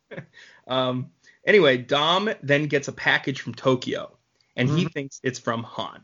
um, 0.67 1.11
anyway, 1.45 1.77
Dom 1.77 2.29
then 2.41 2.67
gets 2.67 2.87
a 2.87 2.93
package 2.93 3.41
from 3.41 3.53
Tokyo, 3.53 4.17
and 4.55 4.69
he 4.69 4.85
thinks 4.85 5.19
it's 5.23 5.39
from 5.39 5.63
Han. 5.63 6.01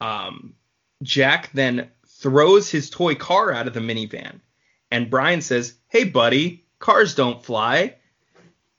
Um, 0.00 0.54
Jack 1.02 1.50
then 1.52 1.90
throws 2.06 2.70
his 2.70 2.90
toy 2.90 3.14
car 3.14 3.52
out 3.52 3.66
of 3.66 3.74
the 3.74 3.80
minivan, 3.80 4.40
and 4.90 5.10
Brian 5.10 5.40
says, 5.40 5.74
"Hey, 5.88 6.04
buddy, 6.04 6.64
cars 6.78 7.14
don't 7.14 7.44
fly." 7.44 7.96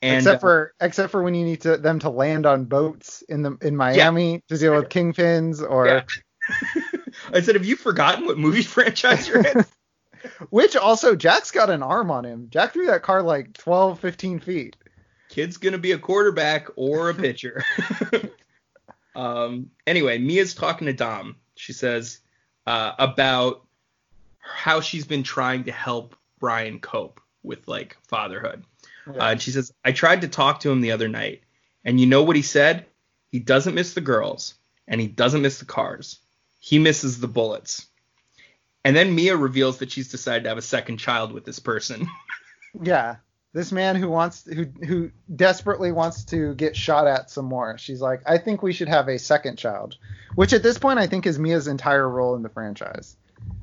And 0.01 0.17
except 0.17 0.37
uh, 0.37 0.39
for 0.39 0.73
except 0.81 1.11
for 1.11 1.23
when 1.23 1.33
you 1.33 1.45
need 1.45 1.61
to 1.61 1.77
them 1.77 1.99
to 1.99 2.09
land 2.09 2.45
on 2.45 2.65
boats 2.65 3.21
in 3.23 3.41
the 3.41 3.57
in 3.61 3.75
Miami 3.75 4.41
to 4.49 4.57
deal 4.57 4.75
with 4.75 4.89
kingpins 4.89 5.67
or 5.67 5.87
yeah. 5.87 6.03
I 7.33 7.41
said, 7.41 7.55
"Have 7.55 7.65
you 7.65 7.75
forgotten 7.75 8.25
what 8.25 8.37
movie 8.37 8.61
franchise 8.63 9.27
you're 9.27 9.45
in?" 9.45 9.65
which 10.49 10.75
also 10.75 11.15
Jack's 11.15 11.51
got 11.51 11.69
an 11.69 11.83
arm 11.83 12.11
on 12.11 12.25
him. 12.25 12.47
Jack 12.49 12.73
threw 12.73 12.87
that 12.87 13.03
car 13.03 13.21
like 13.21 13.53
12, 13.53 13.99
15 13.99 14.39
feet. 14.39 14.75
Kid's 15.33 15.57
gonna 15.57 15.79
be 15.79 15.93
a 15.93 15.97
quarterback 15.97 16.67
or 16.75 17.09
a 17.09 17.13
pitcher. 17.25 17.63
um. 19.15 19.71
Anyway, 19.87 20.17
Mia's 20.19 20.53
talking 20.53 20.87
to 20.87 20.93
Dom. 20.93 21.37
She 21.55 21.73
says 21.73 22.19
uh, 22.67 22.93
about 22.99 23.65
how 24.39 24.81
she's 24.81 25.05
been 25.05 25.23
trying 25.23 25.63
to 25.65 25.71
help 25.71 26.15
Brian 26.39 26.79
cope 26.79 27.19
with 27.41 27.67
like 27.67 27.97
fatherhood. 28.07 28.63
Uh, 29.07 29.31
and 29.31 29.41
she 29.41 29.51
says, 29.51 29.73
I 29.83 29.91
tried 29.91 30.21
to 30.21 30.29
talk 30.29 30.61
to 30.61 30.71
him 30.71 30.79
the 30.79 30.91
other 30.91 31.09
night, 31.09 31.43
and 31.83 31.99
you 31.99 32.05
know 32.05 32.23
what 32.23 32.37
he 32.37 32.41
said? 32.41 32.85
He 33.31 33.39
doesn't 33.39 33.75
miss 33.75 33.93
the 33.93 34.01
girls, 34.01 34.53
and 34.87 35.01
he 35.01 35.07
doesn't 35.07 35.41
miss 35.41 35.59
the 35.59 35.65
cars. 35.65 36.19
He 36.59 36.79
misses 36.79 37.19
the 37.19 37.27
bullets. 37.27 37.87
And 38.85 38.95
then 38.95 39.15
Mia 39.15 39.35
reveals 39.35 39.79
that 39.79 39.91
she's 39.91 40.09
decided 40.09 40.43
to 40.43 40.49
have 40.49 40.57
a 40.57 40.61
second 40.61 40.97
child 40.97 41.33
with 41.33 41.43
this 41.43 41.59
person. 41.59 42.07
Yeah. 42.81 43.17
This 43.53 43.71
man 43.71 43.95
who 43.95 44.09
wants 44.09 44.43
who 44.45 44.65
who 44.85 45.11
desperately 45.35 45.91
wants 45.91 46.25
to 46.25 46.55
get 46.55 46.75
shot 46.75 47.05
at 47.07 47.29
some 47.29 47.45
more. 47.45 47.77
She's 47.77 48.01
like, 48.01 48.21
I 48.25 48.39
think 48.39 48.63
we 48.63 48.73
should 48.73 48.87
have 48.89 49.07
a 49.07 49.19
second 49.19 49.57
child, 49.57 49.97
which 50.35 50.53
at 50.53 50.63
this 50.63 50.79
point 50.79 50.97
I 50.99 51.05
think 51.05 51.27
is 51.27 51.37
Mia's 51.37 51.67
entire 51.67 52.09
role 52.09 52.35
in 52.35 52.41
the 52.41 52.49
franchise. 52.49 53.15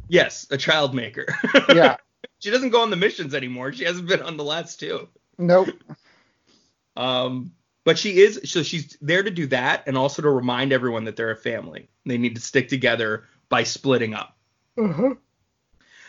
yes, 0.09 0.47
a 0.51 0.57
child 0.57 0.95
maker. 0.95 1.26
Yeah. 1.74 1.97
she 2.38 2.51
doesn't 2.51 2.70
go 2.70 2.82
on 2.82 2.91
the 2.91 2.97
missions 2.97 3.34
anymore. 3.34 3.72
She 3.72 3.84
hasn't 3.84 4.07
been 4.09 4.22
on 4.22 4.36
the 4.36 4.45
last 4.45 4.78
two. 4.78 5.09
nope. 5.38 5.68
Um, 6.97 7.53
but 7.84 7.99
she 7.99 8.18
is 8.20 8.41
so 8.45 8.62
she's 8.62 8.97
there 9.01 9.22
to 9.22 9.30
do 9.30 9.47
that 9.49 9.84
and 9.88 9.97
also 9.97 10.22
to 10.22 10.30
remind 10.30 10.72
everyone 10.72 11.05
that 11.05 11.16
they're 11.16 11.30
a 11.30 11.36
family. 11.36 11.88
They 12.07 12.18
need 12.18 12.34
to 12.36 12.41
stick 12.41 12.68
together 12.68 13.24
by 13.49 13.64
splitting 13.64 14.14
up. 14.14 14.36
Uh-huh. 14.78 15.14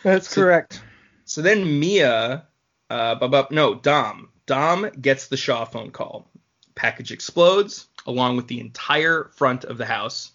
That's 0.04 0.30
So- 0.30 0.42
correct. 0.42 0.84
So 1.26 1.42
then 1.42 1.80
Mia, 1.80 2.46
uh, 2.92 3.16
bu- 3.16 3.28
bu- 3.30 3.54
no, 3.56 3.76
Dom. 3.76 4.30
Dom 4.46 4.90
gets 5.00 5.28
the 5.28 5.38
Shaw 5.38 5.66
phone 5.66 5.92
call. 5.92 6.28
Package 6.76 7.12
explodes 7.12 7.88
along 8.06 8.36
with 8.38 8.48
the 8.48 8.60
entire 8.60 9.30
front 9.36 9.64
of 9.66 9.78
the 9.78 9.86
house. 9.86 10.32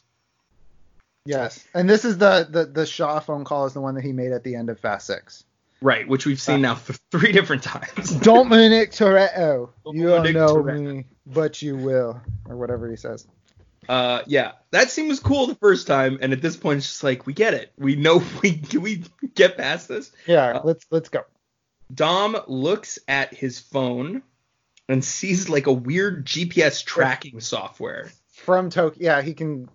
Yes. 1.25 1.65
And 1.75 1.89
this 1.91 2.05
is 2.05 2.19
the 2.19 2.47
the 2.49 2.65
the 2.67 2.87
Shaw 2.87 3.19
phone 3.21 3.45
call 3.45 3.67
is 3.67 3.73
the 3.73 3.81
one 3.81 3.95
that 3.97 4.05
he 4.05 4.13
made 4.13 4.33
at 4.33 4.45
the 4.45 4.55
end 4.55 4.71
of 4.71 4.79
Fast 4.79 5.07
Six. 5.07 5.45
Right, 5.83 6.09
which 6.09 6.25
we've 6.25 6.41
seen 6.41 6.63
now 6.63 6.75
th- 6.77 6.99
three 7.11 7.33
different 7.33 7.63
times. 7.63 8.11
Dominic 8.21 8.93
Toretto. 8.93 9.71
You 9.93 10.07
don't 10.07 10.17
Dominic 10.25 10.35
know 10.35 10.55
Toretto. 10.57 10.95
me, 10.97 11.05
but 11.27 11.61
you 11.61 11.77
will, 11.77 12.21
or 12.49 12.57
whatever 12.57 12.89
he 12.89 12.97
says. 12.97 13.27
Uh, 13.89 14.23
yeah, 14.27 14.53
that 14.71 14.91
scene 14.91 15.07
was 15.07 15.21
cool 15.21 15.47
the 15.47 15.55
first 15.57 15.87
time, 15.87 16.19
and 16.23 16.33
at 16.33 16.41
this 16.41 16.57
point, 16.57 16.79
it's 16.79 16.87
just 16.87 17.05
like 17.05 17.27
we 17.27 17.35
get 17.35 17.53
it. 17.55 17.73
We 17.77 17.95
know 17.97 18.23
we 18.43 18.53
can 18.57 18.81
we 18.81 19.05
get 19.35 19.57
past 19.59 19.89
this. 19.89 20.13
Yeah, 20.27 20.47
Uh, 20.47 20.61
let's 20.65 20.87
let's 20.91 21.09
go. 21.11 21.25
Dom 21.93 22.37
looks 22.47 22.99
at 23.07 23.33
his 23.35 23.59
phone 23.59 24.23
and 24.89 25.05
sees 25.05 25.49
like 25.49 25.67
a 25.67 25.73
weird 25.73 26.27
GPS 26.27 26.85
tracking 26.85 27.41
software. 27.41 28.11
From 28.33 28.71
Tokyo, 28.71 29.03
yeah, 29.03 29.23
he 29.23 29.35
can. 29.35 29.69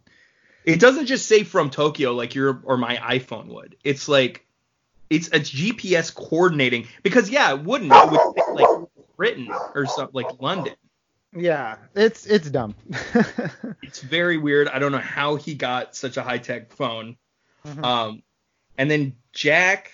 It 0.64 0.80
doesn't 0.80 1.08
just 1.08 1.28
say 1.28 1.44
from 1.44 1.70
Tokyo 1.70 2.14
like 2.14 2.36
your 2.36 2.62
or 2.64 2.78
my 2.78 2.98
iPhone 2.98 3.48
would. 3.48 3.76
It's 3.84 4.08
like 4.08 4.46
it's 5.10 5.28
a 5.30 5.40
GPS 5.40 6.14
coordinating 6.14 6.88
because 7.04 7.30
yeah, 7.30 7.54
it 7.54 7.64
wouldn't. 7.64 7.92
It 7.92 8.12
would 8.12 8.20
say 8.36 8.52
like 8.54 8.88
Britain 9.18 9.50
or 9.76 9.86
something 9.88 10.14
like 10.14 10.40
London. 10.42 10.76
Yeah, 11.36 11.78
it's 11.96 12.26
it's 12.26 12.50
dumb. 12.50 12.76
It's 13.84 14.00
very 14.02 14.38
weird. 14.38 14.70
I 14.70 14.80
don't 14.80 14.94
know 14.94 15.00
how 15.00 15.36
he 15.36 15.54
got 15.54 15.96
such 15.96 16.16
a 16.16 16.24
high 16.24 16.38
tech 16.38 16.72
phone. 16.72 17.18
Mhm. 17.66 17.84
Um, 17.84 18.24
and 18.78 18.90
then 18.90 19.16
Jack 19.34 19.92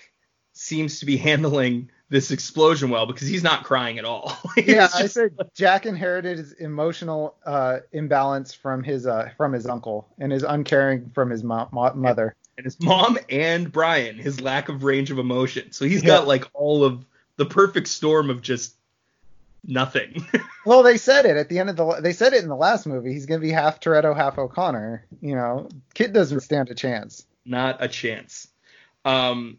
seems 0.52 1.00
to 1.00 1.06
be 1.06 1.16
handling 1.16 1.90
this 2.10 2.30
explosion 2.30 2.88
well 2.90 3.04
because 3.06 3.28
he's 3.28 3.42
not 3.42 3.64
crying 3.64 3.98
at 3.98 4.04
all. 4.04 4.36
Yeah, 4.56 4.88
I 4.94 5.06
said 5.06 5.36
Jack 5.54 5.86
inherited 5.86 6.38
his 6.38 6.52
emotional 6.52 7.36
uh, 7.44 7.78
imbalance 7.92 8.52
from 8.54 8.82
his 8.82 9.06
uh, 9.06 9.30
from 9.36 9.52
his 9.52 9.66
uncle 9.66 10.08
and 10.18 10.32
his 10.32 10.42
uncaring 10.42 11.10
from 11.10 11.30
his 11.30 11.42
mo- 11.44 11.68
mo- 11.70 11.92
mother. 11.94 12.34
and 12.56 12.64
his 12.64 12.80
mom 12.80 13.18
and 13.28 13.70
Brian, 13.70 14.16
his 14.18 14.40
lack 14.40 14.68
of 14.68 14.82
range 14.84 15.10
of 15.10 15.18
emotion. 15.18 15.70
So 15.72 15.84
he's 15.84 16.02
Yeah. 16.02 16.08
got 16.08 16.26
like 16.26 16.44
all 16.54 16.82
of 16.84 17.04
the 17.36 17.46
perfect 17.46 17.86
storm 17.88 18.30
of 18.30 18.42
just 18.42 18.74
nothing. 19.64 20.26
Well, 20.66 20.82
they 20.82 20.98
said 20.98 21.24
it 21.24 21.38
at 21.38 21.48
the 21.48 21.60
end 21.60 21.70
of 21.70 21.76
the. 21.76 21.98
They 22.02 22.12
said 22.12 22.34
it 22.34 22.42
in 22.42 22.48
the 22.50 22.54
last 22.56 22.86
movie. 22.86 23.10
He's 23.14 23.24
gonna 23.24 23.40
be 23.40 23.50
half 23.50 23.80
Toretto, 23.80 24.14
half 24.14 24.36
O'Conner. 24.36 25.06
You 25.22 25.34
know, 25.34 25.70
kid 25.94 26.12
doesn't 26.12 26.40
stand 26.40 26.68
a 26.68 26.74
chance. 26.74 27.24
Not 27.46 27.82
a 27.82 27.88
chance. 27.88 28.48
Um, 29.06 29.58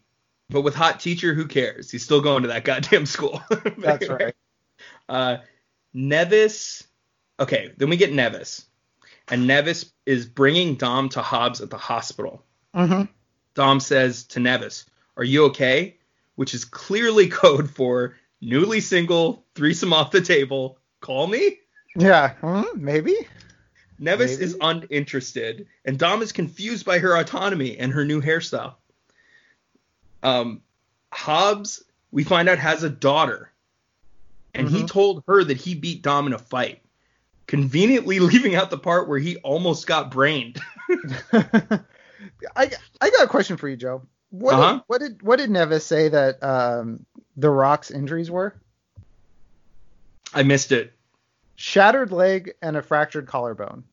But 0.50 0.62
with 0.62 0.74
hot 0.74 1.00
teacher, 1.00 1.32
who 1.32 1.46
cares? 1.46 1.90
He's 1.90 2.02
still 2.02 2.20
going 2.20 2.42
to 2.42 2.48
that 2.48 2.64
goddamn 2.64 3.06
school. 3.06 3.40
That's 3.78 4.08
right. 4.08 4.34
Uh, 5.08 5.38
Neves. 5.94 6.86
Okay, 7.38 7.72
then 7.76 7.88
we 7.88 7.96
get 7.96 8.12
Neves, 8.12 8.64
and 9.28 9.48
Neves 9.48 9.90
is 10.04 10.26
bringing 10.26 10.74
Dom 10.74 11.08
to 11.10 11.22
Hobbs 11.22 11.60
at 11.60 11.70
the 11.70 11.78
hospital. 11.78 12.44
Mm-hmm. 12.74 13.04
Dom 13.54 13.80
says 13.80 14.24
to 14.24 14.40
Neves, 14.40 14.84
"Are 15.16 15.24
you 15.24 15.46
okay?" 15.46 15.96
Which 16.34 16.54
is 16.54 16.64
clearly 16.64 17.28
code 17.28 17.70
for 17.70 18.16
newly 18.40 18.80
single, 18.80 19.44
threesome 19.54 19.92
off 19.92 20.10
the 20.10 20.20
table. 20.20 20.78
Call 21.00 21.26
me. 21.26 21.58
Yeah, 21.96 22.34
mm, 22.42 22.74
maybe. 22.76 23.14
Neves 24.00 24.18
Maybe. 24.18 24.42
is 24.42 24.56
uninterested, 24.60 25.66
and 25.84 25.98
Dom 25.98 26.22
is 26.22 26.32
confused 26.32 26.86
by 26.86 26.98
her 26.98 27.16
autonomy 27.16 27.76
and 27.76 27.92
her 27.92 28.04
new 28.04 28.22
hairstyle. 28.22 28.76
Um, 30.22 30.62
Hobbs, 31.12 31.82
we 32.10 32.24
find 32.24 32.48
out, 32.48 32.58
has 32.58 32.82
a 32.82 32.90
daughter, 32.90 33.50
and 34.54 34.68
he 34.68 34.82
Mhm. 34.82 34.88
told 34.88 35.24
her 35.26 35.42
that 35.44 35.56
he 35.56 35.74
beat 35.74 36.02
Dom 36.02 36.26
in 36.26 36.32
a 36.32 36.38
fight, 36.38 36.82
conveniently 37.46 38.18
leaving 38.20 38.54
out 38.54 38.70
the 38.70 38.78
part 38.78 39.08
where 39.08 39.18
he 39.18 39.36
almost 39.38 39.86
got 39.86 40.10
brained. 40.10 40.60
I 41.32 42.70
I 43.00 43.10
got 43.10 43.24
a 43.24 43.28
question 43.28 43.56
for 43.56 43.68
you, 43.68 43.76
Joe. 43.76 44.02
What 44.30 44.54
Uh-huh. 44.54 44.72
did, 44.74 44.82
what 44.86 45.00
did 45.00 45.22
what 45.22 45.36
did 45.38 45.50
Neves 45.50 45.82
say 45.82 46.08
that 46.08 46.42
um, 46.42 47.04
the 47.36 47.50
Rock's 47.50 47.90
injuries 47.90 48.30
were? 48.30 48.54
I 50.32 50.42
missed 50.44 50.70
it. 50.72 50.92
Shattered 51.56 52.12
leg 52.12 52.52
and 52.62 52.76
a 52.76 52.82
fractured 52.82 53.26
collarbone. 53.26 53.84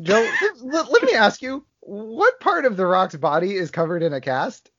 Joe, 0.00 0.24
let, 0.62 0.90
let 0.90 1.02
me 1.04 1.14
ask 1.14 1.42
you, 1.42 1.64
what 1.80 2.40
part 2.40 2.64
of 2.64 2.76
the 2.76 2.86
Rock's 2.86 3.16
body 3.16 3.54
is 3.54 3.70
covered 3.70 4.02
in 4.02 4.12
a 4.12 4.20
cast? 4.20 4.70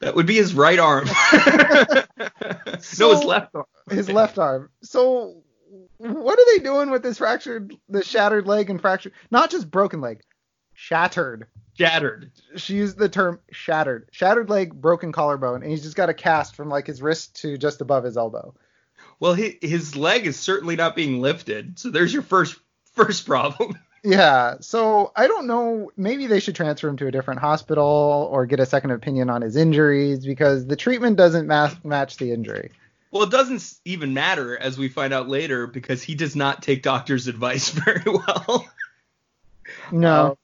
That 0.00 0.14
would 0.14 0.26
be 0.26 0.36
his 0.36 0.54
right 0.54 0.78
arm. 0.78 1.06
no, 2.98 3.10
his 3.10 3.24
left 3.24 3.54
arm. 3.54 3.66
His 3.90 4.08
left 4.08 4.38
arm. 4.38 4.70
So 4.82 5.42
what 5.98 6.38
are 6.38 6.56
they 6.56 6.62
doing 6.62 6.90
with 6.90 7.02
this 7.02 7.18
fractured, 7.18 7.74
the 7.88 8.04
shattered 8.04 8.46
leg 8.46 8.70
and 8.70 8.80
fractured, 8.80 9.12
not 9.30 9.50
just 9.50 9.70
broken 9.70 10.00
leg, 10.00 10.20
shattered. 10.72 11.48
Shattered. 11.76 12.30
She 12.56 12.74
used 12.74 12.98
the 12.98 13.08
term 13.08 13.40
shattered, 13.50 14.08
shattered 14.12 14.50
leg, 14.50 14.74
broken 14.74 15.12
collarbone, 15.12 15.62
and 15.62 15.70
he's 15.70 15.82
just 15.82 15.96
got 15.96 16.08
a 16.08 16.14
cast 16.14 16.56
from 16.56 16.68
like 16.68 16.86
his 16.86 17.02
wrist 17.02 17.36
to 17.42 17.58
just 17.58 17.80
above 17.80 18.04
his 18.04 18.16
elbow. 18.16 18.54
Well, 19.20 19.34
his, 19.34 19.54
his 19.60 19.96
leg 19.96 20.26
is 20.26 20.38
certainly 20.38 20.76
not 20.76 20.96
being 20.96 21.20
lifted, 21.20 21.78
so 21.78 21.90
there's 21.90 22.12
your 22.12 22.22
first 22.22 22.56
first 22.94 23.26
problem. 23.26 23.78
Yeah, 24.04 24.56
so 24.60 25.12
I 25.16 25.26
don't 25.26 25.46
know. 25.46 25.90
Maybe 25.96 26.26
they 26.26 26.40
should 26.40 26.54
transfer 26.54 26.88
him 26.88 26.96
to 26.98 27.06
a 27.08 27.10
different 27.10 27.40
hospital 27.40 28.28
or 28.30 28.46
get 28.46 28.60
a 28.60 28.66
second 28.66 28.92
opinion 28.92 29.28
on 29.28 29.42
his 29.42 29.56
injuries 29.56 30.24
because 30.24 30.66
the 30.66 30.76
treatment 30.76 31.16
doesn't 31.16 31.46
ma- 31.46 31.74
match 31.84 32.16
the 32.16 32.32
injury. 32.32 32.70
Well, 33.10 33.22
it 33.24 33.30
doesn't 33.30 33.74
even 33.84 34.14
matter 34.14 34.56
as 34.56 34.78
we 34.78 34.88
find 34.88 35.12
out 35.12 35.28
later 35.28 35.66
because 35.66 36.02
he 36.02 36.14
does 36.14 36.36
not 36.36 36.62
take 36.62 36.82
doctor's 36.82 37.26
advice 37.28 37.70
very 37.70 38.02
well. 38.06 38.66
No. 39.90 40.26
Um, 40.26 40.36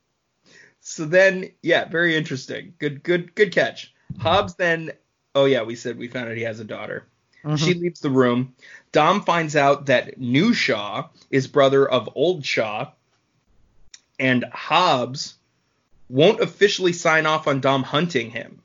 so 0.81 1.05
then, 1.05 1.51
yeah, 1.63 1.87
very 1.87 2.17
interesting. 2.17 2.75
Good, 2.79 3.03
good, 3.03 3.35
good 3.35 3.53
catch. 3.53 3.95
Hobbs 4.19 4.55
then, 4.55 4.93
oh 5.35 5.45
yeah, 5.45 5.63
we 5.63 5.77
said 5.77 5.97
we 5.99 6.09
found 6.09 6.29
out 6.29 6.37
he 6.37 6.43
has 6.43 6.61
a 6.61 6.65
daughter. 6.65 7.07
Mhm. 7.45 7.59
She 7.59 7.75
leaves 7.75 8.01
the 8.01 8.11
room. 8.11 8.55
Dom 8.93 9.23
finds 9.23 9.57
out 9.57 9.87
that 9.87 10.19
New 10.19 10.55
Shaw 10.55 11.09
is 11.31 11.47
brother 11.47 11.89
of 11.89 12.09
Old 12.15 12.45
Shaw, 12.45 12.91
and 14.19 14.45
Hobbs 14.53 15.35
won't 16.09 16.41
officially 16.41 16.93
sign 16.93 17.27
off 17.27 17.47
on 17.47 17.61
Dom 17.61 17.83
hunting 17.83 18.31
him, 18.31 18.63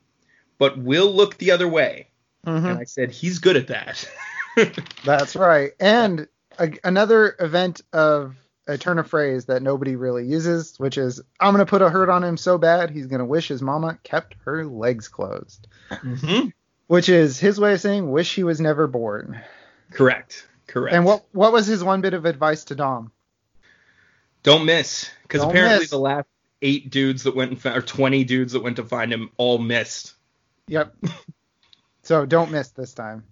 but 0.58 0.78
will 0.78 1.10
look 1.12 1.38
the 1.38 1.50
other 1.50 1.68
way. 1.68 2.08
Mhm. 2.46 2.70
And 2.70 2.78
I 2.78 2.84
said 2.84 3.10
he's 3.10 3.38
good 3.38 3.56
at 3.56 3.68
that. 3.68 4.08
That's 5.04 5.36
right. 5.36 5.72
And 5.80 6.28
a, 6.58 6.72
another 6.84 7.36
event 7.38 7.80
of 7.92 8.36
a 8.66 8.78
turn 8.78 8.98
of 8.98 9.08
phrase 9.08 9.46
that 9.46 9.62
nobody 9.62 9.96
really 9.96 10.26
uses, 10.26 10.78
which 10.78 10.96
is 10.96 11.20
I'm 11.40 11.52
gonna 11.52 11.66
put 11.66 11.82
a 11.82 11.90
hurt 11.90 12.08
on 12.08 12.22
him 12.22 12.36
so 12.36 12.58
bad 12.58 12.90
he's 12.90 13.06
gonna 13.06 13.24
wish 13.24 13.48
his 13.48 13.62
mama 13.62 13.98
kept 14.02 14.36
her 14.44 14.64
legs 14.64 15.08
closed, 15.08 15.66
hmm 15.90 16.48
which 16.86 17.08
is 17.08 17.38
his 17.38 17.60
way 17.60 17.74
of 17.74 17.80
saying 17.80 18.10
wish 18.10 18.34
he 18.34 18.42
was 18.42 18.60
never 18.60 18.86
born. 18.88 19.40
Correct. 19.92 20.48
Correct. 20.66 20.94
And 20.94 21.04
what 21.04 21.24
what 21.32 21.52
was 21.52 21.66
his 21.66 21.82
one 21.82 22.00
bit 22.00 22.14
of 22.14 22.24
advice 22.24 22.64
to 22.64 22.74
Dom? 22.74 23.12
Don't 24.42 24.64
miss, 24.64 25.10
because 25.22 25.42
apparently 25.42 25.80
miss. 25.80 25.90
the 25.90 25.98
last 25.98 26.28
eight 26.62 26.90
dudes 26.90 27.24
that 27.24 27.34
went 27.36 27.50
and 27.50 27.60
found, 27.60 27.76
or 27.76 27.82
twenty 27.82 28.24
dudes 28.24 28.52
that 28.54 28.62
went 28.62 28.76
to 28.76 28.84
find 28.84 29.12
him 29.12 29.30
all 29.36 29.58
missed. 29.58 30.14
Yep. 30.68 30.94
so 32.02 32.24
don't 32.26 32.50
miss 32.50 32.68
this 32.70 32.94
time. 32.94 33.24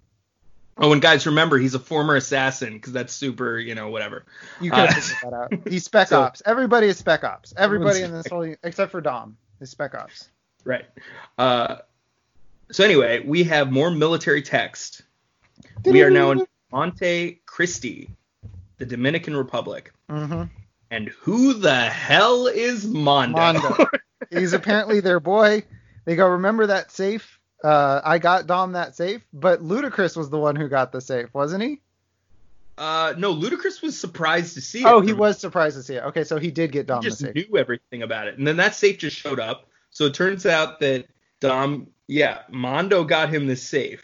Oh, 0.81 0.93
and 0.93 1.01
guys, 1.01 1.25
remember 1.25 1.57
he's 1.57 1.73
a 1.75 1.79
former 1.79 2.15
assassin, 2.15 2.73
because 2.73 2.93
that's 2.93 3.11
super, 3.13 3.59
you 3.59 3.75
know, 3.75 3.89
whatever. 3.89 4.25
You 4.61 4.71
could 4.71 4.89
have 4.89 4.97
Uh, 5.23 5.29
that 5.29 5.33
out. 5.33 5.67
He's 5.67 5.83
Spec 5.83 6.07
so- 6.09 6.21
Ops. 6.21 6.41
Everybody 6.45 6.87
is 6.87 6.97
Spec 6.97 7.23
Ops. 7.25 7.53
Everybody 7.57 8.01
in 8.01 8.11
this 8.13 8.27
whole, 8.27 8.55
except 8.63 8.91
for 8.91 9.01
Dom, 9.01 9.35
is 9.59 9.69
Spec 9.69 9.93
Ops. 9.95 10.29
Right. 10.63 10.85
Uh, 11.37 11.77
so 12.71 12.83
anyway, 12.85 13.21
we 13.25 13.43
have 13.43 13.71
more 13.71 13.91
military 13.91 14.41
text. 14.41 15.01
We 15.83 16.01
are 16.01 16.09
now 16.09 16.31
in 16.31 16.45
Monte 16.71 17.41
Cristi, 17.45 18.09
the 18.77 18.85
Dominican 18.85 19.35
Republic. 19.35 19.91
hmm 20.09 20.43
And 20.91 21.09
who 21.09 21.53
the 21.53 21.75
hell 21.75 22.47
is 22.47 22.85
Mondo? 22.85 23.37
Mondo. 23.37 23.89
He's 24.29 24.53
apparently 24.53 24.99
their 25.01 25.19
boy. 25.19 25.63
They 26.05 26.15
go, 26.15 26.27
remember 26.27 26.67
that 26.67 26.91
safe? 26.91 27.39
Uh, 27.63 28.01
I 28.03 28.19
got 28.19 28.47
Dom 28.47 28.71
that 28.73 28.95
safe, 28.95 29.21
but 29.33 29.61
Ludacris 29.61 30.15
was 30.15 30.29
the 30.29 30.39
one 30.39 30.55
who 30.55 30.67
got 30.69 30.91
the 30.91 31.01
safe, 31.01 31.33
wasn't 31.33 31.63
he? 31.63 31.81
uh, 32.77 33.13
no, 33.17 33.35
Ludacris 33.35 33.81
was 33.81 33.99
surprised 33.99 34.53
to 34.53 34.61
see 34.61 34.79
it. 34.83 34.87
Oh, 34.87 35.01
he 35.01 35.11
was 35.11 35.37
surprised 35.37 35.75
to 35.75 35.83
see 35.83 35.95
it. 35.95 36.03
Okay, 36.05 36.23
so 36.23 36.39
he 36.39 36.49
did 36.49 36.71
get 36.71 36.87
Dom 36.87 37.03
He 37.03 37.09
the 37.09 37.15
just 37.15 37.35
knew 37.35 37.57
everything 37.57 38.03
about 38.03 38.29
it. 38.29 38.37
And 38.37 38.47
then 38.47 38.55
that 38.57 38.73
safe 38.73 38.97
just 38.97 39.17
showed 39.17 39.39
up. 39.39 39.67
So 39.91 40.05
it 40.05 40.13
turns 40.13 40.45
out 40.45 40.79
that 40.79 41.07
Dom, 41.41 41.87
yeah, 42.07 42.43
Mondo 42.49 43.03
got 43.03 43.29
him 43.29 43.47
this 43.47 43.61
safe. 43.61 44.01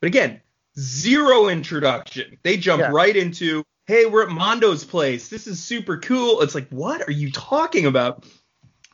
But 0.00 0.08
again, 0.08 0.42
zero 0.78 1.48
introduction. 1.48 2.36
They 2.42 2.58
jump 2.58 2.82
Yeah. 2.82 2.90
right 2.92 3.16
into, 3.16 3.64
hey, 3.88 4.04
we're 4.04 4.22
at 4.22 4.28
Mondo's 4.28 4.84
place. 4.84 5.28
This 5.28 5.46
is 5.46 5.60
super 5.64 5.96
cool. 5.96 6.42
It's 6.42 6.54
like, 6.54 6.68
what 6.68 7.08
are 7.08 7.12
you 7.12 7.32
talking 7.32 7.86
about? 7.86 8.24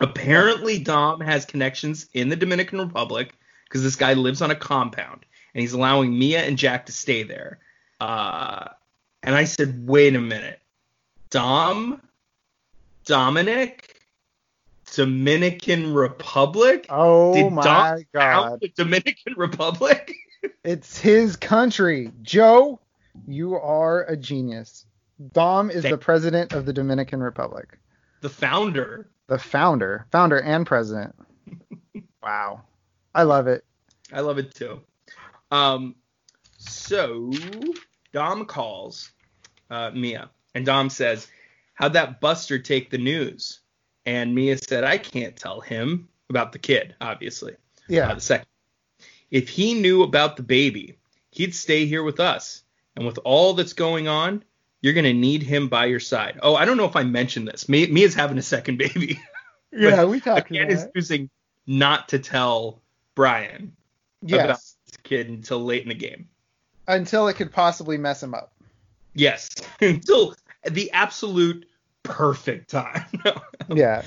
Apparently, 0.00 0.78
Dom 0.78 1.20
has 1.20 1.44
connections 1.44 2.06
in 2.14 2.28
the 2.28 2.36
Dominican 2.36 2.78
Republic 2.78 3.34
because 3.64 3.82
this 3.82 3.96
guy 3.96 4.14
lives 4.14 4.40
on 4.40 4.52
a 4.52 4.54
compound 4.54 5.26
and 5.52 5.60
he's 5.60 5.72
allowing 5.72 6.16
Mia 6.16 6.42
and 6.42 6.56
Jack 6.56 6.86
to 6.86 6.92
stay 6.92 7.24
there. 7.24 7.58
Uh, 8.00 8.68
and 9.24 9.34
I 9.34 9.44
said, 9.44 9.84
wait 9.86 10.14
a 10.14 10.20
minute. 10.20 10.60
Dom? 11.28 12.00
Dominic? 13.04 14.00
Dominican 14.94 15.92
Republic? 15.92 16.86
Oh 16.88 17.34
Did 17.34 17.52
my 17.52 17.62
Dom 17.62 18.04
God. 18.12 18.60
the 18.60 18.68
Dominican 18.68 19.34
Republic? 19.36 20.14
It's 20.62 20.98
his 20.98 21.36
country. 21.36 22.10
Joe, 22.22 22.80
you 23.26 23.54
are 23.56 24.04
a 24.04 24.16
genius. 24.16 24.86
Dom 25.32 25.70
is 25.70 25.82
Thank- 25.82 25.92
the 25.92 25.98
president 25.98 26.52
of 26.52 26.66
the 26.66 26.72
Dominican 26.72 27.20
Republic. 27.22 27.78
the 28.20 28.28
founder. 28.28 29.08
The 29.26 29.38
founder, 29.38 30.06
founder 30.12 30.38
and 30.40 30.66
president. 30.66 31.14
wow. 32.22 32.62
I 33.14 33.22
love 33.22 33.46
it. 33.46 33.64
I 34.12 34.20
love 34.20 34.38
it 34.38 34.54
too. 34.54 34.80
Um, 35.50 35.94
so 36.58 37.30
Dom 38.12 38.44
calls 38.46 39.12
uh, 39.70 39.90
Mia, 39.94 40.30
and 40.54 40.66
Dom 40.66 40.90
says, 40.90 41.28
"How'd 41.74 41.92
that 41.94 42.20
Buster 42.20 42.58
take 42.58 42.90
the 42.90 42.98
news?" 42.98 43.60
And 44.04 44.34
Mia 44.34 44.58
said, 44.58 44.84
"I 44.84 44.98
can't 44.98 45.36
tell 45.36 45.60
him 45.60 46.08
about 46.28 46.52
the 46.52 46.58
kid, 46.58 46.94
obviously." 47.00 47.54
Yeah. 47.88 48.10
Uh, 48.10 48.14
the 48.16 48.20
second, 48.20 48.46
if 49.30 49.48
he 49.48 49.74
knew 49.74 50.02
about 50.02 50.36
the 50.36 50.42
baby, 50.42 50.98
he'd 51.30 51.54
stay 51.54 51.86
here 51.86 52.02
with 52.02 52.18
us. 52.20 52.62
And 52.96 53.06
with 53.06 53.18
all 53.24 53.54
that's 53.54 53.72
going 53.72 54.08
on, 54.08 54.44
you're 54.80 54.92
gonna 54.92 55.12
need 55.14 55.42
him 55.42 55.68
by 55.68 55.86
your 55.86 56.00
side. 56.00 56.38
Oh, 56.42 56.54
I 56.54 56.64
don't 56.64 56.76
know 56.76 56.84
if 56.84 56.96
I 56.96 57.04
mentioned 57.04 57.48
this. 57.48 57.68
Me 57.68 57.86
Mia's 57.86 58.14
having 58.14 58.38
a 58.38 58.42
second 58.42 58.78
baby. 58.78 59.20
yeah, 59.72 60.04
we 60.04 60.20
talked 60.20 60.50
about 60.50 60.70
is 60.70 60.86
choosing 60.94 61.30
not 61.66 62.08
to 62.10 62.18
tell 62.18 62.82
Brian 63.14 63.74
about 64.22 64.48
Yes. 64.48 64.76
this 64.86 64.96
kid 64.98 65.28
until 65.28 65.64
late 65.64 65.82
in 65.82 65.88
the 65.88 65.94
game. 65.94 66.28
Until 66.86 67.28
it 67.28 67.34
could 67.34 67.50
possibly 67.50 67.96
mess 67.96 68.22
him 68.22 68.34
up. 68.34 68.52
Yes, 69.14 69.48
until 69.80 70.34
the 70.70 70.90
absolute 70.92 71.66
perfect 72.02 72.70
time. 72.70 73.04
Yeah. 73.74 74.02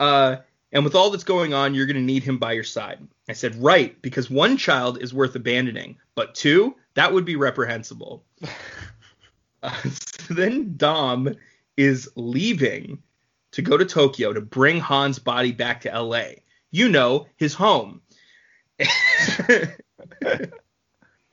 uh, 0.00 0.36
and 0.72 0.84
with 0.84 0.94
all 0.94 1.10
that's 1.10 1.24
going 1.24 1.54
on, 1.54 1.74
you're 1.74 1.86
going 1.86 1.96
to 1.96 2.02
need 2.02 2.22
him 2.22 2.38
by 2.38 2.52
your 2.52 2.64
side. 2.64 2.98
I 3.28 3.32
said, 3.32 3.54
right, 3.56 4.00
because 4.02 4.30
one 4.30 4.56
child 4.56 5.02
is 5.02 5.14
worth 5.14 5.34
abandoning, 5.34 5.96
but 6.14 6.34
two, 6.34 6.76
that 6.94 7.12
would 7.12 7.24
be 7.24 7.36
reprehensible. 7.36 8.24
Uh, 9.60 9.74
so 9.82 10.34
then 10.34 10.76
Dom 10.76 11.34
is 11.76 12.08
leaving 12.14 13.02
to 13.50 13.60
go 13.60 13.76
to 13.76 13.84
Tokyo 13.84 14.32
to 14.32 14.40
bring 14.40 14.78
Han's 14.78 15.18
body 15.18 15.50
back 15.50 15.80
to 15.80 16.00
LA. 16.00 16.26
You 16.70 16.88
know, 16.88 17.26
his 17.34 17.54
home. 17.54 18.00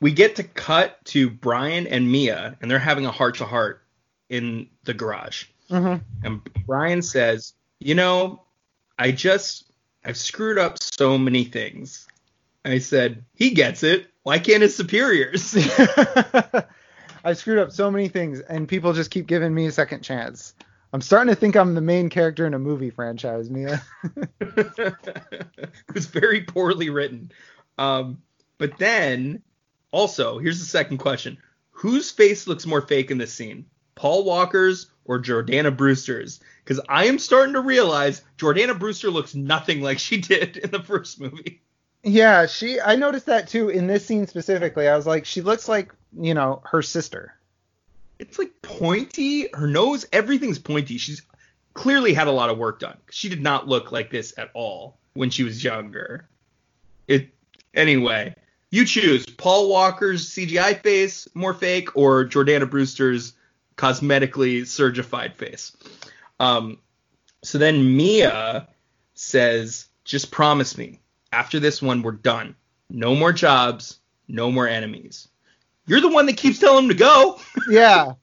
we 0.02 0.12
get 0.12 0.38
to 0.38 0.44
cut 0.44 1.04
to 1.06 1.30
Brian 1.30 1.86
and 1.86 2.12
Mia, 2.12 2.58
and 2.62 2.72
they're 2.72 2.80
having 2.80 3.06
a 3.06 3.12
heart 3.12 3.36
to 3.36 3.46
heart 3.46 3.84
in 4.30 4.70
the 4.86 4.94
garage. 4.96 5.46
Mhm. 5.70 6.02
And 6.24 6.42
Brian 6.66 7.04
says, 7.04 7.54
You 7.80 7.94
know, 7.96 8.42
I 8.98 9.12
just, 9.12 9.72
I've 10.04 10.18
screwed 10.18 10.58
up 10.58 10.82
so 10.82 11.18
many 11.18 11.44
things. 11.44 12.08
I 12.64 12.80
said, 12.80 13.24
He 13.34 13.52
gets 13.52 13.84
it. 13.84 14.08
Why 14.24 14.40
can't 14.40 14.64
his 14.64 14.76
superiors? 14.76 15.56
I've 17.24 17.38
screwed 17.38 17.60
up 17.60 17.72
so 17.72 17.92
many 17.92 18.08
things, 18.08 18.40
and 18.40 18.68
people 18.68 18.94
just 18.94 19.12
keep 19.12 19.28
giving 19.28 19.54
me 19.54 19.68
a 19.68 19.72
second 19.72 20.02
chance. 20.02 20.54
I'm 20.94 21.02
starting 21.02 21.34
to 21.34 21.40
think 21.40 21.56
I'm 21.56 21.76
the 21.76 21.82
main 21.82 22.10
character 22.10 22.46
in 22.48 22.54
a 22.54 22.60
movie 22.60 22.90
franchise, 22.90 23.50
Mia. 23.50 23.82
it 24.40 25.70
was 25.94 26.06
very 26.06 26.42
poorly 26.42 26.90
written. 26.90 27.32
Um, 27.78 28.22
but 28.58 28.78
then, 28.78 29.42
also, 29.92 30.40
here's 30.40 30.60
the 30.60 30.66
second 30.66 30.98
question: 30.98 31.38
Whose 31.72 32.12
face 32.12 32.48
looks 32.48 32.66
more 32.66 32.82
fake 32.82 33.12
in 33.12 33.18
this 33.18 33.34
scene, 33.34 33.66
Paul 33.96 34.26
Walker's 34.26 34.88
or 35.06 35.20
Jordana 35.22 35.76
Brewster's? 35.76 36.40
Because 36.64 36.82
I 36.90 37.06
am 37.06 37.20
starting 37.20 37.54
to 37.54 37.62
realize 37.62 38.22
Jordana 38.38 38.78
Brewster 38.78 39.10
looks 39.10 39.36
nothing 39.36 39.82
like 39.82 40.00
she 40.00 40.18
did 40.18 40.58
in 40.58 40.72
the 40.72 40.84
first 40.84 41.20
movie. 41.20 41.62
yeah, 42.04 42.46
she. 42.46 42.80
I 42.80 42.96
noticed 42.96 43.28
that 43.28 43.48
too 43.48 43.70
in 43.70 43.88
this 43.88 44.06
scene 44.06 44.28
specifically. 44.28 44.88
I 44.88 44.96
was 44.96 45.08
like, 45.08 45.26
she 45.26 45.42
looks 45.42 45.68
like 45.68 45.94
you 46.20 46.34
know 46.34 46.62
her 46.66 46.82
sister. 46.82 47.34
It's 48.20 48.40
like 48.40 48.62
pointy. 48.62 49.50
Her 49.54 49.68
nose, 49.68 50.06
everything's 50.14 50.60
pointy. 50.60 50.98
She's 50.98 51.22
clearly 51.74 52.14
had 52.14 52.28
a 52.28 52.32
lot 52.32 52.50
of 52.50 52.58
work 52.58 52.80
done. 52.80 52.98
She 53.12 53.30
did 53.30 53.42
not 53.42 53.68
look 53.68 53.92
like 53.92 54.10
this 54.10 54.34
at 54.38 54.50
all 54.54 54.98
when 55.14 55.30
she 55.30 55.44
was 55.44 55.64
younger. 55.64 56.28
It 57.08 57.30
anyway. 57.74 58.36
You 58.72 58.86
choose 58.86 59.26
Paul 59.26 59.70
Walker's 59.70 60.30
CGI 60.30 60.82
face, 60.82 61.30
more 61.34 61.54
fake, 61.54 61.96
or 61.96 62.26
Jordana 62.26 62.70
Brewster's 62.70 63.34
cosmetically 63.78 64.62
surgified 64.62 65.36
face. 65.36 65.76
Um, 66.40 66.80
so 67.44 67.58
then 67.58 67.96
Mia 67.96 68.68
says, 69.14 69.88
"Just 70.04 70.32
promise 70.32 70.78
me, 70.78 71.00
after 71.32 71.60
this 71.60 71.82
one, 71.82 72.02
we're 72.02 72.12
done. 72.12 72.56
No 72.90 73.16
more 73.16 73.34
jobs, 73.34 74.00
no 74.28 74.52
more 74.52 74.68
enemies." 74.68 75.28
You're 75.88 76.02
the 76.02 76.10
one 76.10 76.26
that 76.26 76.38
keeps 76.38 76.60
telling 76.60 76.86
him 76.86 76.90
to 76.90 76.96
go. 76.96 77.40
yeah, 77.70 78.14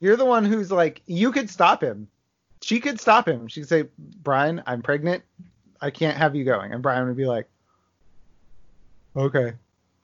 you're 0.00 0.16
the 0.16 0.24
one 0.24 0.44
who's 0.44 0.70
like, 0.70 1.02
you 1.06 1.32
could 1.32 1.50
stop 1.50 1.82
him. 1.82 2.08
She 2.62 2.80
could 2.80 3.00
stop 3.00 3.28
him. 3.28 3.48
She 3.48 3.60
could 3.60 3.68
say, 3.68 3.84
Brian, 3.98 4.62
I'm 4.66 4.82
pregnant. 4.82 5.22
I 5.80 5.90
can't 5.90 6.16
have 6.16 6.34
you 6.34 6.44
going. 6.44 6.72
And 6.72 6.82
Brian 6.82 7.06
would 7.06 7.16
be 7.16 7.26
like, 7.26 7.46
okay. 9.16 9.54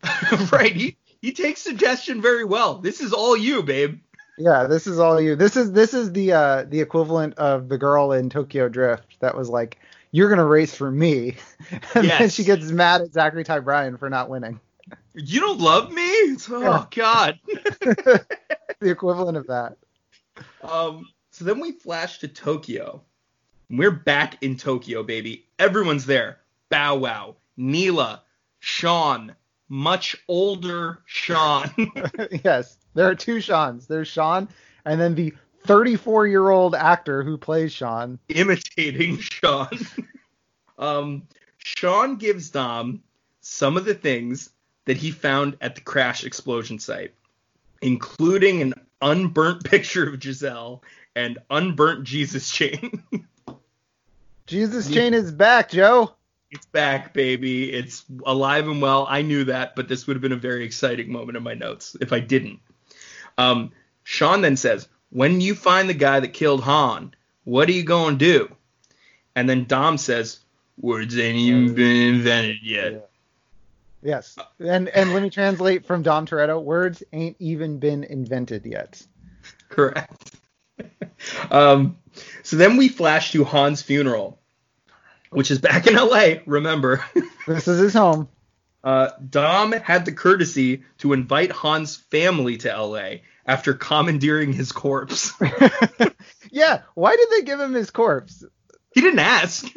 right. 0.53 0.75
He 0.75 0.97
he 1.21 1.33
takes 1.33 1.61
suggestion 1.61 2.23
very 2.23 2.45
well. 2.45 2.77
This 2.79 3.01
is 3.03 3.13
all 3.13 3.37
you, 3.37 3.63
babe. 3.63 4.01
Yeah, 4.41 4.65
this 4.65 4.87
is 4.87 4.99
all 4.99 5.21
you. 5.21 5.37
This 5.37 5.55
is 5.55 5.73
this 5.73 5.93
is 5.93 6.13
the 6.13 6.33
uh 6.33 6.65
the 6.65 6.81
equivalent 6.81 7.35
of 7.35 7.69
the 7.69 7.77
girl 7.77 8.13
in 8.13 8.31
Tokyo 8.31 8.71
Drift 8.71 9.21
that 9.21 9.37
was 9.37 9.51
like, 9.51 9.79
"You're 10.13 10.31
gonna 10.31 10.47
race 10.47 10.75
for 10.75 10.91
me," 10.91 11.37
and 11.95 12.09
then 12.09 12.31
she 12.31 12.45
gets 12.45 12.71
mad 12.71 13.03
at 13.03 13.13
Zachary 13.13 13.45
Ty 13.45 13.61
Bryan 13.61 13.99
for 13.99 14.09
not 14.09 14.31
winning. 14.31 14.59
You 15.15 15.41
don't 15.41 15.61
love 15.61 15.93
me? 15.93 16.03
Oh 16.51 16.61
Yeah. 16.63 16.85
God. 16.91 17.39
the 17.81 18.25
equivalent 18.81 19.37
of 19.37 19.47
that. 19.49 19.77
Um. 20.63 21.07
So 21.33 21.45
then 21.45 21.61
we 21.61 21.73
flash 21.73 22.19
to 22.21 22.29
Tokyo. 22.29 23.03
We're 23.69 23.91
back 23.91 24.43
in 24.43 24.57
Tokyo, 24.57 25.03
baby. 25.03 25.47
Everyone's 25.59 26.07
there. 26.07 26.39
Bow 26.71 26.97
Wow, 26.97 27.37
Neela, 27.59 28.23
Sean, 28.59 29.35
much 29.69 30.17
older 30.29 31.03
Sean. 31.05 31.71
yes, 32.45 32.79
there 32.95 33.09
are 33.09 33.15
two 33.15 33.41
Seans. 33.41 33.87
There's 33.87 34.09
Sean, 34.09 34.49
and 34.85 35.01
then 35.01 35.15
the 35.15 35.35
34 35.65 36.27
year 36.27 36.51
old 36.51 36.75
actor 36.75 37.23
who 37.23 37.37
plays 37.37 37.73
Sean. 37.73 38.19
imitating 38.29 39.19
Sean. 39.19 39.69
um, 40.79 41.23
Sean 41.59 42.17
gives 42.17 42.51
Dom 42.51 43.03
some 43.41 43.77
of 43.77 43.85
the 43.85 43.95
things 43.95 44.51
that 44.87 44.97
he 44.97 45.11
found 45.11 45.57
at 45.61 45.75
the 45.75 45.81
crash 45.81 46.25
explosion 46.25 46.79
site, 46.79 47.15
including 47.83 48.63
an 48.63 48.75
unburnt 49.01 49.65
picture 49.71 50.09
of 50.09 50.23
Giselle 50.23 50.83
and 51.15 51.39
unburnt 51.51 52.05
Jesus 52.05 52.51
chain. 52.51 53.03
Jesus 54.47 54.89
Yeah. 54.89 55.03
Chain 55.03 55.15
is 55.15 55.31
back, 55.31 55.71
Joe. 55.71 56.15
it's 56.51 56.67
back, 56.67 57.13
baby. 57.13 57.73
It's 57.73 58.05
alive 58.27 58.67
and 58.67 58.83
well. 58.83 59.07
I 59.09 59.23
knew 59.23 59.45
that, 59.45 59.77
but 59.77 59.87
this 59.87 60.07
would 60.07 60.17
have 60.17 60.23
been 60.23 60.33
a 60.33 60.37
very 60.37 60.65
exciting 60.65 61.13
moment 61.13 61.37
in 61.37 61.45
my 61.45 61.55
notes 61.55 61.97
if 62.01 62.13
I 62.13 62.19
didn't. 62.21 62.59
Um, 63.41 63.73
Sean 64.05 64.43
then 64.43 64.57
says, 64.57 64.89
When 65.11 65.41
you 65.41 65.55
find 65.55 65.89
the 65.89 65.95
guy 65.95 66.21
that 66.21 66.33
killed 66.33 66.63
Han, 66.63 67.15
what 67.45 67.69
are 67.69 67.73
you 67.73 67.85
going 67.85 68.19
to 68.19 68.25
do? 68.25 68.57
And 69.35 69.49
then 69.49 69.65
Dom 69.65 69.99
says, 69.99 70.41
Words 70.79 71.19
ain't 71.19 71.37
even 71.37 71.75
been 71.75 72.15
invented 72.15 72.59
yet. 72.63 73.11
Yes, 74.03 74.39
and 74.59 74.89
and 74.89 75.13
let 75.13 75.23
me 75.23 75.29
translate 75.29 75.85
from 75.85 76.03
Dom 76.03 76.25
Toretto. 76.25 76.63
Words 76.63 77.03
ain't 77.13 77.37
even 77.39 77.79
been 77.79 78.03
invented 78.05 78.65
yet. 78.65 79.07
Correct. 79.69 80.37
um, 81.51 81.99
so 82.43 82.57
then 82.57 82.79
we 82.79 82.89
flash 82.89 83.33
to 83.33 83.45
Han's 83.45 83.83
funeral, 83.83 84.39
which 85.29 85.51
is 85.51 85.59
back 85.59 85.87
in 85.87 85.95
LA, 85.95 86.37
remember. 86.47 87.05
This 87.47 87.67
is 87.67 87.81
his 87.81 87.95
home. 87.95 88.29
Uh, 88.85 89.11
Dom 89.29 89.73
had 89.73 90.05
the 90.05 90.13
courtesy 90.13 90.85
to 90.99 91.13
invite 91.13 91.53
Han's 91.53 91.97
family 91.97 92.59
to 92.59 92.69
LA 92.69 93.17
after 93.47 93.75
commandeering 93.75 94.53
his 94.53 94.73
corpse. 94.73 95.33
yeah, 96.51 96.83
why 96.95 97.17
did 97.17 97.29
they 97.31 97.43
give 97.43 97.61
him 97.61 97.75
his 97.75 97.91
corpse? 97.91 98.45
he 98.93 99.01
didn't 99.01 99.21
ask. 99.21 99.67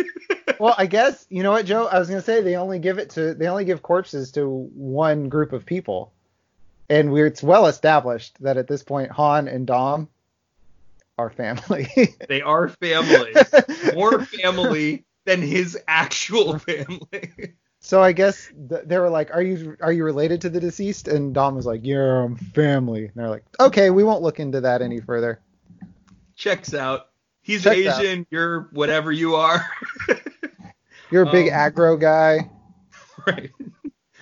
Well, 0.60 0.76
I 0.78 0.86
guess 0.86 1.26
you 1.30 1.42
know 1.42 1.52
what, 1.52 1.66
Joe. 1.66 1.88
I 1.88 2.00
was 2.00 2.10
gonna 2.10 2.22
say 2.22 2.42
they 2.42 2.58
only 2.58 2.80
give 2.80 2.98
it 2.98 3.12
to 3.12 3.34
they 3.34 3.48
only 3.48 3.66
give 3.66 3.82
corpses 3.82 4.32
to 4.34 4.48
one 4.48 5.30
group 5.30 5.52
of 5.52 5.66
people, 5.66 6.14
and 6.90 7.12
we're 7.12 7.28
it's 7.28 7.42
well 7.42 7.66
established 7.68 8.42
that 8.42 8.58
at 8.58 8.68
this 8.68 8.84
point 8.84 9.12
Han 9.12 9.48
and 9.48 9.66
Dom 9.66 10.10
are 11.18 11.30
family. 11.30 11.90
they 12.28 12.42
are 12.42 12.70
family. 12.70 13.34
More 13.94 14.24
family 14.26 15.06
than 15.26 15.42
his 15.42 15.78
actual 15.88 16.60
family. 16.60 17.56
So 17.86 18.02
I 18.02 18.14
guess 18.14 18.50
th- 18.70 18.84
they 18.86 18.98
were 18.98 19.10
like, 19.10 19.30
"Are 19.36 19.42
you 19.42 19.76
are 19.82 19.92
you 19.92 20.06
related 20.06 20.40
to 20.42 20.50
the 20.50 20.62
deceased?" 20.62 21.10
And 21.10 21.34
Dom 21.34 21.54
was 21.54 21.66
like, 21.66 21.82
"Yeah, 21.84 22.24
I'm 22.24 22.38
family." 22.38 23.04
And 23.04 23.12
they're 23.14 23.30
like, 23.30 23.44
"Okay, 23.60 23.90
we 23.90 24.06
won't 24.06 24.22
look 24.22 24.40
into 24.40 24.62
that 24.62 24.82
any 24.82 25.02
further." 25.02 25.42
Checks 26.38 26.74
out. 26.74 27.10
He's 27.42 27.64
Checks 27.64 27.86
out. 27.88 28.02
Asian. 28.02 28.26
You're 28.32 28.70
whatever 28.72 29.12
you 29.12 29.36
are. 29.36 29.68
You're 31.12 31.24
a 31.24 31.32
big 31.32 31.50
Um, 31.50 31.54
aggro 31.54 32.00
guy. 32.00 32.50
right. 33.28 33.52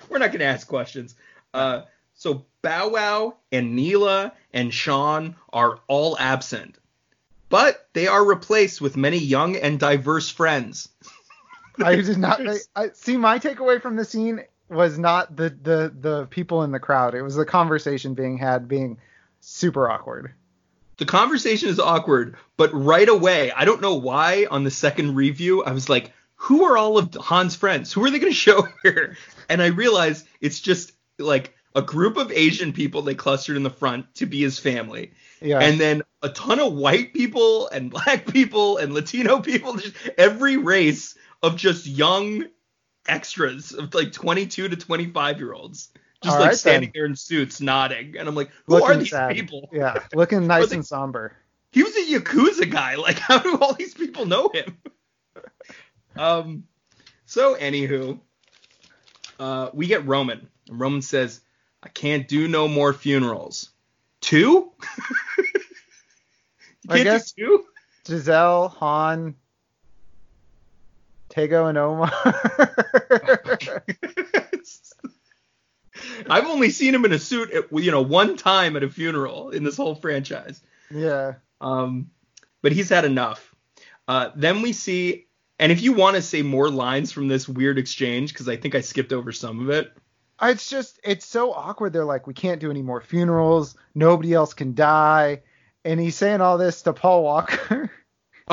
We're 0.09 0.17
not 0.17 0.31
gonna 0.31 0.45
ask 0.45 0.67
questions. 0.67 1.13
Uh, 1.53 1.83
so 2.15 2.45
Bow 2.63 2.89
Wow 2.89 3.35
and 3.51 3.75
Neela 3.75 4.33
and 4.53 4.73
Sean 4.73 5.35
are 5.53 5.79
all 5.87 6.17
absent, 6.17 6.79
but 7.47 7.87
they 7.93 8.07
are 8.07 8.25
replaced 8.25 8.81
with 8.81 8.97
many 8.97 9.19
young 9.19 9.55
and 9.55 9.79
diverse 9.79 10.29
friends. 10.31 10.89
I 11.83 11.95
did 12.01 12.17
not 12.17 12.47
I, 12.47 12.57
I, 12.75 12.89
see. 12.93 13.17
My 13.17 13.39
takeaway 13.39 13.81
from 13.81 13.95
the 13.95 14.05
scene 14.05 14.41
was 14.69 14.97
not 14.97 15.35
the 15.35 15.49
the 15.49 15.93
the 15.99 16.25
people 16.27 16.63
in 16.63 16.71
the 16.71 16.79
crowd. 16.79 17.15
It 17.15 17.21
was 17.21 17.35
the 17.35 17.45
conversation 17.45 18.13
being 18.13 18.37
had 18.37 18.67
being 18.67 18.97
super 19.39 19.89
awkward. 19.89 20.33
The 20.97 21.05
conversation 21.05 21.69
is 21.69 21.79
awkward, 21.79 22.35
but 22.57 22.71
right 22.73 23.09
away, 23.09 23.51
I 23.51 23.65
don't 23.65 23.81
know 23.81 23.95
why 23.95 24.45
on 24.51 24.63
the 24.63 24.71
second 24.71 25.15
review, 25.15 25.63
I 25.63 25.71
was 25.71 25.89
like, 25.89 26.13
who 26.35 26.63
are 26.65 26.77
all 26.77 26.97
of 26.97 27.15
Han's 27.15 27.55
friends? 27.55 27.91
Who 27.91 28.03
are 28.03 28.11
they 28.11 28.19
going 28.19 28.31
to 28.33 28.37
show 28.37 28.67
here? 28.83 29.17
And 29.49 29.61
I 29.61 29.67
realized 29.67 30.27
it's 30.41 30.59
just 30.59 30.91
like 31.17 31.55
a 31.75 31.81
group 31.81 32.17
of 32.17 32.31
Asian 32.31 32.73
people 32.73 33.01
they 33.01 33.15
clustered 33.15 33.57
in 33.57 33.63
the 33.63 33.69
front 33.69 34.13
to 34.15 34.25
be 34.25 34.41
his 34.41 34.59
family. 34.59 35.13
Yeah. 35.41 35.59
And 35.59 35.79
then 35.79 36.03
a 36.21 36.29
ton 36.29 36.59
of 36.59 36.73
white 36.73 37.13
people 37.13 37.67
and 37.69 37.89
black 37.91 38.27
people 38.27 38.77
and 38.77 38.93
Latino 38.93 39.39
people, 39.39 39.75
just 39.75 39.95
every 40.17 40.57
race 40.57 41.15
of 41.43 41.55
just 41.55 41.85
young 41.87 42.45
extras 43.07 43.71
of 43.73 43.93
like 43.93 44.11
22 44.11 44.69
to 44.69 44.75
25 44.75 45.39
year 45.39 45.53
olds. 45.53 45.89
Just 46.23 46.35
All 46.35 46.39
like 46.41 46.49
right, 46.49 46.57
standing 46.57 46.89
then. 46.89 46.91
there 46.93 47.05
in 47.05 47.15
suits 47.15 47.61
nodding. 47.61 48.15
And 48.17 48.27
I'm 48.27 48.35
like, 48.35 48.51
who 48.67 48.83
are 48.83 48.95
these 48.95 49.09
sad. 49.09 49.33
people? 49.35 49.67
Yeah, 49.73 49.97
looking 50.13 50.45
nice 50.47 50.69
they- 50.69 50.75
and 50.75 50.85
somber. 50.85 51.35
he 51.71 51.81
was 51.83 51.95
a 51.95 52.05
yakuza 52.05 52.69
guy. 52.69 52.95
Like, 52.95 53.17
how 53.19 53.39
do 53.39 53.57
all 53.57 53.73
these 53.73 53.93
people 53.95 54.25
know 54.25 54.49
him? 54.53 54.77
um. 56.15 56.63
So, 57.25 57.55
anywho, 57.55 58.19
uh, 59.39 59.69
we 59.73 59.87
get 59.87 60.05
Roman, 60.05 60.47
and 60.69 60.79
Roman 60.79 61.01
says, 61.01 61.39
"I 61.81 61.87
can't 61.89 62.27
do 62.27 62.47
no 62.47 62.67
more 62.67 62.93
funerals." 62.93 63.69
Two? 64.19 64.73
you 65.37 65.45
I 66.89 66.95
can't 66.97 67.03
guess- 67.05 67.31
do 67.31 67.45
two? 67.45 67.65
Giselle, 68.05 68.67
Han, 68.79 69.35
Tego, 71.31 71.69
and 71.69 71.77
Omar. 71.77 72.11
I've 76.29 76.47
only 76.47 76.69
seen 76.69 76.93
him 76.93 77.05
in 77.05 77.13
a 77.13 77.19
suit, 77.19 77.51
at, 77.51 77.65
you 77.71 77.91
know, 77.91 78.01
one 78.01 78.37
time 78.37 78.75
at 78.75 78.83
a 78.83 78.89
funeral 78.89 79.49
in 79.49 79.63
this 79.63 79.77
whole 79.77 79.95
franchise. 79.95 80.61
Yeah. 80.89 81.35
Um, 81.59 82.11
but 82.61 82.71
he's 82.71 82.89
had 82.89 83.05
enough. 83.05 83.53
Uh, 84.07 84.29
then 84.35 84.61
we 84.61 84.73
see, 84.73 85.27
and 85.59 85.71
if 85.71 85.81
you 85.81 85.93
want 85.93 86.15
to 86.15 86.21
say 86.21 86.41
more 86.41 86.69
lines 86.69 87.11
from 87.11 87.27
this 87.27 87.47
weird 87.47 87.77
exchange, 87.77 88.33
because 88.33 88.49
I 88.49 88.57
think 88.57 88.75
I 88.75 88.81
skipped 88.81 89.13
over 89.13 89.31
some 89.31 89.59
of 89.59 89.69
it. 89.69 89.91
It's 90.41 90.69
just 90.69 90.99
it's 91.03 91.25
so 91.25 91.53
awkward. 91.53 91.93
They're 91.93 92.03
like, 92.03 92.25
we 92.25 92.33
can't 92.33 92.59
do 92.59 92.71
any 92.71 92.81
more 92.81 92.99
funerals. 92.99 93.75
Nobody 93.93 94.33
else 94.33 94.55
can 94.55 94.73
die, 94.73 95.43
and 95.85 95.99
he's 95.99 96.15
saying 96.15 96.41
all 96.41 96.57
this 96.57 96.81
to 96.83 96.93
Paul 96.93 97.23
Walker. 97.23 97.91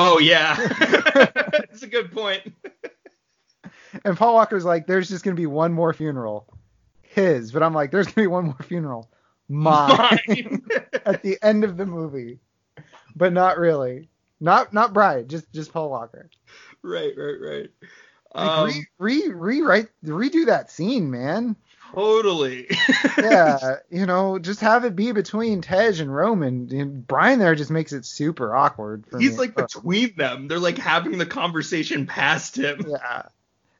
Oh 0.01 0.17
yeah, 0.17 0.55
that's 1.51 1.83
a 1.83 1.87
good 1.87 2.09
point. 2.13 2.41
and 4.05 4.17
Paul 4.17 4.33
Walker's 4.35 4.63
like, 4.63 4.87
there's 4.87 5.09
just 5.09 5.25
gonna 5.25 5.35
be 5.35 5.45
one 5.45 5.73
more 5.73 5.91
funeral, 5.91 6.47
his. 7.01 7.51
But 7.51 7.63
I'm 7.63 7.73
like, 7.73 7.91
there's 7.91 8.07
gonna 8.07 8.23
be 8.23 8.27
one 8.27 8.45
more 8.45 8.63
funeral, 8.63 9.11
mine, 9.49 9.97
Mine. 10.27 10.61
at 11.05 11.21
the 11.21 11.37
end 11.41 11.65
of 11.65 11.75
the 11.75 11.85
movie, 11.85 12.39
but 13.15 13.33
not 13.33 13.57
really. 13.57 14.07
Not 14.39 14.73
not 14.73 14.93
Brian, 14.93 15.27
just 15.27 15.51
just 15.51 15.73
Paul 15.73 15.89
Walker. 15.89 16.29
right, 16.81 17.11
right, 17.17 17.37
right. 17.41 17.69
Like, 18.33 18.49
Um, 18.49 18.69
re, 18.69 18.85
re 18.99 19.29
rewrite 19.33 19.89
redo 20.05 20.45
that 20.45 20.71
scene, 20.71 21.11
man. 21.11 21.57
Totally. 21.93 22.67
yeah, 23.17 23.75
you 23.89 24.05
know, 24.05 24.39
just 24.39 24.61
have 24.61 24.85
it 24.85 24.95
be 24.95 25.11
between 25.11 25.61
Tej 25.61 25.99
and 25.99 26.13
Roman. 26.13 26.69
And 26.71 27.07
Brian 27.07 27.39
there 27.39 27.55
just 27.55 27.71
makes 27.71 27.93
it 27.93 28.05
super 28.05 28.55
awkward 28.55 29.05
for 29.07 29.19
He's 29.19 29.31
me. 29.33 29.37
like 29.37 29.55
between 29.55 30.15
them. 30.15 30.47
They're 30.47 30.59
like 30.59 30.77
having 30.77 31.17
the 31.17 31.25
conversation 31.25 32.05
past 32.07 32.57
him. 32.57 32.85
yeah. 32.87 33.23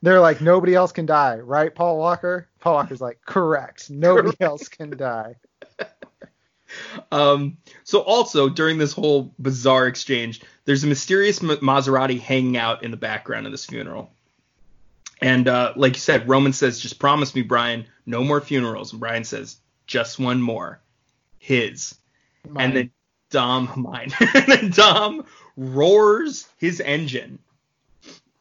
They're 0.01 0.21
like 0.21 0.39
nobody 0.39 0.75
else 0.75 0.91
can 0.93 1.05
die, 1.05 1.39
right, 1.39 1.73
Paul 1.73 1.97
Walker? 1.97 2.47
Paul 2.61 2.75
Walker's 2.75 3.01
like, 3.01 3.19
correct. 3.25 3.89
Nobody 3.89 4.35
else 4.39 4.67
can 4.67 4.91
die. 4.91 5.35
Um, 7.11 7.57
so 7.83 8.01
also 8.01 8.47
during 8.49 8.77
this 8.77 8.93
whole 8.93 9.33
bizarre 9.39 9.87
exchange, 9.87 10.41
there's 10.65 10.83
a 10.83 10.87
mysterious 10.87 11.41
Ma- 11.41 11.55
Maserati 11.55 12.19
hanging 12.19 12.57
out 12.57 12.83
in 12.83 12.91
the 12.91 12.97
background 12.97 13.47
of 13.47 13.51
this 13.51 13.65
funeral. 13.65 14.11
And 15.21 15.47
uh, 15.47 15.73
like 15.75 15.93
you 15.95 15.99
said, 15.99 16.29
Roman 16.29 16.53
says, 16.53 16.79
"Just 16.79 16.99
promise 16.99 17.35
me, 17.35 17.41
Brian, 17.41 17.85
no 18.05 18.23
more 18.23 18.39
funerals." 18.41 18.91
And 18.93 18.99
Brian 18.99 19.23
says, 19.23 19.57
"Just 19.87 20.17
one 20.19 20.41
more, 20.41 20.79
his." 21.39 21.95
Mine. 22.47 22.63
And 22.65 22.75
then 22.77 22.91
Dom, 23.31 23.71
mine. 23.77 24.11
and 24.19 24.47
then 24.47 24.69
Dom 24.71 25.25
roars 25.57 26.47
his 26.57 26.79
engine 26.79 27.39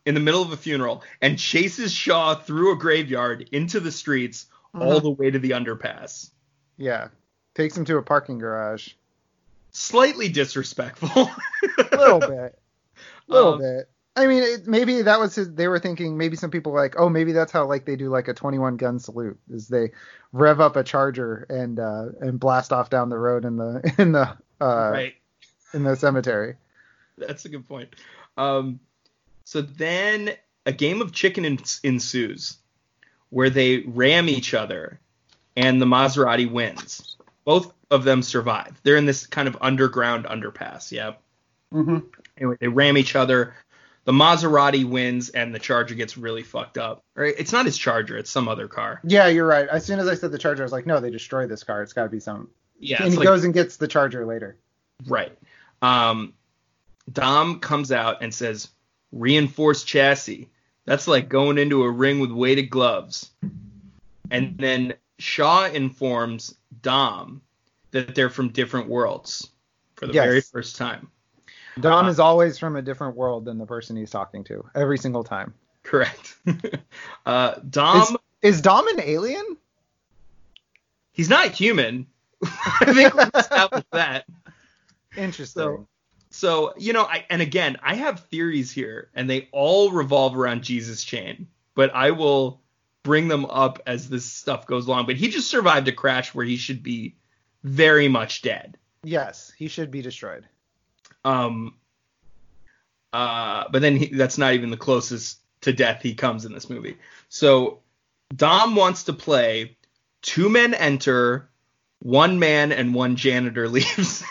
in 0.06 0.14
the 0.14 0.20
middle 0.20 0.40
of 0.40 0.52
a 0.52 0.56
funeral 0.56 1.02
and 1.20 1.38
chases 1.38 1.92
Shaw 1.92 2.34
through 2.36 2.72
a 2.72 2.76
graveyard 2.76 3.48
into 3.52 3.80
the 3.80 3.90
streets, 3.92 4.46
all 4.74 5.00
Mhm. 5.00 5.02
the 5.02 5.10
way 5.10 5.30
to 5.30 5.38
the 5.38 5.50
underpass. 5.50 6.30
yeah, 6.76 7.08
takes 7.54 7.76
him 7.76 7.84
to 7.86 7.96
a 7.96 8.02
parking 8.02 8.38
garage. 8.38 8.90
Slightly 9.72 10.28
disrespectful. 10.28 11.10
A 11.78 11.96
little 11.96 12.20
bit, 12.20 12.58
a 13.28 13.32
little 13.32 13.54
Um, 13.54 13.58
bit. 13.60 13.90
I 14.18 14.26
mean, 14.26 14.42
it, 14.42 14.66
maybe 14.66 15.02
that 15.02 15.20
was 15.20 15.36
his, 15.36 15.54
they 15.54 15.68
were 15.68 15.78
thinking. 15.78 16.18
Maybe 16.18 16.36
some 16.36 16.50
people 16.50 16.72
like, 16.72 16.96
oh, 16.98 17.08
maybe 17.08 17.32
that's 17.32 17.52
how 17.52 17.66
like 17.66 17.84
they 17.84 17.94
do 17.94 18.08
like 18.08 18.26
a 18.26 18.34
21 18.34 18.76
gun 18.76 18.98
salute, 18.98 19.38
is 19.48 19.68
they 19.68 19.92
rev 20.32 20.60
up 20.60 20.74
a 20.74 20.82
charger 20.82 21.46
and 21.48 21.78
uh, 21.78 22.06
and 22.20 22.40
blast 22.40 22.72
off 22.72 22.90
down 22.90 23.10
the 23.10 23.18
road 23.18 23.44
in 23.44 23.56
the 23.56 23.94
in 23.98 24.12
the 24.12 24.36
uh, 24.60 24.90
right. 24.90 25.14
in 25.72 25.84
the 25.84 25.94
cemetery. 25.94 26.56
That's 27.16 27.44
a 27.44 27.48
good 27.48 27.68
point. 27.68 27.94
Um, 28.36 28.80
so 29.44 29.62
then 29.62 30.32
a 30.66 30.72
game 30.72 31.00
of 31.00 31.12
chicken 31.12 31.44
ens- 31.44 31.80
ensues 31.84 32.56
where 33.30 33.50
they 33.50 33.78
ram 33.78 34.28
each 34.28 34.52
other 34.52 35.00
and 35.56 35.80
the 35.80 35.86
Maserati 35.86 36.50
wins. 36.50 37.16
Both 37.44 37.72
of 37.90 38.04
them 38.04 38.22
survive. 38.22 38.80
They're 38.82 38.96
in 38.96 39.06
this 39.06 39.26
kind 39.26 39.48
of 39.48 39.56
underground 39.60 40.26
underpass. 40.26 40.92
Yeah. 40.92 41.14
Mm-hmm. 41.72 41.98
Anyway, 42.36 42.56
they 42.60 42.68
ram 42.68 42.96
each 42.96 43.16
other. 43.16 43.54
The 44.08 44.14
Maserati 44.14 44.86
wins 44.88 45.28
and 45.28 45.54
the 45.54 45.58
Charger 45.58 45.94
gets 45.94 46.16
really 46.16 46.42
fucked 46.42 46.78
up. 46.78 47.04
Right? 47.14 47.34
It's 47.36 47.52
not 47.52 47.66
his 47.66 47.76
Charger. 47.76 48.16
It's 48.16 48.30
some 48.30 48.48
other 48.48 48.66
car. 48.66 49.02
Yeah, 49.04 49.26
you're 49.28 49.44
right. 49.46 49.68
As 49.68 49.84
soon 49.84 49.98
as 49.98 50.08
I 50.08 50.14
said 50.14 50.32
the 50.32 50.38
charger, 50.38 50.62
I 50.62 50.64
was 50.64 50.72
like, 50.72 50.86
no, 50.86 50.98
they 50.98 51.10
destroyed 51.10 51.50
this 51.50 51.62
car. 51.62 51.82
It's 51.82 51.92
got 51.92 52.04
to 52.04 52.08
be 52.08 52.18
some. 52.18 52.48
Yeah. 52.80 53.02
and 53.02 53.12
he 53.12 53.18
like- 53.18 53.26
goes 53.26 53.44
and 53.44 53.52
gets 53.52 53.76
the 53.76 53.86
charger 53.86 54.24
later. 54.24 54.56
Right. 55.06 55.36
Um, 55.82 56.32
Dom 57.12 57.60
comes 57.60 57.92
out 57.92 58.22
and 58.22 58.32
says, 58.32 58.68
reinforced 59.12 59.86
chassis. 59.86 60.48
That's 60.86 61.06
like 61.06 61.28
going 61.28 61.58
into 61.58 61.82
a 61.82 61.90
ring 61.90 62.18
with 62.18 62.30
weighted 62.30 62.70
gloves. 62.70 63.30
And 64.30 64.56
then 64.56 64.94
Shaw 65.18 65.66
informs 65.66 66.54
Dom 66.80 67.42
that 67.90 68.14
they're 68.14 68.30
from 68.30 68.48
different 68.52 68.88
worlds 68.88 69.50
for 69.96 70.06
the 70.06 70.14
Yes. 70.14 70.24
very 70.24 70.40
first 70.40 70.76
time. 70.76 71.10
Dom 71.80 72.06
Uh, 72.06 72.10
is 72.10 72.18
always 72.20 72.58
from 72.58 72.76
a 72.76 72.82
different 72.82 73.16
world 73.16 73.44
than 73.44 73.58
the 73.58 73.66
person 73.66 73.96
he's 73.96 74.10
talking 74.10 74.44
to 74.44 74.64
every 74.74 74.98
single 74.98 75.24
time. 75.24 75.54
Correct. 75.82 76.36
uh, 77.26 77.54
Dom, 77.70 78.16
Is 78.42 78.60
Dom 78.60 78.86
an 78.88 79.00
alien? 79.00 79.56
he's 81.12 81.28
not 81.28 81.50
human. 81.52 82.06
I 82.44 82.92
think 82.94 83.14
we 83.14 83.22
established 83.34 83.90
that. 83.92 84.26
Interesting. 85.16 85.62
So- 85.62 85.88
So, 86.30 86.74
you 86.76 86.92
know, 86.92 87.04
I 87.04 87.24
and 87.30 87.40
again, 87.42 87.78
I 87.82 87.94
have 87.94 88.20
theories 88.26 88.70
here, 88.70 89.08
and 89.14 89.28
they 89.30 89.48
all 89.50 89.90
revolve 89.90 90.36
around 90.36 90.62
Jesus 90.62 91.02
Chain, 91.02 91.48
but 91.74 91.92
I 91.94 92.10
will 92.10 92.60
bring 93.02 93.28
them 93.28 93.46
up 93.46 93.80
as 93.86 94.08
this 94.10 94.26
stuff 94.26 94.66
goes 94.66 94.86
along. 94.86 95.06
But 95.06 95.16
he 95.16 95.28
just 95.28 95.48
survived 95.48 95.88
a 95.88 95.92
crash 95.92 96.34
where 96.34 96.44
he 96.44 96.56
should 96.56 96.82
be 96.82 97.16
very 97.64 98.08
much 98.08 98.42
dead. 98.42 98.76
yes, 99.02 99.50
he 99.56 99.68
should 99.68 99.90
be 99.90 100.02
destroyed. 100.02 100.44
Um 101.24 101.74
uh 103.12 103.64
but 103.70 103.82
then 103.82 103.96
he, 103.96 104.06
that's 104.06 104.38
not 104.38 104.54
even 104.54 104.70
the 104.70 104.76
closest 104.76 105.40
to 105.62 105.72
death 105.72 106.02
he 106.02 106.14
comes 106.14 106.44
in 106.44 106.52
this 106.52 106.70
movie. 106.70 106.96
So 107.28 107.80
Dom 108.34 108.76
wants 108.76 109.04
to 109.04 109.12
play 109.12 109.76
two 110.22 110.48
men 110.48 110.74
enter, 110.74 111.48
one 112.00 112.38
man 112.38 112.70
and 112.72 112.94
one 112.94 113.16
janitor 113.16 113.68
leaves. 113.70 114.22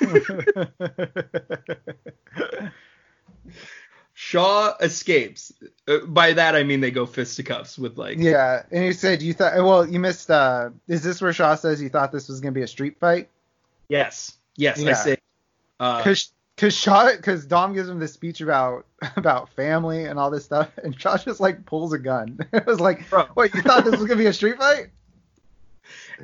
Shaw 4.14 4.74
escapes. 4.80 5.54
Uh, 5.88 6.00
by 6.08 6.34
that 6.34 6.56
I 6.56 6.64
mean 6.64 6.80
they 6.82 6.90
go 6.92 7.06
fisticuffs 7.06 7.78
with 7.78 7.98
like 7.98 8.18
yeah, 8.18 8.64
and 8.72 8.86
you 8.86 8.94
said 8.94 9.22
you 9.22 9.34
thought. 9.34 9.56
Well, 9.58 9.88
you 9.88 10.00
missed. 10.00 10.32
uh 10.32 10.72
Is 10.88 11.04
this 11.04 11.22
where 11.22 11.34
Shaw 11.34 11.54
says 11.56 11.80
you 11.82 11.90
thought 11.90 12.12
this 12.12 12.28
was 12.28 12.42
gonna 12.42 12.52
be 12.52 12.64
a 12.64 12.68
street 12.68 13.00
fight? 13.00 13.30
yes, 13.90 14.36
yes, 14.56 14.80
I 14.80 14.88
Yeah. 14.90 14.94
say 14.96 15.18
uh, 15.80 16.04
Cause, 16.58 16.74
cause 16.74 16.76
Shaw, 16.76 17.12
cause 17.22 17.45
Dom 17.45 17.74
gives 17.74 17.88
him 17.88 17.99
this 17.99 18.14
speech 18.14 18.41
about 18.41 18.86
about 19.16 19.49
family 19.49 20.05
and 20.05 20.18
all 20.20 20.32
this 20.32 20.45
stuff, 20.45 20.72
and 20.84 20.99
Shaw 20.99 21.18
just 21.18 21.39
like 21.39 21.66
pulls 21.66 21.93
a 21.93 21.99
gun. 21.99 22.39
it 22.53 22.66
was 22.66 22.80
like, 22.80 23.08
Bro. 23.10 23.28
wait, 23.36 23.53
you 23.53 23.62
thought 23.62 23.86
this 23.86 23.97
was 23.97 24.08
gonna 24.08 24.18
be 24.18 24.26
a 24.26 24.34
street 24.34 24.58
fight? 24.58 24.88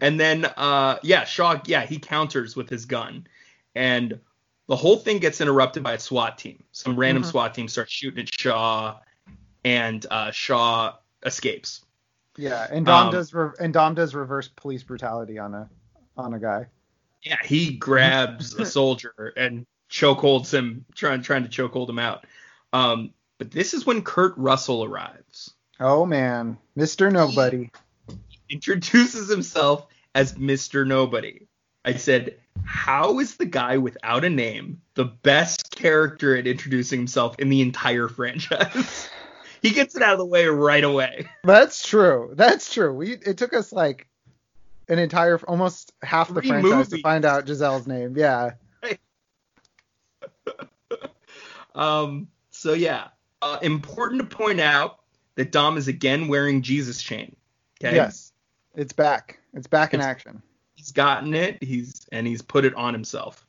And 0.01 0.19
then, 0.19 0.45
uh, 0.57 0.97
yeah, 1.03 1.23
Shaw, 1.23 1.61
yeah, 1.65 1.85
he 1.85 1.99
counters 1.99 2.55
with 2.55 2.67
his 2.69 2.85
gun, 2.85 3.27
and 3.75 4.19
the 4.67 4.75
whole 4.75 4.97
thing 4.97 5.19
gets 5.19 5.39
interrupted 5.39 5.83
by 5.83 5.93
a 5.93 5.99
SWAT 5.99 6.37
team. 6.37 6.63
Some 6.71 6.97
random 6.97 7.23
Mhm. 7.23 7.27
SWAT 7.27 7.53
team 7.53 7.67
starts 7.67 7.91
shooting 7.91 8.19
at 8.19 8.33
Shaw, 8.33 8.99
and 9.63 10.05
uh, 10.09 10.31
Shaw 10.31 10.95
escapes. 11.25 11.85
Yeah, 12.37 12.67
and 12.71 12.85
Dom 12.85 13.07
Um, 13.07 13.13
does 13.13 13.33
re- 13.33 13.51
and 13.59 13.71
Dom 13.71 13.93
does 13.93 14.15
reverse 14.15 14.47
police 14.47 14.81
brutality 14.81 15.37
on 15.37 15.53
a 15.53 15.69
on 16.17 16.33
a 16.33 16.39
guy. 16.39 16.65
Yeah, 17.21 17.37
he 17.43 17.77
grabs 17.77 18.55
a 18.55 18.65
soldier 18.77 19.33
and 19.37 19.65
chokeholds 19.93 20.51
him, 20.51 20.85
trying 20.95 21.21
trying 21.21 21.47
to 21.47 21.49
chokehold 21.49 21.87
him 21.87 21.99
out. 21.99 22.25
Um, 22.73 23.13
but 23.37 23.51
this 23.51 23.75
is 23.75 23.85
when 23.85 24.01
Kurt 24.01 24.33
Russell 24.37 24.83
arrives, 24.83 25.53
Oh 25.79 26.05
man, 26.05 26.57
Mr. 26.77 27.11
Nobody. 27.11 27.69
introduces 28.49 29.29
himself 29.29 29.87
as 30.15 30.33
Mr. 30.33 30.85
Nobody. 30.85 31.47
I 31.85 31.93
said, 31.95 32.37
how 32.63 33.19
is 33.19 33.35
the 33.35 33.45
guy 33.45 33.77
without 33.77 34.23
a 34.23 34.29
name 34.29 34.81
the 34.95 35.05
best 35.05 35.75
character 35.75 36.37
at 36.37 36.47
introducing 36.47 36.99
himself 36.99 37.37
in 37.39 37.49
the 37.49 37.61
entire 37.61 38.07
franchise? 38.07 39.09
he 39.61 39.71
gets 39.71 39.95
it 39.95 40.01
out 40.01 40.13
of 40.13 40.19
the 40.19 40.25
way 40.25 40.45
right 40.45 40.83
away. 40.83 41.27
That's 41.43 41.85
true. 41.85 42.31
That's 42.35 42.73
true. 42.73 42.93
We 42.93 43.13
it 43.13 43.37
took 43.37 43.53
us 43.53 43.71
like 43.71 44.07
an 44.87 44.97
entire 44.99 45.39
almost 45.47 45.91
half 46.01 46.29
the 46.33 46.41
Three 46.41 46.49
franchise 46.49 46.89
to 46.89 47.01
find 47.01 47.25
out 47.25 47.45
Giselle's 47.45 47.85
name. 47.87 48.17
Yeah. 48.17 48.51
Um, 51.75 52.27
so 52.51 52.73
yeah, 52.73 53.07
uh, 53.41 53.59
important 53.61 54.21
to 54.21 54.35
point 54.35 54.59
out 54.59 54.99
that 55.35 55.51
Dom 55.51 55.77
is 55.77 55.87
again 55.87 56.27
wearing 56.27 56.61
Jesus 56.61 57.01
chain. 57.01 57.35
Okay. 57.83 57.95
Yes. 57.95 58.31
It's 58.75 58.93
back. 58.93 59.39
It's 59.53 59.67
back 59.67 59.93
in 59.93 59.99
It's- 59.99 60.09
action. 60.09 60.41
He's 60.75 60.91
gotten 60.91 61.33
it. 61.33 61.63
He's 61.63 62.05
and 62.11 62.27
he's 62.27 62.41
put 62.41 62.65
it 62.65 62.73
on 62.75 62.93
himself, 62.93 63.45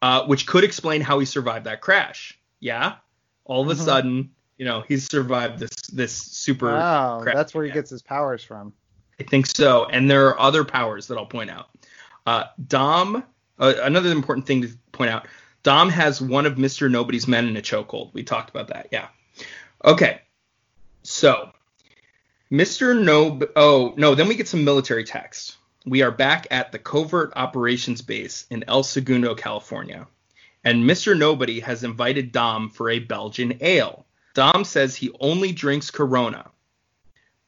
uh, 0.00 0.24
which 0.26 0.46
could 0.46 0.62
explain 0.62 1.00
how 1.00 1.18
he 1.18 1.26
survived 1.26 1.66
that 1.66 1.80
crash. 1.80 2.38
Yeah. 2.60 2.96
All 3.44 3.62
of 3.62 3.68
a 3.68 3.74
Mhm. 3.74 3.84
sudden, 3.84 4.30
you 4.58 4.64
know, 4.64 4.84
he's 4.86 5.10
survived 5.10 5.58
this 5.58 5.70
this 5.92 6.12
super. 6.12 6.66
Wow, 6.66 7.20
crap 7.20 7.34
that's 7.34 7.52
where 7.52 7.64
he 7.64 7.68
yeah. 7.70 7.74
gets 7.74 7.90
his 7.90 8.02
powers 8.02 8.44
from. 8.44 8.72
I 9.18 9.24
think 9.24 9.46
so. 9.46 9.86
And 9.86 10.08
there 10.08 10.28
are 10.28 10.40
other 10.40 10.64
powers 10.64 11.08
that 11.08 11.18
I'll 11.18 11.26
point 11.26 11.50
out. 11.50 11.70
Uh, 12.26 12.44
Dom, 12.68 13.24
uh, 13.58 13.74
another 13.82 14.10
important 14.12 14.46
thing 14.46 14.62
to 14.62 14.68
point 14.92 15.10
out. 15.10 15.26
Dom 15.62 15.88
has 15.90 16.20
one 16.20 16.46
of 16.46 16.56
Mr. 16.56 16.90
Nobody's 16.90 17.28
men 17.28 17.46
in 17.46 17.56
a 17.56 17.62
chokehold. 17.62 18.12
We 18.12 18.22
talked 18.22 18.50
about 18.50 18.68
that. 18.68 18.88
Yeah. 18.90 19.08
Okay. 19.84 20.20
So, 21.02 21.52
Mr. 22.50 23.00
No. 23.00 23.40
Oh 23.56 23.94
no. 23.96 24.14
Then 24.14 24.28
we 24.28 24.34
get 24.34 24.48
some 24.48 24.64
military 24.64 25.04
text. 25.04 25.56
We 25.84 26.02
are 26.02 26.10
back 26.10 26.46
at 26.50 26.70
the 26.70 26.78
covert 26.78 27.32
operations 27.34 28.02
base 28.02 28.46
in 28.50 28.64
El 28.68 28.84
Segundo, 28.84 29.34
California, 29.34 30.06
and 30.64 30.84
Mr. 30.84 31.18
Nobody 31.18 31.58
has 31.60 31.82
invited 31.82 32.30
Dom 32.30 32.68
for 32.68 32.90
a 32.90 33.00
Belgian 33.00 33.58
ale. 33.60 34.06
Dom 34.34 34.64
says 34.64 34.94
he 34.94 35.10
only 35.18 35.52
drinks 35.52 35.90
Corona. 35.90 36.50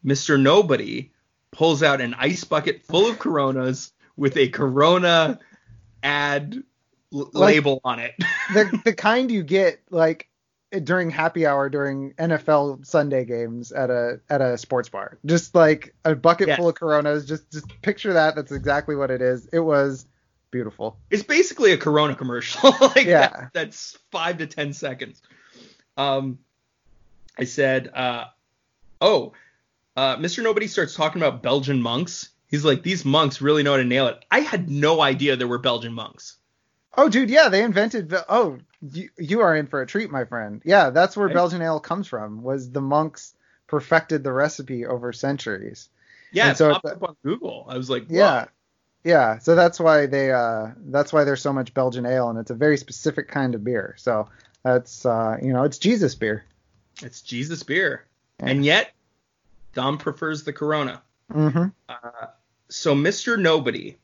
Mr. 0.04 0.40
Nobody 0.40 1.12
pulls 1.52 1.82
out 1.82 2.00
an 2.00 2.14
ice 2.14 2.44
bucket 2.44 2.82
full 2.82 3.08
of 3.08 3.18
Coronas 3.18 3.92
with 4.16 4.36
a 4.36 4.48
Corona 4.48 5.38
ad 6.02 6.62
l- 7.14 7.30
Like- 7.32 7.54
label 7.54 7.80
on 7.84 7.98
it. 8.00 8.14
the 8.52 8.80
the 8.84 8.92
kind 8.92 9.30
you 9.30 9.42
get 9.42 9.80
like 9.90 10.28
during 10.82 11.08
happy 11.08 11.46
hour 11.46 11.68
during 11.68 12.12
NFL 12.14 12.84
Sunday 12.84 13.24
games 13.24 13.70
at 13.72 13.90
a 13.90 14.20
at 14.28 14.40
a 14.40 14.58
sports 14.58 14.88
bar. 14.88 15.18
Just 15.24 15.54
like 15.54 15.94
a 16.04 16.14
bucket 16.16 16.48
Yeah. 16.48 16.56
full 16.56 16.68
of 16.68 16.74
Coronas. 16.74 17.24
Just 17.26 17.50
just 17.52 17.66
picture 17.82 18.12
that. 18.14 18.34
That's 18.34 18.50
exactly 18.52 18.96
what 18.96 19.10
it 19.10 19.22
is. 19.22 19.46
It 19.52 19.60
was 19.60 20.06
beautiful. 20.50 20.98
It's 21.10 21.22
basically 21.22 21.72
a 21.72 21.76
Corona 21.78 22.14
commercial. 22.16 22.70
like 22.80 23.06
Yeah. 23.06 23.28
that- 23.28 23.50
that's 23.52 23.96
five 24.10 24.38
to 24.38 24.46
ten 24.46 24.72
seconds. 24.72 25.22
Um, 25.96 26.38
I 27.38 27.44
said, 27.44 27.88
uh, 27.94 28.24
oh, 29.00 29.32
uh, 29.96 30.16
Mr. 30.16 30.42
Nobody 30.42 30.66
starts 30.66 30.94
talking 30.94 31.22
about 31.22 31.42
Belgian 31.42 31.80
monks. 31.80 32.30
He's 32.48 32.64
like, 32.64 32.82
these 32.82 33.04
monks 33.04 33.40
really 33.40 33.62
know 33.64 33.72
how 33.72 33.76
to 33.78 33.84
nail 33.84 34.06
it. 34.08 34.24
I 34.30 34.40
had 34.40 34.68
no 34.70 35.00
idea 35.00 35.34
there 35.36 35.48
were 35.48 35.58
Belgian 35.58 35.92
monks. 35.92 36.36
Oh, 36.96 37.08
dude, 37.08 37.30
yeah, 37.30 37.48
they 37.48 37.62
invented. 37.62 38.14
Oh, 38.28 38.58
you, 38.92 39.08
you 39.18 39.40
are 39.40 39.56
in 39.56 39.66
for 39.66 39.80
a 39.82 39.86
treat, 39.86 40.10
my 40.10 40.24
friend. 40.24 40.62
Yeah, 40.64 40.90
that's 40.90 41.16
where 41.16 41.26
Right. 41.26 41.34
Belgian 41.34 41.62
ale 41.62 41.80
comes 41.80 42.06
from. 42.06 42.42
Was 42.42 42.70
the 42.70 42.80
monks 42.80 43.34
perfected 43.66 44.22
the 44.22 44.32
recipe 44.32 44.86
over 44.86 45.12
centuries? 45.12 45.88
Yeah, 46.32 46.44
And 46.48 46.52
it 46.52 46.58
so 46.58 46.72
popped 46.72 46.86
up 46.86 47.02
on 47.02 47.16
Google. 47.24 47.66
I 47.68 47.76
was 47.76 47.88
like, 47.88 48.06
Whoa. 48.08 48.16
Yeah, 48.16 48.44
yeah. 49.04 49.38
So 49.38 49.54
that's 49.54 49.78
why 49.80 50.06
they. 50.06 50.32
Uh, 50.32 50.68
that's 50.86 51.12
why 51.12 51.24
there's 51.24 51.42
so 51.42 51.52
much 51.52 51.74
Belgian 51.74 52.06
ale, 52.06 52.28
and 52.28 52.38
it's 52.38 52.50
a 52.50 52.54
very 52.54 52.76
specific 52.76 53.28
kind 53.28 53.54
of 53.54 53.64
beer. 53.64 53.94
So 53.98 54.28
that's. 54.62 55.06
Uh, 55.06 55.38
you 55.42 55.52
know, 55.52 55.64
it's 55.64 55.78
Jesus 55.78 56.14
beer. 56.14 56.44
it's 57.02 57.22
Jesus 57.22 57.62
beer. 57.62 58.04
Yeah. 58.40 58.46
And 58.50 58.64
yet, 58.64 58.92
Dom 59.74 59.98
prefers 59.98 60.42
the 60.44 60.52
Corona. 60.52 61.02
Mm-hmm. 61.32 61.66
Uh, 61.88 62.26
so 62.68 62.94
Mr. 62.94 63.38
Nobody 63.38 63.96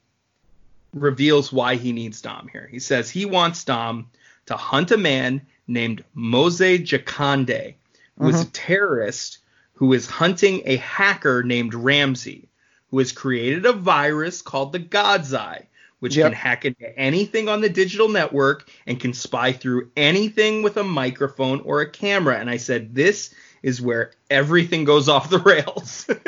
reveals 0.93 1.53
why 1.53 1.77
he 1.77 1.93
needs 1.93 2.21
Dom 2.21 2.49
here. 2.51 2.69
He 2.71 2.79
says 2.79 3.11
he 3.11 3.25
wants 3.25 3.65
Dom 3.65 4.09
to 4.47 4.57
hunt 4.57 4.91
a 4.91 4.97
man 4.97 5.43
named 5.67 6.05
Mose 6.15 6.61
Jakande, 6.61 7.75
who 8.19 8.29
is 8.29 8.37
a 8.37 8.39
uh-huh. 8.41 8.51
terrorist 8.53 9.39
who 9.75 9.93
is 9.93 10.07
hunting 10.07 10.63
a 10.67 10.77
hacker 10.77 11.43
named 11.43 11.75
Ramsey, 11.75 12.49
who 12.91 12.99
has 12.99 13.13
created 13.13 13.65
a 13.65 13.73
virus 13.73 14.43
called 14.43 14.73
the 14.73 14.79
God's 14.79 15.33
Eye, 15.33 15.69
which 16.01 16.17
Yep. 16.17 16.27
can 16.27 16.33
hack 16.33 16.65
into 16.65 16.99
anything 16.99 17.49
on 17.49 17.61
the 17.61 17.69
digital 17.69 18.09
network 18.09 18.69
and 18.87 19.01
can 19.01 19.15
spy 19.15 19.53
through 19.53 19.91
anything 19.97 20.63
with 20.63 20.77
a 20.77 20.85
microphone 20.85 21.61
or 21.61 21.81
a 21.81 21.91
camera. 21.91 22.39
And 22.39 22.51
I 22.51 22.57
said, 22.57 22.95
this 22.95 23.33
is 23.63 23.81
where 23.81 24.13
everything 24.31 24.85
goes 24.85 25.09
off 25.09 25.31
the 25.31 25.39
rails. 25.39 26.09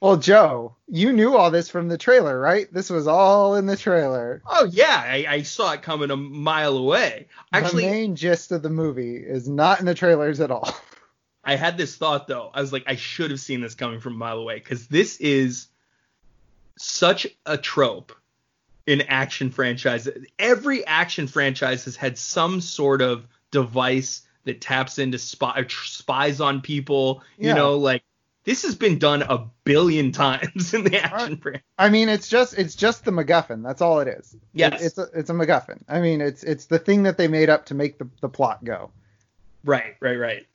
Well, 0.00 0.16
Joe, 0.16 0.76
you 0.88 1.12
knew 1.12 1.36
all 1.36 1.50
this 1.50 1.68
from 1.68 1.88
the 1.88 1.98
trailer, 1.98 2.40
right? 2.40 2.72
This 2.72 2.88
was 2.88 3.06
all 3.06 3.56
in 3.56 3.66
the 3.66 3.76
trailer. 3.76 4.40
Oh 4.46 4.64
yeah, 4.64 4.96
I, 5.06 5.26
I 5.28 5.42
saw 5.42 5.72
it 5.72 5.82
coming 5.82 6.10
a 6.10 6.16
mile 6.16 6.78
away. 6.78 7.26
Actually, 7.52 7.84
the 7.84 7.90
main 7.90 8.16
gist 8.16 8.50
of 8.50 8.62
the 8.62 8.70
movie 8.70 9.16
is 9.16 9.46
not 9.46 9.78
in 9.78 9.84
the 9.84 9.94
trailers 9.94 10.40
at 10.40 10.50
all. 10.50 10.74
I 11.44 11.56
had 11.56 11.76
this 11.76 11.96
thought 11.96 12.28
though. 12.28 12.50
I 12.54 12.62
was 12.62 12.72
like, 12.72 12.84
I 12.86 12.96
should 12.96 13.30
have 13.30 13.40
seen 13.40 13.60
this 13.60 13.74
coming 13.74 14.00
from 14.00 14.14
a 14.14 14.18
mile 14.18 14.38
away 14.38 14.54
because 14.54 14.86
this 14.86 15.18
is 15.18 15.68
such 16.78 17.26
a 17.44 17.58
trope 17.58 18.12
in 18.86 19.02
action 19.02 19.50
franchises. 19.50 20.26
Every 20.38 20.86
action 20.86 21.26
franchise 21.26 21.84
has 21.84 21.96
had 21.96 22.16
some 22.16 22.62
sort 22.62 23.02
of 23.02 23.26
device 23.50 24.22
that 24.44 24.60
taps 24.60 24.98
into 24.98 25.18
spy, 25.18 25.64
spies 25.68 26.40
on 26.40 26.60
people. 26.60 27.22
You 27.38 27.54
know, 27.54 27.76
like 27.76 28.02
this 28.44 28.62
has 28.62 28.74
been 28.74 28.98
done 28.98 29.22
a 29.22 29.46
billion 29.64 30.12
times 30.12 30.72
in 30.74 30.84
the 30.84 30.96
action 31.02 31.36
franchise. 31.36 31.62
I 31.78 31.88
mean, 31.88 32.08
it's 32.08 32.28
just 32.28 32.58
it's 32.58 32.74
just 32.74 33.04
the 33.04 33.10
MacGuffin. 33.10 33.62
That's 33.62 33.82
all 33.82 34.00
it 34.00 34.08
is. 34.08 34.36
Yes. 34.52 34.80
It- 34.80 34.86
it's 34.86 34.98
a, 34.98 35.06
it's 35.14 35.30
a 35.30 35.34
MacGuffin. 35.34 35.82
I 35.88 36.00
mean, 36.00 36.20
it's 36.20 36.42
it's 36.42 36.66
the 36.66 36.78
thing 36.78 37.02
that 37.04 37.16
they 37.18 37.28
made 37.28 37.48
up 37.50 37.66
to 37.66 37.74
make 37.74 37.98
the, 37.98 38.08
the 38.20 38.28
plot 38.28 38.64
go. 38.64 38.90
Right, 39.64 39.96
right, 40.00 40.16
right. 40.18 40.46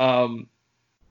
Um, 0.00 0.48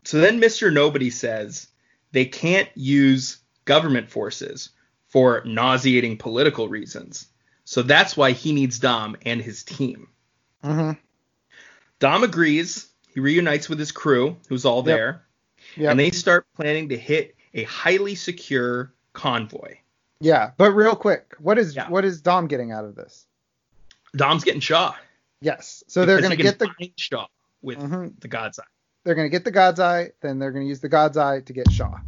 so 0.04 0.20
then 0.20 0.40
Mr. 0.42 0.72
Nobody 0.72 1.10
says 1.10 1.68
they 2.12 2.26
can't 2.26 2.70
use 2.76 3.38
government 3.66 4.10
forces 4.10 4.70
for 5.08 5.42
nauseating 5.46 6.18
political 6.18 6.68
reasons. 6.68 7.28
So 7.66 7.82
that's 7.82 8.16
why 8.16 8.32
he 8.32 8.54
needs 8.54 8.80
Dom 8.80 9.18
and 9.26 9.42
his 9.42 9.64
team. 9.64 10.08
Mm-hmm. 10.64 10.92
Dom 12.00 12.24
agrees. 12.24 12.88
He 13.14 13.20
reunites 13.20 13.68
with 13.70 13.80
his 13.80 13.92
crew, 13.92 14.38
who's 14.48 14.66
all 14.66 14.78
Yep. 14.78 14.86
there, 14.86 15.26
and 15.90 16.00
they 16.00 16.12
start 16.12 16.46
planning 16.56 16.90
to 16.90 16.98
hit 16.98 17.36
a 17.54 17.64
highly 17.64 18.16
secure 18.16 18.94
convoy. 19.14 19.78
yeah. 20.20 20.52
But 20.58 20.72
real 20.72 20.96
quick, 20.96 21.34
what 21.40 21.58
is 21.58 21.76
Yeah. 21.76 21.90
what 21.90 22.06
is 22.06 22.22
Dom 22.22 22.48
getting 22.48 22.72
out 22.72 22.86
of 22.86 22.96
this? 22.96 23.26
Dom's 24.16 24.44
getting 24.44 24.62
Shaw. 24.62 24.96
Yes. 25.42 25.84
So 25.88 26.06
they're 26.06 26.22
gonna 26.22 26.36
get 26.36 26.60
the 26.60 26.70
Shaw 26.98 27.28
with 27.62 27.78
Mhm. 27.80 28.20
the 28.20 28.28
God's 28.28 28.60
Eye. 28.60 28.64
they're 29.04 29.16
gonna 29.16 29.30
get 29.30 29.46
the 29.46 29.52
God's 29.52 29.80
Eye. 29.80 30.12
Then 30.22 30.38
they're 30.40 30.52
gonna 30.52 30.66
use 30.66 30.80
the 30.82 30.90
God's 30.90 31.18
Eye 31.18 31.40
to 31.42 31.54
get 31.54 31.72
Shaw. 31.72 32.00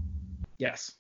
Yes. 0.58 0.92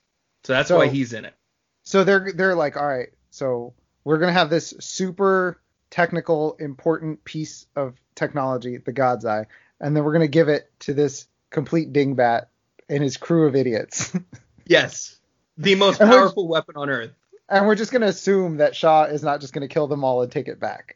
So 0.45 0.53
that's 0.53 0.69
So- 0.69 0.77
why 0.77 0.87
he's 0.87 1.13
in 1.13 1.25
it. 1.25 1.35
So 1.83 2.03
they're 2.03 2.31
they're 2.31 2.55
like, 2.55 2.77
all 2.77 2.87
right, 2.87 3.09
so 3.31 3.73
we're 4.03 4.17
gonna 4.19 4.31
have 4.33 4.49
this 4.49 4.73
super 4.79 5.59
technical, 5.89 6.55
important 6.59 7.23
piece 7.23 7.65
of 7.75 7.95
technology, 8.15 8.77
the 8.77 8.91
God's 8.91 9.25
Eye, 9.25 9.45
and 9.79 9.95
then 9.95 10.03
we're 10.03 10.13
gonna 10.13 10.27
give 10.27 10.49
it 10.49 10.69
to 10.81 10.93
this 10.93 11.27
complete 11.49 11.91
dingbat 11.93 12.47
and 12.89 13.03
his 13.03 13.17
crew 13.17 13.47
of 13.47 13.55
idiots, 13.55 14.15
Yes. 14.65 15.17
The 15.57 15.75
most 15.75 15.99
And 15.99 16.09
powerful 16.09 16.47
weapon 16.47 16.75
on 16.77 16.89
earth. 16.89 17.11
and 17.49 17.65
we're 17.67 17.75
just 17.75 17.91
gonna 17.91 18.05
assume 18.07 18.57
that 18.57 18.75
Shaw 18.75 19.05
is 19.05 19.23
not 19.23 19.41
just 19.41 19.51
gonna 19.53 19.67
kill 19.67 19.87
them 19.87 20.03
all 20.03 20.21
and 20.21 20.31
take 20.31 20.47
it 20.47 20.59
back. 20.59 20.95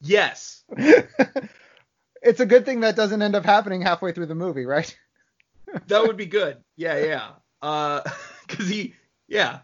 Yes. 0.00 0.62
it's 2.22 2.40
a 2.40 2.46
good 2.46 2.64
thing 2.64 2.80
that 2.80 2.94
doesn't 2.96 3.20
end 3.20 3.34
up 3.34 3.44
happening 3.44 3.82
halfway 3.82 4.12
through 4.12 4.26
the 4.26 4.34
movie, 4.34 4.64
right? 4.64 4.96
That 5.88 6.02
would 6.06 6.16
be 6.16 6.24
good. 6.24 6.56
Yeah, 6.76 6.96
yeah. 7.04 7.28
Uh, 7.60 8.00
cause 8.48 8.68
he, 8.70 8.94
yeah. 9.26 9.58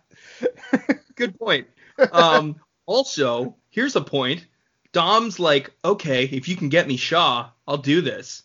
Good 1.14 1.38
point. 1.38 1.66
Um, 2.12 2.56
also, 2.86 3.56
here's 3.70 3.96
a 3.96 4.00
point. 4.00 4.46
Dom's 4.92 5.40
like, 5.40 5.72
okay, 5.84 6.24
if 6.24 6.48
you 6.48 6.56
can 6.56 6.68
get 6.68 6.86
me 6.86 6.96
Shaw, 6.96 7.50
I'll 7.66 7.78
do 7.78 8.00
this. 8.00 8.42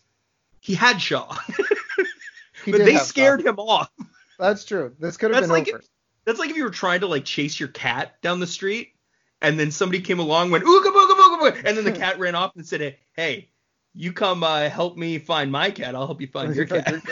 He 0.60 0.74
had 0.74 1.00
Shaw, 1.00 1.36
He 2.64 2.72
but 2.72 2.78
they 2.84 2.92
have 2.92 3.02
Shaw. 3.02 3.06
scared 3.06 3.46
him 3.46 3.58
off. 3.58 3.90
That's 4.38 4.64
true. 4.64 4.94
This 4.98 5.16
could 5.16 5.32
have 5.32 5.40
been 5.42 5.50
like 5.50 5.68
over. 5.68 5.78
if, 5.78 5.88
that's 6.24 6.38
like 6.38 6.50
if 6.50 6.56
you 6.56 6.64
were 6.64 6.70
trying 6.70 7.00
to 7.00 7.06
like 7.06 7.24
chase 7.24 7.58
your 7.58 7.68
cat 7.68 8.20
down 8.22 8.40
the 8.40 8.46
street, 8.46 8.94
and 9.42 9.58
then 9.58 9.70
somebody 9.70 10.00
came 10.02 10.18
along, 10.18 10.50
went 10.50 10.64
ooga 10.64 10.86
booga 10.92 11.14
booga 11.14 11.40
booga, 11.40 11.62
and 11.64 11.76
then 11.76 11.84
the 11.84 11.92
cat 11.98 12.18
ran 12.18 12.34
off 12.34 12.56
and 12.56 12.66
said, 12.66 12.96
"Hey, 13.14 13.50
you 13.94 14.12
come 14.12 14.42
uh, 14.42 14.68
help 14.68 14.96
me 14.96 15.18
find 15.18 15.50
my 15.50 15.70
cat. 15.70 15.94
I'll 15.94 16.06
help 16.06 16.20
you 16.20 16.26
find 16.26 16.54
your 16.54 16.66
cat." 16.66 17.02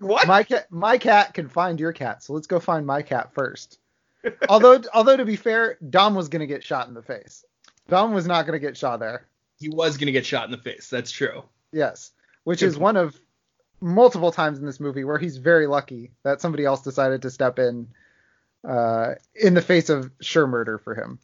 what? 0.00 0.26
my 0.26 0.42
cat 0.42 0.70
my 0.70 0.98
cat 0.98 1.34
can 1.34 1.48
find 1.48 1.78
your 1.78 1.92
cat 1.92 2.22
so 2.22 2.32
let's 2.32 2.46
go 2.46 2.58
find 2.58 2.86
my 2.86 3.02
cat 3.02 3.32
first 3.34 3.78
although 4.48 4.80
although 4.92 5.16
to 5.16 5.24
be 5.24 5.36
fair 5.36 5.76
dom 5.90 6.14
was 6.14 6.28
going 6.28 6.40
to 6.40 6.46
get 6.46 6.62
shot 6.64 6.88
in 6.88 6.94
the 6.94 7.02
face 7.02 7.44
dom 7.88 8.12
was 8.14 8.26
not 8.26 8.46
going 8.46 8.58
to 8.58 8.64
get 8.66 8.76
shot 8.76 9.00
there 9.00 9.26
he 9.60 9.68
was 9.68 9.96
gonna 9.96 10.10
get 10.12 10.26
shot 10.26 10.44
in 10.46 10.50
the 10.50 10.58
face. 10.58 10.90
That's 10.90 11.10
true. 11.12 11.44
yes 11.72 12.10
which 12.42 12.60
Good 12.60 12.66
is 12.66 12.74
point. 12.74 12.82
one 12.82 12.96
of 12.96 13.18
multiple 13.80 14.32
times 14.32 14.58
in 14.58 14.66
this 14.66 14.80
movie 14.80 15.04
where 15.04 15.18
he's 15.18 15.36
very 15.36 15.66
lucky 15.66 16.10
that 16.22 16.40
somebody 16.40 16.64
else 16.64 16.82
decided 16.82 17.22
to 17.22 17.30
step 17.30 17.58
in 17.58 17.88
uh, 18.68 19.14
in 19.34 19.54
the 19.54 19.62
face 19.62 19.90
of 19.90 20.10
sure 20.20 20.46
murder 20.46 20.78
for 20.78 20.94
him 20.94 21.18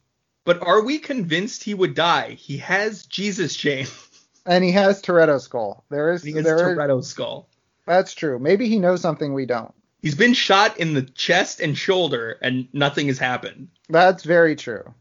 But 0.45 0.61
are 0.61 0.81
we 0.81 0.99
convinced 0.99 1.63
he 1.63 1.73
would 1.73 1.93
die? 1.95 2.31
He 2.31 2.57
has 2.57 3.05
Jesus 3.05 3.55
chain. 3.55 3.87
and 4.45 4.63
he 4.63 4.71
has 4.71 5.01
Toretto 5.01 5.39
skull 5.41 5.83
there 5.89 6.11
is 6.13 6.23
He 6.23 6.31
has 6.33 6.43
there 6.43 6.75
Toretto's 6.75 7.07
skull. 7.07 7.47
that's 7.85 8.13
true 8.13 8.39
maybe 8.39 8.67
he 8.69 8.79
knows 8.79 9.01
something 9.01 9.33
we 9.33 9.45
don't 9.45 9.73
He's 10.01 10.15
been 10.15 10.33
shot 10.33 10.77
in 10.79 10.93
the 10.93 11.03
chest 11.03 11.59
and 11.59 11.77
shoulder, 11.77 12.37
and 12.41 12.67
nothing 12.73 13.07
has 13.07 13.17
happened. 13.19 13.69
that's 13.89 14.23
very 14.23 14.55
true 14.55 14.93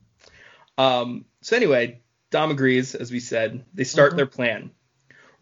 Um, 0.78 1.24
so 1.42 1.57
anyway, 1.57 2.01
Dom 2.30 2.51
agrees, 2.51 2.94
as 2.94 3.11
we 3.11 3.20
said. 3.20 3.64
They 3.74 3.84
start 3.84 4.12
Mhm. 4.12 4.16
their 4.16 4.26
plan. 4.26 4.70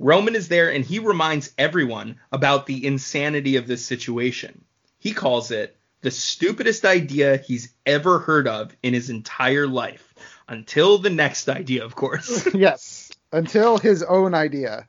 Roman 0.00 0.34
is 0.36 0.48
there, 0.48 0.70
and 0.72 0.84
he 0.84 0.98
reminds 1.00 1.52
everyone 1.58 2.20
about 2.32 2.66
the 2.66 2.84
insanity 2.86 3.56
of 3.56 3.66
this 3.66 3.84
situation. 3.84 4.64
He 4.98 5.12
calls 5.12 5.50
it 5.50 5.76
the 6.02 6.10
stupidest 6.10 6.84
idea 6.84 7.36
he's 7.36 7.72
ever 7.86 8.18
heard 8.20 8.46
of 8.48 8.74
in 8.82 8.94
his 8.94 9.10
entire 9.10 9.66
life. 9.66 10.14
Until 10.48 10.98
the 10.98 11.10
next 11.10 11.48
idea, 11.48 11.84
of 11.84 11.94
course. 11.94 12.46
yes, 12.54 13.10
until 13.32 13.76
his 13.78 14.02
own 14.02 14.34
idea. 14.34 14.88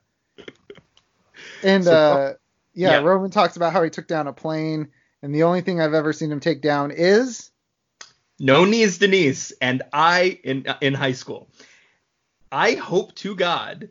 And 1.62 1.84
So- 1.84 1.92
uh, 1.92 2.34
yeah, 2.74 2.92
yeah. 2.92 2.98
Roman 2.98 3.30
talks 3.30 3.56
about 3.56 3.72
how 3.72 3.82
he 3.82 3.90
took 3.90 4.06
down 4.06 4.26
a 4.26 4.32
plane, 4.32 4.88
and 5.22 5.34
the 5.34 5.44
only 5.44 5.60
thing 5.60 5.80
I've 5.80 5.94
ever 5.94 6.12
seen 6.12 6.30
him 6.30 6.40
take 6.40 6.62
down 6.62 6.90
is 6.90 7.50
no 8.38 8.64
knees 8.64 8.98
Denise 8.98 9.52
and 9.60 9.82
I 9.92 10.38
in 10.44 10.66
in 10.80 10.94
high 10.94 11.12
school. 11.12 11.48
I 12.52 12.72
hope 12.72 13.14
to 13.16 13.34
God 13.34 13.90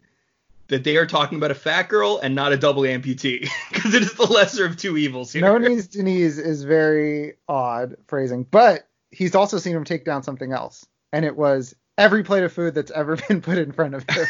that 0.68 0.84
they 0.84 0.98
are 0.98 1.06
talking 1.06 1.38
about 1.38 1.52
a 1.52 1.56
fat 1.56 1.90
girl 1.90 2.20
and 2.22 2.36
not 2.36 2.52
a 2.52 2.58
double 2.58 2.84
amputee 2.84 3.50
because 3.72 3.94
it 3.94 4.04
is 4.04 4.14
the 4.14 4.26
lesser 4.26 4.66
of 4.66 4.78
two 4.78 4.98
evils 4.98 5.34
here. 5.34 5.42
no 5.42 5.58
knees 5.58 5.88
Denise 5.88 6.38
is 6.38 6.64
very 6.64 7.34
odd 7.48 7.96
phrasing, 8.08 8.44
but 8.44 8.88
he's 9.12 9.36
also 9.36 9.58
seen 9.58 9.76
him 9.76 9.84
take 9.84 10.06
down 10.06 10.24
something 10.24 10.52
else, 10.52 10.86
and 11.12 11.26
it 11.26 11.36
was 11.36 11.76
every 11.98 12.24
plate 12.24 12.44
of 12.44 12.54
food 12.54 12.74
that's 12.74 12.92
ever 12.92 13.16
been 13.28 13.42
put 13.42 13.58
in 13.58 13.72
front 13.72 13.96
of 13.96 14.06
him. 14.10 14.26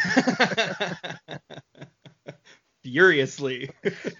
Furiously. 2.82 3.70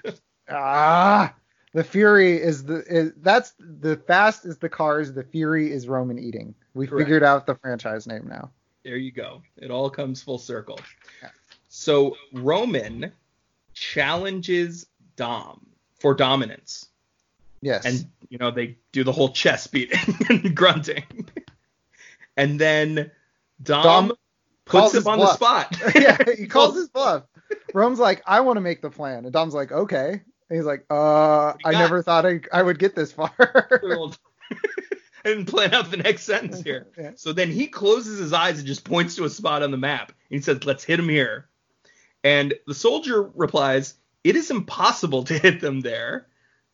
ah, 0.50 1.34
the 1.72 1.84
fury 1.84 2.40
is 2.40 2.64
the 2.64 2.82
is, 2.86 3.12
that's 3.18 3.54
the 3.58 3.96
fast 3.96 4.44
is 4.44 4.58
the 4.58 4.68
cars, 4.68 5.12
the 5.12 5.24
fury 5.24 5.72
is 5.72 5.88
Roman 5.88 6.18
eating. 6.18 6.54
We 6.74 6.86
Correct. 6.86 7.04
figured 7.04 7.22
out 7.22 7.46
the 7.46 7.54
franchise 7.54 8.06
name 8.06 8.26
now. 8.28 8.50
There 8.84 8.96
you 8.96 9.12
go. 9.12 9.42
It 9.56 9.70
all 9.70 9.90
comes 9.90 10.22
full 10.22 10.38
circle. 10.38 10.80
Yeah. 11.22 11.28
So 11.68 12.16
Roman 12.32 13.12
challenges 13.74 14.86
Dom 15.16 15.66
for 15.98 16.14
dominance. 16.14 16.86
Yes. 17.62 17.84
and 17.84 18.06
you 18.30 18.38
know 18.38 18.50
they 18.50 18.78
do 18.92 19.04
the 19.04 19.12
whole 19.12 19.28
chest 19.30 19.70
beating 19.70 19.98
and 20.28 20.56
grunting, 20.56 21.28
and 22.36 22.58
then 22.58 23.10
Dom, 23.62 23.82
Dom 23.82 24.12
puts 24.64 24.94
him 24.94 25.06
on 25.06 25.18
bluff. 25.18 25.38
the 25.38 25.68
spot. 25.70 25.94
yeah, 25.94 26.16
he 26.36 26.46
calls 26.46 26.74
his 26.74 26.88
bluff. 26.88 27.24
Rome's 27.74 27.98
like, 27.98 28.22
I 28.26 28.40
want 28.40 28.56
to 28.56 28.60
make 28.60 28.82
the 28.82 28.90
plan. 28.90 29.24
And 29.24 29.32
Dom's 29.32 29.54
like, 29.54 29.72
okay. 29.72 30.22
And 30.50 30.56
he's 30.56 30.64
like, 30.64 30.84
uh, 30.90 31.54
I 31.64 31.72
never 31.72 32.02
thought 32.02 32.26
I, 32.26 32.40
I 32.52 32.62
would 32.62 32.78
get 32.78 32.96
this 32.96 33.12
far. 33.12 33.32
I 35.24 35.28
didn't 35.28 35.46
plan 35.46 35.72
out 35.74 35.90
the 35.90 35.96
next 35.96 36.24
sentence 36.24 36.60
here. 36.64 36.88
Yeah. 36.98 37.12
So 37.14 37.32
then 37.32 37.50
he 37.50 37.68
closes 37.68 38.18
his 38.18 38.32
eyes 38.32 38.58
and 38.58 38.66
just 38.66 38.84
points 38.84 39.16
to 39.16 39.24
a 39.24 39.30
spot 39.30 39.62
on 39.62 39.70
the 39.70 39.76
map. 39.76 40.08
And 40.08 40.38
he 40.38 40.40
says, 40.40 40.64
"Let's 40.64 40.84
hit 40.84 40.98
him 40.98 41.08
here." 41.08 41.48
And 42.24 42.54
the 42.66 42.74
soldier 42.74 43.22
replies, 43.22 43.94
"It 44.24 44.34
is 44.36 44.50
impossible 44.50 45.24
to 45.24 45.38
hit 45.38 45.60
them 45.60 45.80
there. 45.80 46.26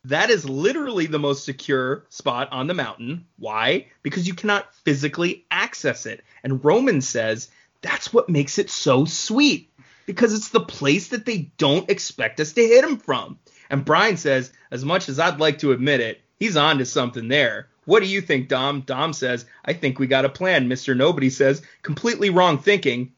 That 0.05 0.31
is 0.31 0.49
literally 0.49 1.07
the 1.07 1.18
most 1.18 1.45
secure 1.45 2.07
spot 2.09 2.49
on 2.53 2.68
the 2.68 2.74
mountain. 2.74 3.27
Why? 3.39 3.89
Because 4.03 4.27
you 4.27 4.35
cannot 4.35 4.74
physically 4.74 5.45
access 5.51 6.07
it." 6.07 6.24
And 6.43 6.64
Roman 6.64 7.03
says, 7.03 7.51
"That's 7.83 8.12
what 8.12 8.31
makes 8.31 8.59
it 8.59 8.70
so 8.70 9.05
sweet." 9.05 9.70
Because 10.07 10.35
it's 10.35 10.51
the 10.51 10.61
place 10.61 11.09
that 11.09 11.27
they 11.27 11.51
don't 11.59 11.91
expect 11.91 12.41
us 12.41 12.53
to 12.53 12.67
hit 12.67 12.85
him 12.85 12.97
from. 12.97 13.39
And 13.69 13.85
Brian 13.85 14.17
says, 14.17 14.53
as 14.71 14.85
much 14.85 15.09
as 15.09 15.19
I'd 15.19 15.41
like 15.41 15.59
to 15.59 15.73
admit 15.73 16.01
it, 16.01 16.21
he's 16.39 16.57
on 16.57 16.79
to 16.79 16.87
something 16.87 17.29
there. 17.29 17.69
What 17.85 18.03
do 18.03 18.09
you 18.09 18.21
think, 18.21 18.49
Dom? 18.49 18.83
Dom 18.83 19.13
says, 19.13 19.47
I 19.65 19.73
think 19.73 19.99
we 19.99 20.07
got 20.07 20.25
a 20.25 20.29
plan. 20.29 20.69
Mr. 20.69 20.97
Nobody 20.97 21.31
says, 21.31 21.63
completely 21.83 22.31
wrong 22.31 22.59
thinking. 22.59 23.13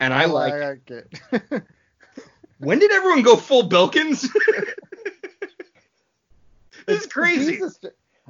And 0.00 0.12
I 0.12 0.24
oh, 0.24 0.32
like, 0.32 0.54
like 0.54 0.90
it. 0.90 1.62
when 2.58 2.80
did 2.80 2.90
everyone 2.90 3.22
go 3.22 3.36
full 3.36 3.64
Bilkins? 3.64 4.22
this 6.86 7.02
is 7.02 7.06
crazy. 7.06 7.52
Jesus- 7.52 7.78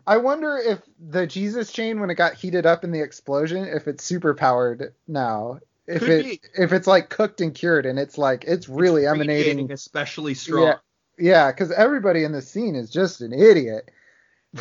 I 0.07 0.19
wonder 0.19 0.59
if 0.59 0.81
the 0.99 1.27
Jesus 1.27 1.73
chain, 1.73 1.99
when 1.99 2.11
it 2.11 2.17
got 2.17 2.35
heated 2.35 2.67
up 2.67 2.85
in 2.85 2.93
the 2.93 3.01
explosion, 3.01 3.65
if 3.65 3.89
it's 3.89 4.05
super 4.05 4.35
powered 4.35 4.93
now. 5.09 5.61
If 5.87 6.01
Could 6.01 6.11
it 6.11 6.25
be. 6.25 6.41
if 6.63 6.73
it's 6.73 6.87
like 6.87 7.11
cooked 7.11 7.41
and 7.41 7.55
cured 7.55 7.85
and 7.85 7.99
it's 7.99 8.17
like 8.17 8.45
it's 8.45 8.69
really 8.69 9.03
It's 9.03 9.13
emanating 9.13 9.71
especially 9.71 10.35
strong. 10.35 10.67
Yeah, 10.67 10.77
yeah, 11.19 11.51
because 11.53 11.71
everybody 11.71 12.25
in 12.25 12.33
the 12.33 12.41
scene 12.43 12.75
is 12.75 12.89
just 12.91 13.21
an 13.21 13.33
idiot, 13.35 13.91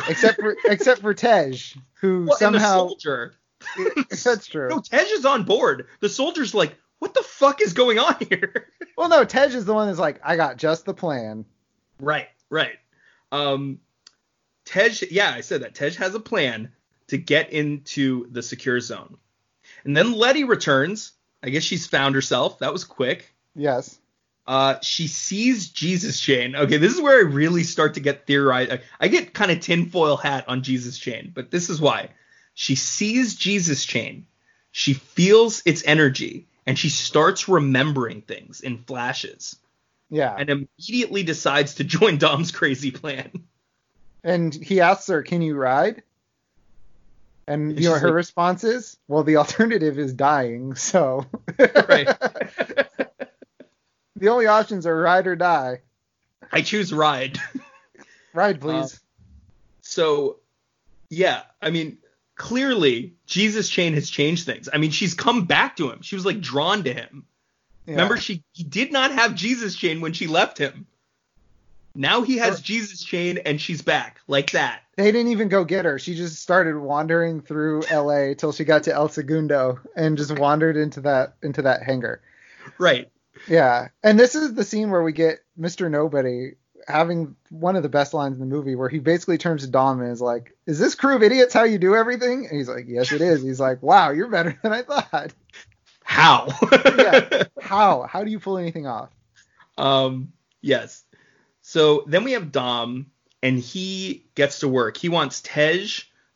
except 0.08 0.38
for 0.40 0.54
except 0.66 1.00
for 1.00 1.14
Tej, 1.14 1.58
who 1.94 2.26
Well, 2.28 2.36
somehow 2.36 2.88
soldier. 2.88 3.34
that's 4.10 4.46
true. 4.46 4.68
No, 4.68 4.80
Tej 4.80 5.04
is 5.12 5.24
on 5.24 5.44
board. 5.44 5.86
The 6.00 6.08
soldier's 6.10 6.54
like, 6.54 6.76
what 6.98 7.14
the 7.14 7.22
fuck 7.22 7.60
is 7.62 7.72
going 7.72 7.98
on 7.98 8.16
here? 8.28 8.68
Well, 8.96 9.08
no, 9.08 9.24
Tej 9.24 9.46
is 9.56 9.64
the 9.64 9.74
one 9.74 9.88
that's 9.88 9.98
like, 9.98 10.20
I 10.22 10.36
got 10.36 10.56
just 10.56 10.84
the 10.84 10.94
plan. 10.94 11.44
Right, 11.98 12.28
right. 12.48 12.76
Um, 13.32 13.80
Tej, 14.66 15.08
yeah, 15.10 15.32
I 15.34 15.40
said 15.40 15.62
that. 15.62 15.74
Tej 15.74 15.94
has 15.94 16.14
a 16.14 16.20
plan 16.20 16.70
to 17.08 17.18
get 17.18 17.52
into 17.52 18.30
the 18.30 18.40
secure 18.40 18.78
zone. 18.78 19.16
And 19.84 19.96
then 19.96 20.12
Letty 20.12 20.44
returns. 20.44 21.13
I 21.44 21.50
guess 21.50 21.62
she's 21.62 21.86
found 21.86 22.14
herself. 22.14 22.58
That 22.60 22.72
was 22.72 22.84
quick. 22.84 23.32
Yes. 23.54 23.98
Uh, 24.46 24.80
she 24.80 25.06
sees 25.08 25.68
Jesus 25.68 26.18
Chain. 26.20 26.56
Okay, 26.56 26.78
this 26.78 26.94
is 26.94 27.00
where 27.00 27.18
I 27.18 27.30
really 27.30 27.62
start 27.64 27.94
to 27.94 28.00
get 28.00 28.26
theorized. 28.26 28.72
I, 28.72 28.80
I 28.98 29.08
get 29.08 29.34
kind 29.34 29.50
of 29.50 29.60
tinfoil 29.60 30.16
hat 30.16 30.46
on 30.48 30.62
Jesus 30.62 30.98
Chain, 30.98 31.32
but 31.34 31.50
this 31.50 31.68
is 31.70 31.80
why. 31.80 32.08
She 32.54 32.74
sees 32.74 33.34
Jesus 33.36 33.84
Chain. 33.84 34.26
She 34.72 34.94
feels 34.94 35.62
its 35.64 35.82
energy, 35.84 36.46
and 36.66 36.78
she 36.78 36.88
starts 36.88 37.48
remembering 37.48 38.22
things 38.22 38.60
in 38.60 38.78
flashes, 38.78 39.56
Yeah. 40.10 40.34
and 40.36 40.50
immediately 40.50 41.22
decides 41.22 41.74
to 41.76 41.84
join 41.84 42.18
Dom's 42.18 42.52
crazy 42.52 42.90
plan. 42.90 43.30
And 44.22 44.54
he 44.54 44.80
asks 44.80 45.08
her, 45.08 45.22
"Can 45.22 45.42
you 45.42 45.54
ride?" 45.54 46.02
And 47.46 47.78
you 47.78 47.88
know 47.90 47.98
her 47.98 48.08
like- 48.08 48.14
response 48.14 48.64
is, 48.64 48.96
"Well, 49.08 49.22
the 49.22 49.36
alternative 49.38 49.98
is 49.98 50.12
dying, 50.14 50.74
so 50.74 51.26
Right. 51.58 52.08
the 54.16 54.28
only 54.28 54.46
options 54.46 54.86
are 54.86 54.96
ride 54.98 55.26
or 55.26 55.36
die. 55.36 55.82
I 56.52 56.62
choose 56.62 56.92
ride. 56.92 57.38
Ride, 58.32 58.60
please." 58.60 58.94
Um, 58.94 58.98
so, 59.82 60.36
yeah, 61.08 61.42
I 61.62 61.70
mean, 61.70 61.98
clearly 62.34 63.14
Jesus 63.26 63.68
Chain 63.68 63.94
has 63.94 64.10
changed 64.10 64.44
things. 64.46 64.68
I 64.72 64.78
mean, 64.78 64.90
she's 64.90 65.14
come 65.14 65.44
back 65.44 65.76
to 65.76 65.90
him. 65.90 66.02
She 66.02 66.16
was 66.16 66.26
like 66.26 66.40
drawn 66.40 66.82
to 66.84 66.92
him. 66.92 67.26
Yeah. 67.86 67.92
Remember, 67.92 68.16
she 68.16 68.42
he 68.52 68.64
did 68.64 68.90
not 68.92 69.12
have 69.12 69.34
Jesus 69.34 69.76
Chain 69.76 70.00
when 70.00 70.12
she 70.14 70.26
left 70.26 70.58
him. 70.58 70.86
Now 71.94 72.22
he 72.22 72.38
has 72.38 72.58
Or- 72.58 72.62
Jesus 72.62 73.02
Chain 73.02 73.38
and 73.38 73.60
she's 73.60 73.82
back 73.82 74.20
like 74.26 74.50
that. 74.52 74.80
They 74.96 75.10
didn't 75.10 75.32
even 75.32 75.48
go 75.48 75.64
get 75.64 75.84
her. 75.84 75.98
She 75.98 76.14
just 76.14 76.40
started 76.40 76.76
wandering 76.78 77.40
through 77.40 77.82
LA 77.92 78.34
till 78.34 78.52
she 78.52 78.64
got 78.64 78.84
to 78.84 78.92
El 78.94 79.08
Segundo 79.08 79.80
and 79.96 80.16
just 80.16 80.38
wandered 80.38 80.76
into 80.76 81.00
that 81.02 81.34
into 81.42 81.62
that 81.62 81.82
hangar. 81.82 82.20
Right. 82.78 83.10
Yeah. 83.48 83.88
And 84.02 84.18
this 84.18 84.34
is 84.36 84.54
the 84.54 84.64
scene 84.64 84.90
where 84.90 85.02
we 85.02 85.12
get 85.12 85.40
Mr. 85.58 85.90
Nobody 85.90 86.52
having 86.86 87.34
one 87.50 87.76
of 87.76 87.82
the 87.82 87.88
best 87.88 88.14
lines 88.14 88.34
in 88.34 88.40
the 88.40 88.54
movie 88.54 88.76
where 88.76 88.88
he 88.88 88.98
basically 88.98 89.38
turns 89.38 89.62
to 89.62 89.70
Dom 89.70 90.00
and 90.00 90.12
is 90.12 90.20
like, 90.20 90.56
Is 90.66 90.78
this 90.78 90.94
crew 90.94 91.16
of 91.16 91.22
idiots 91.22 91.54
how 91.54 91.64
you 91.64 91.78
do 91.78 91.94
everything? 91.96 92.46
And 92.46 92.56
he's 92.56 92.68
like, 92.68 92.84
Yes, 92.86 93.10
it 93.10 93.20
is. 93.20 93.42
He's 93.42 93.58
like, 93.60 93.82
Wow, 93.82 94.10
you're 94.10 94.28
better 94.28 94.56
than 94.62 94.72
I 94.72 94.82
thought. 94.82 95.32
How? 96.04 96.48
Yeah. 96.96 97.44
How? 97.60 98.02
How 98.02 98.22
do 98.22 98.30
you 98.30 98.38
pull 98.38 98.58
anything 98.58 98.86
off? 98.86 99.08
Um, 99.78 100.32
yes. 100.60 101.02
So 101.66 102.04
then 102.06 102.24
we 102.24 102.32
have 102.32 102.52
Dom, 102.52 103.06
and 103.42 103.58
he 103.58 104.26
gets 104.34 104.58
to 104.58 104.68
work. 104.68 104.98
He 104.98 105.08
wants 105.08 105.40
Tej 105.40 105.88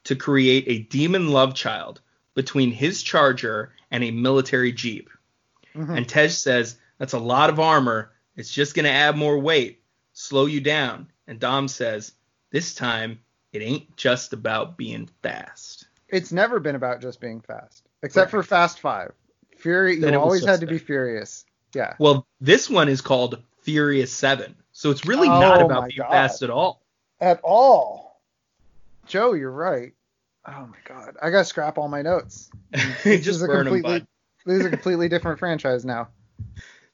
to 0.04 0.16
create 0.16 0.64
a 0.66 0.78
demon 0.84 1.28
love 1.28 1.54
child 1.54 2.00
between 2.32 2.72
his 2.72 3.02
charger 3.02 3.74
and 3.90 4.02
a 4.02 4.10
military 4.10 4.72
jeep. 4.72 5.10
Mhm. 5.74 5.98
And 5.98 6.08
Tej 6.08 6.28
says, 6.28 6.76
That's 6.96 7.12
a 7.12 7.18
lot 7.18 7.50
of 7.50 7.60
armor. 7.60 8.10
It's 8.36 8.50
just 8.50 8.74
going 8.74 8.84
to 8.84 8.90
add 8.90 9.18
more 9.18 9.38
weight, 9.38 9.82
slow 10.14 10.46
you 10.46 10.62
down. 10.62 11.08
And 11.26 11.38
Dom 11.38 11.68
says, 11.68 12.12
This 12.50 12.74
time, 12.74 13.20
it 13.52 13.60
ain't 13.60 13.98
just 13.98 14.32
about 14.32 14.78
being 14.78 15.10
fast. 15.22 15.88
It's 16.08 16.32
never 16.32 16.58
been 16.58 16.74
about 16.74 17.02
just 17.02 17.20
being 17.20 17.42
fast, 17.42 17.86
except 18.02 18.30
for 18.30 18.42
Fast 18.42 18.80
Five. 18.80 19.12
Fury, 19.58 20.00
Then 20.00 20.14
you 20.14 20.20
always 20.20 20.46
had 20.46 20.60
to 20.60 20.66
be 20.66 20.78
furious. 20.78 21.44
Yeah. 21.74 21.96
Well, 21.98 22.26
this 22.40 22.70
one 22.70 22.88
is 22.88 23.02
called 23.02 23.42
Furious 23.60 24.10
7. 24.10 24.54
So 24.78 24.92
it's 24.92 25.04
really 25.04 25.26
Oh 25.26 25.40
not 25.40 25.60
about 25.60 25.88
being 25.88 25.98
God. 25.98 26.12
fast 26.12 26.40
at 26.44 26.50
all. 26.50 26.80
At 27.20 27.40
all. 27.42 28.22
Joe, 29.08 29.32
you're 29.32 29.50
right. 29.50 29.92
Oh 30.46 30.68
my 30.68 30.76
god. 30.84 31.16
I 31.20 31.30
gotta 31.30 31.46
scrap 31.46 31.78
all 31.78 31.88
my 31.88 32.00
notes. 32.00 32.48
This 33.02 33.24
just 33.24 33.28
is 33.28 33.42
a 33.42 33.48
completely 33.48 34.06
this 34.46 34.60
is 34.60 34.66
a 34.66 34.70
completely 34.70 35.08
different 35.08 35.40
franchise 35.40 35.84
now. 35.84 36.10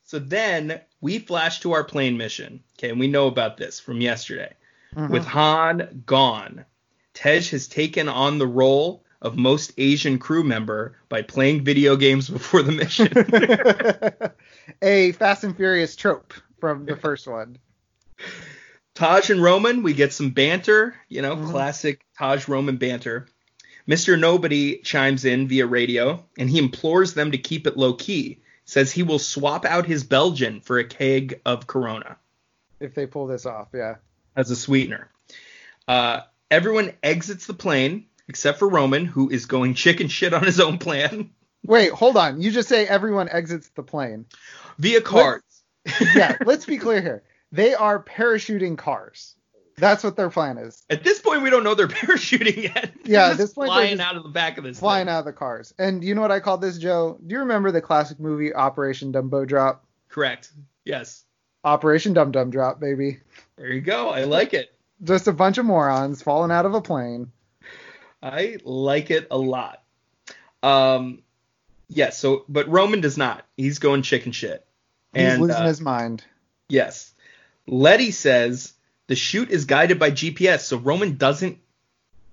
So 0.03 0.19
then 0.19 0.81
we 1.03 1.19
flash 1.19 1.61
to 1.61 1.73
our 1.73 1.85
plane 1.85 2.17
mission. 2.17 2.65
Okay, 2.79 2.89
and 2.89 2.99
we 2.99 3.07
know 3.07 3.27
about 3.27 3.59
this 3.59 3.81
from 3.81 4.01
yesterday. 4.01 4.55
Mhm. 4.97 5.11
With 5.11 5.27
Han 5.27 6.05
gone, 6.07 6.65
Tej 7.13 7.43
has 7.51 7.69
taken 7.69 8.09
on 8.09 8.39
the 8.39 8.47
role 8.47 9.05
of 9.21 9.37
most 9.37 9.75
Asian 9.77 10.19
crew 10.19 10.43
member 10.43 10.97
by 11.11 11.21
playing 11.21 11.65
video 11.65 11.97
games 11.97 12.31
before 12.31 12.63
the 12.63 12.73
mission. 12.73 13.13
a 14.81 15.13
Fast 15.13 15.45
and 15.45 15.55
Furious 15.55 15.95
trope 15.97 16.33
from 16.59 16.87
the 16.87 16.97
first 17.07 17.27
one. 17.27 17.59
Taj 18.95 19.31
and 19.31 19.43
Roman, 19.43 19.83
we 19.83 19.93
get 19.93 20.13
some 20.13 20.31
banter, 20.31 20.95
you 21.09 21.21
know, 21.23 21.37
Mhm. 21.37 21.51
classic 21.51 22.05
Taj 22.17 22.47
Roman 22.49 22.77
banter. 22.77 23.27
Mr. 23.89 24.19
Nobody 24.19 24.79
chimes 24.79 25.25
in 25.25 25.49
via 25.49 25.67
radio 25.67 26.25
and 26.39 26.49
he 26.49 26.59
implores 26.59 27.15
them 27.15 27.33
to 27.33 27.39
keep 27.39 27.67
it 27.67 27.77
low 27.77 27.93
key. 27.95 28.39
Says 28.65 28.93
he 28.93 29.03
will 29.03 29.19
swap 29.19 29.65
out 29.67 29.85
his 29.85 30.05
Belgian 30.05 30.61
for 30.61 30.79
a 30.79 30.85
keg 30.85 31.41
of 31.45 31.67
Corona 31.67 32.17
If 32.81 32.95
they 32.95 33.07
pull 33.07 33.27
this 33.27 33.45
off, 33.47 33.69
yeah. 33.75 33.97
as 34.37 34.51
a 34.51 34.57
sweetener. 34.57 35.09
Uh, 35.87 36.21
everyone 36.51 36.93
exits 37.03 37.47
the 37.47 37.53
plane 37.55 38.07
except 38.29 38.59
for 38.59 38.69
Roman, 38.69 39.05
who 39.05 39.29
is 39.29 39.45
going 39.45 39.75
chicken 39.75 40.09
shit 40.09 40.33
on 40.33 40.45
his 40.45 40.61
own 40.61 40.79
plan 40.79 41.31
Wait, 41.67 41.91
hold 41.93 42.19
on. 42.19 42.43
You 42.43 42.51
just 42.51 42.69
say 42.69 42.87
everyone 42.87 43.27
exits 43.31 43.71
the 43.75 43.83
plane. 43.83 44.27
via 44.79 45.01
cars. 45.01 45.41
Yeah, 46.15 46.37
let's 46.45 46.67
be 46.67 46.77
clear 46.77 47.01
here. 47.01 47.23
They 47.55 47.73
are 47.73 48.03
parachuting 48.03 48.77
cars. 48.77 49.37
That's 49.77 50.03
what 50.03 50.17
their 50.17 50.29
plan 50.29 50.59
is. 50.59 50.83
At 50.91 51.05
this 51.05 51.21
point, 51.21 51.43
we 51.43 51.51
don't 51.51 51.63
know 51.63 51.77
they're 51.77 51.87
parachuting 51.89 52.65
yet. 52.65 52.95
They're 53.05 53.13
Yeah, 53.13 53.31
at 53.31 53.37
this 53.37 53.53
point, 53.53 53.69
flying 53.69 54.01
out 54.01 54.17
of 54.17 54.25
the 54.25 54.29
back 54.29 54.59
of 54.59 54.65
this. 54.65 54.81
Flying 54.81 55.07
thing. 55.07 55.15
out 55.15 55.21
of 55.21 55.25
the 55.25 55.33
cars. 55.33 55.73
And 55.79 56.03
you 56.03 56.17
know 56.17 56.21
what 56.21 56.33
I 56.33 56.41
call 56.41 56.59
this, 56.59 56.79
Joe? 56.79 57.17
Do 57.25 57.33
you 57.33 57.39
remember 57.41 57.71
the 57.71 57.81
classic 57.81 58.19
movie 58.19 58.53
Operation 58.53 59.13
Dumbo 59.13 59.47
Drop? 59.47 59.85
Correct. 60.09 60.51
Yes. 60.85 61.23
Operation 61.63 62.13
Dum 62.13 62.33
Dum 62.33 62.51
Drop, 62.51 62.81
baby. 62.81 63.21
There 63.57 63.73
you 63.73 63.81
go. 63.81 64.11
I 64.11 64.25
like 64.25 64.53
it. 64.53 64.75
Just 65.05 65.29
a 65.29 65.33
bunch 65.33 65.57
of 65.59 65.65
morons 65.65 66.23
falling 66.23 66.51
out 66.51 66.67
of 66.67 66.75
a 66.75 66.81
plane. 66.81 67.31
I 68.21 68.59
like 68.65 69.13
it 69.13 69.29
a 69.31 69.39
lot. 69.39 69.81
Um, 70.65 71.23
yeah. 71.89 72.11
So, 72.11 72.45
but 72.49 72.69
Roman 72.69 73.01
does 73.01 73.17
not. 73.17 73.47
He's 73.57 73.79
going 73.79 74.03
chicken 74.03 74.33
shit. 74.33 74.67
He's 75.15 75.23
and 75.23 75.43
losing 75.43 75.63
uh, 75.63 75.67
his 75.69 75.81
mind. 75.81 76.25
yes, 76.69 77.14
Letty 77.67 78.11
says 78.11 78.73
the 79.07 79.17
chute 79.17 79.51
is 79.51 79.65
guided 79.65 79.99
by 79.99 80.11
GPS, 80.11 80.61
so 80.61 80.77
Roman 80.77 81.17
doesn't 81.17 81.59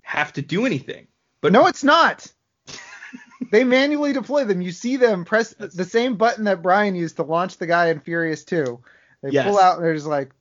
have 0.02 0.34
to 0.34 0.42
do 0.42 0.66
anything. 0.66 1.08
But 1.42 1.52
no, 1.54 1.68
it's 1.68 1.84
not. 1.84 2.32
they 3.52 3.64
manually 3.64 4.14
deploy 4.14 4.44
them. 4.46 4.62
You 4.62 4.72
see 4.72 4.98
them 4.98 5.26
press 5.26 5.54
the, 5.54 5.68
the 5.68 5.86
same 5.86 6.16
button 6.16 6.44
that 6.46 6.62
Brian 6.62 6.96
used 6.96 7.16
to 7.18 7.24
launch 7.24 7.58
the 7.58 7.68
guy 7.68 7.88
in 7.90 8.00
Furious 8.00 8.44
2. 8.46 8.80
They 9.24 9.30
Yes. 9.32 9.46
pull 9.48 9.60
out 9.60 9.78
and 9.78 9.86
they're 9.86 9.94
just 9.96 10.08
like, 10.08 10.32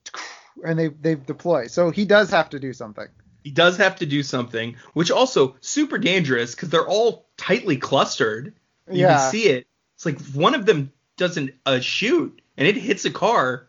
and 0.65 0.79
they 0.79 0.89
they 0.89 1.15
deploy. 1.15 1.67
So 1.69 1.91
he 1.91 2.05
does 2.05 2.31
have 2.31 2.51
to 2.51 2.59
do 2.59 2.73
something. 2.73 3.07
he 3.43 3.51
does 3.51 3.79
have 3.79 3.97
to 3.97 4.07
do 4.07 4.23
something, 4.23 4.77
which 4.93 5.11
also 5.11 5.57
super 5.61 5.97
dangerous 5.99 6.55
because 6.55 6.69
they're 6.69 6.87
all 6.87 7.27
tightly 7.39 7.77
clustered. 7.79 8.53
You 8.91 9.03
yeah. 9.03 9.17
can 9.17 9.31
see 9.31 9.45
it. 9.49 9.67
It's 9.97 10.05
like 10.05 10.21
one 10.33 10.55
of 10.55 10.67
them 10.67 10.93
doesn't 11.17 11.53
uh, 11.65 11.81
shoot 11.81 12.43
and 12.59 12.67
it 12.69 12.77
hits 12.77 13.05
a 13.07 13.11
car. 13.11 13.69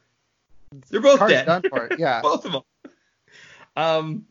They're 0.89 1.01
both 1.01 1.28
dead. 1.28 1.45
done 1.45 1.63
for 1.69 1.88
it, 1.88 1.99
yeah. 1.99 2.22
both 2.24 2.45
of 2.45 2.51
them. 2.53 2.61
Um, 3.76 4.26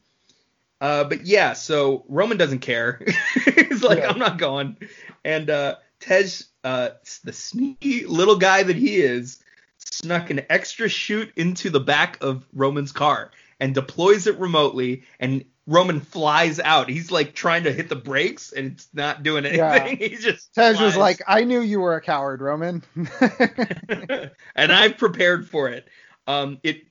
uh, 0.80 1.04
but 1.04 1.26
yeah, 1.26 1.52
so 1.52 2.04
Roman 2.08 2.36
doesn't 2.36 2.60
care. 2.60 3.02
He's 3.44 3.82
like, 3.82 3.98
Yeah. 3.98 4.08
I'm 4.08 4.18
not 4.18 4.38
going. 4.38 4.76
And 5.24 5.50
uh, 5.50 5.76
Tej, 6.00 6.24
uh, 6.64 6.90
the 7.24 7.32
sneaky 7.32 8.06
little 8.06 8.36
guy 8.36 8.62
that 8.62 8.76
he 8.76 8.96
is, 8.96 9.42
snuck 9.78 10.30
an 10.30 10.42
extra 10.48 10.88
chute 10.88 11.32
into 11.36 11.70
the 11.70 11.80
back 11.80 12.22
of 12.22 12.46
Roman's 12.52 12.92
car 12.92 13.30
and 13.58 13.74
deploys 13.74 14.26
it 14.26 14.38
remotely. 14.38 15.04
And 15.18 15.44
Roman 15.66 16.00
flies 16.00 16.58
out. 16.58 16.88
He's 16.88 17.10
like 17.10 17.34
trying 17.34 17.64
to 17.64 17.72
hit 17.72 17.88
the 17.88 17.96
brakes, 17.96 18.52
and 18.52 18.72
it's 18.72 18.88
not 18.92 19.22
doing 19.22 19.44
anything. 19.44 19.58
Yeah. 19.58 19.74
anything. 19.74 20.10
he 20.10 20.16
just 20.16 20.54
Tej 20.54 20.82
was 20.82 20.96
like, 20.96 21.20
I 21.28 21.44
knew 21.44 21.60
you 21.60 21.80
were 21.80 21.94
a 21.94 22.00
coward, 22.00 22.40
Roman. 22.40 22.82
and 24.56 24.72
I've 24.72 24.96
prepared 24.98 25.48
for 25.48 25.68
it. 25.68 25.86
Um, 26.30 26.58
it 26.62 26.82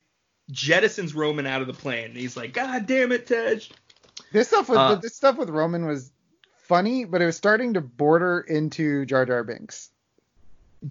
jettisons 0.52 1.14
Roman 1.14 1.46
out 1.46 1.60
of 1.60 1.66
the 1.66 1.72
plane. 1.72 2.14
He's 2.14 2.36
like, 2.36 2.52
God 2.52 2.86
damn 2.86 3.12
it, 3.12 3.26
Tej. 3.26 3.60
this 4.32 4.48
stuff 4.48 4.68
with 4.68 4.78
Uh, 4.78 4.94
this 4.96 5.16
stuff 5.16 5.36
with 5.38 5.48
Roman 5.50 5.86
was 5.86 6.10
funny, 6.64 7.04
but 7.04 7.22
it 7.22 7.26
was 7.26 7.36
starting 7.36 7.74
to 7.74 7.80
border 7.80 8.40
into 8.40 9.04
Jar 9.06 9.24
Jar 9.26 9.44
Binks. 9.44 9.90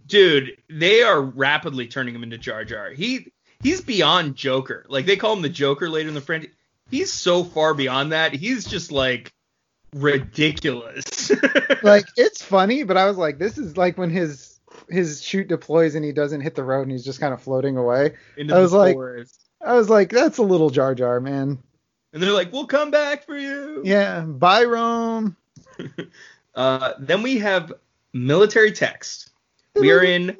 Dude, 0.07 0.57
they 0.69 1.01
are 1.01 1.21
rapidly 1.21 1.87
turning 1.87 2.13
him 2.15 2.23
into 2.23 2.37
Jar 2.37 2.63
Jar. 2.63 2.91
He 2.91 3.31
he's 3.61 3.81
beyond 3.81 4.35
Joker. 4.35 4.85
Like 4.87 5.05
they 5.05 5.17
call 5.17 5.33
him 5.33 5.41
the 5.41 5.49
Joker 5.49 5.89
later 5.89 6.09
in 6.09 6.15
the 6.15 6.21
franchise. 6.21 6.51
He's 6.91 7.11
so 7.13 7.43
far 7.43 7.73
beyond 7.73 8.11
that. 8.13 8.33
He's 8.33 8.65
just 8.65 8.91
like 8.91 9.33
ridiculous. 9.93 11.31
Like 11.81 12.07
it's 12.17 12.41
funny, 12.43 12.83
but 12.83 12.97
I 12.97 13.05
was 13.05 13.15
like, 13.17 13.37
this 13.39 13.57
is 13.57 13.77
like 13.77 13.97
when 13.97 14.09
his 14.09 14.48
his 14.89 15.21
chute 15.23 15.47
deploys 15.47 15.95
and 15.95 16.03
he 16.03 16.11
doesn't 16.11 16.41
hit 16.41 16.55
the 16.55 16.63
road 16.63 16.83
and 16.83 16.91
he's 16.91 17.05
just 17.05 17.19
kind 17.19 17.33
of 17.33 17.41
floating 17.41 17.77
away. 17.77 18.15
Into 18.37 18.55
I 18.55 18.59
was 18.59 18.73
like- 18.73 18.95
forest. 18.95 19.39
I 19.61 19.73
was 19.73 19.89
like, 19.89 20.09
that's 20.09 20.37
a 20.37 20.43
little 20.43 20.69
Jar 20.69 20.95
Jar, 20.95 21.19
man. 21.19 21.57
and 22.13 22.23
they're 22.23 22.31
like, 22.31 22.53
"We'll 22.53 22.65
come 22.65 22.91
back 22.91 23.25
for 23.25 23.37
you." 23.37 23.81
Yeah, 23.83 24.21
bye 24.21 24.63
Rome. 24.63 25.35
Uh, 26.55 26.93
then 26.99 27.21
we 27.21 27.37
have 27.37 27.71
military 28.11 28.71
text. 28.71 29.29
We 29.75 29.91
are 29.91 30.03
in 30.03 30.35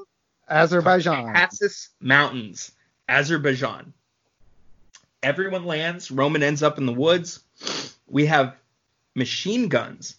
Azerbaijan. 0.50 1.28
Caucasus 1.28 1.90
Mountains, 2.02 2.72
Azerbaijan. 3.08 3.94
Everyone 5.24 5.66
lands. 5.66 6.12
Roman 6.12 6.44
ends 6.44 6.64
up 6.64 6.78
in 6.78 6.86
the 6.86 6.94
woods. 6.94 7.42
We 8.08 8.26
have 8.26 8.56
machine 9.16 9.70
guns 9.70 10.16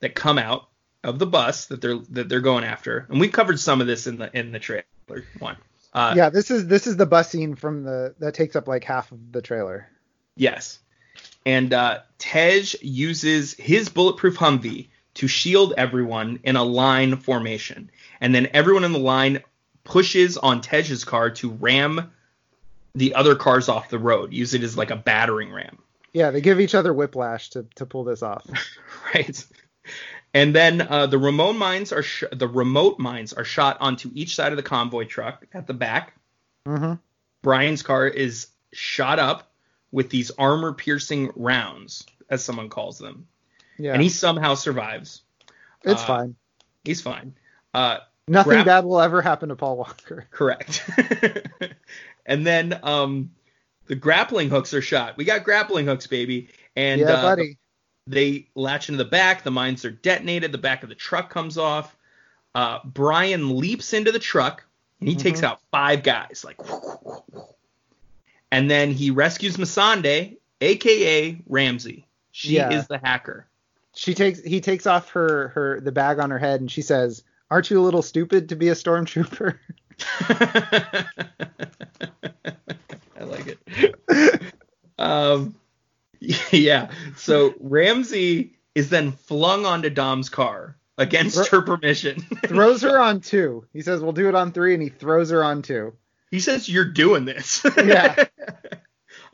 that 0.00 0.14
come 0.16 0.38
out 0.38 0.68
of 1.04 1.18
the 1.18 1.26
bus 1.26 1.66
that 1.66 1.80
they're 1.80 1.98
that 2.10 2.28
they're 2.28 2.40
going 2.40 2.64
after, 2.64 3.06
and 3.08 3.20
we 3.20 3.28
covered 3.28 3.60
some 3.60 3.80
of 3.80 3.86
this 3.86 4.06
in 4.06 4.16
the 4.16 4.36
in 4.36 4.52
the 4.52 4.58
trailer 4.58 4.84
one. 5.38 5.56
Uh, 5.92 6.14
yeah, 6.16 6.30
this 6.30 6.50
is 6.50 6.66
this 6.66 6.86
is 6.86 6.96
the 6.96 7.06
bus 7.06 7.30
scene 7.30 7.54
from 7.54 7.84
the 7.84 8.14
that 8.18 8.34
takes 8.34 8.56
up 8.56 8.66
like 8.66 8.82
half 8.82 9.12
of 9.12 9.32
the 9.32 9.42
trailer. 9.42 9.88
Yes. 10.36 10.80
And 11.46 11.72
uh, 11.72 12.00
Tej 12.18 12.64
uses 12.80 13.54
his 13.54 13.88
bulletproof 13.90 14.36
Humvee 14.36 14.88
to 15.14 15.28
shield 15.28 15.74
everyone 15.76 16.40
in 16.42 16.56
a 16.56 16.64
line 16.64 17.16
formation, 17.16 17.90
and 18.20 18.34
then 18.34 18.48
everyone 18.52 18.84
in 18.84 18.92
the 18.92 18.98
line 18.98 19.42
pushes 19.84 20.36
on 20.38 20.62
Tej's 20.62 21.04
car 21.04 21.30
to 21.30 21.50
ram 21.50 22.10
the 22.94 23.14
other 23.14 23.34
cars 23.34 23.68
off 23.68 23.90
the 23.90 23.98
road. 23.98 24.32
Use 24.32 24.54
it 24.54 24.62
as 24.62 24.76
like 24.76 24.90
a 24.90 24.96
battering 24.96 25.52
ram. 25.52 25.78
Yeah, 26.12 26.30
they 26.30 26.40
give 26.40 26.60
each 26.60 26.74
other 26.74 26.92
whiplash 26.92 27.50
to 27.50 27.66
to 27.76 27.86
pull 27.86 28.04
this 28.04 28.22
off. 28.22 28.46
right? 29.14 29.46
And 30.34 30.54
then 30.54 30.80
uh, 30.82 31.06
the 31.06 31.18
remote 31.18 31.54
mines 31.54 31.92
are 31.92 32.02
sh- 32.02 32.24
the 32.32 32.48
remote 32.48 32.98
mines 32.98 33.32
are 33.32 33.44
shot 33.44 33.76
onto 33.80 34.10
each 34.14 34.34
side 34.34 34.52
of 34.52 34.56
the 34.56 34.62
convoy 34.64 35.04
truck 35.04 35.46
at 35.54 35.66
the 35.66 35.74
back. 35.74 36.14
hmm 36.66 36.94
Brian's 37.42 37.82
car 37.82 38.06
is 38.06 38.48
shot 38.72 39.18
up 39.18 39.52
with 39.92 40.10
these 40.10 40.30
armor-piercing 40.32 41.30
rounds, 41.36 42.04
as 42.28 42.42
someone 42.42 42.68
calls 42.68 42.98
them, 42.98 43.28
Yeah, 43.78 43.92
and 43.92 44.02
he 44.02 44.08
somehow 44.08 44.54
survives. 44.54 45.22
it's 45.84 46.02
uh, 46.02 46.06
fine. 46.06 46.34
He's 46.84 47.00
fine. 47.00 47.34
Uh, 47.72 47.98
Nothing 48.26 48.50
grab- 48.54 48.64
bad 48.66 48.84
will 48.86 49.00
ever 49.00 49.20
happen 49.22 49.50
to 49.50 49.56
Paul 49.56 49.76
Walker. 49.76 50.26
correct. 50.32 50.82
and 52.26 52.46
then 52.46 52.80
um, 52.82 53.30
the 53.86 53.94
grappling 53.94 54.48
hooks 54.48 54.72
are 54.74 54.82
shot. 54.82 55.16
We 55.16 55.24
got 55.24 55.44
grappling 55.44 55.86
hooks, 55.86 56.06
baby. 56.06 56.48
And 56.74 57.00
yeah, 57.02 57.12
uh, 57.12 57.22
buddy. 57.22 57.58
They 58.06 58.48
latch 58.54 58.88
into 58.88 59.02
the 59.02 59.08
back. 59.08 59.42
The 59.44 59.50
mines 59.50 59.84
are 59.84 59.90
detonated. 59.90 60.52
The 60.52 60.58
back 60.58 60.82
of 60.82 60.88
the 60.88 60.94
truck 60.94 61.30
comes 61.30 61.56
off. 61.56 61.96
Uh, 62.54 62.80
Brian 62.84 63.56
leaps 63.58 63.92
into 63.94 64.12
the 64.12 64.18
truck 64.18 64.64
and 65.00 65.08
he 65.08 65.16
takes 65.16 65.40
Mhm. 65.40 65.44
out 65.44 65.60
five 65.70 66.02
guys, 66.02 66.44
like, 66.44 66.58
and 68.52 68.70
then 68.70 68.92
he 68.92 69.10
rescues 69.10 69.56
Masande, 69.56 70.36
aka 70.60 71.38
Ramsey. 71.48 72.06
She 72.32 72.54
Yeah. 72.56 72.70
is 72.78 72.86
the 72.86 72.98
hacker. 72.98 73.46
She 73.94 74.12
takes 74.14 74.40
he 74.42 74.60
takes 74.60 74.86
off 74.86 75.10
her 75.10 75.48
her 75.48 75.80
the 75.80 75.92
bag 75.92 76.18
on 76.18 76.30
her 76.30 76.38
head 76.38 76.60
and 76.60 76.70
she 76.70 76.82
says, 76.82 77.22
"Aren't 77.50 77.70
you 77.70 77.80
a 77.80 77.82
little 77.82 78.02
stupid 78.02 78.48
to 78.50 78.56
be 78.56 78.68
a 78.68 78.74
stormtrooper?" 78.74 79.58
I 83.16 83.24
like 83.24 83.46
it. 83.46 84.52
Um, 84.96 85.56
yeah. 86.52 86.90
So 87.16 87.54
Ramsey 87.60 88.56
is 88.74 88.90
then 88.90 89.12
flung 89.12 89.66
onto 89.66 89.90
Dom's 89.90 90.28
car 90.28 90.76
against 90.98 91.48
her 91.48 91.62
permission. 91.62 92.20
throws 92.46 92.82
her 92.82 92.98
on 92.98 93.20
two. 93.20 93.66
He 93.72 93.82
says, 93.82 94.00
"We'll 94.00 94.12
do 94.12 94.28
it 94.28 94.34
on 94.34 94.52
three, 94.52 94.74
and 94.74 94.82
he 94.82 94.88
throws 94.88 95.30
her 95.30 95.42
on 95.44 95.62
two. 95.62 95.94
He 96.30 96.40
says 96.40 96.68
you're 96.68 96.84
doing 96.92 97.24
this. 97.24 97.64
Yeah. 97.84 98.24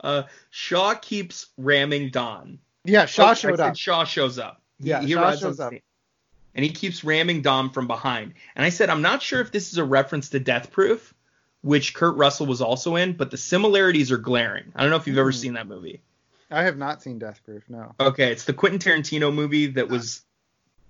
uh, 0.03 0.23
Shaw 0.49 0.93
keeps 0.95 1.47
ramming 1.57 2.09
Dom. 2.11 2.59
Yeah, 2.85 3.05
Shaw 3.05 3.31
Oh, 3.31 3.33
showed 3.33 3.59
up. 3.59 3.75
Shaw 3.75 4.03
shows 4.03 4.37
up. 4.39 4.61
Yeah, 4.79 5.01
he 5.01 5.13
Shaw 5.13 5.35
shows 5.35 5.59
up. 5.59 5.73
And 6.53 6.65
he 6.65 6.71
keeps 6.71 7.03
ramming 7.03 7.41
Dom 7.43 7.69
from 7.69 7.87
behind. 7.87 8.33
And 8.55 8.65
I 8.65 8.69
said, 8.69 8.89
I'm 8.89 9.01
not 9.01 9.21
sure 9.21 9.39
if 9.39 9.51
this 9.51 9.71
is 9.71 9.77
a 9.77 9.83
reference 9.85 10.29
to 10.29 10.39
Death 10.39 10.69
Proof, 10.71 11.13
which 11.61 11.93
Kurt 11.93 12.17
Russell 12.17 12.45
was 12.45 12.61
also 12.61 12.97
in, 12.97 13.13
but 13.13 13.31
the 13.31 13.37
similarities 13.37 14.11
are 14.11 14.17
glaring. 14.17 14.65
I 14.75 14.81
don't 14.81 14.89
know 14.89 14.97
if 14.97 15.07
you've 15.07 15.17
ever 15.17 15.31
Hmm. 15.31 15.37
seen 15.37 15.53
that 15.53 15.67
movie. 15.67 16.01
I 16.51 16.63
have 16.63 16.77
not 16.77 17.01
seen 17.01 17.17
Death 17.19 17.41
Proof. 17.43 17.63
No. 17.69 17.95
Okay, 17.99 18.31
it's 18.31 18.45
the 18.45 18.53
Quentin 18.53 18.79
Tarantino 18.79 19.33
movie 19.33 19.67
that 19.67 19.87
was, 19.87 20.21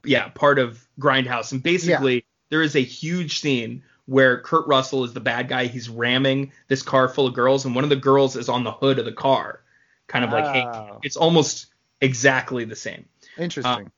yeah, 0.03 0.29
part 0.29 0.59
of 0.59 0.85
Grindhouse. 0.99 1.51
And 1.51 1.61
basically, 1.61 2.25
there 2.49 2.61
is 2.61 2.75
a 2.75 2.81
huge 2.81 3.39
scene 3.39 3.83
where 4.05 4.41
Kurt 4.41 4.67
Russell 4.67 5.03
is 5.03 5.13
the 5.13 5.19
bad 5.19 5.47
guy. 5.47 5.67
He's 5.67 5.88
ramming 5.88 6.51
this 6.67 6.81
car 6.81 7.07
full 7.07 7.27
of 7.27 7.33
girls, 7.33 7.65
and 7.65 7.75
one 7.75 7.83
of 7.83 7.89
the 7.89 7.95
girls 7.95 8.35
is 8.35 8.49
on 8.49 8.63
the 8.63 8.71
hood 8.71 8.99
of 8.99 9.05
the 9.05 9.13
car, 9.13 9.61
kind 10.07 10.25
of 10.25 10.31
like, 10.31 10.45
hey, 10.45 10.67
it's 11.03 11.15
almost 11.15 11.67
exactly 12.01 12.65
the 12.65 12.75
same. 12.75 13.05
Interesting. 13.38 13.91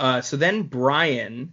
Uh, 0.00 0.20
so 0.20 0.36
then 0.36 0.62
Brian, 0.62 1.52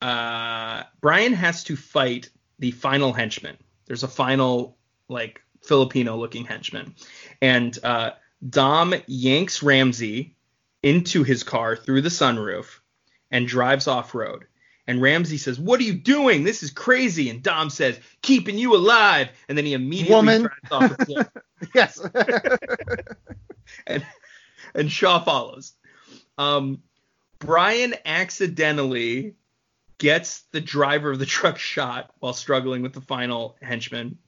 uh, 0.00 0.84
Brian 1.00 1.32
has 1.32 1.64
to 1.64 1.76
fight 1.76 2.30
the 2.58 2.70
final 2.70 3.12
henchman. 3.12 3.56
There's 3.86 4.02
a 4.02 4.08
final 4.08 4.76
like 5.08 5.42
Filipino-looking 5.62 6.44
henchman, 6.44 6.94
and 7.40 7.78
uh, 7.82 8.10
Dom 8.48 8.94
yanks 9.06 9.62
Ramsey 9.62 10.34
into 10.82 11.24
his 11.24 11.42
car 11.42 11.76
through 11.76 12.02
the 12.02 12.08
sunroof 12.08 12.80
and 13.30 13.46
drives 13.46 13.86
off 13.86 14.14
road. 14.14 14.44
And 14.86 15.00
Ramsey 15.00 15.36
says, 15.36 15.58
"What 15.58 15.78
are 15.80 15.84
you 15.84 15.94
doing? 15.94 16.42
This 16.42 16.62
is 16.62 16.70
crazy." 16.70 17.30
And 17.30 17.42
Dom 17.42 17.70
says, 17.70 17.98
"Keeping 18.22 18.58
you 18.58 18.74
alive." 18.74 19.28
And 19.48 19.56
then 19.56 19.64
he 19.64 19.74
immediately 19.74 20.14
Woman. 20.14 20.42
drives 20.42 20.72
off 20.72 20.96
the 20.96 21.06
cliff. 21.06 21.28
yes. 21.74 22.00
and 23.86 24.04
and 24.74 24.90
Shaw 24.90 25.22
follows. 25.22 25.74
Um, 26.38 26.82
Brian 27.38 27.94
accidentally 28.04 29.34
gets 29.98 30.40
the 30.52 30.60
driver 30.60 31.10
of 31.10 31.18
the 31.18 31.26
truck 31.26 31.58
shot 31.58 32.12
while 32.18 32.32
struggling 32.32 32.82
with 32.82 32.94
the 32.94 33.00
final 33.00 33.56
henchman 33.62 34.18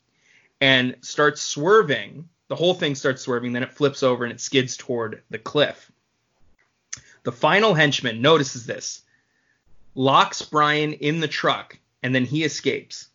and 0.61 0.97
starts 1.01 1.41
swerving. 1.41 2.29
The 2.53 2.57
whole 2.57 2.75
thing 2.75 2.95
starts 2.95 3.23
swerving, 3.23 3.55
then 3.55 3.63
it 3.63 3.73
flips 3.73 4.03
over 4.03 4.25
and 4.25 4.33
it 4.35 4.39
skids 4.39 4.77
toward 4.77 5.23
the 5.31 5.39
cliff. 5.39 5.91
The 7.23 7.33
final 7.33 7.73
henchman 7.73 8.21
notices 8.21 8.67
this, 8.67 9.01
locks 9.95 10.43
Brian 10.43 10.93
in 10.93 11.21
the 11.21 11.29
truck, 11.29 11.79
and 12.03 12.15
then 12.15 12.27
he 12.27 12.45
escapes. 12.45 13.09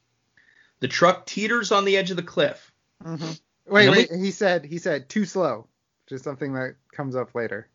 The 0.80 0.88
truck 0.88 1.28
teeters 1.28 1.72
on 1.72 1.86
the 1.86 1.98
edge 1.98 2.10
of 2.10 2.18
the 2.18 2.24
cliff. 2.24 2.72
Mhm. 3.06 3.40
Wait, 3.68 3.90
wait. 3.92 4.12
He 4.12 4.32
said 4.32 4.66
he 4.66 4.80
said 4.80 5.08
too 5.08 5.24
slow, 5.24 5.68
which 6.06 6.14
is 6.14 6.24
something 6.24 6.54
that 6.54 6.74
comes 6.92 7.16
up 7.16 7.36
later. 7.36 7.68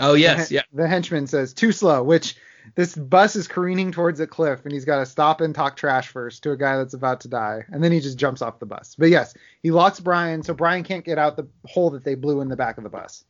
Oh 0.00 0.14
yes, 0.14 0.48
the, 0.48 0.56
yeah. 0.56 0.62
The 0.72 0.88
henchman 0.88 1.28
says 1.28 1.54
too 1.54 1.70
slow, 1.70 2.02
which 2.02 2.34
this 2.74 2.94
bus 2.96 3.36
is 3.36 3.46
careening 3.48 3.92
towards 3.92 4.20
a 4.20 4.26
cliff, 4.26 4.60
and 4.64 4.72
he's 4.72 4.84
got 4.84 4.98
to 4.98 5.06
stop 5.06 5.40
and 5.40 5.54
talk 5.54 5.76
trash 5.76 6.08
first 6.08 6.42
to 6.44 6.52
a 6.52 6.56
guy 6.56 6.76
that's 6.76 6.94
about 6.94 7.20
to 7.22 7.28
die, 7.28 7.64
and 7.70 7.82
then 7.84 7.92
he 7.92 8.00
just 8.00 8.18
jumps 8.18 8.42
off 8.42 8.58
the 8.58 8.66
bus. 8.66 8.94
But 8.98 9.10
yes, 9.10 9.34
he 9.62 9.70
locks 9.70 10.00
Brian, 10.00 10.42
so 10.42 10.54
Brian 10.54 10.82
can't 10.84 11.04
get 11.04 11.18
out 11.18 11.36
the 11.36 11.46
hole 11.66 11.90
that 11.90 12.04
they 12.04 12.14
blew 12.14 12.40
in 12.40 12.48
the 12.48 12.56
back 12.56 12.78
of 12.78 12.84
the 12.84 12.90
bus. 12.90 13.24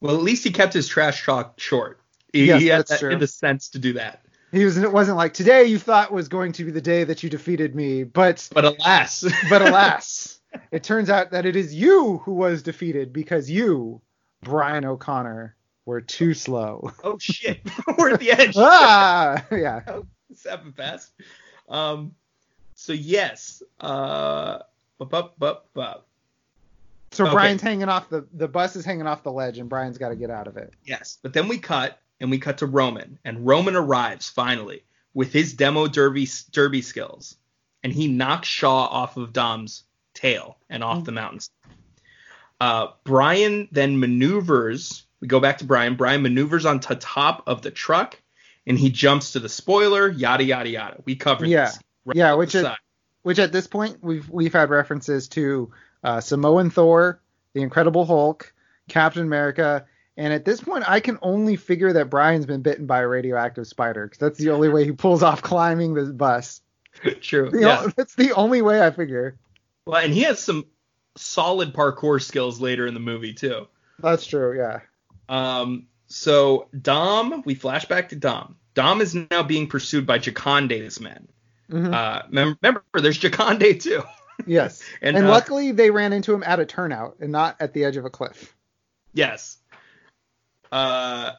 Well, 0.00 0.14
at 0.16 0.22
least 0.22 0.44
he 0.44 0.50
kept 0.50 0.72
his 0.72 0.88
trash 0.88 1.24
talk 1.24 1.58
short. 1.60 2.00
He, 2.32 2.46
Yes, 2.46 2.60
he 2.60 2.68
had 2.68 2.80
that's 2.80 2.90
that- 2.92 3.00
true. 3.00 3.16
the 3.16 3.26
sense 3.26 3.68
to 3.70 3.78
do 3.78 3.92
that. 3.94 4.24
He 4.52 4.64
was. 4.64 4.76
It 4.78 4.92
wasn't 4.92 5.16
like 5.16 5.32
today 5.32 5.64
you 5.66 5.78
thought 5.78 6.10
was 6.12 6.26
going 6.28 6.50
to 6.52 6.64
be 6.64 6.72
the 6.72 6.80
day 6.80 7.04
that 7.04 7.22
you 7.22 7.30
defeated 7.30 7.76
me, 7.76 8.02
but 8.02 8.48
But 8.52 8.64
alas, 8.64 9.24
but 9.48 9.62
alas, 9.62 10.40
it 10.72 10.82
turns 10.82 11.08
out 11.08 11.30
that 11.30 11.46
it 11.46 11.54
is 11.54 11.72
you 11.72 12.18
who 12.24 12.32
was 12.34 12.62
defeated 12.64 13.12
because 13.12 13.48
you, 13.48 14.00
Brian 14.42 14.84
O'Conner, 14.84 15.54
were 15.90 16.00
too 16.00 16.32
slow. 16.34 16.92
oh 17.04 17.18
shit, 17.18 17.60
we're 17.98 18.12
at 18.14 18.20
the 18.20 18.30
edge. 18.30 18.54
ah, 18.56 19.44
yeah. 19.52 19.82
It's 20.30 20.48
happened 20.48 20.76
fast. 20.76 21.10
Um, 21.68 22.14
so 22.76 22.92
yes, 22.92 23.64
uh, 23.80 24.60
bup, 24.98 25.36
bup, 25.38 25.66
bup. 25.74 26.06
So 27.10 27.24
Okay. 27.24 27.32
Brian's 27.34 27.60
hanging 27.62 27.88
off 27.88 28.08
the 28.08 28.24
the 28.32 28.46
bus 28.46 28.76
is 28.76 28.84
hanging 28.84 29.08
off 29.08 29.24
the 29.24 29.32
ledge, 29.32 29.58
and 29.58 29.68
Brian's 29.68 29.98
got 29.98 30.10
to 30.10 30.16
get 30.16 30.30
out 30.30 30.46
of 30.46 30.56
it. 30.56 30.72
yes. 30.84 31.18
But 31.20 31.32
then 31.32 31.48
we 31.48 31.58
cut 31.58 31.98
and 32.20 32.30
we 32.30 32.38
cut 32.38 32.58
to 32.58 32.66
Roman, 32.66 33.18
and 33.24 33.44
Roman 33.44 33.74
arrives 33.74 34.28
finally 34.30 34.84
with 35.14 35.32
his 35.32 35.52
demo 35.52 35.88
derby 35.88 36.28
derby 36.52 36.80
skills, 36.82 37.34
and 37.82 37.92
he 37.92 38.06
knocks 38.06 38.46
Shaw 38.46 38.86
off 38.86 39.16
of 39.16 39.32
Dom's 39.32 39.82
tail 40.14 40.58
and 40.70 40.84
off 40.84 41.02
the 41.04 41.12
mountains. 41.12 41.50
Uh, 42.60 42.88
Brian 43.02 43.68
then 43.72 43.98
maneuvers. 43.98 45.06
We 45.20 45.28
go 45.28 45.40
back 45.40 45.58
to 45.58 45.64
Brian. 45.64 45.96
Brian 45.96 46.22
maneuvers 46.22 46.64
on 46.66 46.80
to 46.80 46.94
top 46.94 47.42
of 47.46 47.62
the 47.62 47.70
truck, 47.70 48.20
and 48.66 48.78
he 48.78 48.90
jumps 48.90 49.32
to 49.32 49.40
the 49.40 49.48
spoiler. 49.48 50.08
Yada 50.08 50.44
yada 50.44 50.68
yada. 50.68 51.02
We 51.04 51.16
covered 51.16 51.48
Yeah. 51.48 51.66
this. 51.66 51.78
Right 52.06 52.16
Yeah, 52.16 52.34
which 52.34 52.54
is- 52.54 52.66
Which 53.22 53.38
at 53.38 53.52
this 53.52 53.66
point 53.66 53.98
we've 54.02 54.28
we've 54.30 54.52
had 54.54 54.70
references 54.70 55.28
to 55.28 55.70
uh, 56.02 56.20
Samoan 56.22 56.70
Thor, 56.70 57.20
the 57.52 57.60
Incredible 57.60 58.06
Hulk, 58.06 58.54
Captain 58.88 59.22
America, 59.22 59.84
and 60.16 60.32
at 60.32 60.46
this 60.46 60.62
point 60.62 60.84
I 60.88 61.00
can 61.00 61.18
only 61.20 61.56
figure 61.56 61.92
that 61.92 62.08
Brian's 62.08 62.46
been 62.46 62.62
bitten 62.62 62.86
by 62.86 63.00
a 63.00 63.06
radioactive 63.06 63.66
spider 63.66 64.06
because 64.06 64.18
that's 64.18 64.38
the 64.38 64.48
only 64.50 64.70
way 64.70 64.84
he 64.86 64.92
pulls 64.92 65.22
off 65.22 65.42
climbing 65.42 65.92
this 65.92 66.08
bus. 66.08 66.62
True. 67.20 67.50
The 67.50 67.60
Yeah. 67.60 67.82
o- 67.84 67.92
that's 67.94 68.14
the 68.14 68.32
only 68.32 68.62
way 68.62 68.80
I 68.84 68.90
figure. 68.90 69.36
Well, 69.84 70.02
and 70.02 70.14
he 70.14 70.22
has 70.22 70.40
some 70.40 70.64
solid 71.16 71.74
parkour 71.74 72.22
skills 72.22 72.58
later 72.58 72.86
in 72.86 72.94
the 72.94 73.00
movie 73.00 73.34
too. 73.34 73.68
That's 73.98 74.24
true. 74.24 74.56
Yeah. 74.56 74.80
Um, 75.30 75.86
so 76.08 76.68
Dom, 76.78 77.42
we 77.46 77.54
flash 77.54 77.86
back 77.86 78.10
to 78.10 78.16
Dom. 78.16 78.56
Dom 78.74 79.00
is 79.00 79.14
now 79.14 79.42
being 79.42 79.68
pursued 79.68 80.06
by 80.06 80.18
Jakande's 80.18 81.00
men. 81.00 81.28
Mhm. 81.70 81.94
Uh, 81.94 82.22
mem- 82.30 82.58
remember, 82.60 82.82
there's 82.94 83.18
Jakande 83.18 83.80
too. 83.80 84.02
yes. 84.46 84.82
and, 85.02 85.16
And, 85.16 85.26
uh, 85.26 85.30
luckily 85.30 85.72
they 85.72 85.90
ran 85.90 86.12
into 86.12 86.34
him 86.34 86.42
at 86.44 86.58
a 86.60 86.66
turnout 86.66 87.16
and 87.20 87.30
not 87.30 87.56
at 87.60 87.72
the 87.72 87.84
edge 87.84 87.96
of 87.96 88.04
a 88.04 88.10
cliff. 88.10 88.54
Yes. 89.12 89.58
Uh, 90.72 91.32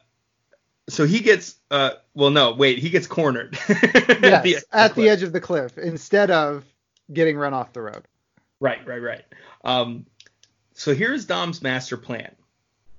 so 0.88 1.06
he 1.06 1.20
gets. 1.20 1.54
Uh, 1.70 1.90
well, 2.14 2.30
no, 2.30 2.52
wait, 2.52 2.78
he 2.78 2.90
gets 2.90 3.06
cornered. 3.06 3.58
Yes, 3.68 4.64
at 4.72 4.90
the 4.90 5.02
cliff. 5.02 5.08
edge 5.10 5.22
of 5.22 5.32
the 5.32 5.40
cliff 5.40 5.78
instead 5.78 6.30
of 6.30 6.64
getting 7.12 7.36
run 7.36 7.54
off 7.54 7.72
the 7.72 7.82
road. 7.82 8.04
Right, 8.60 8.86
right, 8.86 9.02
right. 9.02 9.24
Um, 9.64 10.06
so 10.74 10.94
here's 10.94 11.26
Dom's 11.26 11.60
master 11.62 11.96
plan. 11.96 12.34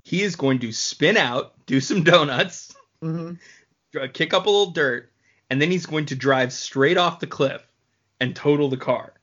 He 0.04 0.22
is 0.22 0.36
going 0.36 0.60
to 0.60 0.72
spin 0.72 1.18
out, 1.18 1.54
do 1.66 1.80
some 1.80 2.04
donuts, 2.04 2.74
hmm 3.02 3.34
kick 4.14 4.34
up 4.34 4.48
a 4.48 4.50
little 4.50 4.72
dirt, 4.72 5.12
and 5.52 5.62
then 5.62 5.70
he's 5.70 5.86
going 5.86 6.08
to 6.08 6.16
drive 6.16 6.52
straight 6.52 6.98
off 6.98 7.20
the 7.20 7.28
cliff 7.28 7.62
and 8.20 8.36
total 8.36 8.68
the 8.68 8.78
car. 8.78 9.14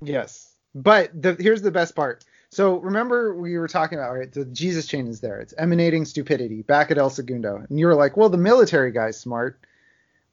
Yes. 0.00 0.52
But 0.76 1.10
the, 1.20 1.36
here's 1.40 1.60
the 1.62 1.72
best 1.72 1.96
part. 1.96 2.24
So 2.50 2.76
remember 2.78 3.34
we 3.34 3.58
were 3.58 3.66
talking 3.66 3.98
about 3.98 4.12
right? 4.12 4.30
The 4.30 4.44
Jesus 4.44 4.86
chain 4.86 5.08
is 5.08 5.20
there. 5.20 5.40
It's 5.40 5.54
emanating 5.58 6.04
stupidity 6.04 6.62
back 6.62 6.90
at 6.92 6.98
El 6.98 7.10
Segundo, 7.10 7.64
and 7.68 7.80
you 7.80 7.86
were 7.86 7.94
like, 7.96 8.16
well, 8.16 8.28
the 8.28 8.36
military 8.38 8.92
guy's 8.92 9.18
smart. 9.18 9.58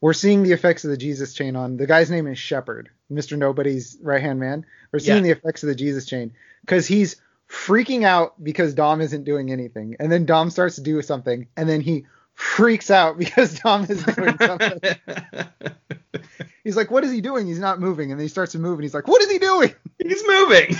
We're 0.00 0.12
seeing 0.12 0.44
the 0.44 0.52
effects 0.52 0.84
of 0.84 0.90
the 0.90 0.96
Jesus 0.96 1.34
chain 1.34 1.56
on 1.56 1.76
the 1.76 1.86
guy's 1.86 2.10
name 2.12 2.26
is 2.28 2.38
Shepard, 2.38 2.90
Mr. 3.12 3.36
Nobody's 3.36 3.98
right 4.00 4.22
hand 4.22 4.38
man. 4.38 4.64
We're 4.92 5.00
seeing 5.00 5.24
Yeah. 5.24 5.34
the 5.34 5.38
effects 5.38 5.62
of 5.64 5.68
the 5.68 5.74
Jesus 5.74 6.06
chain 6.06 6.32
because 6.60 6.86
he's 6.86 7.16
freaking 7.50 8.04
out 8.04 8.42
because 8.42 8.74
Dom 8.74 9.00
isn't 9.00 9.24
doing 9.24 9.50
anything, 9.50 9.96
and 9.98 10.10
then 10.10 10.24
Dom 10.26 10.50
starts 10.50 10.76
to 10.76 10.82
do 10.82 11.00
something, 11.02 11.46
and 11.56 11.68
then 11.68 11.80
he 11.80 12.06
freaks 12.34 12.90
out 12.90 13.18
because 13.18 13.58
Dom 13.58 13.86
is 13.88 14.04
doing 14.04 14.36
something. 14.38 14.80
He's 16.64 16.76
like, 16.76 16.90
what 16.90 17.04
is 17.04 17.10
he 17.10 17.20
doing? 17.22 17.46
He's 17.46 17.58
not 17.58 17.80
moving, 17.80 18.10
and 18.12 18.20
then 18.20 18.24
he 18.24 18.28
starts 18.28 18.52
to 18.52 18.58
move, 18.58 18.74
and 18.74 18.82
he's 18.82 18.92
like, 18.94 19.08
what 19.08 19.22
is 19.22 19.30
he 19.30 19.38
doing? 19.38 19.74
he's 19.98 20.22
moving. 20.26 20.76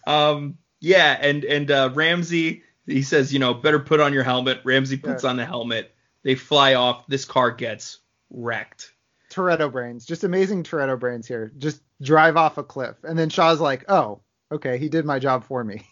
um, 0.07 0.59
yeah, 0.81 1.17
and 1.21 1.45
and 1.45 1.71
uh, 1.71 1.91
Ramsey 1.95 2.63
he 2.87 3.03
says, 3.03 3.33
you 3.33 3.39
know, 3.39 3.55
better 3.55 3.79
put 3.79 4.01
on 4.01 4.13
your 4.13 4.23
helmet. 4.25 4.61
Ramsey 4.65 4.97
puts 4.99 5.25
Yeah. 5.25 5.31
on 5.31 5.37
the 5.37 5.47
helmet. 5.47 5.95
They 6.23 6.35
fly 6.35 6.75
off. 6.75 7.07
This 7.07 7.25
car 7.25 7.51
gets 7.51 7.99
wrecked. 8.31 8.93
Toretto 9.31 9.71
brains, 9.73 10.05
just 10.07 10.25
amazing 10.25 10.63
Toretto 10.65 10.99
brains 10.99 11.27
here. 11.27 11.53
Just 11.59 11.83
drive 12.01 12.37
off 12.37 12.57
a 12.59 12.63
cliff, 12.63 12.97
and 13.05 13.19
then 13.19 13.29
Shaw's 13.31 13.61
like, 13.61 13.85
"Oh, 13.91 14.21
okay, 14.53 14.79
he 14.79 14.89
did 14.89 15.05
my 15.05 15.19
job 15.19 15.45
for 15.45 15.63
me." 15.65 15.83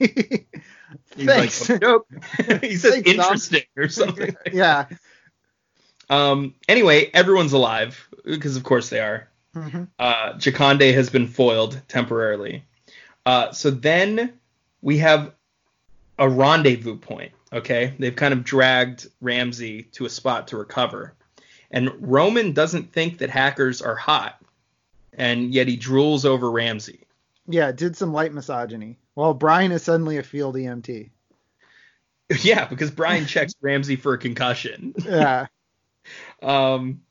He's 1.17 1.27
Thanks. 1.27 1.69
like, 1.69 1.81
nope. 1.83 2.07
he 2.61 2.77
says 2.77 2.93
Thanks, 2.95 3.09
interesting 3.11 3.63
or 3.77 3.89
something. 3.89 4.37
yeah. 4.53 4.87
Um. 6.11 6.55
Anyway, 6.69 7.11
everyone's 7.15 7.53
alive 7.53 8.09
because 8.25 8.57
of 8.57 8.65
course 8.65 8.89
they 8.91 9.01
are. 9.01 9.29
Mhm. 9.55 9.89
Uh, 9.99 10.33
Jakande 10.35 10.93
has 10.95 11.11
been 11.11 11.27
foiled 11.27 11.81
temporarily. 11.89 12.65
Uh, 13.27 13.53
so 13.53 13.71
then 13.71 14.33
we 14.81 14.99
have 14.99 15.33
a 16.19 16.29
rendezvous 16.29 16.97
point. 16.97 17.33
Okay, 17.53 17.95
they've 17.99 18.17
kind 18.17 18.33
of 18.33 18.45
dragged 18.45 19.09
Ramsey 19.21 19.83
to 19.93 20.07
a 20.07 20.11
spot 20.11 20.49
to 20.49 20.57
recover, 20.57 21.15
and 21.71 21.91
Roman 22.01 22.53
doesn't 22.53 22.93
think 22.93 23.19
that 23.19 23.29
hackers 23.31 23.83
are 23.83 23.95
hot, 23.97 24.43
and 25.13 25.53
yet 25.55 25.69
he 25.69 25.77
drools 25.77 26.25
over 26.25 26.51
Ramsey. 26.51 27.02
Yeah, 27.47 27.73
did 27.73 27.97
some 27.97 28.13
light 28.13 28.33
misogyny. 28.33 28.99
Well, 29.15 29.35
Brian 29.35 29.73
is 29.73 29.83
suddenly 29.83 30.19
a 30.19 30.23
field 30.23 30.55
EMT. 30.55 31.11
yeah, 32.43 32.67
because 32.67 32.91
Brian 32.91 33.27
checks 33.27 33.55
Ramsey 33.61 33.97
for 33.97 34.15
a 34.15 34.19
concussion. 34.19 34.95
Yeah. 35.05 35.47
Um, 36.43 37.03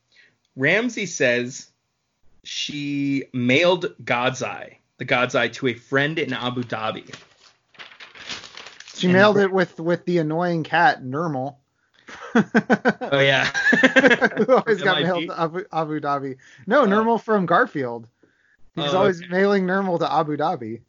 Ramsey 0.58 1.06
says 1.06 1.70
she 2.44 3.26
mailed 3.34 3.94
God's 4.04 4.44
Eye, 4.44 4.80
the 4.98 5.06
God's 5.06 5.34
Eye, 5.34 5.48
to 5.50 5.68
a 5.68 5.74
friend 5.74 6.20
in 6.20 6.34
Abu 6.34 6.64
Dhabi. 6.64 7.14
She 8.96 9.08
And 9.08 9.14
mailed 9.14 9.38
it 9.38 9.52
with 9.52 9.80
with 9.80 10.04
the 10.06 10.18
annoying 10.18 10.64
cat 10.64 11.02
Nermal. 11.02 11.56
Oh 12.36 13.20
yeah. 13.20 13.46
Who 14.38 14.58
always 14.58 14.82
got 14.82 15.02
mailed 15.02 15.28
to 15.28 15.42
Abu, 15.42 15.64
Abu 15.72 16.00
Dhabi. 16.02 16.38
No, 16.68 16.82
Oh. 16.82 16.88
Nermal 16.88 17.22
from 17.22 17.46
Garfield. 17.46 18.08
He 18.76 18.82
was 18.82 18.94
Oh, 18.94 19.00
always 19.00 19.22
okay. 19.22 19.30
mailing 19.32 19.66
Nermal 19.66 20.00
to 20.00 20.12
Abu 20.12 20.38
Dhabi. 20.38 20.82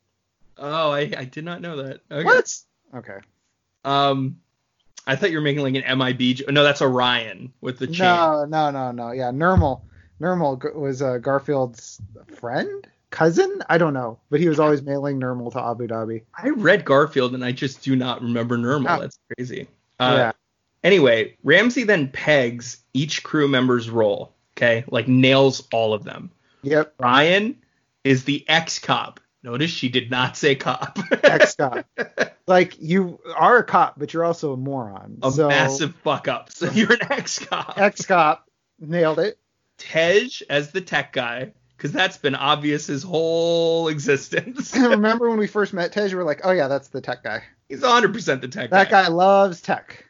Oh, 0.59 0.91
I, 0.93 1.11
I 1.17 1.25
did 1.25 1.45
not 1.45 1.61
know 1.61 1.83
that. 1.83 2.01
Okay. 2.11 2.25
What? 2.25 2.57
Okay. 2.95 3.19
Um, 3.85 4.39
I 5.07 5.17
thought 5.17 5.31
you 5.31 5.39
were 5.39 5.43
making 5.43 5.63
like 5.63 5.75
an 5.75 5.99
MIB. 5.99 6.37
jo- 6.37 6.45
No, 6.51 6.63
that's 6.63 6.81
Orion 6.83 7.53
with 7.61 7.79
the 7.79 7.87
chain. 7.89 8.07
No, 8.07 8.45
no, 8.45 8.71
no, 8.71 8.93
no. 8.93 9.11
Yeah, 9.13 9.31
Nermal. 9.33 9.81
Nermal 10.21 10.63
g- 10.63 10.79
was 10.79 11.03
uh, 11.03 11.19
Garfield's 11.19 12.01
friend, 12.37 12.87
cousin. 13.11 13.61
I 13.69 13.79
don't 13.79 13.95
know, 13.95 14.19
but 14.31 14.39
he 14.39 14.49
was 14.49 14.61
always 14.61 14.83
mailing 14.83 15.19
Nermal 15.19 15.51
to 15.53 15.61
Abu 15.61 15.89
Dhabi. 15.89 16.23
I 16.41 16.51
read 16.51 16.85
Garfield 16.85 17.35
and 17.35 17.45
I 17.45 17.51
just 17.51 17.83
do 17.83 17.97
not 17.97 18.23
remember 18.23 18.57
Nermal. 18.57 18.97
Oh. 18.97 19.01
That's 19.01 19.19
crazy. 19.37 19.67
Uh, 19.99 20.15
yeah. 20.19 20.33
Anyway, 20.85 21.37
Ramsey 21.43 21.83
then 21.83 22.09
pegs 22.09 22.79
each 22.95 23.25
crew 23.25 23.49
member's 23.49 23.91
role. 23.91 24.33
Okay, 24.57 24.85
like 24.89 25.09
nails 25.09 25.67
all 25.73 25.95
of 25.95 26.05
them. 26.05 26.31
Yep. 26.63 26.95
Ryan 27.01 27.57
is 28.05 28.25
the 28.25 28.45
ex 28.49 28.79
cop. 28.79 29.21
Notice 29.43 29.71
she 29.71 29.89
did 29.89 30.11
not 30.11 30.37
say 30.37 30.55
cop. 30.55 30.99
Ex 31.25 31.57
cop. 31.57 31.85
like 32.47 32.79
you 32.81 33.19
are 33.37 33.59
a 33.59 33.65
cop, 33.65 33.99
but 33.99 34.13
you're 34.15 34.25
also 34.25 34.53
a 34.53 34.57
moron. 34.57 35.19
a 35.23 35.33
so 35.33 35.49
massive 35.49 35.95
fuck 35.97 36.29
up. 36.29 36.53
So 36.53 36.71
you're 36.73 36.93
an 36.93 37.13
ex 37.13 37.39
cop. 37.41 37.75
ex 37.77 38.07
cop 38.07 38.49
nailed 38.79 39.19
it. 39.19 39.39
Tej 39.79 40.29
as 40.49 40.71
the 40.71 40.81
tech 40.81 41.13
guy, 41.13 41.53
because 41.77 41.91
that's 41.91 42.19
been 42.19 42.37
obvious 42.37 42.87
his 42.87 43.03
whole 43.03 43.89
existence. 43.89 44.77
Remember 44.77 45.29
when 45.29 45.39
we 45.39 45.49
first 45.49 45.73
met 45.73 45.93
Tej? 45.93 46.09
We 46.09 46.15
were 46.15 46.25
like, 46.25 46.43
oh 46.45 46.53
yeah, 46.53 46.69
that's 46.69 46.89
the 46.89 47.01
tech 47.01 47.25
guy. 47.25 47.43
He's 47.69 47.81
100% 47.81 48.41
the 48.41 48.49
tech 48.49 48.71
guy. 48.71 48.85
That 48.85 48.91
guy 48.91 49.09
loves 49.09 49.61
tech. 49.61 50.05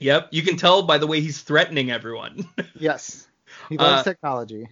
Yep, 0.00 0.28
you 0.32 0.42
can 0.42 0.56
tell 0.56 0.82
by 0.82 0.98
the 0.98 1.06
way 1.06 1.20
he's 1.20 1.40
threatening 1.40 1.90
everyone. 1.90 2.48
Yes. 2.74 3.26
He 3.68 3.78
loves 3.78 4.00
Uh, 4.00 4.04
technology. 4.04 4.68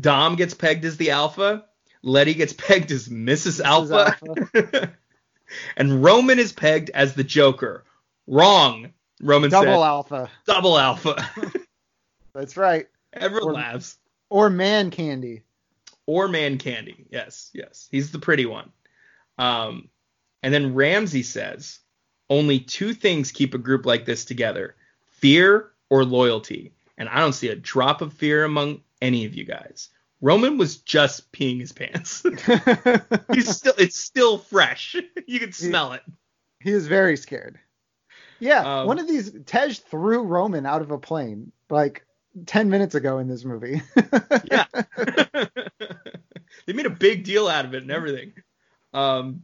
Dom 0.00 0.36
gets 0.36 0.54
pegged 0.54 0.84
as 0.84 0.96
the 0.96 1.10
alpha. 1.10 1.64
Letty 2.02 2.34
gets 2.34 2.52
pegged 2.56 2.90
as 2.90 3.08
Mrs. 3.08 3.60
Alpha. 3.60 4.16
and 5.76 6.02
Roman 6.02 6.38
is 6.38 6.52
pegged 6.52 6.90
as 6.90 7.14
the 7.14 7.24
Joker. 7.24 7.84
Wrong. 8.26 8.92
Roman 9.22 9.50
Double 9.50 9.66
said 9.66 9.72
alpha. 9.82 10.30
double 10.46 10.78
alpha. 10.78 11.16
That's 12.34 12.56
right. 12.56 12.86
Everyone 13.12 13.50
Or- 13.50 13.54
laughs. 13.54 13.98
Or 14.28 14.50
man 14.50 14.90
candy. 14.90 15.42
Or 16.08 16.28
Man 16.28 16.58
Candy. 16.58 17.06
Yes, 17.10 17.50
yes. 17.52 17.88
He's 17.90 18.12
the 18.12 18.20
pretty 18.20 18.46
one. 18.46 18.70
Um, 19.38 19.88
and 20.42 20.54
then 20.54 20.74
Ramsey 20.74 21.24
says 21.24 21.80
only 22.30 22.60
two 22.60 22.94
things 22.94 23.32
keep 23.32 23.54
a 23.54 23.58
group 23.58 23.86
like 23.86 24.04
this 24.04 24.24
together 24.24 24.76
fear 25.06 25.72
or 25.90 26.04
loyalty. 26.04 26.72
And 26.96 27.08
I 27.08 27.18
don't 27.18 27.32
see 27.32 27.48
a 27.48 27.56
drop 27.56 28.02
of 28.02 28.12
fear 28.12 28.44
among 28.44 28.82
any 29.02 29.24
of 29.26 29.34
you 29.34 29.44
guys. 29.44 29.88
Roman 30.20 30.56
was 30.58 30.78
just 30.78 31.30
peeing 31.32 31.60
his 31.60 31.72
pants. 31.72 32.22
He's 33.34 33.48
still 33.56 33.74
it's 33.78 33.98
still 34.00 34.38
fresh. 34.38 34.96
You 35.26 35.40
can 35.40 35.52
smell 35.52 35.92
it. 35.92 36.02
he 36.60 36.70
is 36.70 36.86
very 36.86 37.16
scared. 37.16 37.58
Yeah, 38.38 38.80
Um, 38.80 38.86
one 38.86 38.98
of 38.98 39.08
these 39.08 39.32
Tej 39.46 39.72
threw 39.74 40.22
Roman 40.22 40.66
out 40.66 40.82
of 40.82 40.90
a 40.90 40.98
plane 40.98 41.52
like 41.68 42.06
10 42.46 42.70
minutes 42.70 42.94
ago 42.94 43.18
in 43.18 43.28
this 43.28 43.44
movie. 43.44 43.82
Yeah. 44.50 44.66
they 46.66 46.72
made 46.72 46.86
a 46.86 46.90
big 46.90 47.24
deal 47.24 47.48
out 47.48 47.64
of 47.64 47.74
it 47.74 47.82
and 47.82 47.90
everything. 47.90 48.32
Um 48.92 49.42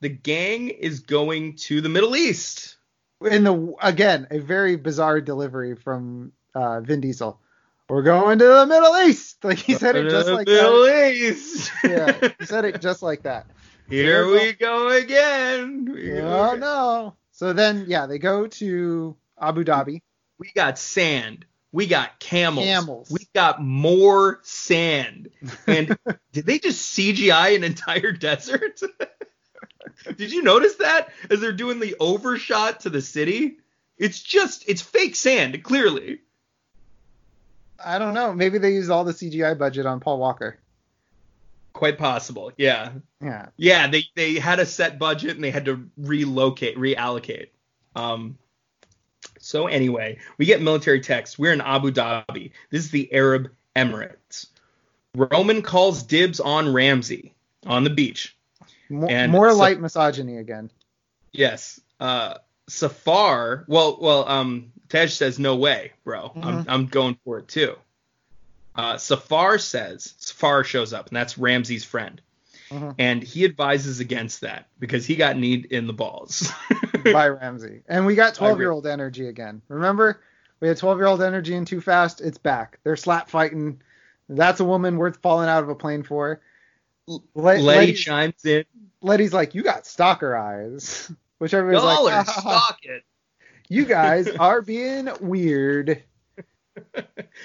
the 0.00 0.08
gang 0.10 0.68
is 0.68 1.00
going 1.00 1.56
to 1.56 1.80
the 1.80 1.88
Middle 1.88 2.14
East. 2.16 2.76
in 3.22 3.44
the 3.44 3.74
again, 3.80 4.26
a 4.30 4.38
very 4.38 4.76
bizarre 4.76 5.20
delivery 5.22 5.74
from 5.74 6.32
uh, 6.54 6.80
Vin 6.80 7.00
Diesel. 7.00 7.40
We're 7.88 8.02
going 8.02 8.38
to 8.40 8.44
the 8.44 8.66
Middle 8.66 8.96
East. 9.08 9.44
Like 9.44 9.58
he 9.58 9.74
said 9.74 9.94
it 9.94 10.10
just 10.10 10.28
like 10.28 10.46
Middle 10.48 10.86
that. 10.86 11.14
East. 11.14 11.70
Yeah, 11.84 12.30
he 12.40 12.46
said 12.46 12.64
it 12.64 12.80
just 12.80 13.02
like 13.02 13.22
that. 13.22 13.46
Here 13.88 14.28
we 14.28 14.52
go 14.54 14.88
again. 14.88 15.84
We, 15.92 16.20
Oh 16.20 16.48
again. 16.48 16.60
no. 16.60 17.14
So 17.30 17.52
then 17.52 17.84
yeah, 17.86 18.06
they 18.06 18.18
go 18.18 18.48
to 18.48 19.16
Abu 19.40 19.64
Dhabi. 19.64 20.02
we 20.38 20.50
got 20.54 20.78
sand. 20.78 21.44
We 21.70 21.86
got 21.86 22.18
camels. 22.18 22.64
Camels. 22.66 23.10
We 23.10 23.28
got 23.34 23.62
more 23.62 24.40
sand. 24.42 25.28
And 25.66 25.96
did 26.32 26.46
they 26.46 26.58
just 26.58 26.96
CGI 26.98 27.54
an 27.54 27.62
entire 27.64 28.12
desert? 28.12 28.80
did 30.16 30.32
you 30.32 30.42
notice 30.42 30.76
that 30.76 31.10
as 31.30 31.40
they're 31.40 31.52
doing 31.52 31.78
the 31.78 31.94
overshot 32.00 32.80
to 32.80 32.90
the 32.90 33.02
city? 33.02 33.58
It's 33.98 34.20
just 34.20 34.64
it's 34.68 34.82
fake 34.82 35.14
sand, 35.14 35.62
clearly. 35.62 36.20
I 37.84 37.98
don't 37.98 38.14
know. 38.14 38.32
Maybe 38.32 38.58
they 38.58 38.72
used 38.72 38.90
all 38.90 39.04
the 39.04 39.12
CGI 39.12 39.56
budget 39.58 39.86
on 39.86 40.00
Paul 40.00 40.18
Walker. 40.18 40.58
Quite 41.72 41.98
possible. 41.98 42.52
Yeah. 42.56 42.92
Yeah. 43.22 43.46
Yeah, 43.56 43.86
they 43.88 44.04
they 44.14 44.34
had 44.34 44.60
a 44.60 44.66
set 44.66 44.98
budget 44.98 45.34
and 45.36 45.44
they 45.44 45.50
had 45.50 45.66
to 45.66 45.88
relocate, 45.98 46.76
reallocate. 46.78 47.48
Um 47.94 48.38
so 49.38 49.66
anyway, 49.66 50.18
we 50.38 50.46
get 50.46 50.62
military 50.62 51.00
text. 51.00 51.38
We're 51.38 51.52
in 51.52 51.60
Abu 51.60 51.90
Dhabi. 51.92 52.52
This 52.70 52.84
is 52.84 52.90
the 52.90 53.12
Arab 53.12 53.50
Emirates. 53.76 54.46
Roman 55.14 55.62
calls 55.62 56.02
dibs 56.02 56.40
on 56.40 56.72
Ramsey 56.72 57.34
on 57.66 57.84
the 57.84 57.90
beach. 57.90 58.36
More 58.88 59.50
so- 59.50 59.56
light 59.56 59.80
misogyny 59.80 60.38
again. 60.38 60.70
Yes. 61.32 61.78
Uh 62.00 62.34
Safar, 62.68 63.64
well 63.68 63.98
well 64.00 64.28
um 64.28 64.72
Tej 64.88 65.08
says 65.08 65.38
no 65.38 65.56
way, 65.56 65.92
bro. 66.04 66.32
I'm 66.40 66.64
I'm 66.68 66.86
going 66.86 67.18
for 67.24 67.38
it 67.38 67.48
too. 67.48 67.76
Uh 68.74 68.96
Safar 68.98 69.58
says 69.58 70.14
Safar 70.18 70.64
shows 70.64 70.92
up 70.92 71.08
and 71.08 71.16
that's 71.16 71.38
Ramsey's 71.38 71.84
friend. 71.84 72.20
Mhm. 72.70 72.94
And 72.98 73.22
he 73.22 73.44
advises 73.44 74.00
against 74.00 74.40
that 74.40 74.66
because 74.80 75.06
he 75.06 75.14
got 75.16 75.36
kneed 75.36 75.66
in 75.66 75.86
the 75.86 75.92
balls. 75.92 76.50
by 77.12 77.28
Ramsey. 77.28 77.82
And 77.88 78.06
we 78.06 78.14
got 78.14 78.34
12 78.34 78.58
year 78.58 78.70
old 78.70 78.86
energy 78.86 79.28
again. 79.28 79.62
Remember? 79.68 80.20
We 80.60 80.68
had 80.68 80.76
12 80.76 80.98
year 80.98 81.06
old 81.06 81.22
energy 81.22 81.54
in 81.54 81.64
Too 81.64 81.80
Fast. 81.80 82.20
It's 82.20 82.38
back. 82.38 82.78
They're 82.82 82.96
slap 82.96 83.28
fighting. 83.28 83.80
That's 84.28 84.60
a 84.60 84.64
woman 84.64 84.96
worth 84.96 85.18
falling 85.18 85.48
out 85.48 85.62
of 85.62 85.68
a 85.68 85.74
plane 85.74 86.02
for. 86.02 86.40
Le- 87.06 87.20
Letty 87.34 87.62
Letty's, 87.62 88.00
chimes 88.00 88.44
in. 88.44 88.64
Letty's 89.00 89.32
like, 89.32 89.54
you 89.54 89.62
got 89.62 89.86
stalker 89.86 90.36
eyes. 90.36 91.12
Which 91.38 91.52
everybody's 91.54 91.82
Dollar, 91.82 92.10
like, 92.10 92.28
"Ah, 92.28 92.40
stock 92.40 92.78
it. 92.84 93.02
you 93.68 93.84
guys 93.84 94.28
are 94.38 94.62
being 94.62 95.08
weird. 95.20 96.02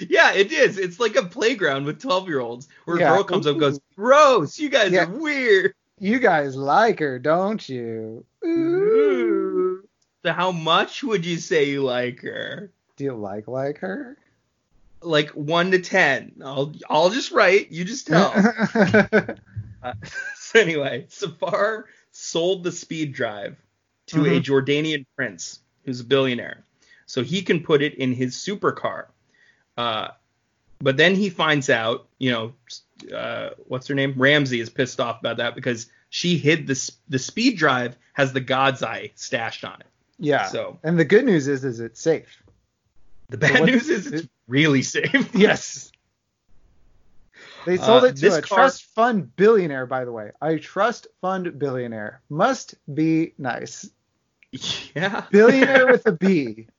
Yeah, 0.10 0.34
it 0.34 0.52
is. 0.52 0.78
It's 0.78 1.00
like 1.00 1.16
a 1.16 1.24
playground 1.24 1.86
with 1.86 2.02
12 2.02 2.28
year 2.28 2.42
olds 2.42 2.68
where 2.84 3.00
Yeah. 3.00 3.14
a 3.14 3.16
girl 3.16 3.24
comes 3.24 3.48
up 3.48 3.52
and 3.52 3.60
goes, 3.62 3.80
Gross, 3.96 4.60
you 4.60 4.68
guys 4.68 4.92
Yeah. 4.92 5.06
are 5.06 5.10
weird. 5.10 5.74
You 6.00 6.20
guys 6.20 6.56
like 6.58 7.00
her, 7.00 7.18
don't 7.18 7.68
you? 7.70 8.26
Ooh. 8.46 9.84
So, 10.26 10.34
how 10.34 10.52
much 10.52 11.02
would 11.04 11.26
you 11.26 11.38
say 11.38 11.70
you 11.70 11.82
like 11.82 12.22
her? 12.24 12.72
Do 12.98 13.06
you 13.06 13.14
like 13.14 13.48
like 13.48 13.78
her? 13.80 14.18
Like 15.02 15.30
1 15.30 15.72
to 15.72 15.80
10. 15.80 16.42
I'll, 16.44 16.74
I'll 16.90 17.10
just 17.10 17.32
write. 17.32 17.72
You 17.72 17.86
just 17.86 18.08
tell. 18.08 18.34
Uh, 19.84 19.94
so 20.36 20.60
anyway, 20.60 21.06
Safar 21.10 21.86
sold 22.12 22.64
the 22.64 22.72
speed 22.72 23.14
drive 23.14 23.58
to 24.12 24.26
a 24.26 24.40
Mhm. 24.40 24.44
Jordanian 24.44 25.06
prince 25.16 25.60
who's 25.86 26.00
a 26.00 26.04
billionaire, 26.04 26.64
so 27.06 27.24
he 27.24 27.42
can 27.42 27.62
put 27.64 27.82
it 27.82 27.96
in 27.96 28.14
his 28.14 28.36
supercar. 28.36 29.08
Uh, 29.78 30.10
but 30.80 30.98
then 30.98 31.16
he 31.16 31.30
finds 31.30 31.70
out, 31.70 32.08
you 32.18 32.32
know, 32.32 32.54
uh, 33.16 33.52
what's 33.68 33.88
her 33.88 33.96
name? 33.96 34.14
Ramsey 34.18 34.60
is 34.60 34.70
pissed 34.70 35.00
off 35.00 35.20
about 35.20 35.38
that 35.38 35.56
because 35.56 35.88
she 36.10 36.38
hid 36.38 36.68
the 36.68 36.92
the 37.10 37.20
speed 37.20 37.58
drive 37.58 37.96
has 38.14 38.34
the 38.34 38.42
God's 38.42 38.84
Eye 38.84 39.12
stashed 39.16 39.64
on 39.64 39.80
it. 39.82 39.88
yeah. 40.20 40.48
So 40.48 40.80
and 40.84 41.00
the 41.00 41.06
good 41.06 41.26
news 41.26 41.48
is, 41.48 41.64
is 41.64 41.80
it's 41.80 42.02
safe. 42.02 42.44
the 43.30 43.38
bad 43.38 43.64
news 43.66 43.90
is 43.90 44.08
it's 44.08 44.28
really 44.48 44.82
safe. 44.82 45.30
Yes. 45.36 45.92
They 47.66 47.78
sold 47.78 48.04
Uh, 48.04 48.08
it 48.08 48.18
to 48.18 48.28
a 48.38 48.42
car- 48.42 48.58
trust 48.58 48.86
fund 48.96 49.36
billionaire, 49.36 49.86
by 49.86 50.04
the 50.04 50.12
way. 50.12 50.32
A 50.42 50.58
trust 50.58 51.08
fund 51.22 51.58
billionaire. 51.60 52.22
Must 52.30 52.74
be 52.94 53.34
nice. 53.38 53.88
yeah. 54.96 55.24
Billionaire 55.32 55.88
with 55.88 56.06
a 56.06 56.12
B. 56.12 56.68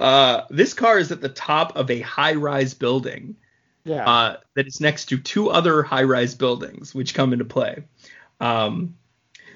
Uh, 0.00 0.46
this 0.50 0.74
car 0.74 0.98
is 0.98 1.12
at 1.12 1.20
the 1.20 1.28
top 1.28 1.76
of 1.76 1.88
a 1.88 2.00
high-rise 2.00 2.74
building. 2.74 3.36
Yeah. 3.84 4.08
uh, 4.08 4.36
that 4.54 4.66
is 4.66 4.80
next 4.80 5.06
to 5.06 5.18
two 5.18 5.48
other 5.48 5.84
high-rise 5.84 6.34
buildings, 6.34 6.92
which 6.92 7.14
come 7.14 7.32
into 7.32 7.44
play. 7.44 7.84
Um, 8.40 8.96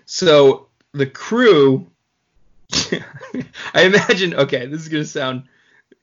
so 0.05 0.69
the 0.93 1.07
crew, 1.07 1.91
I 3.75 3.83
imagine. 3.83 4.35
Okay, 4.35 4.67
this 4.67 4.83
is 4.83 4.89
gonna 4.89 5.05
sound 5.05 5.45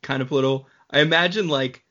kind 0.01 0.21
of 0.21 0.31
little. 0.31 0.67
I 0.89 0.99
imagine 0.99 1.47
like 1.47 1.83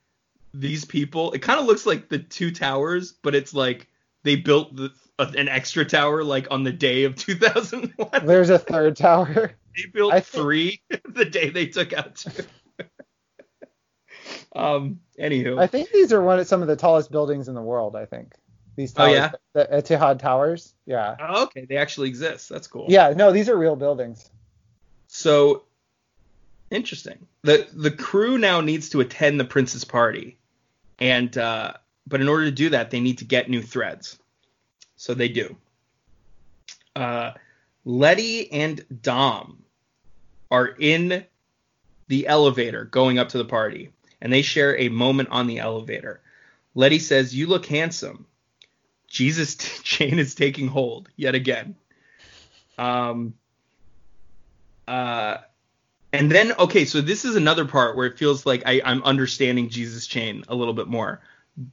these 0.53 0.85
people. 0.85 1.32
It 1.32 1.40
kind 1.40 1.59
of 1.59 1.66
looks 1.66 1.86
like 1.86 2.09
the 2.09 2.19
two 2.19 2.51
towers, 2.51 3.12
but 3.12 3.35
it's 3.35 3.55
like 3.55 3.89
they 4.23 4.36
built 4.36 4.77
the, 4.77 4.93
uh, 5.18 5.30
an 5.36 5.48
extra 5.48 5.84
tower 5.84 6.24
like 6.24 6.48
on 6.51 6.64
the 6.64 6.72
day 6.72 7.05
of 7.05 7.16
2001. 7.16 8.26
There's 8.26 8.51
a 8.51 8.59
third 8.59 8.97
tower. 8.97 9.52
They 9.76 9.86
built 9.93 10.12
think- 10.12 10.24
three 10.26 10.82
the 11.09 11.24
day 11.24 11.51
they 11.51 11.66
took 11.66 11.93
out 11.93 12.16
two. 12.16 12.30
um. 14.55 15.01
Anywho. 15.18 15.59
I 15.60 15.66
think 15.66 15.90
these 15.90 16.12
are 16.12 16.22
one 16.22 16.39
of 16.40 16.47
some 16.47 16.62
of 16.62 16.68
the 16.68 16.76
tallest 16.76 17.10
buildings 17.12 17.48
in 17.48 17.55
the 17.55 17.62
world. 17.62 17.94
I 17.94 18.06
think 18.06 18.34
these 18.76 18.93
Oh, 18.97 19.05
towers, 19.06 19.12
yeah? 19.14 19.30
the 19.52 19.64
Etihad 19.70 20.18
Towers. 20.18 20.74
Yeah. 20.86 21.16
Oh, 21.20 21.44
okay, 21.44 21.64
they 21.66 21.76
actually 21.76 22.09
exist. 22.09 22.48
That's 22.48 22.66
cool. 22.66 22.86
Yeah. 22.89 23.12
No, 23.14 23.30
these 23.30 23.48
are 23.48 23.56
real 23.56 23.76
buildings. 23.76 24.28
So 25.09 25.62
interesting. 26.70 27.26
The 27.43 27.68
the 27.72 27.90
crew 27.90 28.39
now 28.39 28.60
needs 28.62 28.89
to 28.90 29.01
attend 29.01 29.39
the 29.39 29.44
prince's 29.44 29.84
party, 29.84 30.39
and 30.98 31.36
uh, 31.36 31.74
but 32.06 32.20
in 32.20 32.28
order 32.28 32.47
to 32.47 32.51
do 32.52 32.70
that, 32.70 32.90
they 32.90 33.01
need 33.01 33.18
to 33.18 33.24
get 33.24 33.48
new 33.51 33.62
threads. 33.62 34.18
So 35.03 35.15
they 35.15 35.27
do. 35.27 35.57
Uh, 36.95 37.33
Letty 37.85 38.53
and 38.53 38.85
Dom 39.03 39.65
are 40.49 40.69
in 40.69 41.24
the 42.07 42.29
elevator 42.29 42.85
going 42.85 43.19
up 43.19 43.31
to 43.31 43.39
the 43.39 43.45
party, 43.45 43.91
and 44.20 44.33
they 44.33 44.43
share 44.43 44.79
a 44.79 44.91
moment 44.91 45.31
on 45.33 45.49
the 45.49 45.59
elevator. 45.59 46.20
Letty 46.77 47.01
says, 47.01 47.35
"You 47.35 47.49
look 47.49 47.66
handsome." 47.66 48.27
Jesus 49.09 49.57
chain 49.83 50.20
is 50.20 50.37
taking 50.37 50.69
hold 50.69 51.09
yet 51.16 51.35
again. 51.35 51.74
Um, 52.79 53.35
uh, 54.87 55.39
and 56.12 56.31
then 56.31 56.53
okay, 56.61 56.85
so 56.85 57.01
this 57.01 57.24
is 57.24 57.35
another 57.35 57.65
part 57.65 57.97
where 57.97 58.07
it 58.07 58.19
feels 58.19 58.47
like 58.47 58.62
I, 58.66 58.81
I'm 58.85 59.03
understanding 59.03 59.69
Jesus 59.69 60.07
chain 60.07 60.45
a 60.47 60.55
little 60.55 60.74
bit 60.74 60.87
more. 60.87 61.23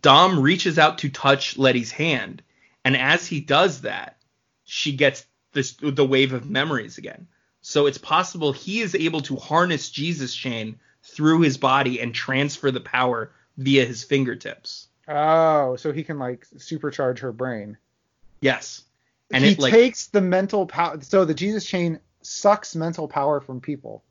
Dom 0.02 0.40
reaches 0.40 0.80
out 0.80 0.98
to 0.98 1.10
touch 1.10 1.60
Letty's 1.60 1.92
hand, 1.92 2.42
and 2.86 2.96
as 2.96 3.28
he 3.28 3.40
does 3.40 3.82
that, 3.82 4.18
she 4.64 4.94
gets 4.94 5.26
this 5.54 5.74
the 5.82 6.06
wave 6.06 6.34
of 6.34 6.50
memories 6.50 6.98
again. 6.98 7.28
So 7.62 7.88
it's 7.88 7.98
possible 7.98 8.54
he 8.54 8.82
is 8.82 8.96
able 8.96 9.22
to 9.22 9.36
harness 9.36 9.90
Jesus 9.90 10.34
chain 10.34 10.80
through 11.04 11.42
his 11.42 11.58
body 11.58 12.00
and 12.00 12.14
transfer 12.14 12.72
the 12.72 12.80
power 12.80 13.32
via 13.58 13.86
his 13.86 14.04
fingertips. 14.04 14.88
Oh, 15.08 15.76
so 15.76 15.92
he 15.92 16.04
can 16.04 16.20
like 16.20 16.46
supercharge 16.56 17.20
her 17.20 17.32
brain. 17.32 17.78
Yes. 18.42 18.84
And 19.32 19.44
he 19.44 19.52
it 19.52 19.60
like 19.60 19.74
takes 19.74 20.08
the 20.08 20.22
mental 20.22 20.66
power. 20.66 21.02
So 21.02 21.26
the 21.26 21.34
Jesus 21.34 21.66
chain 21.66 22.00
sucks 22.22 22.76
mental 22.76 23.08
power 23.08 23.42
from 23.42 23.60
people 23.60 24.04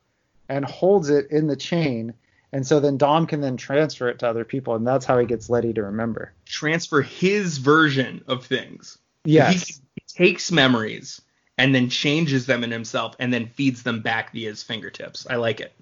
and 0.49 0.65
holds 0.65 1.09
it 1.09 1.31
in 1.31 1.47
the 1.47 1.57
chain. 1.57 2.15
And 2.53 2.67
so 2.67 2.81
then 2.81 2.97
Dom 2.97 3.27
can 3.27 3.41
then 3.41 3.57
transfer 3.57 4.09
it 4.09 4.21
to 4.21 4.29
other 4.29 4.45
people, 4.45 4.75
and 4.75 4.87
that's 4.87 5.05
how 5.05 5.19
he 5.19 5.27
gets 5.27 5.51
Letty 5.51 5.73
to 5.75 5.83
remember. 5.83 6.33
transfer 6.47 7.03
his 7.03 7.59
version 7.59 8.25
of 8.27 8.47
things. 8.47 8.99
Yes. 9.25 9.67
He, 9.67 9.75
takes 10.17 10.51
memories 10.51 11.21
and 11.59 11.73
then 11.73 11.89
changes 11.89 12.47
them 12.47 12.65
in 12.65 12.73
himself 12.73 13.15
and 13.21 13.33
then 13.33 13.47
feeds 13.47 13.85
them 13.85 14.01
back 14.01 14.33
via 14.33 14.49
his 14.49 14.65
fingertips. 14.65 15.29
I 15.31 15.37
like 15.37 15.61
it. 15.61 15.73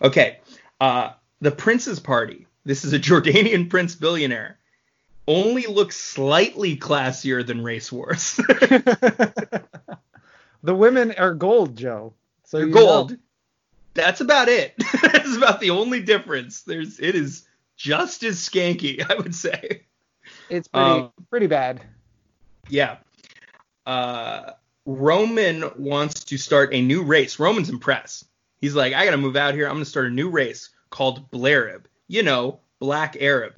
Okay. 0.00 0.38
Uh, 0.80 1.10
the 1.40 1.50
prince's 1.50 1.98
party. 1.98 2.46
This 2.64 2.84
is 2.84 2.92
a 2.92 2.98
Jordanian 3.00 3.68
prince 3.68 3.96
billionaire. 3.96 4.58
Only 5.26 5.66
looks 5.66 5.96
slightly 5.96 6.76
classier 6.76 7.44
than 7.44 7.64
Race 7.64 7.90
Wars. 7.90 8.36
the 10.62 10.74
women 10.74 11.12
are 11.18 11.34
gold, 11.34 11.76
Joe. 11.76 12.14
So 12.44 12.58
They're 12.58 12.68
gold. 12.68 13.10
know. 13.12 13.16
That's 13.94 14.20
about 14.20 14.48
it. 14.48 14.74
That's 15.02 15.36
about 15.36 15.60
the 15.60 15.70
only 15.70 16.00
difference. 16.02 16.62
There's 16.62 16.98
it 17.00 17.14
is 17.14 17.46
just 17.76 18.22
as 18.24 18.36
skanky, 18.36 19.04
I 19.10 19.14
would 19.14 19.34
say. 19.34 19.82
It's 20.50 20.68
pretty 20.68 20.86
Um, 20.90 21.12
pretty 21.30 21.46
bad. 21.46 21.80
Yeah. 22.68 22.96
Uh, 23.86 24.52
Roman 24.86 25.70
wants 25.76 26.24
to 26.24 26.36
start 26.38 26.74
a 26.74 26.80
new 26.82 27.02
race. 27.02 27.38
Roman's 27.38 27.70
impressed. 27.70 28.24
He's 28.60 28.74
like, 28.74 28.92
I 28.94 29.04
gotta 29.04 29.16
move 29.16 29.36
out 29.36 29.54
here. 29.54 29.66
I'm 29.66 29.74
gonna 29.74 29.84
start 29.84 30.06
a 30.06 30.10
new 30.10 30.30
race 30.30 30.70
called 30.90 31.30
Blarib. 31.30 31.84
You 32.08 32.22
know, 32.22 32.60
Black 32.80 33.16
Arab. 33.20 33.54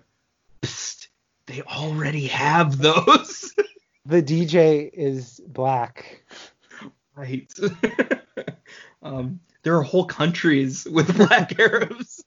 Psst, 0.63 1.09
they 1.47 1.63
already 1.63 2.27
have 2.29 2.79
those. 2.79 3.53
The 4.09 4.23
DJ 4.23 4.89
is 4.93 5.41
black. 5.49 6.23
right. 7.17 7.53
Um, 9.07 9.41
there 9.63 9.77
are 9.77 9.83
whole 9.83 10.05
countries 10.05 10.85
with 10.91 11.17
Black 11.17 11.59
Arabs. 11.59 12.25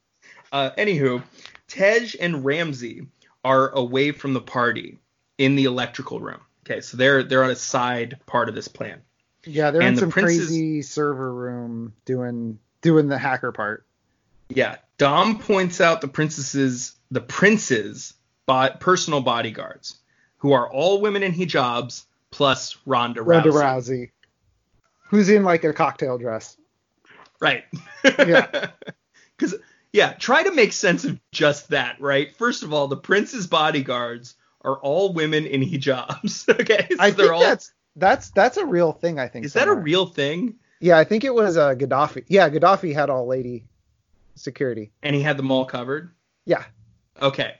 Uh, 0.51 0.71
anywho, 0.77 1.21
Tej 1.67 2.15
and 2.19 2.43
Ramsey 2.43 3.07
are 3.43 3.69
away 3.69 4.11
from 4.11 4.33
the 4.33 4.41
party 4.41 4.97
in 5.37 5.55
the 5.55 5.65
electrical 5.65 6.19
room. 6.19 6.41
Okay, 6.65 6.81
so 6.81 6.97
they're 6.97 7.23
they're 7.23 7.43
on 7.43 7.51
a 7.51 7.55
side 7.55 8.19
part 8.25 8.49
of 8.49 8.55
this 8.55 8.67
plan. 8.67 9.01
Yeah, 9.45 9.71
they're 9.71 9.81
And 9.81 9.89
in 9.89 9.95
the 9.95 9.99
some 10.01 10.11
princes- 10.11 10.47
crazy 10.47 10.81
server 10.81 11.33
room 11.33 11.93
doing 12.05 12.59
doing 12.81 13.07
the 13.07 13.17
hacker 13.17 13.51
part. 13.51 13.85
Yeah, 14.49 14.77
Dom 14.97 15.39
points 15.39 15.79
out 15.79 16.01
the 16.01 16.07
princesses, 16.07 16.95
the 17.11 17.21
prince's 17.21 18.13
personal 18.79 19.21
bodyguards, 19.21 19.99
who 20.37 20.53
are 20.53 20.67
all 20.71 21.01
women 21.01 21.21
in 21.23 21.31
hijabs 21.33 22.05
plus 22.31 22.75
Ronda, 22.87 23.21
Ronda 23.21 23.49
Rousey. 23.51 23.61
Rousey, 23.61 24.09
who's 25.09 25.29
in 25.29 25.43
like 25.43 25.63
a 25.63 25.71
cocktail 25.73 26.17
dress. 26.17 26.57
Right. 27.39 27.63
Yeah. 28.03 28.67
Because 29.37 29.55
yeah, 29.93 30.11
try 30.13 30.43
to 30.43 30.51
make 30.53 30.73
sense 30.73 31.05
of 31.05 31.17
just 31.31 31.69
that, 31.69 32.01
right? 32.01 32.35
First 32.35 32.61
of 32.63 32.73
all, 32.73 32.89
the 32.89 32.97
prince's 32.97 33.47
bodyguards 33.47 34.35
are 34.65 34.77
all 34.79 35.13
women 35.13 35.45
in 35.45 35.61
hijabs. 35.61 36.49
okay, 36.59 36.87
so 36.89 36.97
I 36.99 37.11
they're 37.11 37.27
think 37.27 37.31
all. 37.31 37.39
that's 37.39 37.71
that's 37.95 38.31
that's 38.31 38.57
a 38.57 38.65
real 38.65 38.91
thing. 38.91 39.17
I 39.17 39.29
think. 39.29 39.45
Is 39.45 39.53
that 39.53 39.69
a 39.69 39.73
real 39.73 40.05
thing? 40.07 40.55
Yeah, 40.81 40.97
I 40.97 41.05
think 41.05 41.23
it 41.23 41.33
was 41.33 41.55
uh, 41.55 41.73
Gaddafi. 41.75 42.25
Yeah, 42.27 42.49
Gaddafi 42.49 42.93
had 42.93 43.09
all 43.09 43.27
lady 43.27 43.63
security. 44.35 44.91
And 45.03 45.15
he 45.15 45.21
had 45.21 45.37
them 45.37 45.51
all 45.51 45.63
covered. 45.63 46.11
Yeah. 46.45 46.63
Okay. 47.21 47.55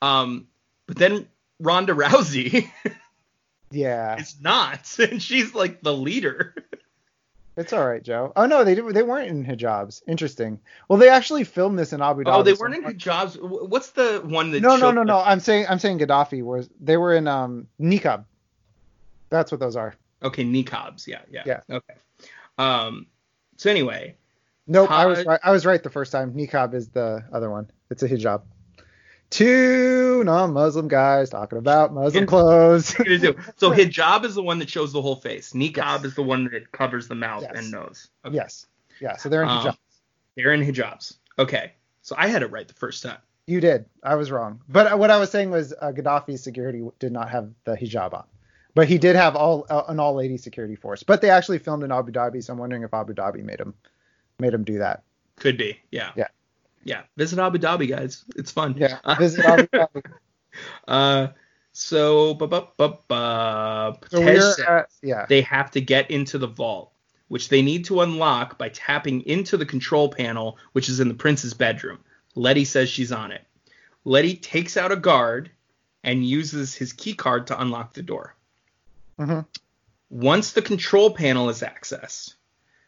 Um, 0.00 0.48
but 0.86 0.96
then 0.96 1.28
Ronda 1.60 1.92
Rousey 1.94 2.70
Yeah, 3.70 4.16
It's 4.18 4.40
not, 4.40 4.96
and 4.98 5.22
she's 5.22 5.54
like 5.54 5.82
the 5.82 5.92
leader. 5.94 6.54
It's 7.58 7.72
all 7.72 7.86
right, 7.86 8.02
Joe. 8.02 8.32
Oh 8.36 8.46
no, 8.46 8.64
they 8.64 8.74
did, 8.74 8.86
they 8.94 9.02
weren't 9.02 9.28
in 9.28 9.44
hijabs. 9.44 10.02
Interesting. 10.06 10.60
Well, 10.88 10.98
they 10.98 11.08
actually 11.08 11.44
filmed 11.44 11.78
this 11.78 11.92
in 11.92 12.00
Abu 12.00 12.24
Dhabi. 12.24 12.32
Oh, 12.34 12.42
they 12.42 12.52
weren't 12.54 12.76
in 12.76 12.84
hijabs. 12.84 13.36
What's 13.40 13.90
the 13.90 14.22
one 14.24 14.52
that? 14.52 14.62
No, 14.62 14.76
no, 14.76 14.90
no, 14.92 15.02
no. 15.02 15.18
I'm 15.18 15.40
saying 15.40 15.66
I'm 15.68 15.78
saying 15.78 15.98
Gaddafi 15.98 16.42
was. 16.42 16.70
They 16.80 16.96
were 16.96 17.14
in 17.14 17.26
um 17.26 17.66
niqab. 17.80 18.24
That's 19.28 19.50
what 19.52 19.60
those 19.60 19.76
are. 19.76 19.94
Okay, 20.22 20.44
niqabs. 20.44 21.06
Yeah, 21.06 21.20
yeah. 21.30 21.42
Yeah. 21.44 21.60
Okay. 21.68 21.94
Um. 22.56 23.06
So 23.56 23.70
anyway, 23.70 24.14
Nope, 24.68 24.90
I 24.90 25.06
was 25.06 25.24
right. 25.24 25.40
I 25.42 25.50
was 25.50 25.64
right 25.64 25.82
the 25.82 25.90
first 25.90 26.12
time. 26.12 26.34
Niqab 26.34 26.74
is 26.74 26.88
the 26.88 27.24
other 27.32 27.50
one. 27.50 27.70
It's 27.90 28.02
a 28.02 28.08
hijab. 28.08 28.42
Two 29.30 30.24
non-Muslim 30.24 30.88
guys 30.88 31.30
talking 31.30 31.58
about 31.58 31.92
Muslim 31.92 32.22
Yeah. 32.24 32.26
clothes. 32.26 32.92
what 32.94 33.06
are 33.08 33.10
you 33.12 33.18
gonna 33.18 33.32
do? 33.34 33.42
So 33.56 33.70
hijab 33.70 34.24
is 34.24 34.34
the 34.34 34.42
one 34.42 34.58
that 34.60 34.70
shows 34.70 34.92
the 34.92 35.02
whole 35.02 35.16
face. 35.16 35.52
Niqab 35.52 35.76
Yes. 35.76 36.04
is 36.04 36.14
the 36.14 36.22
one 36.22 36.44
that 36.52 36.72
covers 36.72 37.08
the 37.08 37.14
mouth 37.14 37.42
Yes. 37.42 37.52
and 37.54 37.70
nose. 37.70 38.08
Okay. 38.24 38.36
yes. 38.36 38.66
Yeah. 39.00 39.16
So 39.16 39.28
they're 39.28 39.42
in 39.42 39.48
Um. 39.48 39.76
They're 40.36 40.52
in 40.52 40.62
hijabs. 40.62 41.18
Okay. 41.38 41.72
So 42.02 42.14
I 42.16 42.28
had 42.28 42.42
it 42.42 42.50
right 42.50 42.66
the 42.66 42.74
first 42.74 43.02
time. 43.02 43.18
You 43.46 43.60
did. 43.60 43.84
I 44.02 44.14
was 44.14 44.30
wrong. 44.30 44.60
But 44.68 44.98
what 44.98 45.10
I 45.10 45.18
was 45.18 45.30
saying 45.30 45.50
was 45.50 45.72
uh, 45.80 45.92
Gaddafi's 45.92 46.42
security 46.42 46.82
did 46.98 47.12
not 47.12 47.28
have 47.30 47.50
the 47.64 47.76
hijab 47.76 48.14
on. 48.14 48.24
But 48.74 48.88
he 48.88 48.98
did 48.98 49.16
have 49.16 49.34
all 49.36 49.66
uh, 49.68 49.82
an 49.88 49.98
all-lady 50.00 50.36
security 50.36 50.76
force. 50.76 51.02
But 51.02 51.20
they 51.20 51.30
actually 51.30 51.58
filmed 51.58 51.82
in 51.82 51.90
Abu 51.90 52.12
Dhabi, 52.12 52.42
so 52.44 52.52
I'm 52.52 52.58
wondering 52.58 52.82
if 52.82 52.94
Abu 52.94 53.12
Dhabi 53.14 53.42
made 53.42 53.58
him 53.60 53.74
made 54.38 54.54
him 54.54 54.64
do 54.64 54.78
that. 54.78 55.02
Could 55.36 55.56
be. 55.56 55.78
Yeah. 55.90 56.12
Yeah. 56.16 56.28
Yeah. 56.84 57.02
Visit 57.16 57.38
Abu 57.38 57.58
Dhabi, 57.58 57.88
guys. 57.88 58.24
It's 58.36 58.50
fun. 58.50 58.74
Yeah. 58.78 58.98
Visit 59.18 59.44
Abu 59.44 59.66
Dhabi. 59.72 60.02
Uh. 60.86 61.28
So, 61.72 62.34
bu- 62.34 62.48
bu- 62.48 62.66
bu- 62.76 62.88
bu- 63.06 64.08
So 64.10 64.20
we're 64.20 64.64
at, 64.68 64.88
yeah. 65.00 65.26
they 65.28 65.42
have 65.42 65.70
to 65.72 65.80
get 65.80 66.10
into 66.10 66.36
the 66.38 66.48
vault, 66.48 66.90
which 67.28 67.50
they 67.50 67.62
need 67.62 67.84
to 67.84 68.00
unlock 68.00 68.58
by 68.58 68.68
tapping 68.70 69.20
into 69.26 69.56
the 69.56 69.66
control 69.66 70.08
panel, 70.08 70.58
which 70.72 70.88
is 70.88 70.98
in 70.98 71.06
the 71.06 71.14
prince's 71.14 71.54
bedroom. 71.54 71.98
Letty 72.34 72.64
says 72.64 72.88
she's 72.88 73.12
on 73.12 73.30
it. 73.30 73.44
Letty 74.04 74.34
takes 74.34 74.76
out 74.76 74.90
a 74.90 74.96
guard 74.96 75.50
and 76.02 76.26
uses 76.26 76.74
his 76.74 76.92
key 76.92 77.14
card 77.14 77.46
to 77.48 77.60
unlock 77.60 77.92
the 77.94 78.02
door. 78.02 78.34
Mhm. 79.18 79.46
Once 80.10 80.52
the 80.52 80.62
control 80.62 81.10
panel 81.14 81.48
is 81.48 81.60
accessed, 81.60 82.34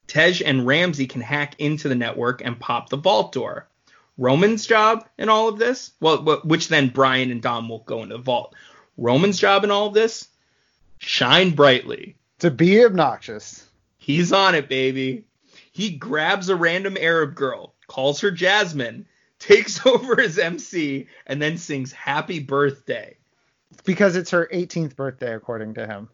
Tej 0.08 0.42
and 0.44 0.66
Ramsey 0.66 1.06
can 1.06 1.20
hack 1.20 1.54
into 1.58 1.88
the 1.88 1.94
network 1.94 2.42
and 2.44 2.58
pop 2.58 2.88
the 2.88 2.96
vault 2.96 3.30
door. 3.32 3.68
Roman's 4.20 4.66
job 4.66 5.08
in 5.16 5.30
all 5.30 5.48
of 5.48 5.58
this, 5.58 5.92
well, 5.98 6.42
which 6.44 6.68
then 6.68 6.90
Brian 6.90 7.30
and 7.30 7.40
Dom 7.40 7.70
will 7.70 7.78
go 7.80 8.02
into 8.02 8.18
the 8.18 8.22
vault. 8.22 8.54
Roman's 8.98 9.38
job 9.38 9.64
in 9.64 9.70
all 9.70 9.86
of 9.86 9.94
this, 9.94 10.28
shine 10.98 11.52
brightly. 11.52 12.16
To 12.40 12.50
be 12.50 12.84
obnoxious. 12.84 13.66
He's 13.96 14.30
on 14.30 14.54
it, 14.54 14.68
baby. 14.68 15.24
He 15.72 15.96
grabs 15.96 16.50
a 16.50 16.54
random 16.54 16.98
Arab 17.00 17.34
girl, 17.34 17.74
calls 17.86 18.20
her 18.20 18.30
Jasmine, 18.30 19.06
takes 19.38 19.84
over 19.86 20.20
as 20.20 20.38
MC, 20.38 21.08
and 21.26 21.40
then 21.40 21.56
sings 21.56 21.90
Happy 21.90 22.40
Birthday. 22.40 23.16
Because 23.84 24.16
it's 24.16 24.32
her 24.32 24.50
18th 24.52 24.96
birthday, 24.96 25.34
according 25.34 25.74
to 25.74 25.86
him. 25.86 26.10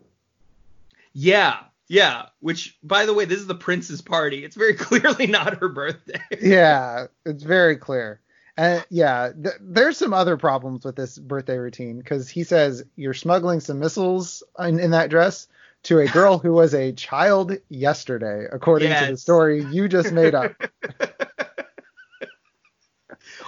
Yeah, 1.12 1.58
Yeah, 1.88 2.26
which 2.40 2.76
by 2.82 3.06
the 3.06 3.14
way, 3.14 3.24
this 3.24 3.40
is 3.40 3.46
the 3.46 3.54
prince's 3.54 4.02
party. 4.02 4.44
It's 4.44 4.56
very 4.56 4.74
clearly 4.76 5.26
not 5.26 5.58
her 5.60 5.68
birthday. 5.68 6.20
yeah, 6.40 7.06
it's 7.24 7.42
very 7.42 7.76
clear. 7.76 8.20
And 8.56 8.84
yeah, 8.88 9.32
th- 9.32 9.56
there's 9.60 9.98
some 9.98 10.14
other 10.14 10.36
problems 10.36 10.84
with 10.84 10.96
this 10.96 11.18
birthday 11.18 11.58
routine 11.58 11.98
because 11.98 12.28
he 12.28 12.42
says 12.42 12.84
you're 12.96 13.14
smuggling 13.14 13.60
some 13.60 13.78
missiles 13.78 14.42
in, 14.58 14.80
in 14.80 14.92
that 14.92 15.10
dress 15.10 15.46
to 15.84 15.98
a 15.98 16.06
girl 16.06 16.38
who 16.38 16.52
was 16.52 16.74
a 16.74 16.92
child 16.92 17.52
yesterday, 17.68 18.46
according 18.50 18.92
to 18.92 19.12
the 19.12 19.16
story 19.16 19.62
you 19.64 19.88
just 19.88 20.10
made 20.10 20.34
up. 20.34 20.54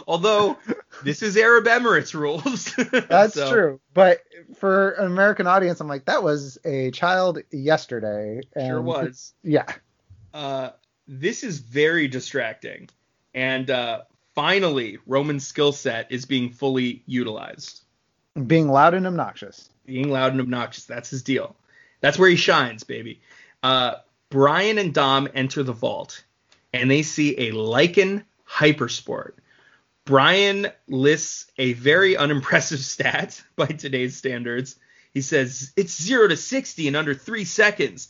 Although 0.07 0.59
this 1.03 1.23
is 1.23 1.37
Arab 1.37 1.65
Emirates 1.67 2.15
rules. 2.15 2.75
That's 3.09 3.35
So, 3.35 3.51
true. 3.51 3.81
But 3.95 4.23
for 4.57 4.91
an 4.93 5.07
American 5.07 5.47
audience, 5.47 5.81
I'm 5.81 5.89
like, 5.89 6.05
that 6.07 6.23
was 6.23 6.59
a 6.65 6.91
child 6.91 7.39
yesterday. 7.51 8.41
And 8.55 8.67
Sure 8.67 8.83
was. 8.83 9.35
Yeah. 9.43 9.67
Uh, 10.35 10.71
this 11.07 11.43
is 11.43 11.59
very 11.59 12.07
distracting, 12.09 12.91
and 13.35 13.71
uh, 13.71 14.03
finally, 14.35 14.99
Roman's 15.07 15.47
skill 15.47 15.73
set 15.73 16.13
is 16.13 16.27
being 16.27 16.51
fully 16.51 17.03
utilized. 17.07 17.83
Being 18.47 18.69
loud 18.69 18.93
and 18.95 19.07
obnoxious. 19.07 19.71
being 19.87 20.11
loud 20.11 20.33
and 20.33 20.41
obnoxious. 20.41 20.85
That's 20.85 21.09
his 21.11 21.23
deal. 21.23 21.57
That's 22.03 22.19
where 22.19 22.29
he 22.29 22.37
shines, 22.37 22.85
baby. 22.85 23.21
Uh, 23.63 23.95
Brian 24.29 24.77
and 24.79 24.93
Dom 24.93 25.29
enter 25.35 25.63
the 25.63 25.73
vault, 25.73 26.23
and 26.75 26.91
they 26.91 27.03
see 27.03 27.35
a 27.49 27.53
Lykan 27.53 28.23
HyperSport. 28.49 29.33
Brian 30.09 30.69
lists 30.87 31.53
a 31.59 31.75
very 31.75 32.17
unimpressive 32.17 32.79
stat 32.95 33.43
by 33.57 33.67
today's 33.67 34.17
standards. 34.17 34.77
He 35.13 35.21
says 35.21 35.71
it's 35.77 36.01
zero 36.03 36.27
to 36.29 36.37
sixty 36.37 36.89
in 36.89 36.97
under 36.97 37.13
three 37.13 37.45
seconds. 37.45 38.09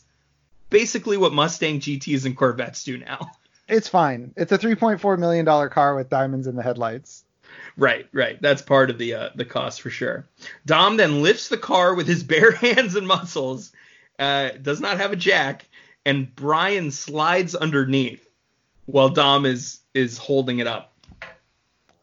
Basically, 0.69 1.17
what 1.17 1.33
Mustang 1.33 1.81
GTs 1.81 2.25
and 2.25 2.37
Corvettes 2.37 2.85
do 2.85 2.97
now. 2.97 3.31
It's 3.71 3.87
fine. 3.87 4.33
It's 4.35 4.51
a 4.51 4.57
$3.4 4.57 5.19
million 5.19 5.45
car 5.45 5.93
with 5.93 6.09
diamonds 6.09 6.47
in 6.47 6.55
the 6.55 6.63
headlights. 6.63 7.23
Right, 7.77 8.07
right. 8.13 8.41
That's 8.41 8.63
part 8.63 8.89
of 8.89 8.97
the 8.97 9.13
uh, 9.13 9.29
the 9.35 9.45
cost 9.45 9.83
for 9.83 9.91
sure. 9.91 10.27
Dom 10.65 10.97
then 10.97 11.21
lifts 11.21 11.49
the 11.49 11.57
car 11.57 11.93
with 11.93 12.07
his 12.07 12.23
bare 12.31 12.51
hands 12.51 12.95
and 12.95 13.07
muscles. 13.07 13.71
Uh, 14.17 14.49
does 14.59 14.81
not 14.81 14.97
have 14.97 15.11
a 15.11 15.15
jack, 15.15 15.67
and 16.03 16.35
Brian 16.35 16.89
slides 16.89 17.53
underneath 17.53 18.27
while 18.87 19.09
Dom 19.09 19.45
is 19.45 19.81
is 19.93 20.17
holding 20.17 20.57
it 20.57 20.65
up. 20.65 20.95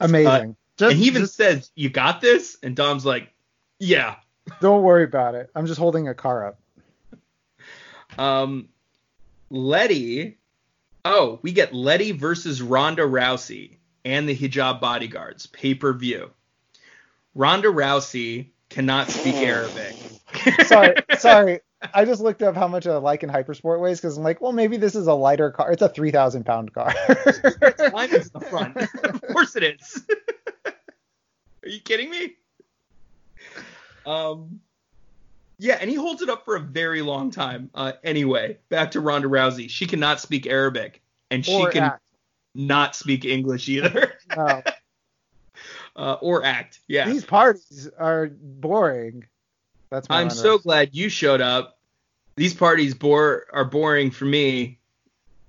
Amazing. 0.00 0.56
just, 0.76 0.92
and 0.92 1.00
he 1.00 1.06
even 1.06 1.22
just 1.22 1.36
says, 1.36 1.70
"You 1.74 1.88
got 1.88 2.20
this," 2.20 2.58
and 2.62 2.76
Dom's 2.76 3.06
like, 3.06 3.32
"Yeah." 3.78 4.16
don't 4.60 4.82
worry 4.82 5.04
about 5.04 5.34
it. 5.34 5.50
I'm 5.54 5.66
just 5.66 5.78
holding 5.78 6.08
a 6.08 6.14
car 6.14 6.46
up. 6.46 6.58
Um, 8.18 8.68
Letty. 9.50 10.38
Oh, 11.04 11.38
we 11.42 11.52
get 11.52 11.72
Letty 11.72 12.12
versus 12.12 12.62
Ronda 12.62 13.02
Rousey 13.02 13.76
and 14.04 14.28
the 14.28 14.36
hijab 14.36 14.80
bodyguards 14.80 15.46
pay 15.46 15.74
per 15.74 15.92
view. 15.92 16.30
Ronda 17.34 17.68
Rousey 17.68 18.48
cannot 18.70 19.10
speak 19.10 19.36
Arabic. 19.36 19.96
Sorry, 20.66 20.94
sorry. 21.18 21.60
I 21.94 22.04
just 22.04 22.20
looked 22.22 22.42
up 22.42 22.54
how 22.54 22.68
much 22.68 22.86
a 22.86 22.90
Lykan 22.90 23.30
HyperSport 23.30 23.80
weighs 23.80 24.00
because 24.00 24.16
I'm 24.16 24.24
like, 24.24 24.40
well, 24.40 24.52
maybe 24.52 24.76
this 24.76 24.94
is 24.94 25.06
a 25.06 25.14
lighter 25.14 25.50
car. 25.50 25.72
It's 25.72 25.82
a 25.82 25.88
3,000 25.88 26.44
pound 26.44 26.72
car. 26.72 26.88
In 27.08 27.20
the 27.22 28.46
front. 28.50 28.76
of 28.76 29.22
course 29.32 29.56
it 29.56 29.62
is. 29.62 30.02
Are 30.66 31.68
you 31.68 31.80
kidding 31.80 32.10
me? 32.10 32.34
Um, 34.06 34.60
yeah, 35.58 35.78
and 35.80 35.90
he 35.90 35.96
holds 35.96 36.22
it 36.22 36.28
up 36.30 36.44
for 36.44 36.56
a 36.56 36.60
very 36.60 37.02
long 37.02 37.30
time. 37.30 37.70
Uh, 37.74 37.92
anyway, 38.04 38.58
back 38.68 38.92
to 38.92 39.00
Ronda 39.00 39.28
Rousey. 39.28 39.68
She 39.68 39.86
cannot 39.86 40.20
speak 40.20 40.46
Arabic, 40.46 41.02
and 41.30 41.44
she 41.44 41.54
Or 41.54 41.70
can 41.70 41.82
act. 41.84 42.02
not 42.54 42.94
speak 42.94 43.24
English 43.24 43.68
either, 43.68 44.12
No. 44.36 44.62
uh, 45.96 46.16
or 46.20 46.44
act. 46.44 46.80
Yeah, 46.88 47.08
These 47.10 47.24
parties 47.24 47.90
are 47.98 48.28
boring. 48.28 49.24
That's 49.90 50.06
I'm 50.10 50.30
so 50.30 50.58
glad 50.58 50.94
you 50.94 51.08
showed 51.08 51.40
up. 51.40 51.78
These 52.36 52.54
parties 52.54 52.94
bore 52.94 53.46
are 53.52 53.64
boring 53.64 54.10
for 54.10 54.24
me. 54.24 54.78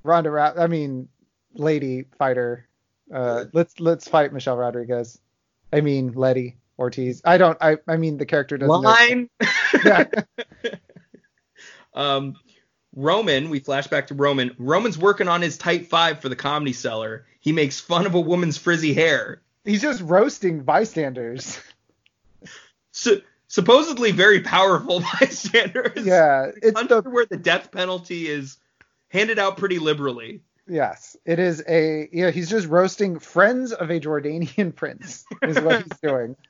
Ronda 0.04 0.30
Rousey. 0.30 0.60
I 0.60 0.68
mean, 0.68 1.10
lady 1.54 2.06
fighter. 2.18 2.68
Uh, 3.14 3.46
let's 3.54 3.80
let's 3.80 4.08
fight 4.08 4.34
Michelle 4.34 4.58
Rodriguez. 4.58 5.20
I 5.74 5.82
mean, 5.82 6.14
Letty 6.14 6.58
Ortiz. 6.80 7.22
I 7.26 7.38
don't. 7.38 7.58
I 7.62 7.78
I 7.88 7.98
mean, 7.98 8.18
the 8.18 8.26
character 8.26 8.58
doesn't. 8.58 8.82
Line. 8.82 9.30
Yeah. 9.84 10.06
Um, 11.94 12.36
Roman, 12.96 13.50
we 13.50 13.60
flash 13.60 13.88
back 13.88 14.08
to 14.08 14.14
Roman. 14.14 14.56
Roman's 14.60 15.00
working 15.00 15.28
on 15.28 15.42
his 15.42 15.58
type 15.58 15.88
five 15.88 16.22
for 16.22 16.30
the 16.30 16.36
comedy 16.36 16.72
cellar. 16.74 17.26
He 17.40 17.52
makes 17.52 17.80
fun 17.80 18.06
of 18.06 18.14
a 18.14 18.22
woman's 18.22 18.58
frizzy 18.58 18.94
hair. 18.94 19.42
He's 19.66 19.82
just 19.82 20.02
roasting 20.02 20.62
bystanders. 20.62 21.60
Su- 22.92 23.22
supposedly 23.48 24.12
very 24.12 24.42
powerful 24.42 25.00
bystanders. 25.20 26.06
Yeah, 26.06 26.52
it's 26.62 26.78
Under 26.80 27.02
the 27.02 27.10
where 27.10 27.26
the 27.26 27.38
death 27.38 27.72
penalty 27.72 28.28
is 28.28 28.58
handed 29.10 29.40
out 29.40 29.58
pretty 29.58 29.80
liberally. 29.80 30.42
yes. 30.68 31.16
It 31.26 31.40
is 31.40 31.64
a 31.68 32.10
yeah. 32.12 32.32
He's 32.32 32.50
just 32.50 32.68
roasting 32.68 33.20
friends 33.20 33.72
of 33.72 33.90
a 33.90 34.00
Jordanian 34.00 34.76
prince. 34.76 35.26
Is 35.42 35.60
what 35.60 35.84
he's 35.84 36.00
doing. 36.02 36.36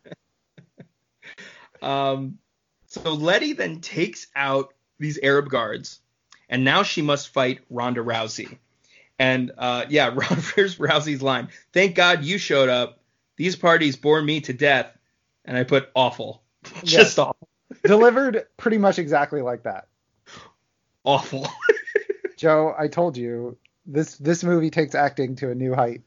Um, 1.81 2.39
so 2.87 3.13
Letty 3.13 3.53
then 3.53 3.81
takes 3.81 4.27
out 4.35 4.73
these 4.99 5.19
Arab 5.21 5.49
guards, 5.49 5.99
and 6.49 6.63
now 6.63 6.83
she 6.83 7.01
must 7.01 7.29
fight 7.29 7.59
Ronda 7.69 8.01
Rousey. 8.01 8.57
And 9.19 9.51
uh, 9.57 9.85
yeah, 9.89 10.07
Ronda 10.07 10.41
here's 10.55 10.77
Rousey's 10.77 11.21
line. 11.21 11.49
Thank 11.73 11.95
God 11.95 12.23
you 12.23 12.37
showed 12.37 12.69
up. 12.69 12.99
These 13.35 13.55
parties 13.55 13.95
bore 13.95 14.21
me 14.21 14.41
to 14.41 14.53
death, 14.53 14.91
and 15.45 15.55
I 15.55 15.63
put 15.63 15.89
awful, 15.93 16.41
just 16.83 17.19
awful, 17.19 17.47
Delivered 17.85 18.47
pretty 18.57 18.77
much 18.77 18.99
exactly 18.99 19.41
like 19.41 19.63
that. 19.63 19.87
awful. 21.03 21.47
Joe, 22.37 22.73
I 22.77 22.87
told 22.87 23.17
you 23.17 23.57
this 23.85 24.15
this 24.17 24.43
movie 24.43 24.69
takes 24.69 24.95
acting 24.95 25.35
to 25.37 25.49
a 25.49 25.55
new 25.55 25.73
height. 25.73 26.01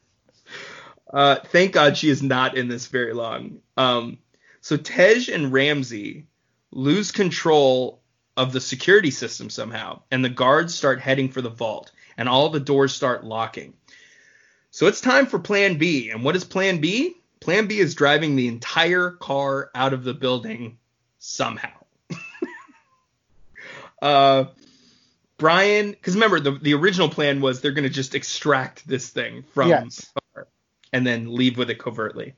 Uh, 1.11 1.35
thank 1.47 1.73
God 1.73 1.97
she 1.97 2.09
is 2.09 2.23
not 2.23 2.55
in 2.55 2.67
this 2.69 2.87
very 2.87 3.13
long. 3.13 3.59
Um, 3.75 4.19
so 4.61 4.77
Tej 4.77 5.29
and 5.33 5.51
Ramsey 5.51 6.27
lose 6.71 7.11
control 7.11 8.01
of 8.37 8.53
the 8.53 8.61
security 8.61 9.11
system 9.11 9.49
somehow, 9.49 10.03
and 10.09 10.23
the 10.23 10.29
guards 10.29 10.73
start 10.73 11.01
heading 11.01 11.29
for 11.29 11.41
the 11.41 11.49
vault, 11.49 11.91
and 12.17 12.29
all 12.29 12.49
the 12.49 12.61
doors 12.61 12.93
start 12.93 13.25
locking. 13.25 13.73
So 14.69 14.87
it's 14.87 15.01
time 15.01 15.25
for 15.25 15.37
Plan 15.37 15.77
B. 15.77 16.11
And 16.11 16.23
what 16.23 16.37
is 16.37 16.45
Plan 16.45 16.79
B? 16.79 17.17
Plan 17.41 17.67
B 17.67 17.79
is 17.79 17.95
driving 17.95 18.35
the 18.35 18.47
entire 18.47 19.11
car 19.11 19.71
out 19.75 19.93
of 19.93 20.03
the 20.03 20.13
building 20.13 20.77
somehow. 21.17 21.71
uh, 24.01 24.45
Brian, 25.37 25.91
because 25.91 26.13
remember 26.13 26.39
the 26.39 26.51
the 26.51 26.73
original 26.75 27.09
plan 27.09 27.41
was 27.41 27.61
they're 27.61 27.71
going 27.71 27.83
to 27.83 27.89
just 27.89 28.13
extract 28.15 28.87
this 28.87 29.09
thing 29.09 29.43
from 29.53 29.69
Yes. 29.69 29.95
the 30.13 30.21
car 30.35 30.47
and 30.93 31.05
then 31.05 31.33
leave 31.33 31.57
with 31.57 31.69
it 31.71 31.79
covertly. 31.79 32.35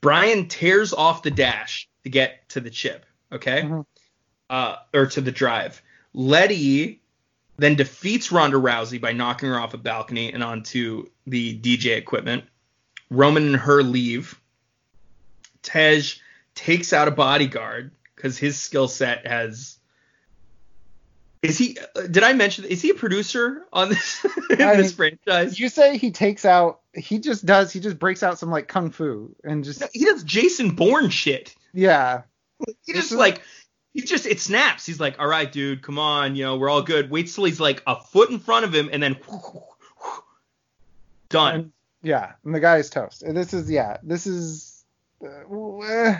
Brian 0.00 0.48
tears 0.48 0.92
off 0.92 1.22
the 1.22 1.30
dash 1.30 1.88
to 2.04 2.10
get 2.10 2.48
to 2.50 2.60
the 2.60 2.70
chip, 2.70 3.06
okay, 3.32 3.62
Mhm. 3.62 3.86
uh, 4.50 4.76
or 4.92 5.06
to 5.06 5.20
the 5.20 5.32
drive. 5.32 5.80
Letty 6.14 7.00
then 7.58 7.74
defeats 7.76 8.30
Ronda 8.32 8.56
Rousey 8.56 9.00
by 9.00 9.12
knocking 9.12 9.48
her 9.48 9.58
off 9.58 9.74
a 9.74 9.78
balcony 9.78 10.32
and 10.32 10.42
onto 10.42 11.06
the 11.26 11.56
DJ 11.58 11.96
equipment. 11.96 12.44
Roman 13.10 13.46
and 13.46 13.56
her 13.56 13.82
leave. 13.82 14.38
Tej 15.62 16.02
takes 16.54 16.92
out 16.92 17.08
a 17.08 17.10
bodyguard 17.10 17.92
because 18.14 18.38
his 18.38 18.58
skill 18.58 18.88
set 18.88 19.26
has. 19.26 19.76
Is 21.42 21.56
he? 21.56 21.78
Did 22.10 22.24
I 22.24 22.32
mention? 22.32 22.64
Is 22.64 22.82
he 22.82 22.90
a 22.90 22.94
producer 22.94 23.64
on 23.72 23.90
this 23.90 24.24
in 24.50 24.60
I 24.62 24.76
this 24.76 24.98
mean, 24.98 25.18
franchise? 25.26 25.58
You 25.58 25.68
say 25.68 25.96
he 25.96 26.10
takes 26.10 26.44
out. 26.44 26.80
He 26.94 27.20
just 27.20 27.46
does. 27.46 27.72
He 27.72 27.78
just 27.80 27.98
breaks 27.98 28.22
out 28.24 28.38
some 28.38 28.50
like 28.50 28.66
kung 28.66 28.90
fu 28.90 29.34
and 29.44 29.62
just 29.62 29.80
No, 29.80 29.86
he 29.92 30.04
does 30.04 30.24
Jason 30.24 30.70
Bourne 30.70 31.10
shit. 31.10 31.54
yeah. 31.72 32.22
He 32.84 32.92
just 32.92 33.12
is- 33.12 33.18
like 33.18 33.42
he 33.94 34.00
just 34.02 34.26
it 34.26 34.40
snaps. 34.40 34.84
He's 34.84 34.98
like, 34.98 35.20
all 35.20 35.28
right, 35.28 35.50
dude, 35.50 35.80
come 35.82 35.98
on, 35.98 36.34
you 36.34 36.44
know, 36.44 36.56
we're 36.56 36.68
all 36.68 36.82
good. 36.82 37.08
Waits 37.08 37.36
till 37.36 37.44
he's 37.44 37.60
like 37.60 37.82
a 37.86 38.00
foot 38.00 38.30
in 38.30 38.40
front 38.40 38.64
of 38.64 38.74
him, 38.74 38.90
and 38.92 39.00
then 39.00 39.16
done. 41.28 41.54
And, 41.54 41.72
yeah, 42.02 42.32
and 42.44 42.54
the 42.54 42.60
guy 42.60 42.78
is 42.78 42.90
toast. 42.90 43.24
This 43.26 43.52
is 43.52 43.70
yeah. 43.70 43.98
This 44.02 44.26
is 44.26 44.84
uh, 45.24 46.18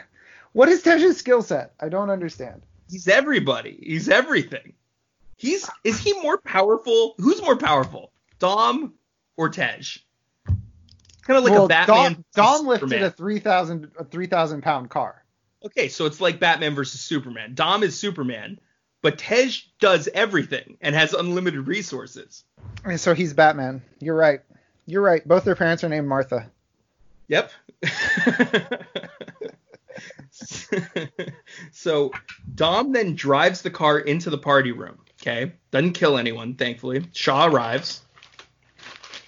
what 0.53 0.69
is 0.69 0.83
Tej's 0.83 1.17
skill 1.17 1.43
set? 1.43 1.73
I 1.81 1.89
don't 1.89 2.11
understand. 2.11 2.63
He's 2.91 3.09
everybody. 3.09 3.79
He's 3.83 4.09
everything. 4.09 4.73
He's 5.37 5.69
is 5.85 6.01
he 6.01 6.15
more 6.21 6.39
powerful? 6.39 7.15
Who's 7.19 7.41
more 7.43 7.57
powerful, 7.57 8.11
Dom 8.39 8.95
or 9.37 9.49
Tej? 9.49 10.01
Kind 10.47 11.37
of 11.39 11.45
like 11.45 11.53
well, 11.53 11.67
a 11.67 11.69
Batman. 11.69 12.13
Dom, 12.13 12.25
Dom 12.35 12.67
lifted 12.67 12.89
Superman. 12.89 13.07
a 13.07 13.11
three 13.11 13.39
thousand 13.39 13.91
a 13.99 14.05
three 14.05 14.27
thousand 14.27 14.63
pound 14.63 14.91
car. 14.91 15.25
Okay, 15.65 15.89
so 15.89 16.07
it's 16.07 16.21
like 16.21 16.41
Batman 16.41 16.75
versus 16.75 17.01
Superman. 17.01 17.55
Dom 17.55 17.83
is 17.83 17.99
Superman, 17.99 18.59
but 19.03 19.19
Tej 19.19 19.51
does 19.81 20.09
everything 20.13 20.79
and 20.81 20.95
has 20.95 21.13
unlimited 21.13 21.67
resources. 21.67 22.45
And 22.85 22.99
so 22.99 23.15
he's 23.15 23.33
Batman. 23.33 23.83
You're 24.01 24.17
right. 24.17 24.41
You're 24.89 25.03
right. 25.03 25.27
Both 25.29 25.45
their 25.45 25.55
parents 25.55 25.85
are 25.85 25.89
named 25.91 26.09
Martha. 26.09 26.51
Yep. 27.29 27.51
so 31.73 32.11
Dom 32.55 32.93
then 32.93 33.15
drives 33.15 33.63
the 33.63 33.71
car 33.71 33.99
into 33.99 34.31
the 34.31 34.39
party 34.39 34.73
room. 34.73 34.99
Okay. 35.21 35.53
Doesn't 35.71 35.93
kill 35.93 36.17
anyone, 36.17 36.55
thankfully. 36.55 37.05
Shaw 37.13 37.47
arrives. 37.47 38.01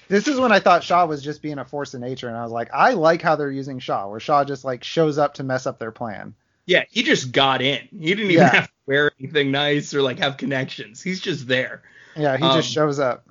This 0.09 0.27
is 0.29 0.41
when 0.41 0.51
I 0.51 0.61
thought 0.61 0.83
Shaw 0.83 1.05
was 1.07 1.23
just 1.23 1.43
being 1.43 1.59
a 1.59 1.65
force 1.65 1.93
of 1.95 2.01
nature, 2.01 2.29
and 2.29 2.37
I 2.37 2.43
was 2.43 2.51
like, 2.53 2.71
I 2.73 2.95
like 2.95 3.23
how 3.23 3.37
they're 3.37 3.51
using 3.51 3.79
Shaw, 3.79 4.09
where 4.09 4.19
Shaw 4.19 4.45
just 4.45 4.65
like 4.65 4.83
shows 4.83 5.19
up 5.19 5.35
to 5.35 5.45
mess 5.45 5.67
up 5.67 5.79
their 5.79 5.93
plan. 5.93 6.35
Yeah, 6.67 6.85
he 6.91 7.03
just 7.03 7.33
got 7.33 7.61
in. 7.63 7.87
He 7.93 8.07
didn't 8.15 8.31
even 8.31 8.37
Yeah. 8.45 8.49
have 8.55 8.67
to 8.67 8.73
wear 8.87 9.13
anything 9.21 9.51
nice 9.51 9.93
or 9.95 10.03
like 10.03 10.19
have 10.21 10.37
connections. 10.37 11.03
He's 11.03 11.21
just 11.21 11.47
there. 11.47 11.83
Yeah, 12.17 12.37
he 12.37 12.43
Um, 12.45 12.57
just 12.57 12.73
shows 12.73 12.99
up. 12.99 13.29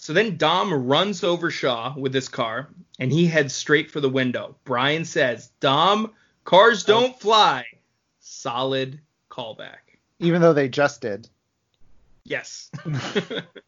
So 0.00 0.14
then 0.14 0.38
Dom 0.38 0.72
runs 0.86 1.22
over 1.22 1.50
Shaw 1.50 1.94
with 1.94 2.14
his 2.14 2.30
car 2.30 2.70
and 2.98 3.12
he 3.12 3.26
heads 3.26 3.54
straight 3.54 3.90
for 3.90 4.00
the 4.00 4.08
window. 4.08 4.56
Brian 4.64 5.04
says, 5.04 5.50
Dom, 5.60 6.14
cars 6.42 6.84
don't 6.84 7.20
fly. 7.20 7.66
Solid 8.18 8.98
callback. 9.30 9.98
Even 10.18 10.40
though 10.40 10.54
they 10.54 10.70
just 10.70 11.02
did. 11.02 11.28
Yes. 12.24 12.70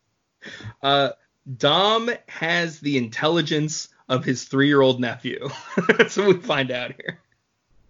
uh, 0.82 1.10
Dom 1.58 2.10
has 2.28 2.80
the 2.80 2.96
intelligence 2.96 3.90
of 4.08 4.24
his 4.24 4.44
three 4.44 4.68
year 4.68 4.80
old 4.80 5.00
nephew. 5.00 5.50
That's 5.98 6.16
what 6.16 6.28
we 6.28 6.38
find 6.38 6.70
out 6.70 6.94
here. 6.98 7.20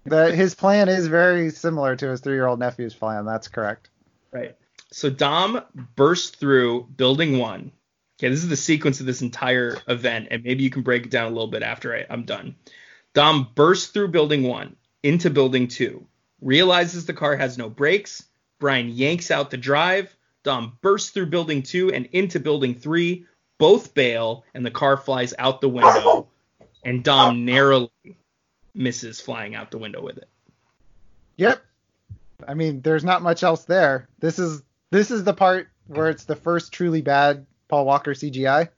That 0.07 0.35
his 0.35 0.57
plan 0.57 0.89
is 0.89 1.07
very 1.07 1.51
similar 1.51 1.95
to 1.95 2.09
his 2.09 2.21
three-year-old 2.21 2.59
nephew's 2.59 2.93
plan. 2.93 3.25
That's 3.25 3.47
correct. 3.47 3.89
Right. 4.33 4.57
So 4.91 5.11
Dom 5.11 5.63
bursts 5.95 6.37
through 6.37 6.89
building 6.97 7.39
one. 7.39 7.71
Okay, 8.23 8.31
this 8.31 8.45
is 8.45 8.49
the 8.49 8.57
sequence 8.57 9.01
of 9.01 9.07
this 9.07 9.21
entire 9.21 9.79
event, 9.89 10.29
and 10.31 10.45
maybe 10.45 10.63
you 10.63 10.71
can 10.71 10.83
break 10.83 11.07
it 11.07 11.11
down 11.11 11.27
a 11.27 11.35
little 11.35 11.49
bit 11.49 11.65
after 11.65 11.93
I, 11.93 12.07
I'm 12.09 12.23
done. 12.23 12.55
Dom 13.15 13.49
bursts 13.57 13.89
through 13.89 14.13
building 14.13 14.45
one 14.45 14.77
into 15.03 15.29
building 15.29 15.67
two, 15.67 16.07
realizes 16.41 17.05
the 17.05 17.15
car 17.15 17.35
has 17.35 17.59
no 17.59 17.69
brakes. 17.69 18.25
Brian 18.61 18.91
yanks 18.91 19.33
out 19.33 19.51
the 19.51 19.57
drive. 19.57 20.15
Dom 20.45 20.79
bursts 20.83 21.11
through 21.11 21.27
building 21.27 21.65
two 21.65 21.93
and 21.93 22.07
into 22.13 22.39
building 22.39 22.77
three. 22.77 23.27
Both 23.59 23.93
bail, 23.93 24.45
and 24.55 24.65
the 24.65 24.71
car 24.71 24.97
flies 24.97 25.35
out 25.37 25.61
the 25.61 25.69
window. 25.69 26.29
And 26.85 27.03
Dom 27.03 27.45
narrowly 27.45 27.91
misses 28.73 29.21
flying 29.21 29.57
out 29.57 29.73
the 29.73 29.79
window 29.79 30.01
with 30.01 30.19
it. 30.19 30.29
Yep. 31.39 31.61
I 32.47 32.55
mean, 32.55 32.83
there's 32.83 33.03
not 33.03 33.23
much 33.23 33.43
else 33.43 33.65
there. 33.65 34.09
This 34.21 34.39
is 34.39 34.63
this 34.93 35.11
is 35.11 35.25
the 35.25 35.35
part 35.35 35.71
where 35.89 36.09
it's 36.09 36.25
the 36.25 36.37
first 36.37 36.71
truly 36.71 37.03
bad 37.03 37.47
Paul 37.73 37.87
Walker 37.87 38.13
CGI. 38.13 38.69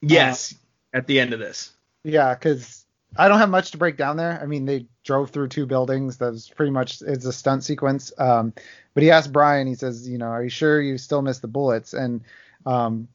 Yes, 0.00 0.52
at 0.92 1.06
the 1.06 1.20
end 1.20 1.32
of 1.32 1.38
this. 1.38 1.70
Yeah, 2.02 2.34
because 2.34 2.84
I 3.16 3.28
don't 3.28 3.38
have 3.38 3.48
much 3.48 3.70
to 3.70 3.78
break 3.78 3.96
down 3.96 4.16
there. 4.16 4.40
I 4.42 4.46
mean, 4.46 4.64
they 4.64 4.86
drove 5.04 5.30
through 5.30 5.46
two 5.46 5.64
buildings. 5.64 6.16
That's 6.16 6.48
pretty 6.48 6.72
much 6.72 7.02
it's 7.02 7.24
a 7.24 7.32
stunt 7.32 7.62
sequence. 7.62 8.12
Um, 8.18 8.52
but 8.94 9.04
he 9.04 9.12
asked 9.12 9.32
Brian. 9.32 9.68
He 9.68 9.76
says, 9.76 10.08
you 10.08 10.18
know, 10.18 10.26
are 10.26 10.42
you 10.42 10.50
sure 10.50 10.82
you 10.82 10.98
still 10.98 11.22
missed 11.22 11.40
the 11.40 11.46
bullets? 11.46 11.94
And 11.94 12.22
um, 12.66 13.06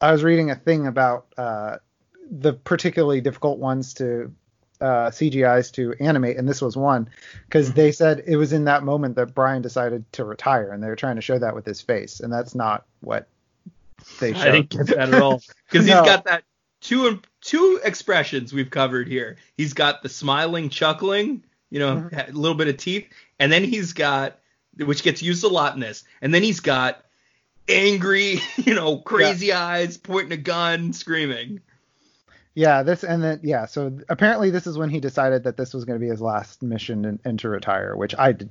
I 0.00 0.12
was 0.12 0.24
reading 0.24 0.50
a 0.50 0.56
thing 0.56 0.86
about 0.86 1.26
uh, 1.36 1.76
the 2.30 2.54
particularly 2.54 3.20
difficult 3.20 3.58
ones 3.58 3.92
to 3.94 4.32
uh, 4.80 5.10
CGIs 5.10 5.72
to 5.72 5.94
animate, 6.00 6.38
and 6.38 6.48
this 6.48 6.62
was 6.62 6.74
one 6.74 7.10
because 7.44 7.74
they 7.74 7.92
said 7.92 8.24
it 8.26 8.36
was 8.36 8.54
in 8.54 8.64
that 8.64 8.82
moment 8.82 9.16
that 9.16 9.34
Brian 9.34 9.60
decided 9.60 10.10
to 10.12 10.24
retire, 10.24 10.72
and 10.72 10.82
they 10.82 10.88
were 10.88 10.96
trying 10.96 11.16
to 11.16 11.22
show 11.22 11.38
that 11.38 11.54
with 11.54 11.66
his 11.66 11.82
face, 11.82 12.20
and 12.20 12.32
that's 12.32 12.54
not 12.54 12.86
what 13.02 13.28
they. 14.20 14.34
I 14.34 14.50
didn't 14.50 14.70
get 14.70 14.86
that 14.88 15.12
at 15.14 15.22
all 15.22 15.42
because 15.70 15.86
No. 15.86 16.02
he's 16.02 16.06
got 16.10 16.24
that 16.24 16.44
two 16.80 17.20
two 17.40 17.80
expressions 17.84 18.52
we've 18.52 18.70
covered 18.70 19.08
here. 19.08 19.36
He's 19.56 19.72
got 19.72 20.02
the 20.02 20.08
smiling, 20.08 20.68
chuckling, 20.68 21.44
you 21.70 21.78
know, 21.78 21.96
Mhm. 22.10 22.28
a 22.28 22.32
little 22.32 22.56
bit 22.56 22.68
of 22.68 22.76
teeth, 22.76 23.06
and 23.38 23.50
then 23.52 23.64
he's 23.64 23.92
got 23.92 24.38
which 24.78 25.02
gets 25.02 25.22
used 25.22 25.44
a 25.44 25.48
lot 25.48 25.74
in 25.74 25.80
this, 25.80 26.04
and 26.22 26.32
then 26.34 26.42
he's 26.42 26.60
got 26.60 27.04
angry, 27.68 28.40
you 28.56 28.74
know, 28.74 28.98
crazy 28.98 29.52
eyes, 29.52 29.96
pointing 29.98 30.32
a 30.32 30.36
gun, 30.42 30.92
screaming. 30.92 31.60
Yeah, 32.54 32.82
this 32.82 33.02
and 33.02 33.22
then 33.22 33.40
yeah. 33.42 33.66
So 33.66 33.98
apparently 34.08 34.50
this 34.50 34.66
is 34.66 34.76
when 34.76 34.90
he 34.90 35.00
decided 35.00 35.44
that 35.44 35.56
this 35.56 35.72
was 35.72 35.84
going 35.84 35.98
to 35.98 36.04
be 36.04 36.10
his 36.10 36.20
last 36.20 36.62
mission 36.62 37.04
and, 37.06 37.18
and 37.24 37.38
to 37.40 37.48
retire, 37.48 37.96
which 37.96 38.14
I 38.18 38.32
did. 38.32 38.50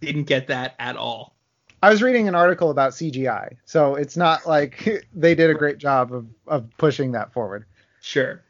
Didn't 0.00 0.24
get 0.24 0.46
that 0.46 0.74
at 0.78 0.96
all. 0.96 1.34
I 1.82 1.90
was 1.90 2.02
reading 2.02 2.28
an 2.28 2.34
article 2.34 2.70
about 2.70 2.92
CGI, 2.92 3.56
so 3.64 3.94
it's 3.94 4.16
not 4.16 4.46
like 4.46 5.06
they 5.14 5.34
did 5.34 5.50
a 5.50 5.54
great 5.54 5.78
job 5.78 6.12
of 6.12 6.26
of 6.46 6.70
pushing 6.76 7.12
that 7.12 7.32
forward. 7.32 7.64
Sure. 8.00 8.42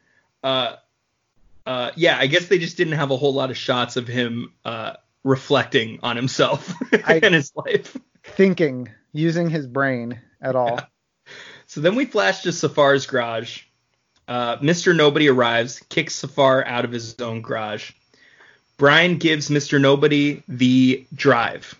Uh, 0.43 0.75
uh, 1.65 1.91
yeah, 1.95 2.17
I 2.17 2.27
guess 2.27 2.47
they 2.47 2.57
just 2.57 2.77
didn't 2.77 2.93
have 2.93 3.11
a 3.11 3.17
whole 3.17 3.33
lot 3.33 3.51
of 3.51 3.57
shots 3.57 3.97
of 3.97 4.07
him 4.07 4.53
uh, 4.65 4.93
reflecting 5.23 5.99
on 6.01 6.15
himself 6.15 6.73
and 7.05 7.35
his 7.35 7.51
life. 7.55 7.95
Thinking, 8.23 8.89
using 9.11 9.49
his 9.49 9.67
brain 9.67 10.19
at 10.41 10.55
all. 10.55 10.79
So 11.67 11.81
then 11.81 11.95
we 11.95 12.05
flash 12.05 12.41
to 12.43 12.51
Safar's 12.51 13.05
garage. 13.05 13.63
Uh, 14.27 14.57
Mr. 14.57 14.95
Nobody 14.95 15.27
arrives, 15.27 15.81
kicks 15.89 16.15
Safar 16.15 16.65
out 16.65 16.85
of 16.85 16.91
his 16.91 17.19
own 17.19 17.41
garage. 17.41 17.91
Brian 18.77 19.17
gives 19.17 19.49
Mr. 19.49 19.79
Nobody 19.79 20.41
the 20.47 21.05
drive, 21.13 21.78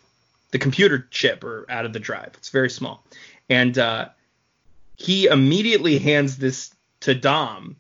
the 0.52 0.60
computer 0.60 1.08
chip, 1.12 1.44
or 1.44 1.66
out 1.70 1.86
of 1.86 1.94
the 1.94 2.00
drive. 2.00 2.32
It's 2.38 2.50
very 2.50 2.70
small. 2.70 3.04
And 3.50 3.78
uh, 3.78 4.10
he 4.96 5.28
immediately 5.28 5.98
hands 6.00 6.38
this 6.38 6.74
to 7.02 7.16
Dom, 7.16 7.78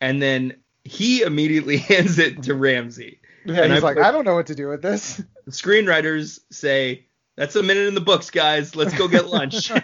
and 0.00 0.20
then 0.22 0.56
he 0.84 1.22
immediately 1.22 1.76
hands 1.78 2.18
it 2.18 2.42
to 2.44 2.54
Ramsey. 2.54 3.20
Yeah, 3.44 3.62
And 3.62 3.72
he's 3.72 3.84
I 3.84 3.86
like, 3.86 3.98
I 3.98 4.10
don't 4.10 4.24
know 4.24 4.34
what 4.34 4.46
to 4.48 4.54
do 4.54 4.68
with 4.68 4.82
this. 4.82 5.22
Screenwriters 5.50 6.40
say, 6.50 7.06
"That's 7.36 7.54
a 7.54 7.62
minute 7.62 7.86
in 7.86 7.94
the 7.94 8.00
books, 8.00 8.30
guys. 8.30 8.74
Let's 8.74 8.96
go 8.96 9.06
get 9.06 9.28
lunch." 9.28 9.70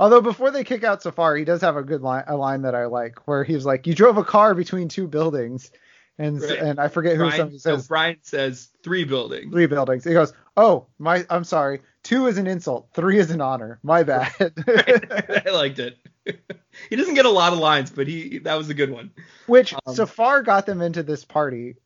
Although 0.00 0.20
before 0.20 0.50
they 0.50 0.64
kick 0.64 0.82
out 0.84 1.02
Safari, 1.02 1.40
he 1.40 1.44
does 1.44 1.60
have 1.60 1.76
a 1.76 1.82
good 1.82 2.02
line, 2.02 2.24
a 2.26 2.36
line 2.36 2.62
that 2.62 2.74
I 2.74 2.86
like, 2.86 3.26
where 3.28 3.44
he's 3.44 3.64
like, 3.64 3.86
"You 3.86 3.94
drove 3.94 4.16
a 4.16 4.24
car 4.24 4.54
between 4.54 4.88
two 4.88 5.06
buildings," 5.06 5.70
and 6.18 6.40
Right. 6.40 6.58
and 6.58 6.80
I 6.80 6.88
forget 6.88 7.12
who 7.12 7.18
Brian, 7.24 7.36
somebody 7.36 7.54
no, 7.56 7.58
says 7.58 7.88
Brian 7.88 8.16
says 8.22 8.68
three 8.82 9.04
buildings. 9.04 9.52
three 9.52 9.66
buildings. 9.66 10.04
He 10.04 10.12
goes, 10.12 10.32
"Oh, 10.56 10.86
my, 10.98 11.24
I'm 11.30 11.44
sorry. 11.44 11.80
Two 12.02 12.26
is 12.26 12.38
an 12.38 12.46
insult. 12.46 12.88
Three 12.94 13.18
is 13.18 13.30
an 13.30 13.40
honor. 13.40 13.78
My 13.82 14.02
bad." 14.02 14.32
I 15.46 15.50
liked 15.50 15.78
it. 15.78 15.98
he 16.90 16.96
doesn't 16.96 17.14
get 17.14 17.26
a 17.26 17.30
lot 17.30 17.52
of 17.52 17.58
lines, 17.58 17.90
but 17.90 18.06
he 18.08 18.38
that 18.40 18.54
was 18.56 18.68
a 18.70 18.74
good 18.74 18.90
one. 18.90 19.10
Which 19.46 19.74
Um, 19.86 19.94
Safar 19.94 20.42
got 20.42 20.66
them 20.66 20.80
into 20.82 21.02
this 21.02 21.24
party. 21.24 21.76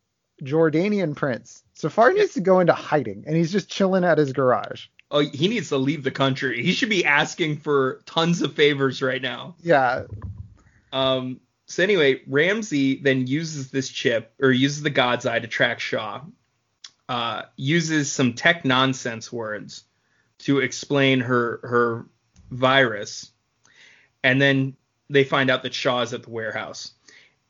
Jordanian 0.42 1.14
prince. 1.14 1.62
Safar 1.74 2.12
needs 2.14 2.32
to 2.34 2.40
go 2.40 2.60
into 2.60 2.72
hiding, 2.72 3.24
and 3.26 3.36
he's 3.36 3.52
just 3.52 3.68
chilling 3.68 4.04
at 4.04 4.16
his 4.16 4.32
garage. 4.32 4.86
Oh, 5.10 5.18
he 5.20 5.48
needs 5.48 5.68
to 5.70 5.76
leave 5.76 6.02
the 6.02 6.10
country. 6.10 6.62
He 6.62 6.72
should 6.72 6.88
be 6.88 7.04
asking 7.04 7.58
for 7.58 8.00
tons 8.06 8.40
of 8.40 8.54
favors 8.54 9.02
right 9.02 9.20
now. 9.20 9.56
Yeah, 9.60 10.04
Um, 10.92 11.40
so 11.70 11.84
anyway, 11.84 12.20
Ramsey 12.26 12.96
then 12.96 13.28
uses 13.28 13.70
this 13.70 13.88
chip 13.88 14.34
or 14.42 14.50
uses 14.50 14.82
the 14.82 14.90
God's 14.90 15.24
Eye 15.24 15.38
to 15.38 15.46
track 15.46 15.78
Shaw. 15.78 16.22
Uh, 17.08 17.42
uses 17.54 18.10
some 18.10 18.32
tech 18.32 18.64
nonsense 18.64 19.32
words 19.32 19.84
to 20.38 20.58
explain 20.58 21.20
her 21.20 21.60
her 21.62 22.06
virus, 22.50 23.30
and 24.24 24.42
then 24.42 24.74
they 25.10 25.22
find 25.22 25.48
out 25.48 25.62
that 25.62 25.72
Shaw 25.72 26.02
is 26.02 26.12
at 26.12 26.24
the 26.24 26.30
warehouse, 26.30 26.92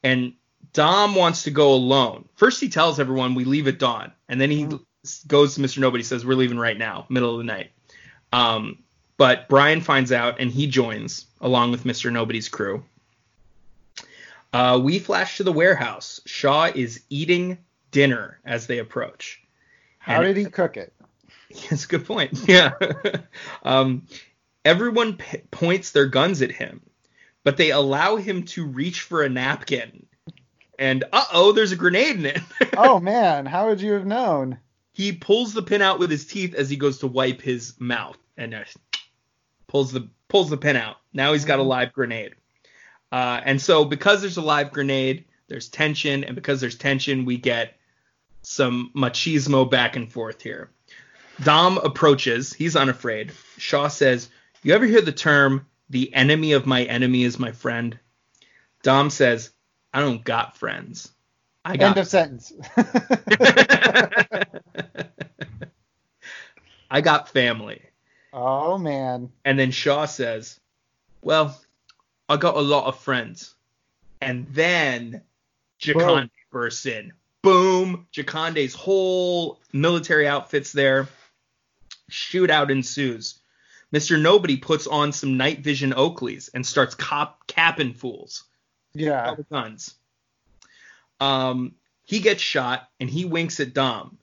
and 0.02 0.34
Dom 0.74 1.14
wants 1.14 1.44
to 1.44 1.50
go 1.50 1.72
alone. 1.72 2.28
First, 2.36 2.60
he 2.60 2.68
tells 2.68 3.00
everyone 3.00 3.34
we 3.34 3.44
leave 3.44 3.68
at 3.68 3.78
dawn, 3.78 4.12
and 4.28 4.38
then 4.38 4.50
he 4.50 4.64
Mhm. 4.66 4.84
goes 5.28 5.54
to 5.54 5.62
Mr. 5.62 5.78
Nobody 5.78 6.04
says 6.04 6.26
we're 6.26 6.34
leaving 6.34 6.58
right 6.58 6.76
now, 6.76 7.06
middle 7.08 7.32
of 7.32 7.38
the 7.38 7.44
night. 7.44 7.70
Um, 8.34 8.84
but 9.16 9.48
Brian 9.48 9.80
finds 9.80 10.12
out 10.12 10.40
and 10.40 10.50
he 10.50 10.66
joins 10.66 11.24
along 11.40 11.70
with 11.70 11.84
Mr. 11.84 12.12
Nobody's 12.12 12.50
crew. 12.50 12.84
Uh, 14.52 14.80
we 14.82 14.98
flash 14.98 15.36
to 15.36 15.44
the 15.44 15.52
warehouse. 15.52 16.20
Shaw 16.26 16.70
is 16.74 17.02
eating 17.08 17.58
dinner 17.90 18.40
as 18.44 18.66
they 18.66 18.78
approach. 18.78 19.42
how 19.98 20.16
And- 20.22 20.24
did 20.24 20.36
he 20.36 20.50
cook 20.50 20.76
it? 20.76 20.92
That's 21.70 21.84
a 21.84 21.88
good 21.88 22.04
point. 22.06 22.38
Yeah. 22.48 22.72
um, 23.62 24.06
everyone 24.64 25.16
p- 25.16 25.38
points 25.50 25.90
their 25.92 26.06
guns 26.06 26.42
at 26.42 26.52
him, 26.52 26.80
but 27.44 27.56
they 27.56 27.70
allow 27.70 28.16
him 28.16 28.44
to 28.44 28.66
reach 28.66 29.00
for 29.02 29.22
a 29.22 29.28
napkin. 29.28 30.06
And 30.78 31.04
uh 31.12 31.24
oh, 31.32 31.52
there's 31.52 31.72
a 31.72 31.76
grenade 31.76 32.16
in 32.16 32.26
it. 32.26 32.40
oh 32.76 33.00
man, 33.00 33.44
how 33.46 33.68
would 33.68 33.80
you 33.80 33.92
have 33.92 34.06
known? 34.06 34.58
he 34.92 35.12
pulls 35.12 35.54
the 35.54 35.62
pin 35.62 35.82
out 35.82 35.98
with 35.98 36.10
his 36.10 36.26
teeth 36.26 36.54
as 36.54 36.68
he 36.68 36.76
goes 36.76 36.98
to 36.98 37.06
wipe 37.06 37.40
his 37.40 37.74
mouth 37.78 38.18
and 38.36 38.52
uh, 38.54 38.64
pulls 39.66 39.92
the 39.92 40.08
pulls 40.28 40.50
the 40.50 40.56
pin 40.56 40.76
out. 40.76 40.96
Now 41.12 41.32
he's 41.32 41.44
got 41.44 41.58
a 41.58 41.62
live 41.62 41.92
grenade. 41.92 42.34
Uh, 43.12 43.40
and 43.44 43.60
so 43.60 43.84
because 43.84 44.20
there's 44.20 44.36
a 44.36 44.42
live 44.42 44.72
grenade, 44.72 45.24
there's 45.48 45.68
tension, 45.68 46.24
and 46.24 46.34
because 46.34 46.60
there's 46.60 46.76
tension, 46.76 47.24
we 47.24 47.36
get 47.36 47.76
some 48.42 48.90
machismo 48.94 49.68
back 49.68 49.96
and 49.96 50.10
forth 50.10 50.42
here. 50.42 50.70
Dom 51.42 51.78
approaches. 51.78 52.52
He's 52.52 52.76
unafraid. 52.76 53.32
Shaw 53.56 53.88
says, 53.88 54.28
You 54.62 54.74
ever 54.74 54.86
hear 54.86 55.00
the 55.00 55.12
term, 55.12 55.66
the 55.88 56.12
enemy 56.14 56.52
of 56.52 56.66
my 56.66 56.84
enemy 56.84 57.24
is 57.24 57.38
my 57.38 57.52
friend? 57.52 57.98
Dom 58.82 59.10
says, 59.10 59.50
I 59.92 60.00
don't 60.00 60.22
got 60.24 60.56
friends. 60.56 61.10
I 61.64 61.76
got 61.76 61.88
End 61.88 61.98
of 61.98 62.08
sentence. 62.08 62.52
I 66.90 67.00
got 67.00 67.28
family. 67.28 67.82
oh 68.32 68.78
man. 68.78 69.30
And 69.44 69.58
then 69.58 69.70
Shaw 69.70 70.06
says, 70.06 70.58
Well, 71.22 71.58
I 72.30 72.36
got 72.36 72.56
a 72.56 72.60
lot 72.60 72.86
of 72.86 72.96
friends. 73.00 73.54
And 74.20 74.46
then 74.50 75.22
Jakande 75.80 76.30
bursts 76.52 76.86
in. 76.86 77.12
Boom! 77.42 78.06
Jakande's 78.12 78.74
whole 78.74 79.58
military 79.72 80.28
outfit's 80.28 80.72
there. 80.72 81.08
Shootout 82.08 82.70
ensues. 82.70 83.40
Mr. 83.92 84.20
Nobody 84.20 84.56
puts 84.56 84.86
on 84.86 85.10
some 85.10 85.36
night 85.36 85.60
vision 85.60 85.92
Oakleys 85.92 86.50
and 86.54 86.64
starts 86.64 86.94
cop 86.94 87.48
capping 87.48 87.94
fools. 87.94 88.44
Yeah. 88.94 89.34
Guns. 89.50 89.96
Um, 91.18 91.74
he 92.04 92.20
gets 92.20 92.42
shot 92.42 92.88
and 93.00 93.10
he 93.10 93.24
winks 93.24 93.58
at 93.58 93.74
Dom. 93.74 94.18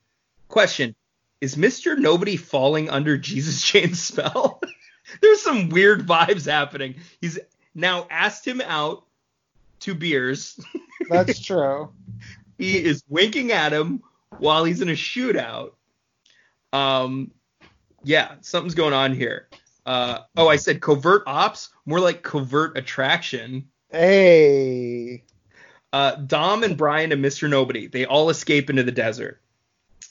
Question: 0.47 0.95
Is 1.41 1.55
Mr. 1.55 1.97
Nobody 1.97 2.37
falling 2.37 2.89
under 2.89 3.17
Jesus 3.17 3.61
Chain's 3.61 4.01
spell? 4.01 4.61
There's 5.21 5.41
some 5.41 5.69
weird 5.69 6.07
vibes 6.07 6.49
happening. 6.49 6.95
He's 7.19 7.39
now 7.77 8.07
asked 8.09 8.45
him 8.45 8.61
out 8.61 9.05
to 9.81 9.93
beers. 9.93 10.59
That's 11.09 11.39
true. 11.39 11.91
he 12.57 12.83
is 12.83 13.03
winking 13.07 13.51
at 13.51 13.71
him 13.71 14.01
while 14.39 14.65
he's 14.65 14.81
in 14.81 14.89
a 14.89 14.93
shootout. 14.93 15.71
Um, 16.73 17.31
yeah, 18.03 18.35
something's 18.41 18.75
going 18.75 18.93
on 18.93 19.13
here. 19.13 19.47
Uh, 19.85 20.19
oh, 20.35 20.49
I 20.49 20.57
said 20.57 20.81
covert 20.81 21.23
ops, 21.27 21.69
more 21.85 21.99
like 21.99 22.23
covert 22.23 22.77
attraction. 22.77 23.69
Hey. 23.89 25.23
Uh, 25.93 26.15
Dom 26.15 26.63
and 26.63 26.75
Brian 26.75 27.13
and 27.13 27.23
Mr. 27.23 27.49
Nobody, 27.49 27.87
they 27.87 28.05
all 28.05 28.29
escape 28.29 28.69
into 28.69 28.83
the 28.83 28.91
desert. 28.91 29.41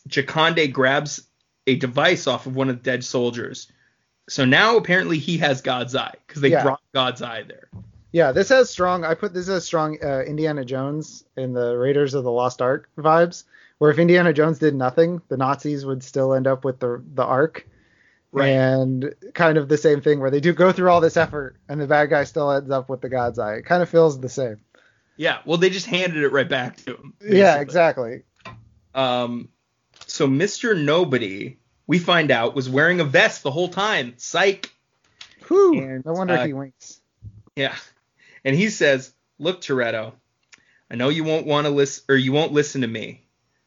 Jakande 0.08 0.72
grabs 0.72 1.26
a 1.66 1.76
device 1.76 2.26
off 2.26 2.46
of 2.46 2.56
one 2.56 2.70
of 2.70 2.76
the 2.76 2.82
dead 2.82 3.04
soldiers. 3.04 3.70
So 4.28 4.44
now 4.44 4.76
apparently 4.76 5.18
he 5.18 5.38
has 5.38 5.60
God's 5.62 5.94
eye 5.94 6.14
because 6.26 6.42
they 6.42 6.50
Yeah. 6.50 6.62
brought 6.62 6.80
God's 6.92 7.22
eye 7.22 7.42
there. 7.42 7.68
Yeah, 8.12 8.32
this 8.32 8.48
has 8.48 8.70
strong. 8.70 9.04
I 9.04 9.14
put 9.14 9.34
this 9.34 9.48
as 9.48 9.64
strong 9.64 9.98
uh, 10.02 10.20
Indiana 10.26 10.64
Jones 10.64 11.24
in 11.36 11.52
the 11.52 11.76
Raiders 11.76 12.14
of 12.14 12.24
the 12.24 12.30
Lost 12.30 12.62
Ark 12.62 12.88
vibes, 12.96 13.44
where 13.78 13.90
if 13.90 13.98
Indiana 13.98 14.32
Jones 14.32 14.58
did 14.58 14.74
nothing, 14.74 15.20
the 15.28 15.36
Nazis 15.36 15.84
would 15.84 16.02
still 16.02 16.32
end 16.34 16.46
up 16.46 16.64
with 16.64 16.80
the 16.80 17.02
the 17.14 17.24
Ark, 17.24 17.66
Right. 18.32 18.48
and 18.48 19.14
kind 19.34 19.58
of 19.58 19.68
the 19.68 19.76
same 19.78 20.00
thing 20.00 20.20
where 20.20 20.30
they 20.30 20.40
do 20.40 20.52
go 20.52 20.72
through 20.72 20.90
all 20.90 21.00
this 21.00 21.16
effort 21.16 21.56
and 21.68 21.80
the 21.80 21.86
bad 21.86 22.10
guy 22.10 22.24
still 22.24 22.50
ends 22.50 22.70
up 22.70 22.88
with 22.88 23.00
the 23.02 23.08
God's 23.08 23.38
Eye. 23.38 23.56
It 23.56 23.64
kind 23.66 23.82
of 23.82 23.88
feels 23.88 24.18
the 24.20 24.28
same. 24.28 24.58
Yeah, 25.16 25.38
well, 25.46 25.56
they 25.58 25.70
just 25.70 25.86
handed 25.86 26.22
it 26.22 26.32
right 26.32 26.48
back 26.48 26.76
to 26.84 26.96
him. 26.96 27.14
Yeah, 27.26 27.60
exactly. 27.60 28.22
Um, 28.94 29.48
so 30.06 30.26
Mr. 30.28 30.78
Nobody, 30.82 31.58
we 31.86 31.98
find 31.98 32.30
out, 32.30 32.54
was 32.54 32.68
wearing 32.68 33.00
a 33.00 33.04
vest 33.04 33.42
the 33.42 33.50
whole 33.50 33.68
time. 33.68 34.14
Psych. 34.16 34.70
Whew. 35.48 35.80
And, 35.80 36.04
no 36.04 36.12
wonder 36.12 36.34
uh, 36.34 36.46
he 36.46 36.52
winks. 36.52 37.00
Yeah. 37.54 37.76
And 38.44 38.56
he 38.56 38.70
says, 38.70 39.12
"Look, 39.38 39.60
Toretto, 39.60 40.12
I 40.90 40.96
know 40.96 41.08
you 41.08 41.24
won't 41.24 41.46
want 41.46 41.66
to 41.66 41.70
listen, 41.70 42.04
or 42.08 42.16
you 42.16 42.32
won't 42.32 42.52
listen 42.52 42.82
to 42.82 42.86
me. 42.86 43.24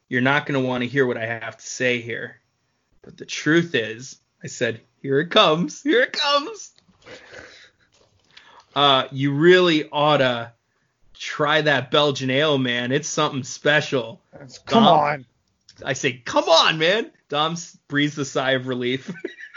You're 0.08 0.20
not 0.20 0.46
going 0.46 0.60
to 0.60 0.66
want 0.66 0.82
to 0.82 0.88
hear 0.88 1.06
what 1.06 1.16
I 1.16 1.26
have 1.26 1.56
to 1.56 1.66
say 1.66 2.00
here. 2.00 2.40
But 3.02 3.16
the 3.16 3.24
truth 3.24 3.74
is, 3.74 4.18
I 4.42 4.48
said, 4.48 4.80
here 5.00 5.20
it 5.20 5.30
comes. 5.30 5.82
Here 5.82 6.02
it 6.02 6.12
comes. 6.12 6.72
Uh, 8.74 9.04
you 9.10 9.32
really 9.32 9.88
oughta 9.90 10.52
try 11.14 11.60
that 11.60 11.90
Belgian 11.90 12.30
ale, 12.30 12.58
man. 12.58 12.92
It's 12.92 13.08
something 13.08 13.42
special. 13.44 14.20
Come 14.66 14.84
Dom- 14.84 14.98
on. 14.98 15.26
I 15.84 15.92
say, 15.94 16.12
come 16.12 16.48
on, 16.48 16.78
man. 16.78 17.10
Dom 17.28 17.56
breathes 17.88 18.18
a 18.18 18.24
sigh 18.24 18.52
of 18.52 18.66
relief. 18.66 19.10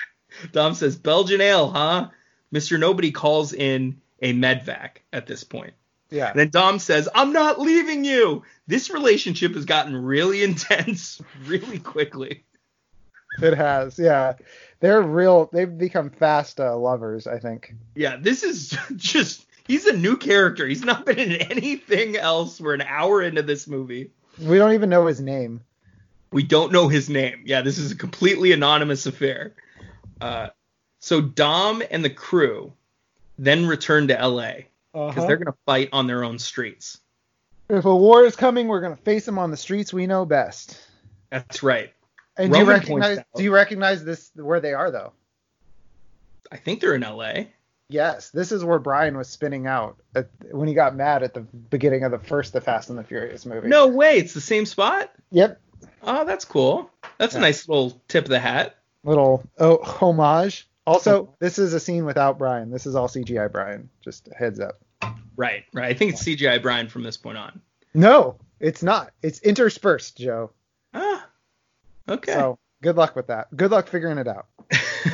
Dom 0.51 0.73
says, 0.73 0.97
Belgian 0.97 1.41
ale, 1.41 1.69
huh? 1.69 2.09
Mr. 2.53 2.79
Nobody 2.79 3.11
calls 3.11 3.53
in 3.53 4.01
a 4.21 4.33
medvac 4.33 4.97
at 5.11 5.27
this 5.27 5.43
point. 5.43 5.73
Yeah. 6.09 6.29
And 6.29 6.39
then 6.39 6.49
Dom 6.49 6.79
says, 6.79 7.09
I'm 7.13 7.33
not 7.33 7.59
leaving 7.59 8.05
you. 8.05 8.43
This 8.67 8.91
relationship 8.91 9.55
has 9.55 9.65
gotten 9.65 9.95
really 9.95 10.43
intense 10.43 11.21
really 11.45 11.79
quickly. 11.79 12.43
It 13.41 13.55
has. 13.55 13.97
Yeah. 13.97 14.33
They're 14.79 15.01
real. 15.01 15.49
They've 15.51 15.77
become 15.77 16.11
fast 16.11 16.59
uh, 16.59 16.77
lovers, 16.77 17.25
I 17.25 17.39
think. 17.39 17.73
Yeah, 17.95 18.17
this 18.19 18.43
is 18.43 18.77
just, 18.95 19.45
he's 19.65 19.87
a 19.87 19.97
new 19.97 20.17
character. 20.17 20.67
He's 20.67 20.83
not 20.83 21.05
been 21.05 21.17
in 21.17 21.33
anything 21.33 22.15
else. 22.15 22.61
We're 22.61 22.75
an 22.75 22.81
hour 22.81 23.23
into 23.23 23.41
this 23.41 23.67
movie. 23.67 24.11
We 24.39 24.57
don't 24.57 24.73
even 24.73 24.89
know 24.89 25.07
his 25.07 25.19
name. 25.19 25.61
We 26.34 26.43
don't 26.43 26.72
know 26.72 26.88
his 26.88 27.10
name. 27.10 27.43
Yeah, 27.45 27.61
this 27.61 27.77
is 27.77 27.91
a 27.91 27.95
completely 27.95 28.51
anonymous 28.51 29.05
affair. 29.05 29.53
Uh, 30.19 30.49
so 30.99 31.22
Dom 31.22 31.84
and 31.91 32.03
the 32.03 32.10
crew 32.10 32.73
then 33.38 33.65
return 33.68 34.07
to 34.07 34.14
LA 34.15 34.51
because 34.93 35.18
Uh-huh. 35.18 35.27
they're 35.27 35.38
going 35.38 35.51
to 35.53 35.57
fight 35.65 35.89
on 35.93 36.07
their 36.07 36.23
own 36.23 36.39
streets. 36.39 36.99
If 37.69 37.85
a 37.85 37.95
war 37.95 38.26
is 38.26 38.35
coming, 38.35 38.68
we're 38.68 38.81
gonna 38.81 38.95
face 38.97 39.26
them 39.26 39.39
on 39.39 39.49
the 39.49 39.57
streets 39.57 39.93
we 39.93 40.05
know 40.05 40.26
best. 40.26 40.77
That's 41.30 41.64
right. 41.64 41.93
And 42.38 42.51
do 42.51 42.60
you 42.60 42.65
recognize? 42.65 43.19
Do 43.35 43.41
you 43.43 43.53
recognize 43.53 44.03
this 44.03 44.31
where 44.35 44.60
they 44.60 44.73
are 44.73 44.91
though? 44.91 45.14
I 46.51 46.57
think 46.57 46.81
they're 46.81 46.93
in 46.93 47.01
LA. 47.01 47.45
Yes, 47.88 48.30
this 48.31 48.51
is 48.51 48.64
where 48.65 48.80
Brian 48.80 49.18
was 49.18 49.30
spinning 49.30 49.65
out 49.65 49.97
at, 50.14 50.27
when 50.51 50.68
he 50.68 50.73
got 50.73 50.95
mad 50.95 51.23
at 51.23 51.34
the 51.34 51.41
beginning 51.41 52.03
of 52.03 52.11
the 52.11 52.19
first 52.19 52.53
The 52.53 52.61
Fast 52.61 52.89
and 52.89 52.99
the 52.99 53.03
Furious 53.03 53.45
movie. 53.45 53.68
No 53.69 53.88
way, 53.88 54.18
it's 54.18 54.34
the 54.34 54.41
same 54.41 54.65
spot. 54.65 55.11
Yep. 55.31 55.60
Oh, 56.01 56.26
that's 56.26 56.45
cool. 56.45 56.89
That's 57.18 57.35
a 57.35 57.39
nice 57.39 57.68
little 57.68 58.01
tip 58.07 58.26
of 58.26 58.30
the 58.30 58.39
hat. 58.39 58.77
Little 59.03 59.43
oh, 59.60 59.77
homage. 59.84 60.68
Also, 60.85 61.34
this 61.39 61.60
is 61.60 61.73
a 61.73 61.80
scene 61.80 62.05
without 62.05 62.38
Brian. 62.38 62.69
This 62.69 62.85
is 62.85 62.95
all 62.95 63.07
CGI 63.07 63.51
Brian. 63.51 63.89
Just 64.03 64.27
a 64.27 64.35
heads 64.35 64.60
up. 64.60 64.81
Right, 65.35 65.64
right. 65.73 65.85
I 65.85 65.93
think 65.93 66.14
it's 66.14 66.23
CGI 66.23 66.61
Brian 66.61 66.89
from 66.89 67.03
this 67.03 67.18
point 67.18 67.38
on. 67.38 67.61
No, 67.93 68.38
it's 68.60 68.84
not. 68.84 69.11
It's 69.22 69.39
interspersed, 69.39 70.18
Joe. 70.18 70.51
Ah, 70.93 71.26
okay. 72.10 72.34
So 72.34 72.60
good 72.81 72.97
luck 72.97 73.15
with 73.15 73.27
that. 73.27 73.55
Good 73.55 73.72
luck 73.72 73.88
figuring 73.88 74.18
it 74.18 74.27
out. 74.27 74.47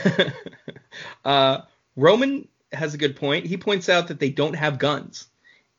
uh, 1.26 1.62
Roman 1.96 2.48
has 2.72 2.94
a 2.94 2.98
good 2.98 3.16
point. 3.16 3.46
He 3.46 3.58
points 3.58 3.90
out 3.90 4.08
that 4.08 4.20
they 4.20 4.30
don't 4.30 4.56
have 4.56 4.80
guns, 4.80 5.28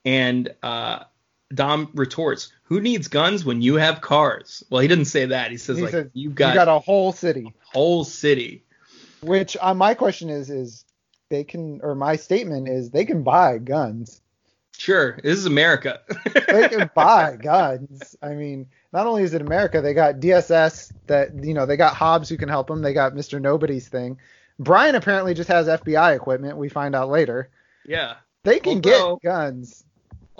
and 0.04 0.54
uh, 0.62 1.04
Dom 1.54 1.90
retorts, 1.94 2.52
"Who 2.64 2.80
needs 2.80 3.08
guns 3.08 3.44
when 3.44 3.60
you 3.62 3.74
have 3.76 4.00
cars?" 4.00 4.62
Well, 4.70 4.80
he 4.80 4.88
didn't 4.88 5.06
say 5.06 5.26
that. 5.26 5.50
He 5.50 5.56
says 5.56 5.76
He 5.78 5.82
like 5.82 5.90
says, 5.92 6.10
you've 6.12 6.34
got, 6.34 6.50
you 6.50 6.54
got 6.54 6.68
a 6.68 6.78
whole 6.78 7.12
city. 7.12 7.46
a 7.46 7.76
whole 7.78 8.04
city. 8.04 8.64
Which 9.22 9.56
uh, 9.60 9.74
my 9.74 9.94
question 9.94 10.30
is 10.30 10.48
is 10.50 10.84
they 11.28 11.44
can 11.44 11.80
or 11.82 11.94
my 11.94 12.16
statement 12.16 12.68
is 12.68 12.90
they 12.90 13.04
can 13.04 13.22
buy 13.22 13.58
guns. 13.58 14.20
Sure, 14.78 15.18
this 15.22 15.36
is 15.38 15.44
America. 15.46 16.00
They 16.48 16.68
can 16.68 16.88
buy 16.94 17.36
guns. 17.36 18.16
I 18.22 18.30
mean, 18.30 18.66
not 18.92 19.06
only 19.06 19.24
is 19.24 19.34
it 19.34 19.42
America, 19.42 19.82
they 19.82 19.92
got 19.92 20.20
DSS 20.20 20.92
that 21.08 21.44
you 21.44 21.52
know 21.52 21.66
they 21.66 21.76
got 21.76 21.94
Hobbs 21.94 22.28
who 22.28 22.36
can 22.38 22.48
help 22.48 22.68
them. 22.68 22.80
They 22.80 22.94
got 22.94 23.12
Mr. 23.14 23.40
Nobody's 23.40 23.88
thing. 23.88 24.18
Brian 24.58 24.94
apparently 24.94 25.34
just 25.34 25.48
has 25.48 25.66
FBI 25.66 26.14
equipment. 26.16 26.56
We 26.56 26.68
find 26.68 26.94
out 26.94 27.08
later. 27.08 27.50
yeah. 27.86 28.14
They 28.42 28.58
can 28.60 28.76
Although- 28.76 29.16
get 29.22 29.28
guns. 29.30 29.84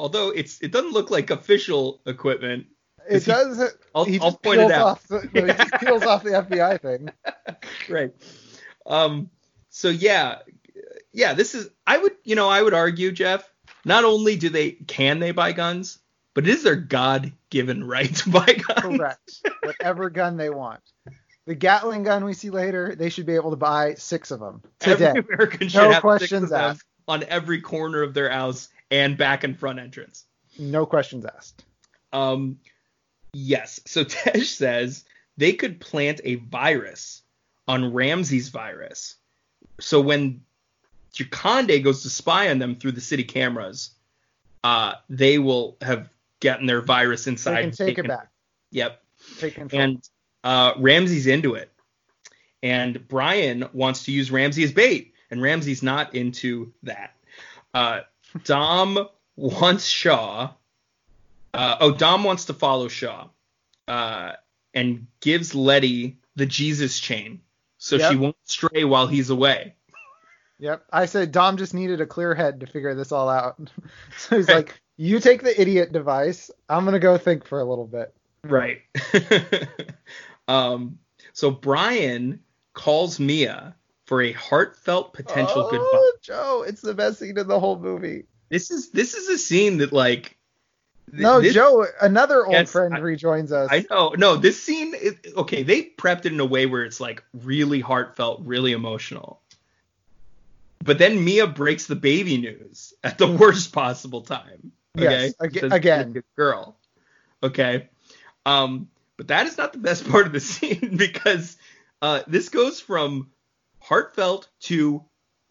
Although 0.01 0.31
it's 0.31 0.61
it 0.63 0.73
doesn't 0.73 0.93
look 0.93 1.11
like 1.11 1.31
official 1.31 2.01
equipment. 2.07 2.67
It 3.09 3.23
he- 3.23 3.31
does. 3.31 3.75
I'll- 3.95 4.05
he 4.07 4.19
I'll 4.19 4.33
point 4.33 4.61
it 4.61 4.71
out. 4.71 5.03
The, 5.05 5.29
no, 5.35 5.45
he 5.47 5.53
just 5.53 5.73
peels 5.75 6.03
off 6.05 6.23
the 6.23 6.31
FBI 6.31 6.81
thing. 6.83 7.11
right. 7.89 8.13
Um. 8.87 9.29
So 9.69 9.89
yeah, 9.91 10.39
yeah. 11.13 11.35
This 11.35 11.55
is. 11.55 11.69
I 11.87 11.99
would. 11.99 12.13
You 12.25 12.35
know. 12.35 12.49
I 12.49 12.63
would 12.63 12.75
argue, 12.75 13.13
Jeff. 13.13 13.47
Not 13.85 14.05
only 14.05 14.37
do 14.37 14.49
they 14.49 14.71
can 14.73 15.19
they 15.21 15.33
buy 15.33 15.53
guns, 15.53 15.99
but 16.35 16.47
it 16.47 16.51
is 16.51 16.63
their 16.63 16.77
God-given 16.77 17.85
right 17.87 18.15
to 18.17 18.31
buy 18.31 18.47
guns. 18.47 18.97
Correct. 18.99 19.47
Whatever 19.63 20.09
gun 20.11 20.37
they 20.37 20.51
want. 20.51 20.81
The 21.47 21.55
Gatling 21.55 22.05
gun 22.05 22.25
we 22.25 22.33
see 22.35 22.51
later, 22.51 22.95
they 22.95 23.09
should 23.11 23.27
be 23.27 23.35
able 23.35 23.51
to 23.51 23.57
buy 23.57 23.95
six 23.95 24.31
of 24.31 24.41
them 24.41 24.63
today. 24.79 25.07
Every 25.07 25.21
American 25.23 25.69
should 25.69 25.79
No 25.79 25.85
have 25.91 25.95
six 25.95 26.01
questions 26.03 26.43
of 26.45 26.49
them 26.51 26.61
asked. 26.61 26.85
on 27.09 27.25
every 27.25 27.61
corner 27.61 28.03
of 28.03 28.13
their 28.15 28.31
house 28.31 28.69
and 28.91 29.17
back 29.17 29.45
and 29.45 29.59
front 29.59 29.79
entrance. 29.79 30.25
No 30.59 30.87
questions 30.87 31.25
asked. 31.25 31.65
Um. 32.13 32.59
Yes. 33.33 33.81
So 33.87 34.05
Tej 34.05 34.41
says 34.45 35.05
they 35.37 35.53
could 35.53 35.81
plant 35.81 36.21
a 36.25 36.37
virus 36.37 37.23
on 37.69 37.93
Ramsey's 37.93 38.49
virus. 38.49 39.15
So 39.79 40.01
when 40.01 40.43
Jakande 41.15 41.83
goes 41.83 42.03
to 42.03 42.11
spy 42.11 42.51
on 42.51 42.59
them 42.59 42.75
through 42.77 42.93
the 42.93 43.01
city 43.01 43.25
cameras, 43.25 43.91
uh, 44.65 44.95
they 45.09 45.39
will 45.39 45.77
have 45.81 46.09
gotten 46.41 46.67
their 46.67 46.81
virus 46.81 47.25
They 47.25 47.31
inside. 47.33 47.61
can 47.63 47.71
take 47.71 47.81
it 47.81 47.95
taken- 47.97 48.07
back. 48.09 48.29
Yep. 48.73 49.03
Take 49.39 49.55
control. 49.55 49.83
and 49.83 50.09
uh, 50.45 50.73
Ramsey's 50.79 51.27
into 51.27 51.55
it. 51.55 51.71
And 52.63 53.07
Brian 53.09 53.69
wants 53.73 54.05
to 54.05 54.13
use 54.13 54.31
Ramsey 54.31 54.65
as 54.65 54.73
bait, 54.73 55.15
and 55.31 55.41
Ramsey's 55.41 55.83
not 55.83 56.15
into 56.15 56.73
that. 56.83 57.15
Uh, 57.73 58.01
Dom 58.45 59.09
wants 59.37 59.87
Shaw. 59.87 60.51
Uh, 61.53 61.77
oh, 61.81 61.93
Dom 61.93 62.25
wants 62.25 62.45
to 62.47 62.55
follow 62.55 62.89
Shaw, 62.89 63.29
uh, 63.89 64.33
and 64.75 65.07
gives 65.21 65.55
Letty 65.55 66.19
the 66.37 66.47
Jesus 66.47 67.01
chain, 67.01 67.41
so 67.79 67.97
Yep. 67.97 68.11
she 68.11 68.17
won't 68.17 68.37
stray 68.45 68.85
while 68.85 69.07
he's 69.09 69.31
away. 69.31 69.75
Yep. 70.61 70.85
I 70.93 71.07
said 71.07 71.33
Dom 71.33 71.57
just 71.57 71.75
needed 71.75 72.01
a 72.01 72.07
clear 72.07 72.35
head 72.35 72.61
to 72.61 72.67
figure 72.67 72.95
this 72.95 73.13
all 73.13 73.29
out. 73.29 73.57
so 74.19 74.37
he's 74.37 74.47
Right. 74.49 74.57
like, 74.57 74.81
"You 74.97 75.19
take 75.19 75.43
the 75.43 75.59
idiot 75.61 75.93
device. 75.93 76.51
I'm 76.69 76.85
gonna 76.85 76.99
go 76.99 77.19
think 77.19 77.47
for 77.47 77.61
a 77.61 77.65
little 77.65 77.87
bit." 77.87 78.15
Right. 78.45 78.83
um, 80.49 80.99
so 81.33 81.51
Brian 81.51 82.41
calls 82.75 83.19
Mia 83.19 83.75
for 84.11 84.23
a 84.23 84.33
heartfelt 84.33 85.13
potential 85.13 85.63
oh, 85.65 85.71
goodbye. 85.71 86.11
Joe, 86.21 86.65
it's 86.67 86.81
the 86.81 86.95
best 86.95 87.21
scene 87.21 87.39
in 87.39 87.47
the 87.47 87.61
whole 87.61 87.79
movie. 87.79 88.25
This 88.49 88.73
is 88.73 88.91
this 88.91 89.15
is 89.15 89.29
a 89.29 89.39
scene 89.39 89.79
that 89.79 89.93
like 89.93 90.37
th- 91.13 91.23
No, 91.23 91.41
this- 91.41 91.55
Joe, 91.55 91.87
another 92.03 92.45
old 92.45 92.55
Yes, 92.55 92.73
friend 92.73 92.93
I- 92.93 92.99
rejoins 92.99 93.53
us. 93.53 93.69
I 93.71 93.87
know. 93.89 94.13
No, 94.19 94.35
this 94.35 94.61
scene 94.61 94.95
is 95.01 95.15
okay, 95.37 95.63
they 95.63 95.85
prepped 95.85 96.27
it 96.27 96.33
in 96.33 96.41
a 96.41 96.45
way 96.45 96.67
where 96.67 96.83
it's 96.85 96.99
like 96.99 97.23
really 97.45 97.79
heartfelt, 97.79 98.41
really 98.43 98.73
emotional. 98.73 99.41
But 100.83 100.99
then 100.99 101.25
Mia 101.25 101.47
breaks 101.47 101.87
the 101.87 101.95
baby 101.95 102.37
news 102.37 102.93
at 103.05 103.17
the 103.17 103.29
worst 103.39 103.73
possible 103.73 104.23
time. 104.23 104.73
Okay? 104.99 105.27
Yes, 105.27 105.35
ag- 105.41 105.73
again. 105.73 106.13
Good 106.15 106.25
girl. 106.37 106.77
Okay. 107.45 107.89
Um, 108.45 108.89
but 109.17 109.29
that 109.29 109.47
is 109.47 109.57
not 109.57 109.73
the 109.73 109.79
best 109.79 110.11
part 110.11 110.27
of 110.27 110.33
the 110.33 110.41
scene 110.51 110.97
because 110.97 111.57
uh, 112.03 112.23
this 112.27 112.49
goes 112.49 112.81
from 112.81 113.31
heartfelt 113.81 114.49
to 114.61 115.05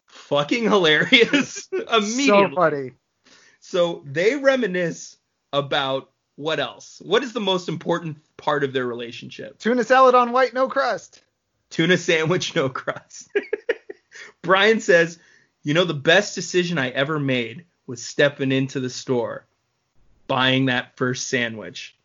fucking 0.08 0.64
hilarious 0.64 1.68
immediately. 1.72 2.26
so 2.28 2.56
funny. 2.56 2.92
So 3.60 4.04
they 4.06 4.36
reminisce 4.36 5.18
about 5.54 6.10
what 6.36 6.60
else? 6.60 7.02
What 7.04 7.24
is 7.24 7.34
the 7.34 7.40
most 7.42 7.68
important 7.68 8.18
part 8.38 8.64
of 8.64 8.72
their 8.72 8.86
relationship? 8.88 9.60
Tuna 9.60 9.84
salad 9.84 10.16
on 10.16 10.32
white, 10.32 10.54
no 10.54 10.68
crust. 10.70 11.22
Tuna 11.70 11.98
sandwich, 11.98 12.56
no 12.56 12.70
crust. 12.70 13.30
Brian 14.42 14.80
says, 14.80 15.20
You 15.64 15.74
know, 15.74 15.84
the 15.86 15.94
best 15.94 16.36
decision 16.36 16.78
I 16.78 16.90
ever 16.90 17.20
made 17.20 17.66
was 17.86 18.02
stepping 18.02 18.52
into 18.52 18.80
the 18.80 18.90
store, 18.90 19.46
buying 20.28 20.68
that 20.68 20.96
first 20.96 21.28
sandwich. 21.28 21.96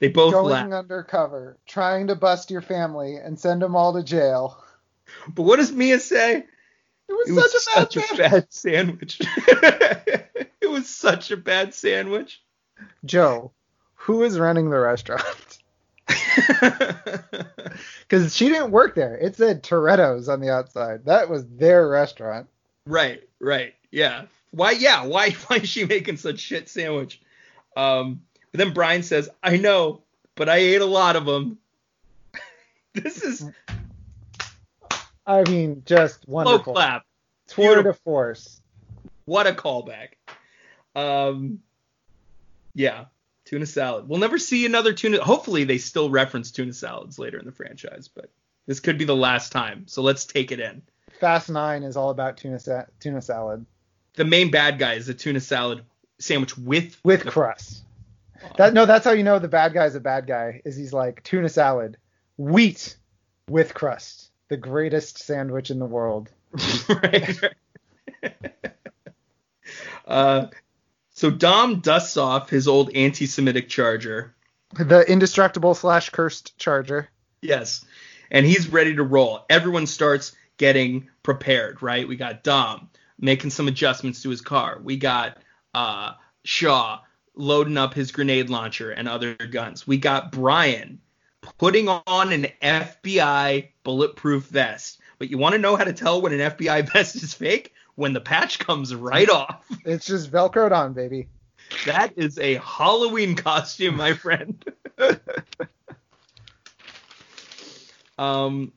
They 0.00 0.08
both 0.08 0.32
Going 0.32 0.46
laugh. 0.52 0.72
undercover, 0.72 1.56
trying 1.66 2.08
to 2.08 2.16
bust 2.16 2.50
your 2.50 2.60
family 2.62 3.16
and 3.16 3.38
send 3.38 3.62
them 3.62 3.76
all 3.76 3.92
to 3.94 4.02
jail. 4.02 4.62
But 5.28 5.42
what 5.42 5.56
does 5.56 5.72
Mia 5.72 6.00
say? 6.00 6.44
It 7.06 7.12
was, 7.12 7.28
It 7.28 7.32
was 7.32 7.64
such 7.64 7.96
a 7.96 8.00
bad 8.00 8.10
such 8.10 8.12
a 8.12 8.16
bad 8.16 8.52
sandwich. 8.52 9.20
it 10.60 10.70
was 10.70 10.88
such 10.88 11.30
a 11.30 11.36
bad 11.36 11.74
sandwich. 11.74 12.42
Joe, 13.04 13.52
who 13.94 14.22
is 14.22 14.38
running 14.38 14.70
the 14.70 14.78
restaurant? 14.78 15.58
Because 18.08 18.34
she 18.36 18.48
didn't 18.48 18.70
work 18.70 18.94
there. 18.94 19.16
It 19.16 19.36
said 19.36 19.62
Toretto's 19.62 20.28
on 20.28 20.40
the 20.40 20.50
outside. 20.50 21.06
That 21.06 21.28
was 21.28 21.46
their 21.46 21.88
restaurant. 21.88 22.48
Right, 22.86 23.22
right, 23.40 23.74
yeah. 23.90 24.26
Why, 24.50 24.72
yeah, 24.72 25.04
why, 25.04 25.30
why 25.46 25.56
is 25.56 25.68
she 25.68 25.84
making 25.84 26.18
such 26.18 26.38
shit 26.38 26.68
sandwich? 26.68 27.20
Um, 27.76 28.22
but 28.52 28.58
then 28.58 28.72
Brian 28.72 29.02
says, 29.02 29.28
"I 29.42 29.56
know, 29.56 30.02
but 30.36 30.48
I 30.48 30.56
ate 30.56 30.80
a 30.80 30.86
lot 30.86 31.16
of 31.16 31.26
them." 31.26 31.58
this 32.94 33.24
is 33.24 33.50
I 35.26 35.42
mean, 35.48 35.82
just 35.86 36.28
low 36.28 36.44
wonderful. 36.44 36.74
clap. 36.74 37.04
Tour 37.48 37.82
de 37.82 37.92
force. 37.92 38.60
What 39.26 39.46
a 39.46 39.52
callback. 39.52 40.08
Um, 40.94 41.60
yeah, 42.74 43.06
tuna 43.44 43.66
salad. 43.66 44.08
We'll 44.08 44.18
never 44.18 44.38
see 44.38 44.66
another 44.66 44.92
tuna. 44.92 45.22
Hopefully, 45.22 45.64
they 45.64 45.78
still 45.78 46.10
reference 46.10 46.50
tuna 46.50 46.72
salads 46.72 47.18
later 47.18 47.38
in 47.38 47.44
the 47.44 47.52
franchise, 47.52 48.08
but 48.08 48.30
this 48.66 48.80
could 48.80 48.98
be 48.98 49.04
the 49.04 49.16
last 49.16 49.52
time. 49.52 49.84
So 49.86 50.02
let's 50.02 50.24
take 50.24 50.52
it 50.52 50.60
in. 50.60 50.82
Fast 51.20 51.50
Nine 51.50 51.82
is 51.82 51.96
all 51.96 52.10
about 52.10 52.36
tuna 52.36 52.58
sa- 52.58 52.86
tuna 53.00 53.22
salad 53.22 53.64
The 54.14 54.24
main 54.24 54.50
bad 54.50 54.78
guy 54.78 54.94
is 54.94 55.08
a 55.08 55.14
tuna 55.14 55.40
salad 55.40 55.84
sandwich 56.18 56.56
with 56.56 56.98
with 57.04 57.26
crust. 57.26 57.82
That 58.56 58.74
no, 58.74 58.84
that's 58.84 59.04
how 59.04 59.12
you 59.12 59.22
know 59.22 59.38
the 59.38 59.48
bad 59.48 59.72
guy 59.72 59.86
is 59.86 59.94
a 59.94 60.00
bad 60.00 60.26
guy. 60.26 60.60
Is 60.64 60.76
he's 60.76 60.92
like 60.92 61.22
tuna 61.22 61.48
salad, 61.48 61.96
wheat 62.36 62.96
with 63.48 63.74
crust, 63.74 64.23
the 64.48 64.56
greatest 64.56 65.18
sandwich 65.18 65.70
in 65.70 65.78
the 65.78 65.86
world. 65.86 66.30
right. 66.88 67.40
uh, 70.06 70.46
so 71.10 71.30
Dom 71.30 71.80
dusts 71.80 72.16
off 72.16 72.50
his 72.50 72.68
old 72.68 72.94
anti-Semitic 72.94 73.68
charger. 73.68 74.34
The 74.74 75.00
indestructible 75.10 75.74
slash 75.74 76.10
cursed 76.10 76.58
charger. 76.58 77.08
Yes, 77.40 77.84
and 78.30 78.44
he's 78.44 78.68
ready 78.68 78.96
to 78.96 79.02
roll. 79.02 79.44
Everyone 79.48 79.86
starts 79.86 80.32
getting 80.56 81.08
prepared. 81.22 81.82
Right. 81.82 82.06
We 82.06 82.16
got 82.16 82.42
Dom 82.42 82.90
making 83.18 83.50
some 83.50 83.68
adjustments 83.68 84.22
to 84.22 84.30
his 84.30 84.40
car. 84.40 84.80
We 84.82 84.96
got 84.96 85.38
uh, 85.72 86.12
Shaw 86.44 87.00
loading 87.36 87.78
up 87.78 87.94
his 87.94 88.12
grenade 88.12 88.50
launcher 88.50 88.90
and 88.90 89.08
other 89.08 89.34
guns. 89.34 89.86
We 89.86 89.98
got 89.98 90.32
Brian 90.32 91.00
putting 91.58 91.88
on 91.88 92.32
an 92.32 92.46
FBI 92.62 93.68
bulletproof 93.82 94.44
vest. 94.46 95.00
But 95.18 95.30
you 95.30 95.38
want 95.38 95.54
to 95.54 95.58
know 95.60 95.76
how 95.76 95.84
to 95.84 95.92
tell 95.92 96.20
when 96.22 96.32
an 96.38 96.50
FBI 96.52 96.88
vest 96.92 97.16
is 97.16 97.34
fake? 97.34 97.72
When 97.96 98.12
the 98.12 98.20
patch 98.20 98.58
comes 98.58 98.94
right 98.94 99.30
off. 99.30 99.64
It's 99.84 100.04
just 100.06 100.30
velcroed 100.32 100.72
on, 100.72 100.94
baby. 100.94 101.28
That 101.86 102.12
is 102.16 102.38
a 102.38 102.54
Halloween 102.56 103.36
costume, 103.36 103.96
my 103.96 104.12
friend. 104.14 104.62
um. 108.18 108.72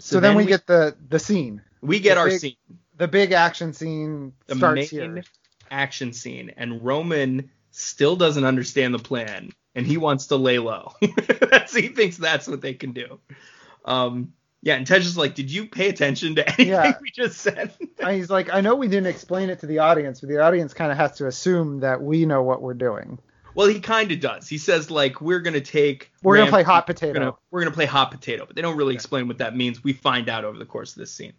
So, 0.00 0.18
then, 0.18 0.34
we, 0.34 0.46
get 0.46 0.66
the 0.66 0.96
the 1.10 1.18
scene. 1.18 1.60
we 1.82 2.00
get 2.00 2.14
the 2.14 2.20
our 2.20 2.28
big- 2.28 2.40
scene, 2.40 2.56
The 2.96 3.06
big 3.08 3.32
action 3.32 3.72
scene 3.74 4.32
the 4.46 4.56
starts 4.56 4.92
main 4.92 5.14
here. 5.16 5.24
action 5.70 6.12
scene, 6.14 6.52
and 6.56 6.82
Roman 6.82 7.50
still 7.70 8.16
doesn't 8.16 8.44
understand 8.44 8.94
the 8.94 8.98
plan, 8.98 9.52
and 9.74 9.86
he 9.86 9.96
wants 9.96 10.26
to 10.28 10.36
lay 10.36 10.58
low. 10.58 10.92
that's 11.50 11.74
he 11.74 11.88
thinks 11.88 12.16
that's 12.16 12.46
what 12.48 12.60
they 12.60 12.74
can 12.74 12.92
do. 12.92 13.18
Um. 13.84 14.32
Yeah, 14.62 14.74
and 14.74 14.86
Tej 14.86 14.98
is 14.98 15.16
like, 15.16 15.34
"Did 15.34 15.50
you 15.50 15.66
pay 15.66 15.88
attention 15.88 16.34
to 16.34 16.46
anything 16.46 16.68
Yeah. 16.68 16.92
we 17.00 17.10
just 17.10 17.38
said?" 17.38 17.72
And 17.98 18.14
he's 18.14 18.28
like, 18.28 18.52
I 18.52 18.60
know 18.60 18.74
we 18.74 18.88
didn't 18.88 19.06
explain 19.06 19.48
it 19.48 19.60
to 19.60 19.66
the 19.66 19.78
audience, 19.78 20.20
but 20.20 20.28
the 20.28 20.38
audience 20.38 20.74
kind 20.74 20.92
of 20.92 20.98
has 20.98 21.12
to 21.16 21.26
assume 21.28 21.80
that 21.80 22.02
we 22.02 22.26
know 22.26 22.42
what 22.42 22.60
we're 22.60 22.74
doing. 22.74 23.18
well, 23.54 23.66
he 23.68 23.80
kind 23.80 24.12
of 24.12 24.20
does. 24.20 24.48
He 24.48 24.58
says 24.58 24.90
like, 24.90 25.22
"We're 25.22 25.40
gonna 25.40 25.62
take 25.62 26.12
We're 26.22 26.36
gonna 26.36 26.50
play 26.50 26.62
hot 26.62 26.86
we're 26.86 26.92
potato. 26.94 27.18
gonna 27.18 27.32
we're 27.50 27.60
gonna 27.60 27.74
play 27.74 27.86
hot 27.86 28.10
potato, 28.10 28.44
but 28.44 28.54
they 28.54 28.60
don't 28.60 28.76
really 28.76 28.94
explain 28.94 29.28
what 29.28 29.38
that 29.38 29.56
means. 29.56 29.82
We 29.82 29.94
find 29.94 30.28
out 30.28 30.44
over 30.44 30.58
the 30.58 30.66
course 30.66 30.92
of 30.92 30.98
this 30.98 31.10
scene. 31.10 31.32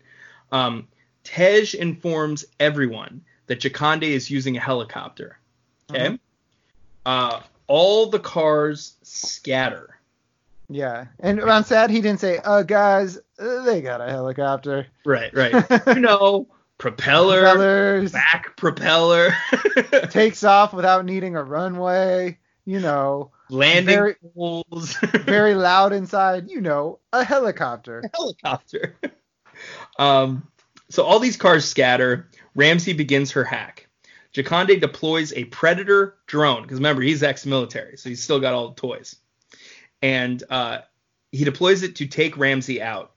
Um, 0.52 0.88
Tej 1.24 1.76
informs 1.78 2.46
everyone 2.60 3.22
that 3.46 3.60
Jakande 3.60 4.04
is 4.04 4.32
using 4.32 4.58
a 4.58 4.60
helicopter. 4.60 5.38
Okay. 5.92 6.08
Mhm. 6.08 6.20
Uh, 7.06 7.40
all 7.72 8.08
the 8.08 8.20
cars 8.20 8.98
scatter. 9.02 9.98
Yeah, 10.68 11.06
and 11.20 11.42
on 11.42 11.64
sad 11.64 11.90
he 11.90 12.02
didn't 12.02 12.20
say, 12.20 12.38
"Uh, 12.38 12.64
guys, 12.64 13.18
uh, 13.40 13.62
they 13.64 13.82
got 13.82 14.02
a 14.02 14.10
helicopter." 14.10 14.88
Right, 15.06 15.34
right. 15.34 15.54
you 15.88 16.02
know, 16.02 16.48
propeller, 16.78 17.42
Propellers 17.42 18.12
back 18.12 18.58
propeller, 18.58 19.32
takes 20.10 20.44
off 20.44 20.74
without 20.74 21.06
needing 21.06 21.38
a 21.38 21.44
runway. 21.44 22.40
You 22.66 22.82
know, 22.82 23.32
landing 23.50 23.96
very- 23.96 24.16
very 25.26 25.56
loud 25.56 25.94
inside. 25.94 26.50
You 26.50 26.60
know, 26.60 27.00
a 27.14 27.24
helicopter. 27.24 28.04
helicopter. 28.14 28.96
um, 29.98 30.46
so 30.90 31.04
all 31.04 31.20
these 31.20 31.38
cars 31.38 31.64
scatter. 31.66 32.28
Ramsey 32.54 32.92
begins 32.92 33.32
her 33.32 33.46
hack. 33.46 33.88
Jakande 34.34 34.80
deploys 34.80 35.34
a 35.34 35.46
Predator 35.46 36.16
drone 36.26 36.62
because 36.62 36.78
remember 36.78 37.02
he's 37.02 37.24
ex-military, 37.24 37.98
so 37.98 38.10
he's 38.10 38.24
still 38.24 38.40
got 38.40 38.54
all 38.54 38.70
the 38.70 38.76
toys. 38.76 39.16
And 40.02 40.42
uh, 40.50 40.80
he 41.32 41.44
deploys 41.44 41.84
it 41.84 41.98
to 41.98 42.08
take 42.08 42.38
Ramsey 42.38 42.82
out. 42.82 43.12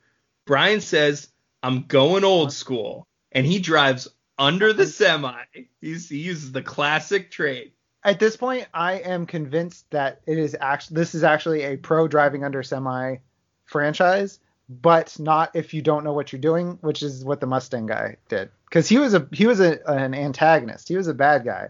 Brian 0.44 0.80
says, 0.80 1.28
"I'm 1.62 1.82
going 1.82 2.24
old 2.24 2.52
school," 2.52 3.06
and 3.32 3.46
he 3.46 3.58
drives 3.60 4.08
under 4.38 4.72
the 4.72 4.86
semi. 4.86 5.34
He's, 5.80 6.08
he 6.08 6.18
uses 6.18 6.52
the 6.52 6.62
classic 6.62 7.30
trait. 7.30 7.74
At 8.02 8.18
this 8.18 8.36
point, 8.36 8.66
I 8.74 8.94
am 8.94 9.24
convinced 9.24 9.90
that 9.90 10.20
it 10.26 10.36
is 10.36 10.56
actually 10.60 10.96
this 10.96 11.14
is 11.14 11.24
actually 11.24 11.62
a 11.62 11.76
pro 11.76 12.08
driving 12.08 12.44
under 12.44 12.62
semi 12.62 13.16
franchise, 13.64 14.40
but 14.68 15.18
not 15.18 15.54
if 15.54 15.72
you 15.72 15.80
don't 15.80 16.04
know 16.04 16.12
what 16.12 16.32
you're 16.32 16.40
doing, 16.40 16.78
which 16.82 17.02
is 17.02 17.24
what 17.24 17.40
the 17.40 17.46
Mustang 17.46 17.86
guy 17.86 18.16
did. 18.28 18.50
Because 18.74 18.88
he 18.88 18.98
was 18.98 19.14
a 19.14 19.28
he 19.30 19.46
was 19.46 19.60
a, 19.60 19.88
an 19.88 20.14
antagonist. 20.14 20.88
He 20.88 20.96
was 20.96 21.06
a 21.06 21.14
bad 21.14 21.44
guy. 21.44 21.68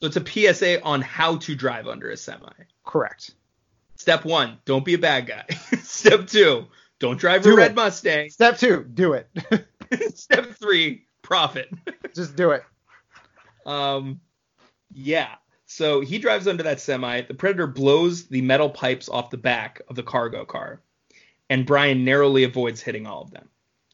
So 0.00 0.06
it's 0.06 0.16
a 0.16 0.54
PSA 0.54 0.80
on 0.80 1.02
how 1.02 1.38
to 1.38 1.56
drive 1.56 1.88
under 1.88 2.08
a 2.08 2.16
semi. 2.16 2.52
Correct. 2.84 3.32
Step 3.96 4.24
one, 4.24 4.58
don't 4.64 4.84
be 4.84 4.94
a 4.94 4.98
bad 4.98 5.26
guy. 5.26 5.44
Step 5.82 6.28
two, 6.28 6.68
don't 7.00 7.18
drive 7.18 7.42
Do 7.42 7.54
a 7.54 7.56
red. 7.56 7.74
Mustang. 7.74 8.30
Step 8.30 8.58
two, 8.58 8.84
do 8.84 9.14
it. 9.14 9.28
Step 10.16 10.52
three, 10.52 11.06
profit. 11.20 11.68
Just 12.14 12.36
do 12.36 12.52
it. 12.52 12.62
Um, 13.64 14.20
yeah. 14.92 15.34
So 15.64 16.00
he 16.00 16.18
drives 16.18 16.46
under 16.46 16.62
that 16.62 16.78
semi. 16.78 17.22
The 17.22 17.34
Predator 17.34 17.66
blows 17.66 18.28
the 18.28 18.42
metal 18.42 18.70
pipes 18.70 19.08
off 19.08 19.30
the 19.30 19.36
back 19.36 19.82
of 19.88 19.96
the 19.96 20.04
cargo 20.04 20.44
car, 20.44 20.80
and 21.50 21.66
Brian 21.66 22.04
narrowly 22.04 22.44
avoids 22.44 22.80
hitting 22.80 23.04
all 23.04 23.22
of 23.22 23.32
them 23.32 23.48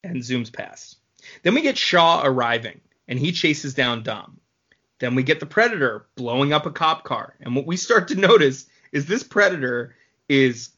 and 0.05 0.16
zooms 0.16 0.53
past. 0.53 0.99
Then 1.42 1.54
we 1.54 1.62
get 1.62 1.78
Shaw 1.78 2.22
arriving, 2.24 2.80
and 3.09 3.18
he 3.18 3.32
chases 3.32 3.74
down 3.74 4.02
Dom. 4.02 4.38
Then 4.98 5.14
we 5.14 5.22
get 5.22 5.40
the 5.40 5.46
Predator 5.46 6.06
blowing 6.14 6.52
up 6.52 6.66
a 6.66 6.70
cop 6.70 7.04
car, 7.04 7.34
and 7.40 7.56
what 7.56 7.66
we 7.66 7.76
start 7.76 8.09
to 8.09 8.14
notice 8.14 8.66
is 8.92 9.06
this 9.06 9.22
Predator 9.22 9.94
is 10.28 10.70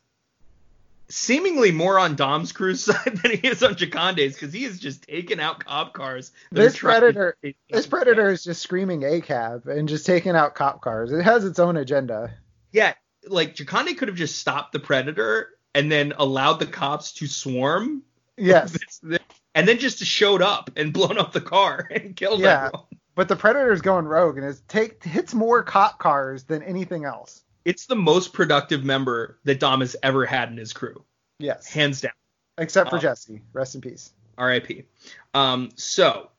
seemingly 1.09 1.71
more 1.71 1.99
on 1.99 2.17
Dom's 2.17 2.53
crew's 2.53 2.81
side 2.85 3.19
than 3.23 3.33
he 3.33 3.47
is 3.47 3.63
on 3.63 3.75
Jakande's 3.75 4.35
because 4.35 4.53
he 4.53 4.65
is 4.65 4.79
just 4.79 5.03
taking 5.03 5.41
out 5.41 5.65
cop 5.65 5.93
cars. 5.93 6.33
This 6.51 6.75
to 6.75 6.81
predator, 6.81 7.37
this 7.71 7.87
predator 7.87 8.31
is 8.31 8.45
just 8.45 8.63
screaming 8.63 9.05
a 9.05 9.21
cab 9.21 9.67
and 9.67 9.89
just 9.89 10.07
taking 10.07 10.33
out 10.33 10.55
cop 10.55 10.81
cars. 10.81 11.13
It 11.13 11.23
has 11.23 11.45
its 11.45 11.59
own 11.59 11.77
agenda. 11.77 12.35
Yeah, 12.73 12.95
like 13.27 13.55
Jakande 13.55 13.97
could 13.97 14.09
have 14.09 14.17
just 14.17 14.39
stopped 14.39 14.73
the 14.73 14.81
predator 14.81 15.51
and 15.75 15.91
then 15.91 16.13
allowed 16.19 16.55
the 16.55 16.67
cops 16.67 17.13
to 17.15 17.27
swarm. 17.27 18.03
Yes, 18.37 19.01
And 19.55 19.69
then 19.69 19.79
just 19.79 19.99
showed 20.05 20.43
up 20.43 20.71
and 20.77 20.93
blown 20.93 21.19
up 21.19 21.33
the 21.33 21.41
car 21.41 21.87
and 21.91 22.15
killed 22.17 22.41
Yeah. 22.41 22.67
everyone. 22.67 22.87
but 23.15 23.29
the 23.29 23.37
predator's 23.37 23.81
going 23.83 24.07
rogue 24.07 24.37
and 24.39 24.47
is 24.47 24.61
take 24.69 25.03
hits 25.05 25.33
more 25.35 25.63
cop 25.63 25.99
cars 25.99 26.45
than 26.45 26.63
anything 26.63 27.05
else. 27.05 27.43
It's 27.65 27.87
the 27.87 27.97
most 27.97 28.33
productive 28.33 28.85
member 28.85 29.39
that 29.45 29.61
Dom 29.61 29.81
has 29.81 29.97
ever 30.03 30.27
had 30.27 30.51
in 30.51 30.57
his 30.57 30.73
crew, 30.73 31.03
Yes, 31.39 31.67
hands 31.67 32.01
down. 32.03 32.13
except 32.59 32.91
for 32.91 32.97
Um, 32.97 33.03
Jesse. 33.03 33.41
Rest 33.53 33.75
in 33.75 33.81
peace. 33.81 34.13
R.I.P. 34.37 34.85
Um, 35.33 35.71
so, 35.77 36.31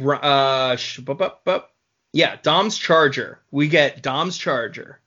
uh, 0.00 0.76
sh- 0.76 0.98
bup, 1.00 1.18
bup, 1.18 1.44
bup. 1.44 1.74
yeah, 2.12 2.36
Dom's 2.42 2.76
Charger. 2.78 3.40
We 3.50 3.68
get 3.68 4.02
Dom's 4.02 4.36
Charger 4.38 4.98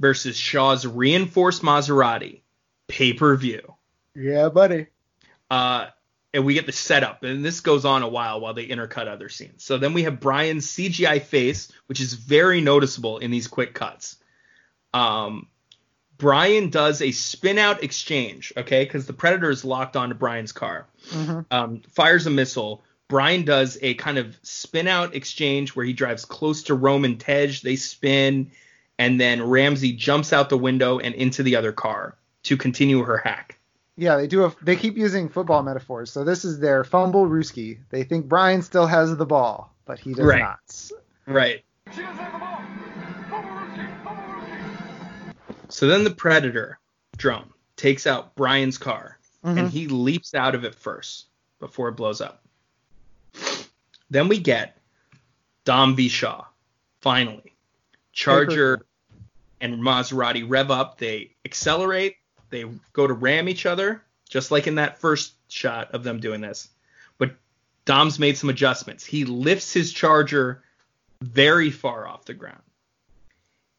versus 0.00 0.36
Shaw's 0.36 0.86
reinforced 0.86 1.62
Maserati 1.62 2.40
pay 2.88 3.12
per 3.12 3.36
view. 3.36 3.74
Yeah, 4.14 4.48
buddy. 4.48 4.88
uh, 5.50 5.86
and 6.34 6.44
we 6.44 6.52
get 6.52 6.66
the 6.66 6.72
setup, 6.72 7.22
and 7.22 7.44
this 7.44 7.60
goes 7.60 7.84
on 7.84 8.02
a 8.02 8.08
while 8.08 8.40
while 8.40 8.52
they 8.54 8.66
intercut 8.66 9.06
other 9.06 9.28
scenes. 9.28 9.62
So 9.62 9.78
then 9.78 9.92
we 9.94 10.02
have 10.02 10.18
Brian's 10.18 10.66
CGI 10.66 11.22
face, 11.22 11.72
which 11.86 12.00
is 12.00 12.14
very 12.14 12.60
noticeable 12.60 13.18
in 13.18 13.30
these 13.30 13.46
quick 13.46 13.72
cuts. 13.72 14.16
Um, 14.92 15.46
Brian 16.18 16.70
does 16.70 17.00
a 17.02 17.12
spin 17.12 17.56
out 17.56 17.84
exchange, 17.84 18.52
okay, 18.56 18.84
because 18.84 19.06
the 19.06 19.12
Predator 19.12 19.48
is 19.48 19.64
locked 19.64 19.96
onto 19.96 20.16
Brian's 20.16 20.52
car. 20.52 20.86
hmm 21.08 21.40
Um, 21.52 21.82
fires 21.92 22.26
a 22.26 22.30
missile. 22.30 22.82
Brian 23.06 23.44
does 23.44 23.78
a 23.80 23.94
kind 23.94 24.18
of 24.18 24.36
spin 24.42 24.88
out 24.88 25.14
exchange 25.14 25.76
where 25.76 25.86
he 25.86 25.92
drives 25.92 26.24
close 26.24 26.64
to 26.64 26.74
Roman 26.74 27.16
Tej. 27.16 27.60
They 27.62 27.76
spin, 27.76 28.50
and 28.98 29.20
then 29.20 29.40
Ramsey 29.40 29.92
jumps 29.92 30.32
out 30.32 30.48
the 30.48 30.58
window 30.58 30.98
and 30.98 31.14
into 31.14 31.44
the 31.44 31.54
other 31.54 31.72
car 31.72 32.16
to 32.44 32.56
continue 32.56 33.04
her 33.04 33.18
hack. 33.18 33.60
Yeah, 33.96 34.16
they 34.16 34.26
do. 34.26 34.44
A, 34.44 34.54
they 34.62 34.74
keep 34.76 34.96
using 34.96 35.28
football 35.28 35.62
metaphors. 35.62 36.10
So 36.10 36.24
this 36.24 36.44
is 36.44 36.58
their 36.58 36.82
fumble 36.84 37.26
Ruski. 37.26 37.78
They 37.90 38.02
think 38.04 38.26
Brian 38.28 38.62
still 38.62 38.86
has 38.86 39.16
the 39.16 39.26
ball, 39.26 39.72
but 39.84 39.98
he 40.00 40.14
does 40.14 40.24
Right. 40.26 40.40
not. 40.40 40.90
Right. 41.26 41.64
So 45.68 45.86
then 45.88 46.04
the 46.04 46.10
Predator 46.10 46.78
drone 47.16 47.50
takes 47.76 48.06
out 48.06 48.34
Brian's 48.36 48.78
car 48.78 49.18
Mhm. 49.44 49.58
and 49.58 49.70
he 49.70 49.88
leaps 49.88 50.34
out 50.34 50.54
of 50.54 50.64
it 50.64 50.74
first 50.74 51.26
before 51.60 51.88
it 51.88 51.92
blows 51.92 52.20
up. 52.20 52.44
Then 54.10 54.28
we 54.28 54.38
get 54.38 54.78
Dom 55.64 55.96
V. 55.96 56.08
Shaw. 56.08 56.44
Finally. 57.00 57.52
Charger 58.12 58.86
and 59.60 59.80
Maserati 59.82 60.44
rev 60.48 60.70
up. 60.70 60.98
They 60.98 61.34
accelerate. 61.44 62.16
They 62.54 62.64
go 62.92 63.04
to 63.04 63.12
ram 63.12 63.48
each 63.48 63.66
other, 63.66 64.00
just 64.28 64.52
like 64.52 64.68
in 64.68 64.76
that 64.76 65.00
first 65.00 65.34
shot 65.48 65.90
of 65.90 66.04
them 66.04 66.20
doing 66.20 66.40
this. 66.40 66.68
But 67.18 67.32
Dom's 67.84 68.20
made 68.20 68.38
some 68.38 68.48
adjustments. 68.48 69.04
He 69.04 69.24
lifts 69.24 69.72
his 69.72 69.92
Charger 69.92 70.62
very 71.20 71.70
far 71.70 72.06
off 72.06 72.26
the 72.26 72.34
ground. 72.34 72.62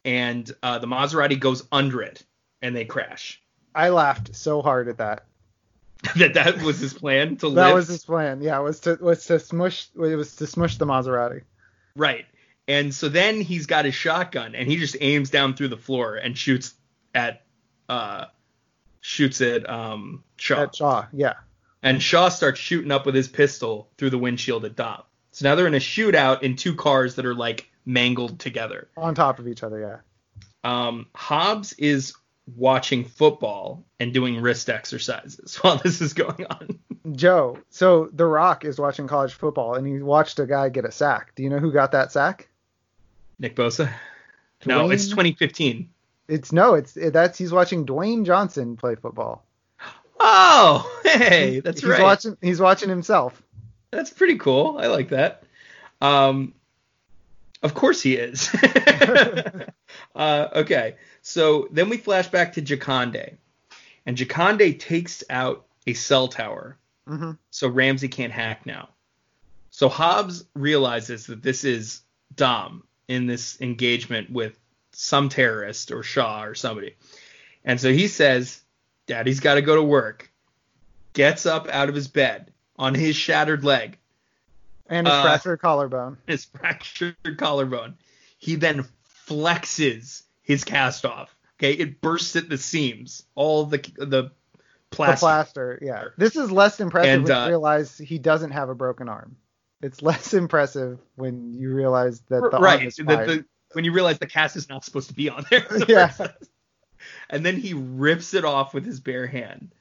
And 0.03 0.53
uh, 0.61 0.79
the 0.79 0.87
Maserati 0.87 1.39
goes 1.39 1.65
under 1.71 2.01
it 2.01 2.21
and 2.61 2.75
they 2.75 2.83
crash. 2.83 3.41
I 3.73 3.89
laughed 3.89 4.35
so 4.35 4.61
hard 4.61 4.89
at 4.89 4.97
that. 4.97 5.23
that 6.17 6.33
that 6.33 6.61
was 6.61 6.77
his 6.77 6.93
plan 6.93 7.37
to 7.37 7.47
lift. 7.47 7.55
That 7.55 7.73
was 7.73 7.87
his 7.87 8.03
plan. 8.03 8.41
Yeah, 8.41 8.59
was 8.59 8.81
to 8.81 8.95
was 8.99 9.25
to 9.27 9.39
smush. 9.39 9.87
It 9.95 10.17
was 10.17 10.35
to 10.35 10.47
smush 10.47 10.77
the 10.77 10.85
Maserati. 10.85 11.43
Right. 11.95 12.25
And 12.67 12.93
so 12.93 13.07
then 13.07 13.39
he's 13.39 13.67
got 13.67 13.85
his 13.85 13.95
shotgun 13.95 14.53
and 14.53 14.67
he 14.67 14.75
just 14.75 14.97
aims 14.99 15.29
down 15.29 15.55
through 15.55 15.69
the 15.69 15.77
floor 15.77 16.15
and 16.15 16.37
shoots 16.37 16.73
at 17.13 17.43
uh 17.87 18.25
shoots 19.05 19.39
at 19.41 19.69
um 19.69 20.23
Shaw. 20.37 20.63
At 20.63 20.75
Shaw. 20.75 21.05
Yeah. 21.13 21.33
And 21.83 22.01
Shaw 22.01 22.29
starts 22.29 22.59
shooting 22.59 22.91
up 22.91 23.05
with 23.05 23.13
his 23.13 23.27
pistol 23.27 23.89
through 23.97 24.09
the 24.09 24.17
windshield 24.17 24.65
at 24.65 24.75
Dom. 24.75 25.03
So 25.31 25.47
now 25.47 25.53
they're 25.53 25.67
in 25.67 25.75
a 25.75 25.79
shootout 25.79 26.41
in 26.41 26.55
two 26.55 26.75
cars 26.75 27.15
that 27.15 27.25
are 27.25 27.35
like 27.35 27.69
mangled 27.85 28.39
together. 28.39 28.87
On 28.97 29.13
top 29.13 29.37
of 29.37 29.47
each 29.47 29.61
other. 29.61 29.79
Yeah. 30.65 30.87
Um 30.87 31.05
Hobbs 31.13 31.73
is 31.73 32.15
watching 32.55 33.05
football 33.05 33.85
and 33.99 34.13
doing 34.13 34.41
wrist 34.41 34.69
exercises 34.69 35.55
while 35.61 35.77
this 35.77 36.01
is 36.01 36.13
going 36.13 36.45
on. 36.47 36.79
Joe. 37.11 37.59
So 37.69 38.09
The 38.11 38.25
Rock 38.25 38.65
is 38.65 38.79
watching 38.79 39.07
college 39.07 39.33
football 39.33 39.75
and 39.75 39.85
he 39.85 40.01
watched 40.01 40.39
a 40.39 40.47
guy 40.47 40.69
get 40.69 40.85
a 40.85 40.91
sack. 40.91 41.35
Do 41.35 41.43
you 41.43 41.51
know 41.51 41.59
who 41.59 41.71
got 41.71 41.91
that 41.91 42.11
sack? 42.11 42.49
Nick 43.37 43.55
Bosa? 43.55 43.91
No, 44.65 44.89
it's 44.89 45.09
2015. 45.09 45.89
It's 46.27 46.51
no. 46.51 46.75
It's 46.75 46.97
it, 46.97 47.13
that's 47.13 47.37
he's 47.37 47.51
watching 47.51 47.85
Dwayne 47.85 48.25
Johnson 48.25 48.77
play 48.77 48.95
football. 48.95 49.45
Oh, 50.19 51.01
hey, 51.03 51.59
that's 51.59 51.81
he's 51.81 51.89
right. 51.89 52.01
watching. 52.01 52.37
He's 52.41 52.59
watching 52.59 52.89
himself. 52.89 53.41
That's 53.91 54.09
pretty 54.09 54.37
cool. 54.37 54.77
I 54.79 54.87
like 54.87 55.09
that. 55.09 55.43
Um, 56.01 56.53
of 57.61 57.73
course 57.73 58.01
he 58.01 58.15
is. 58.15 58.53
uh, 60.15 60.47
okay, 60.55 60.95
so 61.21 61.67
then 61.71 61.89
we 61.89 61.97
flash 61.97 62.27
back 62.27 62.53
to 62.53 62.61
Jakande, 62.61 63.35
and 64.05 64.17
Jakande 64.17 64.79
takes 64.79 65.23
out 65.29 65.65
a 65.87 65.93
cell 65.93 66.27
tower, 66.27 66.77
hmm 67.07 67.31
so 67.51 67.67
Ramsey 67.67 68.07
can't 68.07 68.33
hack 68.33 68.65
now. 68.65 68.89
So 69.69 69.89
Hobbs 69.89 70.45
realizes 70.53 71.27
that 71.27 71.43
this 71.43 71.63
is 71.63 72.01
Dom 72.35 72.83
in 73.07 73.27
this 73.27 73.59
engagement 73.61 74.31
with 74.31 74.57
some 74.95 75.29
terrorist 75.29 75.91
or 75.91 76.03
Shaw 76.03 76.43
or 76.43 76.55
somebody, 76.55 76.95
and 77.63 77.79
so 77.79 77.91
he 77.91 78.07
says, 78.07 78.61
"Daddy's 79.07 79.39
got 79.39 79.55
to 79.55 79.61
go 79.61 79.75
to 79.75 79.83
work." 79.83 80.31
Gets 81.13 81.45
up 81.45 81.69
out 81.69 81.87
of 81.87 81.95
his 81.95 82.09
bed 82.09 82.51
on 82.77 82.93
his 82.93 83.15
shattered 83.15 83.63
leg 83.63 83.97
And 84.87 85.07
his 85.07 85.13
Uh, 85.13 85.23
fractured 85.23 85.61
collarbone. 85.61 86.17
his 86.27 86.45
fractured 86.45 87.15
collarbone. 87.37 87.95
He 88.37 88.55
then 88.55 88.85
flexes 89.27 90.23
his 90.41 90.63
cast 90.63 91.05
off. 91.05 91.35
Okay, 91.57 91.71
it 91.73 92.01
bursts 92.01 92.35
at 92.35 92.49
the 92.49 92.57
seams. 92.57 93.23
All 93.33 93.65
the 93.65 93.77
the 93.97 94.31
plaster. 94.91 95.15
The 95.15 95.19
plaster. 95.19 95.79
Yeah. 95.81 96.03
This 96.17 96.35
is 96.35 96.51
less 96.51 96.79
impressive 96.79 97.13
And, 97.13 97.23
when 97.23 97.31
uh, 97.31 97.43
you 97.43 97.49
realize 97.49 97.97
he 97.97 98.19
doesn't 98.19 98.51
have 98.51 98.69
a 98.69 98.75
broken 98.75 99.09
arm. 99.09 99.37
It's 99.81 100.01
less 100.09 100.33
impressive 100.33 100.99
when 101.15 101.53
you 101.53 101.73
realize 101.73 102.19
that 102.29 102.41
the 102.41 102.51
arm 102.51 102.63
right. 102.63 102.85
is 102.85 102.97
The, 102.97 103.03
the, 103.03 103.45
when 103.75 103.85
you 103.85 103.91
realize 103.91 104.17
the 104.19 104.27
cast 104.27 104.55
is 104.55 104.69
not 104.69 104.83
supposed 104.85 105.09
to 105.09 105.13
be 105.13 105.29
on 105.29 105.45
there. 105.49 105.61
the 105.69 105.85
Yeah. 105.89 106.27
And 107.29 107.45
then 107.45 107.57
he 107.57 107.73
rips 107.73 108.33
it 108.33 108.45
off 108.45 108.73
with 108.73 108.85
his 108.85 108.99
bare 108.99 109.27
hand. 109.27 109.73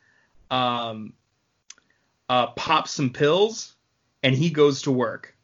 Um, 0.51 1.15
uh, 2.29 2.49
pops 2.49 2.91
some 2.91 3.11
pills, 3.11 3.75
and 4.23 4.35
he 4.35 4.51
goes 4.51 4.83
to 4.83 4.91
work. 4.93 5.35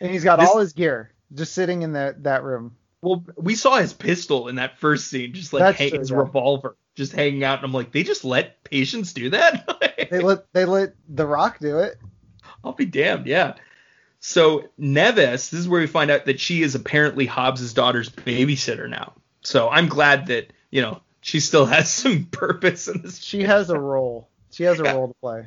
and 0.00 0.10
he's 0.10 0.24
got 0.24 0.38
this- 0.40 0.48
all 0.48 0.58
his 0.58 0.72
gear 0.72 1.12
just 1.34 1.52
sitting 1.52 1.82
in 1.82 1.92
that 1.92 2.22
that 2.24 2.42
room. 2.42 2.74
Well, 3.00 3.24
we 3.36 3.54
saw 3.54 3.76
his 3.76 3.92
pistol 3.92 4.48
in 4.48 4.56
that 4.56 4.78
first 4.78 5.06
scene, 5.08 5.32
just 5.32 5.52
like 5.52 5.76
hang, 5.76 5.90
true, 5.90 5.98
his 6.00 6.10
yeah. 6.10 6.16
revolver, 6.16 6.76
just 6.96 7.12
hanging 7.12 7.44
out. 7.44 7.58
And 7.58 7.64
I'm 7.64 7.72
like, 7.72 7.92
they 7.92 8.02
just 8.02 8.24
let 8.24 8.64
patients 8.64 9.12
do 9.12 9.30
that? 9.30 9.68
They 10.10 10.20
let 10.20 10.50
they 10.54 10.64
let 10.64 10.94
The 11.10 11.26
Rock 11.26 11.58
do 11.58 11.80
it. 11.80 11.98
I'll 12.64 12.72
be 12.72 12.86
damned, 12.86 13.26
yeah. 13.26 13.56
So 14.20 14.68
Neves, 14.80 15.50
this 15.50 15.54
is 15.54 15.68
where 15.68 15.80
we 15.80 15.86
find 15.86 16.10
out 16.10 16.26
that 16.26 16.40
she 16.40 16.62
is 16.62 16.74
apparently 16.74 17.26
Hobbs's 17.26 17.72
daughter's 17.72 18.08
babysitter 18.10 18.88
now. 18.88 19.12
So 19.42 19.68
I'm 19.68 19.88
glad 19.88 20.26
that 20.26 20.52
you 20.70 20.82
know 20.82 21.00
she 21.20 21.40
still 21.40 21.66
has 21.76 21.88
some 21.90 22.24
purpose 22.24 22.88
in 22.88 23.02
this. 23.02 23.18
She 23.18 23.42
has 23.42 23.70
a 23.70 23.78
role. 23.78 24.28
She 24.50 24.64
has 24.64 24.80
a 24.80 24.84
Yeah. 24.84 24.94
role 24.94 25.08
to 25.08 25.14
play. 25.14 25.46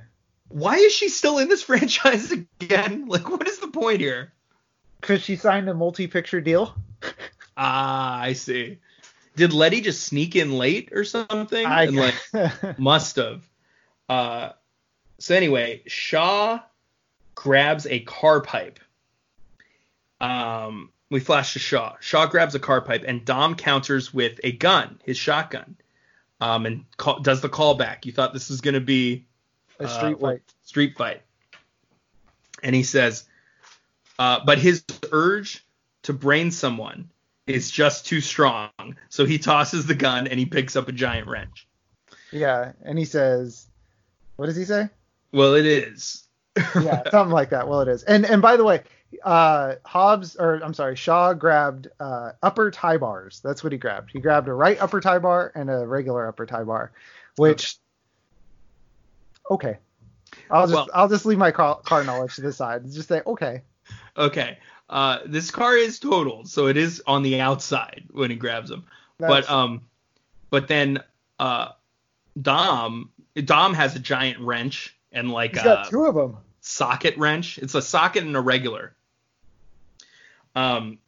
Why 0.49 0.76
is 0.76 0.93
she 0.93 1.10
still 1.10 1.38
in 1.38 1.48
this 1.49 1.64
franchise 1.69 2.31
again? 2.31 3.07
Like, 3.07 3.30
what 3.30 3.48
is 3.48 3.60
the 3.60 3.68
point 3.68 3.99
here? 4.02 4.31
Because 4.99 5.23
she 5.23 5.35
signed 5.35 5.68
a 5.69 5.73
multi-picture 5.73 6.41
deal. 6.41 6.76
Ah, 7.57 8.19
I 8.22 8.34
see. 8.34 8.80
Did 9.35 9.53
Letty 9.53 9.81
just 9.81 10.03
sneak 10.03 10.35
in 10.35 10.57
late 10.57 10.89
or 10.93 11.03
something? 11.03 11.65
I 11.65 11.84
And, 11.85 11.95
like 11.95 12.77
must 12.77 13.15
have. 13.15 13.43
Uh, 14.10 14.49
so 15.19 15.35
anyway, 15.35 15.84
Shaw 15.88 16.60
grabs 17.41 17.88
a 17.88 17.99
car 18.01 18.39
pipe. 18.39 18.80
Um, 20.19 20.91
we 21.09 21.19
flash 21.19 21.53
to 21.53 21.59
Shaw. 21.59 21.95
Shaw 21.99 22.27
grabs 22.27 22.53
a 22.53 22.59
car 22.59 22.81
pipe, 22.81 23.03
and 23.07 23.26
Dom 23.26 23.55
counters 23.55 24.13
with 24.13 24.39
a 24.43 24.51
gun, 24.51 25.01
his 25.03 25.18
shotgun, 25.18 25.76
um, 26.39 26.68
and 26.68 26.85
call, 26.97 27.19
does 27.19 27.41
the 27.41 27.49
callback. 27.49 28.05
You 28.05 28.11
thought 28.11 28.31
this 28.31 28.51
was 28.51 28.61
going 28.61 28.76
to 28.76 28.80
be 28.80 29.26
a 29.80 29.85
uh, 29.85 29.88
street 29.88 30.19
what- 30.19 30.34
fight. 30.34 30.41
Street 30.61 30.95
fight. 30.95 31.23
And 32.61 32.76
he 32.76 32.84
says, 32.84 33.23
uh, 34.19 34.41
but 34.45 34.59
his 34.59 34.84
urge 35.11 35.65
to 36.03 36.13
brain 36.13 36.51
someone 36.51 37.09
is 37.47 37.72
just 37.72 38.05
too 38.05 38.22
strong. 38.22 38.69
So 39.09 39.26
he 39.26 39.39
tosses 39.39 39.88
the 39.88 39.95
gun 39.95 40.27
and 40.27 40.39
he 40.39 40.45
picks 40.45 40.76
up 40.76 40.88
a 40.88 40.91
giant 40.91 41.27
wrench. 41.27 41.68
Yeah, 42.31 42.73
and 42.84 42.99
he 42.99 43.05
says, 43.05 43.65
what 44.35 44.45
does 44.45 44.55
he 44.55 44.63
say? 44.63 44.89
Well, 45.31 45.55
it 45.55 45.65
is. 45.65 46.27
Yeah, 46.57 47.03
something 47.11 47.34
like 47.34 47.49
that. 47.49 47.68
Well, 47.68 47.82
it 47.82 47.88
is. 47.88 48.03
And 48.03 48.26
and 48.26 48.41
by 48.41 48.57
the 48.57 48.64
way, 48.64 48.84
uh, 49.23 49.76
Hobbs 49.86 50.36
or 50.36 50.56
I'm 50.64 50.73
sorry, 50.73 50.95
Shaw 50.95 51.34
grabbed 51.34 51.88
uh, 51.99 52.32
upper 52.44 52.72
tie 52.72 52.98
bars. 52.98 53.40
That's 53.44 53.64
what 53.64 53.72
he 53.72 53.78
grabbed. 53.78 54.11
He 54.11 54.19
grabbed 54.19 54.48
a 54.48 54.53
right 54.53 54.82
upper 54.82 55.02
tie 55.02 55.19
bar 55.19 55.52
and 55.56 55.69
a 55.69 55.86
regular 55.88 56.28
upper 56.28 56.45
tie 56.45 56.64
bar, 56.64 56.91
which 57.38 57.78
okay. 59.49 59.78
I'll 60.49 60.64
just 60.64 60.73
Well- 60.73 60.90
I'll 60.94 61.10
just 61.10 61.26
leave 61.26 61.38
my 61.38 61.52
car, 61.52 61.80
car 61.82 62.03
knowledge 62.03 62.36
to 62.36 62.41
the 62.41 62.53
side. 62.53 62.90
Just 62.91 63.07
say 63.07 63.22
okay. 63.26 63.61
Okay. 64.18 64.57
Uh, 64.90 65.19
this 65.26 65.52
car 65.52 65.76
is 65.78 65.99
totaled, 65.99 66.49
so 66.49 66.68
it 66.68 66.76
is 66.76 67.02
on 67.07 67.23
the 67.23 67.40
outside 67.40 68.03
when 68.11 68.30
he 68.30 68.36
grabs 68.36 68.69
him. 68.69 68.84
That's- 69.19 69.45
But 69.48 69.53
um, 69.53 69.82
but 70.49 70.68
then 70.68 70.99
uh, 71.40 71.69
Dom 72.41 73.10
Dom 73.36 73.73
has 73.73 73.95
a 73.95 73.99
giant 73.99 74.40
wrench 74.40 74.98
and 75.12 75.32
like 75.32 75.52
he's 75.54 75.62
a 75.62 75.66
got 75.66 75.90
two 75.90 76.06
of 76.06 76.16
them. 76.16 76.38
socket 76.62 77.18
wrench. 77.18 77.58
It's 77.58 77.76
a 77.76 77.82
socket 77.82 78.24
and 78.24 78.36
a 78.36 78.42
regular. 78.42 78.96
Um. 80.56 81.00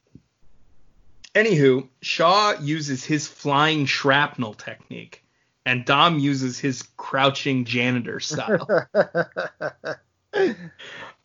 Anywho, 1.36 1.88
Shaw 2.02 2.54
uses 2.62 3.04
his 3.04 3.28
flying 3.28 3.88
shrapnel 3.88 4.54
technique, 4.54 5.24
and 5.66 5.84
Dom 5.84 6.20
uses 6.20 6.60
his 6.60 6.84
crouching 6.98 7.66
janitor 7.66 8.20
style. 8.20 8.88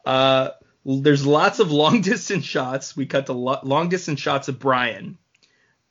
Uh, 0.04 0.50
there's 0.84 1.26
lots 1.26 1.58
of 1.58 1.70
long 1.70 2.00
distance 2.02 2.44
shots. 2.44 2.96
We 2.96 3.04
cut 3.06 3.26
to 3.26 3.34
lo- 3.34 3.60
long 3.62 3.90
distance 3.90 4.20
shots 4.20 4.48
of 4.48 4.58
Brian. 4.58 5.18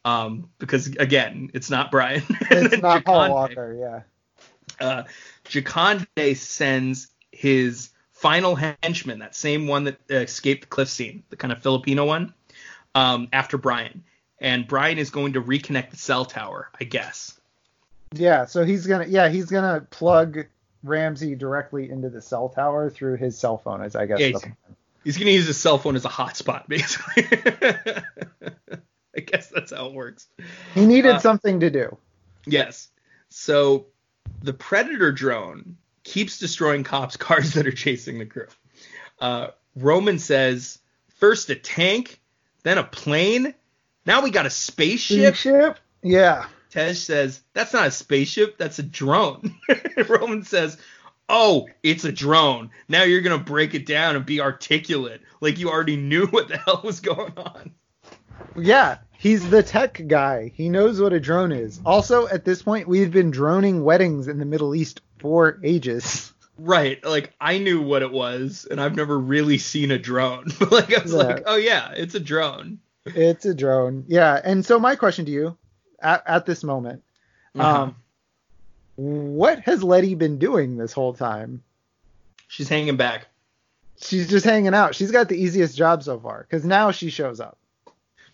Um, 0.04 0.50
because 0.58 0.88
again, 0.88 1.52
it's 1.54 1.70
not 1.70 1.92
Brian. 1.92 2.24
it's 2.30 2.82
not 2.82 3.06
Paul 3.06 3.30
Walker. 3.30 3.76
Yeah. 3.80 4.86
Uh, 4.86 5.04
Jakande 5.49 6.36
sends 6.36 7.07
his 7.32 7.90
final 8.11 8.56
henchman, 8.56 9.19
that 9.19 9.36
same 9.36 9.68
one 9.68 9.84
that 9.86 9.98
escaped 10.10 10.61
the 10.61 10.68
cliff 10.68 10.90
scene, 10.90 11.24
the 11.30 11.36
kind 11.36 11.52
of 11.52 11.61
Filipino 11.61 12.06
one, 12.06 12.34
um, 12.95 13.28
after 13.32 13.57
Brian. 13.57 14.03
And 14.40 14.68
Brian 14.68 14.98
is 14.98 15.10
going 15.10 15.34
to 15.34 15.41
reconnect 15.41 15.91
the 15.91 15.98
cell 15.98 16.26
tower, 16.26 16.69
I 16.80 16.84
guess. 16.84 17.40
Yeah. 18.14 18.45
So 18.45 18.64
he's 18.64 18.86
gonna 18.88 19.06
yeah 19.07 19.30
he's 19.30 19.45
gonna 19.45 19.82
plug 19.90 20.45
Ramsey 20.84 21.36
directly 21.36 21.90
into 21.90 22.10
the 22.10 22.22
cell 22.22 22.48
tower 22.49 22.90
through 22.90 23.18
his 23.18 23.38
cell 23.38 23.57
phone, 23.57 23.82
as 23.82 23.95
I 23.95 24.06
guess. 24.06 24.19
Yeah, 24.19 24.28
he's- 24.28 24.45
He's 25.03 25.15
going 25.15 25.28
to 25.28 25.32
use 25.34 25.48
his 25.48 25.56
cell 25.57 25.78
phone 25.78 25.95
as 25.95 26.03
a 26.03 26.10
hotspot, 26.10 26.68
basically. 26.68 27.24
I 29.15 29.19
guess 29.22 29.48
that's 29.48 29.72
how 29.72 29.86
it 29.88 29.94
works. 29.94 30.28
he 30.76 30.86
needed 30.86 31.14
uh, 31.15 31.19
something 31.19 31.61
to 31.61 31.69
do. 31.69 31.98
Yes. 32.45 32.90
So 33.30 33.86
the 34.41 34.54
Predator 34.54 35.12
drone 35.12 35.78
keeps 36.04 36.40
destroying 36.40 36.84
cops' 36.84 37.18
cars 37.18 37.54
that 37.54 37.68
are 37.68 37.72
chasing 37.72 38.20
the 38.20 38.26
crew. 38.26 38.48
Uh, 39.20 39.48
Roman 39.76 40.20
says, 40.20 40.80
first 41.16 41.49
a 41.49 41.56
tank, 41.56 42.20
then 42.64 42.78
a 42.78 42.84
plane. 42.84 43.54
Now 44.06 44.22
we 44.22 44.32
got 44.32 44.45
a 44.45 44.49
spaceship. 44.49 45.36
Ship. 45.36 45.80
Yeah. 46.02 46.48
Tej 46.70 46.94
says, 46.94 47.41
that's 47.54 47.74
not 47.74 47.88
a 47.88 47.91
spaceship, 47.91 48.58
that's 48.58 48.80
a 48.80 48.84
drone. 48.84 49.56
Roman 50.10 50.44
says, 50.44 50.78
oh, 51.30 51.68
it's 51.84 52.04
a 52.04 52.12
drone. 52.12 52.72
Now 52.88 53.04
you're 53.04 53.22
going 53.22 53.38
to 53.38 53.44
break 53.44 53.74
it 53.74 53.86
down 53.86 54.16
and 54.16 54.26
be 54.26 54.41
articulate. 54.41 55.22
Like 55.41 55.60
you 55.60 55.70
already 55.70 55.98
knew 55.98 56.28
what 56.28 56.48
the 56.48 56.58
hell 56.58 56.82
was 56.84 56.99
going 56.99 57.38
on. 57.38 57.72
Yeah, 58.56 58.98
he's 59.18 59.49
the 59.49 59.64
tech 59.64 60.02
guy. 60.07 60.52
He 60.56 60.69
knows 60.69 60.99
what 61.02 61.14
a 61.14 61.19
drone 61.19 61.52
is. 61.52 61.80
Also, 61.85 62.27
at 62.27 62.45
this 62.45 62.61
point, 62.61 62.88
we've 62.88 63.11
been 63.11 63.31
droning 63.31 63.84
weddings 63.84 64.27
in 64.27 64.39
the 64.39 64.45
Middle 64.45 64.76
East 64.76 65.02
for 65.19 65.60
ages. 65.64 66.34
Right. 66.60 67.03
Like 67.06 67.34
I 67.39 67.60
knew 67.60 67.81
what 67.81 68.02
it 68.02 68.11
was, 68.11 68.68
and 68.69 68.81
I've 68.81 68.95
never 68.95 69.18
really 69.18 69.57
seen 69.60 69.91
a 69.91 69.99
drone. 69.99 70.45
Like 70.72 70.91
I 70.98 71.02
was 71.03 71.11
Yeah. 71.14 71.19
like, 71.19 71.44
oh 71.45 71.56
yeah, 71.56 71.91
it's 71.91 72.15
a 72.15 72.19
drone. 72.19 72.80
It's 73.06 73.45
a 73.45 73.53
drone. 73.53 74.06
Yeah, 74.07 74.39
and 74.44 74.65
so 74.65 74.80
my 74.80 74.95
question 74.95 75.26
to 75.26 75.31
you, 75.31 75.57
at, 76.02 76.23
at 76.26 76.45
this 76.45 76.64
moment, 76.64 77.03
Uh-huh. 77.56 77.84
um, 77.84 77.95
what 78.95 79.60
has 79.61 79.84
Letty 79.84 80.15
been 80.15 80.39
doing 80.39 80.77
this 80.77 80.91
whole 80.94 81.14
time? 81.14 81.61
She's 82.48 82.68
hanging 82.69 82.98
back. 82.98 83.27
She's 84.02 84.27
just 84.30 84.45
hanging 84.45 84.73
out. 84.73 84.95
She's 84.95 85.11
got 85.11 85.30
the 85.30 85.35
easiest 85.41 85.77
job 85.77 86.03
so 86.03 86.19
far 86.19 86.41
because 86.49 86.65
now 86.65 86.91
she 86.91 87.10
shows 87.10 87.39
up. 87.39 87.57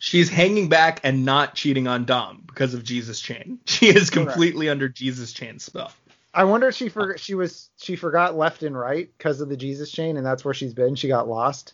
She's 0.06 0.28
hanging 0.28 0.68
back 0.68 1.00
and 1.06 1.24
not 1.24 1.56
cheating 1.56 1.88
on 1.88 2.04
Dom 2.04 2.44
because 2.46 2.74
of 2.74 2.84
Jesus 2.84 3.22
Chain. 3.22 3.60
She 3.66 3.88
is 3.88 4.10
completely 4.10 4.68
under 4.68 4.90
Jesus 4.90 5.32
Chain 5.32 5.60
spell. 5.60 5.94
I 6.34 6.44
wonder 6.44 6.68
if 6.68 6.76
she 6.76 6.90
for, 6.90 7.18
she 7.18 7.36
was 7.36 7.70
she 7.78 7.96
forgot 7.96 8.36
left 8.36 8.64
and 8.64 8.78
right 8.78 9.10
because 9.18 9.40
of 9.40 9.48
the 9.48 9.56
Jesus 9.56 9.90
chain, 9.90 10.18
and 10.18 10.26
that's 10.26 10.44
where 10.44 10.54
she's 10.54 10.74
been. 10.74 10.96
She 10.96 11.08
got 11.08 11.30
lost. 11.30 11.74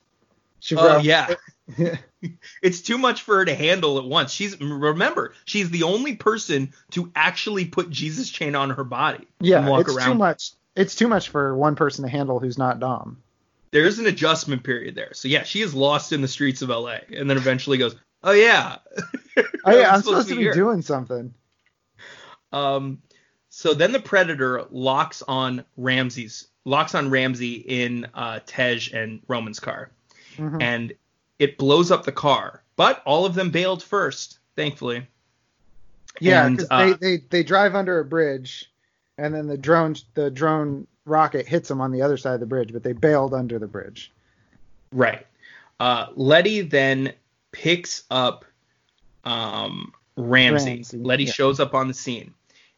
She 0.60 0.76
Oh 0.76 1.00
forgot- 1.00 1.04
yeah. 1.04 1.96
It's 2.62 2.82
too 2.82 3.00
much 3.00 3.24
for 3.24 3.38
her 3.38 3.46
to 3.46 3.56
handle 3.56 3.98
at 3.98 4.06
once. 4.06 4.32
She's 4.32 4.60
remember, 4.62 5.34
she's 5.46 5.72
the 5.72 5.84
only 5.84 6.16
person 6.16 6.74
to 6.92 7.12
actually 7.16 7.66
put 7.66 7.90
Jesus 7.90 8.30
Chain 8.30 8.54
on 8.54 8.70
her 8.70 8.84
body 8.84 9.28
Yeah, 9.40 9.60
and 9.62 9.68
walk 9.70 9.88
it's 9.88 9.96
around. 9.96 10.12
too 10.12 10.18
much. 10.20 10.52
It's 10.76 10.94
too 10.94 11.08
much 11.08 11.30
for 11.30 11.56
one 11.58 11.76
person 11.76 12.04
to 12.04 12.10
handle 12.12 12.40
who's 12.40 12.60
not 12.60 12.80
Dom. 12.80 13.24
There's 13.72 13.98
an 13.98 14.06
adjustment 14.06 14.64
period 14.64 14.94
there. 14.94 15.14
So 15.16 15.28
yeah, 15.30 15.42
she 15.44 15.62
is 15.62 15.74
lost 15.74 16.12
in 16.14 16.22
the 16.22 16.28
streets 16.28 16.62
of 16.62 16.70
LA 16.70 16.98
and 17.12 17.28
then 17.28 17.38
eventually 17.38 17.78
goes, 17.80 17.96
"Oh 18.24 18.32
yeah. 18.32 18.78
Oh 19.66 19.78
yeah, 19.78 19.94
I'm 19.94 20.02
supposed 20.02 20.28
to 20.30 20.36
be 20.36 20.42
here." 20.42 20.54
doing 20.54 20.82
something. 20.82 21.34
Um, 22.52 23.02
so 23.50 23.74
then 23.74 23.92
the 23.92 24.00
Predator 24.00 24.66
locks 24.72 25.22
on 25.28 25.64
Ramsey's 25.78 26.48
locks 26.66 26.94
on 26.96 27.10
Ramsey 27.10 27.54
in 27.54 28.08
uh, 28.14 28.40
Tej 28.46 28.90
and 28.94 29.22
Roman's 29.28 29.60
car, 29.60 29.92
Mhm. 30.38 30.62
and 30.62 30.94
it 31.40 31.58
blows 31.58 31.92
up 31.92 32.04
the 32.06 32.12
car. 32.12 32.64
But 32.76 33.02
all 33.06 33.26
of 33.26 33.34
them 33.34 33.50
bailed 33.50 33.84
first, 33.84 34.40
thankfully. 34.56 35.08
Yeah, 36.20 36.50
because 36.50 36.68
uh, 36.70 36.86
they, 36.86 36.94
they 37.18 37.24
they 37.30 37.44
drive 37.44 37.76
under 37.76 38.00
a 38.00 38.06
bridge, 38.06 38.72
and 39.18 39.34
then 39.34 39.48
the 39.48 39.58
drone 39.58 39.96
the 40.16 40.30
drone 40.30 40.88
rocket 41.06 41.48
hits 41.48 41.70
them 41.70 41.82
on 41.82 41.92
the 41.92 42.02
other 42.02 42.18
side 42.18 42.34
of 42.34 42.40
the 42.40 42.46
bridge, 42.46 42.74
but 42.74 42.84
they 42.84 42.94
bailed 42.94 43.34
under 43.34 43.58
the 43.58 43.68
bridge. 43.68 44.12
Right. 44.92 45.26
Uh, 45.80 46.08
Letty 46.16 46.62
then 46.62 47.14
picks 47.52 48.04
up 48.10 48.46
um, 49.24 49.94
Ramsey. 50.16 50.76
Ramsey, 50.76 50.98
Letty 50.98 51.26
yeah. 51.26 51.32
shows 51.32 51.60
up 51.60 51.74
on 51.74 51.88
the 51.88 51.94
scene, 51.94 52.34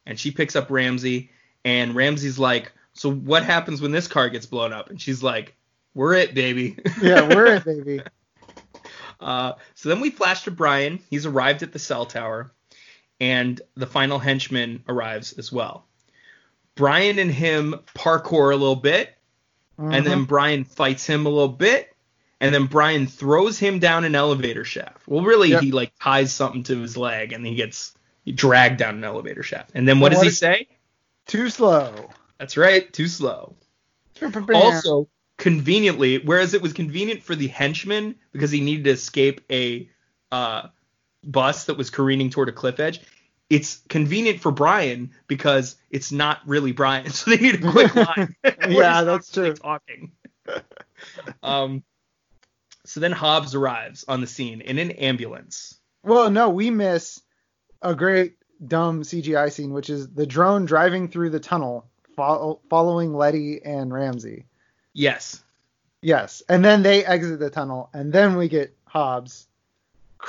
and 0.06 0.18
she 0.18 0.30
picks 0.30 0.56
up 0.56 0.70
Ramsey, 0.70 1.30
and 1.64 1.94
Ramsey's 1.94 2.38
like, 2.38 2.72
"So 2.92 3.12
what 3.12 3.44
happens 3.44 3.80
when 3.80 3.92
this 3.92 4.08
car 4.08 4.28
gets 4.28 4.46
blown 4.46 4.72
up?" 4.72 4.90
And 4.90 5.00
she's 5.00 5.22
like, 5.22 5.54
"We're 5.94 6.14
it, 6.14 6.34
baby." 6.34 6.76
Yeah, 7.02 7.28
we're 7.28 7.56
it, 7.56 7.64
baby. 7.64 8.00
Uh, 9.20 9.52
so 9.76 9.88
then 9.88 10.00
we 10.00 10.10
flash 10.10 10.42
to 10.42 10.50
Brian. 10.50 10.98
He's 11.08 11.26
arrived 11.26 11.62
at 11.62 11.72
the 11.72 11.78
cell 11.78 12.06
tower, 12.06 12.50
and 13.20 13.60
the 13.76 13.86
final 13.86 14.18
henchman 14.18 14.82
arrives 14.88 15.34
as 15.34 15.52
well. 15.52 15.86
Brian 16.74 17.20
and 17.20 17.30
him 17.30 17.76
parkour 17.94 18.52
a 18.52 18.56
little 18.56 18.74
bit, 18.74 19.16
and 19.78 20.04
then 20.04 20.24
Brian 20.24 20.64
fights 20.64 21.06
him 21.06 21.26
a 21.26 21.28
little 21.28 21.46
bit, 21.46 21.91
and 22.42 22.54
then 22.54 22.66
Brian 22.66 23.06
throws 23.06 23.58
him 23.58 23.78
down 23.78 24.04
an 24.04 24.14
elevator 24.14 24.64
shaft. 24.64 25.06
Well, 25.08 25.24
really, 25.24 25.50
Yep. 25.50 25.62
he 25.62 25.72
like 25.72 25.92
ties 26.00 26.32
something 26.32 26.62
to 26.64 26.80
his 26.80 26.96
leg, 26.96 27.32
and 27.32 27.46
he 27.46 27.54
gets 27.54 27.94
dragged 28.26 28.76
down 28.78 28.96
an 28.96 29.04
elevator 29.04 29.42
shaft. 29.42 29.70
And 29.74 29.88
then 29.88 30.00
what 30.00 30.12
And 30.12 30.16
does 30.16 30.18
what 30.18 30.24
he 30.24 30.28
is- 30.28 30.38
say? 30.38 30.68
too 31.26 31.48
slow. 31.48 32.10
That's 32.38 32.56
right, 32.56 32.92
too 32.92 33.06
slow. 33.08 33.54
Also, 34.54 35.08
conveniently, 35.38 36.18
whereas 36.18 36.54
it 36.54 36.62
was 36.62 36.72
convenient 36.72 37.22
for 37.22 37.34
the 37.34 37.48
henchman 37.48 38.16
because 38.32 38.50
he 38.50 38.60
needed 38.60 38.84
to 38.84 38.90
escape 38.90 39.40
a 39.50 39.88
uh, 40.30 40.68
bus 41.24 41.64
that 41.66 41.76
was 41.76 41.90
careening 41.90 42.30
toward 42.30 42.48
a 42.48 42.52
cliff 42.52 42.80
edge, 42.80 43.00
it's 43.50 43.82
convenient 43.88 44.40
for 44.40 44.50
Brian 44.50 45.10
because 45.28 45.76
it's 45.90 46.10
not 46.10 46.40
really 46.46 46.72
Brian, 46.72 47.10
so 47.10 47.30
they 47.30 47.36
need 47.38 47.64
a 47.64 47.70
quick 47.70 47.94
line. 48.16 48.34
Yeah, 48.68 49.02
that's 49.02 49.30
true. 49.30 49.54
Talking. 49.54 50.12
um, 51.42 51.82
so 52.84 53.00
then 53.00 53.12
Hobbs 53.12 53.54
arrives 53.54 54.04
on 54.08 54.20
the 54.20 54.26
scene 54.26 54.60
in 54.60 54.78
an 54.78 54.90
ambulance. 54.92 55.74
Well, 56.02 56.30
no, 56.30 56.48
we 56.50 56.70
miss 56.70 57.20
a 57.80 57.94
great 57.94 58.36
dumb 58.66 59.02
CGI 59.02 59.50
scene, 59.52 59.72
which 59.72 59.88
is 59.90 60.08
the 60.08 60.26
drone 60.26 60.64
driving 60.64 61.08
through 61.08 61.30
the 61.30 61.40
tunnel, 61.40 61.88
fo- 62.16 62.60
following 62.68 63.14
Letty 63.14 63.62
and 63.64 63.92
Ramsey. 63.92 64.46
Yes. 64.92 65.42
Yes, 66.00 66.42
and 66.48 66.64
then 66.64 66.82
they 66.82 67.04
exit 67.04 67.38
the 67.38 67.50
tunnel, 67.50 67.88
and 67.94 68.12
then 68.12 68.36
we 68.36 68.48
get 68.48 68.76
Hobbs 68.86 69.46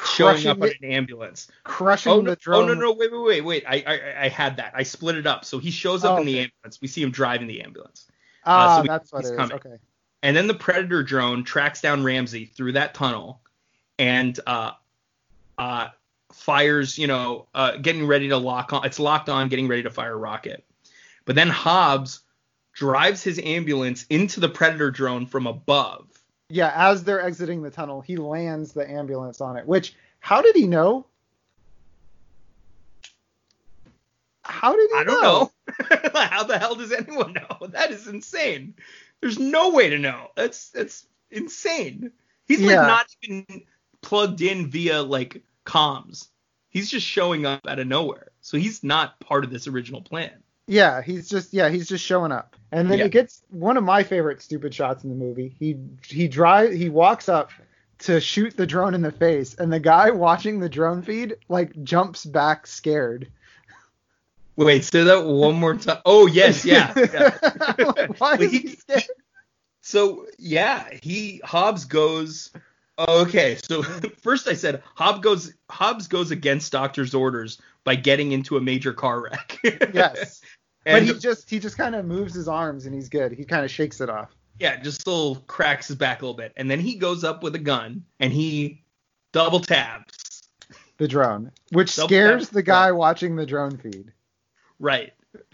Showing 0.05 0.47
up 0.47 0.59
on 0.61 0.69
an 0.69 0.91
ambulance. 0.91 1.47
crushing 1.63 2.11
Oh 2.11 2.21
the 2.21 2.35
drone. 2.35 2.63
oh 2.69 2.73
no, 2.73 2.79
no, 2.79 2.91
wait, 2.93 3.11
wait, 3.11 3.21
wait, 3.23 3.41
wait. 3.41 3.63
I, 3.67 3.83
I 3.85 4.23
I 4.25 4.27
had 4.29 4.57
that. 4.57 4.73
I 4.75 4.81
split 4.83 5.17
it 5.17 5.27
up. 5.27 5.45
So 5.45 5.59
he 5.59 5.69
shows 5.69 6.03
up 6.03 6.17
Oh, 6.17 6.21
in 6.21 6.25
the 6.25 6.33
okay. 6.33 6.43
ambulance. 6.45 6.81
We 6.81 6.87
see 6.87 7.03
him 7.03 7.11
driving 7.11 7.45
the 7.47 7.61
ambulance. 7.61 8.07
Ah, 8.43 8.77
so 8.77 8.81
we- 8.81 8.87
that's 8.87 9.11
what 9.11 9.21
he's 9.21 9.29
it 9.29 9.33
is. 9.33 9.37
coming. 9.37 9.55
Okay. 9.57 9.75
And 10.23 10.37
then 10.37 10.47
the 10.47 10.53
Predator 10.53 11.03
drone 11.03 11.43
tracks 11.43 11.81
down 11.81 12.03
Ramsey 12.03 12.45
through 12.45 12.71
that 12.71 12.93
tunnel 12.93 13.41
and 13.99 14.39
uh, 14.47 14.71
uh, 15.57 15.89
fires, 16.31 16.97
you 16.97 17.07
know, 17.07 17.47
uh, 17.53 17.75
getting 17.75 18.07
ready 18.07 18.29
to 18.29 18.37
lock 18.37 18.71
on. 18.71 18.85
It's 18.85 18.99
locked 18.99 19.27
on, 19.27 19.49
getting 19.49 19.67
ready 19.67 19.83
to 19.83 19.89
fire 19.89 20.13
a 20.13 20.17
rocket. 20.17 20.63
But 21.25 21.35
then 21.35 21.49
Hobbs 21.49 22.21
drives 22.71 23.21
his 23.21 23.37
ambulance 23.43 24.05
into 24.09 24.39
the 24.39 24.47
Predator 24.47 24.91
drone 24.91 25.25
from 25.25 25.45
above. 25.45 26.07
Yeah, 26.49 26.71
as 26.73 27.03
they're 27.03 27.21
exiting 27.21 27.61
the 27.61 27.69
tunnel, 27.69 27.99
he 27.99 28.15
lands 28.15 28.71
the 28.71 28.89
ambulance 28.89 29.41
on 29.41 29.57
it. 29.57 29.65
Which, 29.65 29.93
how 30.21 30.41
did 30.41 30.55
he 30.55 30.67
know? 30.67 31.05
How 34.43 34.73
did 34.73 34.89
he 34.89 34.97
I 34.97 35.03
don't 35.03 35.21
know. 35.21 35.51
How 36.15 36.43
the 36.43 36.59
hell 36.59 36.75
does 36.75 36.91
anyone 36.91 37.33
know? 37.33 37.67
That 37.67 37.91
is 37.91 38.07
insane. 38.07 38.73
There's 39.23 39.39
no 39.39 39.69
way 39.69 39.89
to 39.89 39.97
know. 39.97 40.31
That's 40.35 40.69
that's 40.71 41.07
insane. 41.31 42.11
He's 42.45 42.59
like 42.59 42.71
Yeah. 42.71 42.81
not 42.87 43.05
even 43.23 43.63
plugged 44.01 44.41
in 44.41 44.69
via 44.69 45.01
like 45.01 45.41
comms. 45.65 46.27
He's 46.67 46.91
just 46.91 47.07
showing 47.07 47.45
up 47.45 47.65
out 47.65 47.79
of 47.79 47.87
nowhere. 47.87 48.31
So 48.41 48.57
he's 48.57 48.83
not 48.83 49.17
part 49.21 49.45
of 49.45 49.49
this 49.49 49.65
original 49.65 50.01
plan. 50.01 50.31
Yeah, 50.67 51.01
he's 51.01 51.29
just 51.29 51.53
yeah, 51.53 51.69
he's 51.69 51.87
just 51.87 52.03
showing 52.03 52.33
up. 52.33 52.57
And 52.73 52.91
then 52.91 52.97
Yeah. 52.97 53.05
he 53.05 53.09
gets 53.09 53.43
one 53.49 53.77
of 53.77 53.83
my 53.85 54.03
favorite 54.03 54.41
stupid 54.41 54.73
shots 54.73 55.05
in 55.05 55.09
the 55.09 55.15
movie. 55.15 55.55
He 55.57 55.77
he 56.05 56.27
drive 56.27 56.73
he 56.73 56.89
walks 56.89 57.29
up 57.29 57.51
to 57.99 58.19
shoot 58.19 58.57
the 58.57 58.67
drone 58.67 58.93
in 58.93 59.01
the 59.01 59.11
face, 59.13 59.55
and 59.55 59.71
the 59.71 59.79
guy 59.79 60.11
watching 60.27 60.59
the 60.59 60.67
drone 60.67 61.01
feed 61.01 61.37
like 61.47 61.81
jumps 61.83 62.25
back 62.25 62.67
scared. 62.67 63.31
Wait, 64.55 64.83
say 64.83 65.03
that 65.03 65.25
one 65.25 65.55
more 65.55 65.75
time. 65.75 65.99
Oh 66.05 66.27
yes, 66.27 66.63
yeah. 66.65 66.93
yeah. 66.95 68.07
Why 68.17 68.35
is 68.35 68.51
he- 68.51 68.67
scared? 68.75 69.03
So 69.81 70.27
yeah, 70.37 70.87
he 71.01 71.41
Hobbs 71.43 71.85
goes. 71.85 72.51
Oh, 72.97 73.21
okay, 73.23 73.57
so 73.67 73.81
first 74.21 74.47
I 74.47 74.53
said 74.53 74.83
Hobbs 74.95 75.19
goes 75.21 75.53
Hobbs 75.69 76.07
goes 76.07 76.31
against 76.31 76.71
doctor's 76.71 77.13
orders 77.15 77.59
by 77.83 77.95
getting 77.95 78.31
into 78.31 78.55
a 78.57 78.61
major 78.61 78.93
car 78.93 79.21
wreck. 79.21 79.59
Yes. 79.93 80.41
But 80.85 81.03
he 81.03 81.13
just 81.13 81.49
he 81.49 81.59
just 81.59 81.77
kind 81.77 81.95
of 81.95 82.05
moves 82.05 82.33
his 82.33 82.47
arms 82.47 82.85
and 82.85 82.93
he's 82.93 83.07
good. 83.09 83.31
He 83.31 83.45
kind 83.45 83.63
of 83.65 83.71
shakes 83.71 84.01
it 84.01 84.09
off. 84.09 84.35
yeah, 84.59 84.75
just 84.81 85.07
little 85.07 85.37
cracks 85.47 85.87
his 85.87 85.95
back 85.95 86.21
a 86.21 86.25
little 86.25 86.35
bit, 86.37 86.51
and 86.57 86.69
then 86.69 86.79
he 86.81 86.95
goes 86.95 87.23
up 87.23 87.41
with 87.41 87.55
a 87.55 87.59
gun 87.59 88.03
and 88.19 88.31
he 88.33 88.83
double 89.31 89.59
taps. 89.61 90.43
The 90.97 91.07
drone, 91.07 91.51
which 91.71 91.95
Double 91.95 92.09
scares 92.09 92.49
the 92.49 92.61
guy 92.61 92.91
watching 92.91 93.35
the 93.35 93.45
drone 93.45 93.77
feed. 93.77 94.11
Right. 94.79 95.13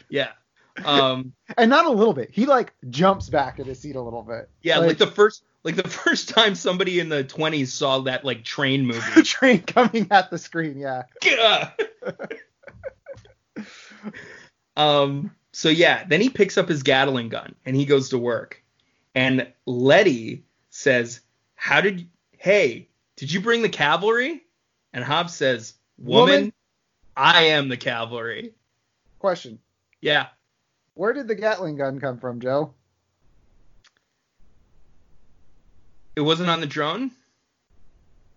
Yeah. 0.10 0.30
Um. 0.86 1.34
And 1.58 1.70
not 1.70 1.88
a 1.88 1.90
little 1.90 2.14
bit. 2.14 2.30
He 2.32 2.46
like 2.46 2.74
jumps 2.90 3.28
back 3.28 3.60
in 3.60 3.66
his 3.66 3.80
seat 3.82 3.98
a 3.98 4.02
little 4.02 4.24
bit. 4.24 4.50
Yeah. 4.62 4.78
Like, 4.78 4.98
the 4.98 5.08
first 5.08 5.44
like 5.64 5.76
the 5.76 5.84
first 5.90 6.30
time 6.30 6.56
somebody 6.56 7.02
in 7.02 7.10
the 7.10 7.22
20s 7.24 7.68
saw 7.68 8.00
that 8.02 8.24
like 8.24 8.46
train 8.46 8.86
movie. 8.88 9.12
the 9.14 9.24
train 9.24 9.62
coming 9.62 10.08
at 10.10 10.30
the 10.30 10.38
screen. 10.38 10.78
Yeah. 10.78 11.04
Um. 14.78 15.32
So 15.52 15.68
yeah, 15.68 16.06
then 16.06 16.22
he 16.22 16.30
picks 16.30 16.58
up 16.58 16.70
his 16.70 16.84
Gatling 16.84 17.28
gun 17.30 17.56
and 17.66 17.76
he 17.76 17.86
goes 17.86 18.10
to 18.10 18.18
work. 18.18 18.64
And 19.16 19.52
Letty 19.66 20.46
says, 20.70 21.20
"How 21.56 21.82
did? 21.82 22.08
Hey, 22.38 22.88
did 23.18 23.34
you 23.34 23.42
bring 23.42 23.62
the 23.62 23.70
cavalry?" 23.70 24.44
And 24.94 25.04
Hobbs 25.04 25.36
says, 25.36 25.74
"Woman, 25.98 26.34
Woman? 26.36 26.54
I 27.18 27.44
am 27.46 27.68
the 27.68 27.76
cavalry." 27.78 28.54
Question: 29.20 29.60
Yeah. 30.02 30.28
Where 30.96 31.14
did 31.14 31.28
the 31.28 31.36
Gatling 31.36 31.78
gun 31.78 32.00
come 32.00 32.18
from, 32.18 32.40
Joe? 32.42 32.74
It 36.16 36.22
wasn't 36.22 36.50
on 36.50 36.60
the 36.60 36.68
drone. 36.68 37.12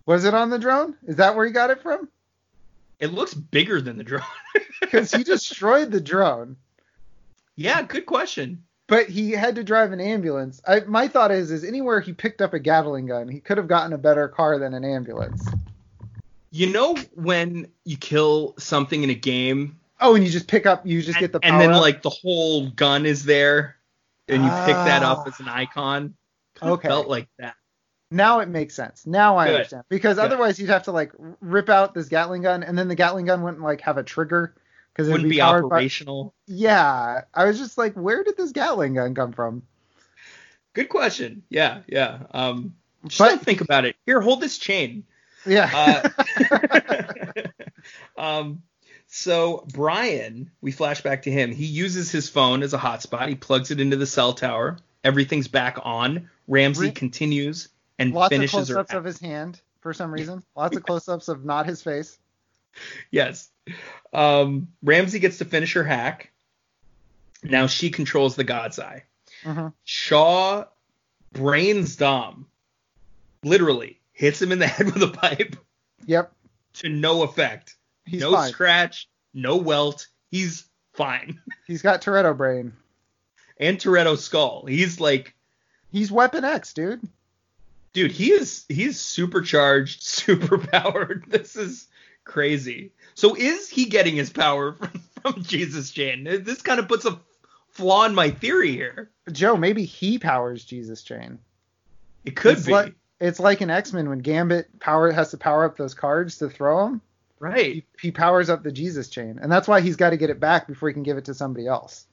Was 0.05 0.25
it 0.25 0.33
on 0.33 0.49
the 0.49 0.59
drone? 0.59 0.95
Is 1.05 1.17
that 1.17 1.35
where 1.35 1.45
he 1.45 1.51
got 1.51 1.69
it 1.71 1.81
from? 1.81 2.07
It 2.99 3.13
looks 3.13 3.33
bigger 3.33 3.81
than 3.81 3.97
the 3.97 4.03
drone. 4.03 4.23
Because 4.81 5.11
he 5.11 5.23
destroyed 5.23 5.91
the 5.91 6.01
drone, 6.01 6.55
yeah, 7.55 7.81
good 7.81 8.05
question. 8.05 8.63
but 8.85 9.07
he 9.09 9.31
had 9.31 9.55
to 9.55 9.63
drive 9.63 9.91
an 9.91 9.99
ambulance. 10.01 10.61
I, 10.67 10.81
my 10.81 11.07
thought 11.07 11.31
is, 11.31 11.49
is 11.51 11.63
anywhere 11.63 11.99
he 11.99 12.13
picked 12.13 12.41
up 12.41 12.53
a 12.53 12.59
Gatling 12.59 13.07
gun, 13.07 13.27
he 13.27 13.39
could 13.39 13.57
have 13.57 13.67
gotten 13.67 13.93
a 13.93 13.97
better 13.97 14.27
car 14.27 14.59
than 14.59 14.73
an 14.75 14.83
ambulance. 14.83 15.47
You 16.51 16.69
know 16.71 16.95
when 17.15 17.67
you 17.85 17.97
kill 17.97 18.53
something 18.59 19.03
in 19.03 19.09
a 19.09 19.15
game 19.15 19.79
Oh, 20.03 20.15
and 20.15 20.23
you 20.23 20.29
just 20.29 20.47
pick 20.47 20.65
up, 20.65 20.85
you 20.85 21.01
just 21.01 21.17
get 21.19 21.31
the 21.31 21.39
and 21.43 21.59
then 21.59 21.71
up? 21.71 21.81
like 21.81 22.01
the 22.01 22.09
whole 22.09 22.69
gun 22.71 23.05
is 23.05 23.23
there 23.25 23.77
and 24.27 24.43
you 24.43 24.49
pick 24.49 24.75
that 24.75 25.01
up 25.01 25.19
Ah. 25.25 25.27
as 25.29 25.39
an 25.39 25.47
icon. 25.47 26.13
Kind 26.55 26.71
Okay. 26.73 26.87
felt 26.89 27.07
like 27.07 27.27
that. 27.39 27.55
Now 28.11 28.39
it 28.41 28.49
makes 28.49 28.75
sense. 28.75 29.07
Now 29.07 29.37
I 29.37 29.45
Good. 29.47 29.55
understand. 29.55 29.83
Because 29.89 30.17
Good. 30.17 30.25
otherwise 30.25 30.59
you'd 30.59 30.69
have 30.69 30.83
to 30.83 30.91
like 30.91 31.11
rip 31.41 31.69
out 31.69 31.93
this 31.95 32.09
Gatling 32.09 32.43
gun, 32.43 32.61
and 32.63 32.77
then 32.77 32.87
the 32.87 32.95
Gatling 32.95 33.25
gun 33.25 33.41
wouldn't 33.41 33.63
like 33.63 33.81
have 33.81 33.97
a 33.97 34.03
trigger 34.03 34.53
because 34.93 35.07
it 35.07 35.11
would 35.11 35.21
Wouldn't 35.21 35.29
be, 35.31 35.37
be 35.37 35.41
powered 35.41 35.63
by. 35.69 35.77
operational. 35.77 36.33
Yeah, 36.45 37.21
I 37.33 37.45
was 37.45 37.57
just 37.57 37.77
like, 37.79 37.93
where 37.95 38.23
did 38.23 38.37
this 38.37 38.51
Gatling 38.51 38.93
gun 38.95 39.15
come 39.15 39.31
from? 39.31 39.63
Good 40.73 40.89
question. 40.89 41.43
Yeah, 41.49 41.79
yeah. 41.87 42.19
Um 42.31 42.75
just 43.07 43.17
But- 43.19 43.41
think 43.41 43.61
about 43.61 43.85
it. 43.85 43.95
Here, 44.05 44.21
hold 44.21 44.41
this 44.41 44.57
chain. 44.59 45.05
Yeah. 45.45 46.07
um 48.17 48.61
so 49.15 49.63
Brian, 49.71 50.49
we 50.59 50.71
flash 50.71 51.01
back 51.01 51.21
to 51.23 51.31
him. 51.31 51.51
He 51.51 51.65
uses 51.65 52.11
his 52.11 52.29
phone 52.29 52.63
as 52.63 52.73
a 52.73 52.79
hotspot. 52.79 53.27
He 53.29 53.35
plugs 53.35 53.69
it 53.69 53.79
into 53.79 53.95
the 53.95 54.07
cell 54.07 54.33
tower. 54.33 54.77
Everything's 55.03 55.47
back 55.47 55.77
on. 55.83 56.31
Ramsey 56.47 56.87
Re- 56.87 56.91
continues 56.91 57.69
and 57.99 58.11
Lots 58.11 58.31
of 58.33 58.37
finishes 58.37 58.69
her. 58.69 58.73
close-ups 58.75 58.93
of 58.95 59.03
his 59.03 59.19
hand 59.19 59.61
for 59.81 59.93
some 59.93 60.11
reason. 60.11 60.41
Lots 60.55 60.75
of 60.75 60.83
close-ups 60.87 61.27
of 61.27 61.45
not 61.45 61.67
his 61.67 61.83
face. 61.83 62.17
Yes. 63.11 63.49
Um, 64.11 64.69
Ramsey 64.81 65.19
gets 65.19 65.37
to 65.37 65.45
finish 65.45 65.73
her 65.73 65.83
hack. 65.83 66.31
Now 67.43 67.67
she 67.67 67.91
controls 67.91 68.35
the 68.35 68.43
God's 68.43 68.79
Eye. 68.79 69.03
hmm 69.43 69.67
Shaw 69.83 70.65
brains 71.33 71.97
Dom. 71.97 72.47
Literally 73.43 73.99
hits 74.11 74.41
him 74.41 74.51
in 74.51 74.57
the 74.57 74.65
head 74.75 74.87
with 74.87 75.03
a 75.03 75.09
pipe 75.09 75.55
Yep, 76.07 76.33
to 76.75 76.89
no 76.89 77.21
effect. 77.21 77.72
He's 78.05 78.21
no 78.21 78.33
fine. 78.33 78.51
scratch, 78.51 79.09
no 79.33 79.57
welt. 79.57 80.07
He's 80.29 80.65
fine. 80.93 81.39
He's 81.67 81.81
got 81.81 82.01
Toretto 82.01 82.35
brain. 82.35 82.73
And 83.57 83.77
Toretto 83.77 84.17
skull. 84.17 84.65
He's 84.65 84.99
like, 84.99 85.33
He's 85.91 86.11
Weapon 86.11 86.43
X, 86.43 86.73
dude. 86.73 87.01
dude, 87.93 88.11
he 88.11 88.31
is 88.31 88.65
he's 88.67 88.99
supercharged, 88.99 90.03
super 90.03 90.57
powered. 90.57 91.25
This 91.29 91.55
is 91.55 91.87
crazy. 92.25 92.91
So 93.15 93.35
is 93.35 93.69
he 93.69 93.85
getting 93.85 94.15
his 94.15 94.29
power 94.31 94.73
from, 94.73 95.01
from 95.21 95.43
Jesus 95.43 95.91
Chain? 95.91 96.23
This 96.23 96.61
kind 96.61 96.79
of 96.79 96.87
puts 96.87 97.05
a 97.05 97.19
flaw 97.69 98.05
in 98.05 98.15
my 98.15 98.29
theory 98.31 98.71
here. 98.71 99.09
Joe, 99.31 99.55
maybe 99.55 99.85
he 99.85 100.17
powers 100.19 100.63
Jesus 100.65 101.03
Chain. 101.03 101.39
It 102.25 102.35
could 102.35 102.57
it's 102.57 102.65
be. 102.65 102.71
Like, 102.71 102.95
it's 103.19 103.39
like 103.39 103.61
in 103.61 103.69
X-Men 103.69 104.09
when 104.09 104.19
Gambit 104.19 104.79
power 104.79 105.11
has 105.11 105.31
to 105.31 105.37
power 105.37 105.63
up 105.63 105.77
those 105.77 105.93
cards 105.93 106.39
to 106.39 106.49
throw 106.49 106.85
them. 106.85 107.01
Right. 107.43 107.73
He, 107.75 107.85
he 108.01 108.11
powers 108.11 108.49
up 108.49 108.63
the 108.63 108.71
Jesus 108.71 109.09
Chain, 109.09 109.39
and 109.41 109.51
that's 109.51 109.67
why 109.67 109.81
he's 109.81 109.95
got 109.95 110.11
to 110.11 110.17
get 110.17 110.29
it 110.29 110.39
back 110.39 110.67
before 110.67 110.89
he 110.89 110.93
can 110.93 111.03
give 111.03 111.17
it 111.17 111.25
to 111.25 111.33
somebody 111.33 111.67
else. 111.67 112.05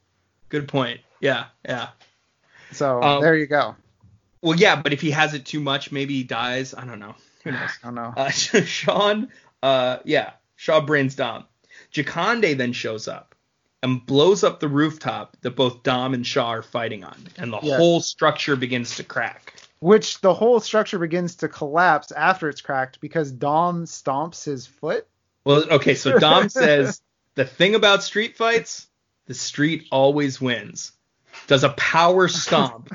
Good 0.48 0.68
point. 0.68 1.00
Yeah, 1.20 1.46
yeah. 1.64 1.88
So 2.72 3.00
Um, 3.00 3.20
there 3.20 3.36
you 3.36 3.46
go. 3.46 3.76
Well, 4.42 4.58
yeah, 4.58 4.80
but 4.80 4.92
if 4.92 5.00
he 5.00 5.10
has 5.12 5.34
it 5.34 5.44
too 5.44 5.60
much, 5.60 5.92
maybe 5.92 6.14
he 6.14 6.22
dies. 6.24 6.74
I 6.74 6.84
don't 6.84 6.98
know. 6.98 7.14
Who 7.44 7.52
knows? 7.52 7.78
I 7.82 7.86
don't 7.86 7.94
know. 7.94 8.14
Uh, 8.16 8.30
Sean, 8.30 9.28
uh, 9.62 9.98
yeah, 10.04 10.32
Shaw 10.56 10.80
brains 10.80 11.14
Dom. 11.14 11.44
Jakande 11.92 12.56
then 12.56 12.72
shows 12.72 13.06
up 13.08 13.34
and 13.82 14.04
blows 14.04 14.44
up 14.44 14.60
the 14.60 14.68
rooftop 14.68 15.36
that 15.42 15.52
both 15.56 15.82
Dom 15.82 16.14
and 16.14 16.26
Shaw 16.26 16.48
are 16.48 16.62
fighting 16.62 17.04
on, 17.04 17.16
and 17.38 17.52
the 17.52 17.60
Yes. 17.62 17.76
whole 17.76 18.00
structure 18.00 18.56
begins 18.56 18.96
to 18.96 19.04
crack. 19.04 19.54
Which 19.80 20.20
the 20.20 20.34
whole 20.34 20.60
structure 20.60 20.98
begins 20.98 21.36
to 21.36 21.48
collapse 21.48 22.12
after 22.12 22.48
it's 22.50 22.60
cracked 22.60 23.00
because 23.00 23.32
Dom 23.32 23.84
stomps 23.86 24.44
his 24.44 24.66
foot. 24.66 25.06
Well, 25.44 25.64
okay, 25.70 25.94
so 25.94 26.18
Dom 26.18 26.48
says 26.50 27.00
the 27.34 27.44
thing 27.44 27.74
about 27.74 28.02
street 28.02 28.36
fights, 28.36 28.86
the 29.26 29.34
street 29.34 29.86
always 29.90 30.40
wins. 30.40 30.92
Does 31.46 31.64
a 31.64 31.70
power 31.70 32.28
stomp 32.28 32.92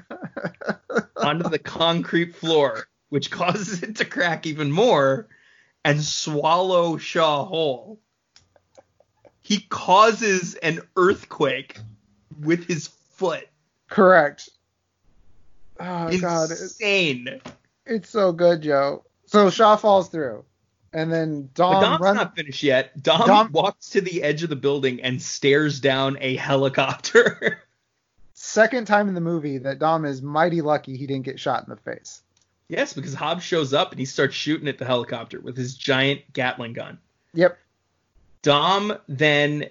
onto 1.16 1.50
the 1.50 1.60
concrete 1.60 2.36
floor, 2.36 2.88
which 3.10 3.32
causes 3.32 3.82
it 3.84 3.98
to 3.98 4.06
crack 4.06 4.46
even 4.46 4.72
more 4.72 5.28
and 5.84 6.02
swallow 6.02 6.98
Shaw 6.98 7.46
whole. 7.46 8.00
he 9.42 9.60
causes 9.62 10.56
an 10.56 10.82
earthquake 10.96 11.78
with 12.42 12.68
his 12.68 12.88
foot. 13.12 13.48
Correct. 13.90 14.50
Oh 15.80 16.18
god, 16.20 16.52
it's, 16.52 16.62
Insane. 16.62 17.42
it's 17.86 18.10
so 18.10 18.32
good, 18.32 18.62
Joe. 18.62 19.04
So 19.26 19.50
Shaw 19.50 19.76
falls 19.76 20.10
through, 20.10 20.44
and 20.96 21.12
then 21.14 21.50
Dom. 21.54 21.74
But 21.76 21.80
Dom's 21.82 22.02
runs. 22.02 22.16
not 22.16 22.36
finished 22.36 22.64
yet. 22.64 23.04
Dom, 23.04 23.28
Dom- 23.28 23.52
walks 23.52 23.90
to 23.92 24.02
the 24.02 24.24
edge 24.24 24.42
of 24.44 24.50
the 24.50 24.56
building 24.56 25.02
and 25.04 25.22
stares 25.22 25.80
down 25.80 26.18
a 26.22 26.36
helicopter. 26.38 27.62
Second 28.34 28.86
time 28.88 29.08
in 29.08 29.14
the 29.14 29.22
movie 29.22 29.58
that 29.60 29.78
Dom 29.80 30.06
is 30.06 30.22
mighty 30.22 30.62
lucky 30.62 30.98
he 30.98 31.06
didn't 31.06 31.26
get 31.26 31.40
shot 31.40 31.64
in 31.64 31.70
the 31.70 31.76
face. 31.82 32.22
yes, 32.70 32.94
because 32.94 33.14
Hobbs 33.14 33.44
shows 33.44 33.74
up 33.74 33.92
and 33.92 34.00
he 34.00 34.06
starts 34.06 34.36
shooting 34.36 34.68
at 34.68 34.78
the 34.78 34.86
helicopter 34.86 35.40
with 35.40 35.56
his 35.58 35.76
giant 35.76 36.22
Gatling 36.34 36.74
gun. 36.74 36.98
Yep. 37.34 37.58
Dom 38.42 38.98
then, 39.08 39.70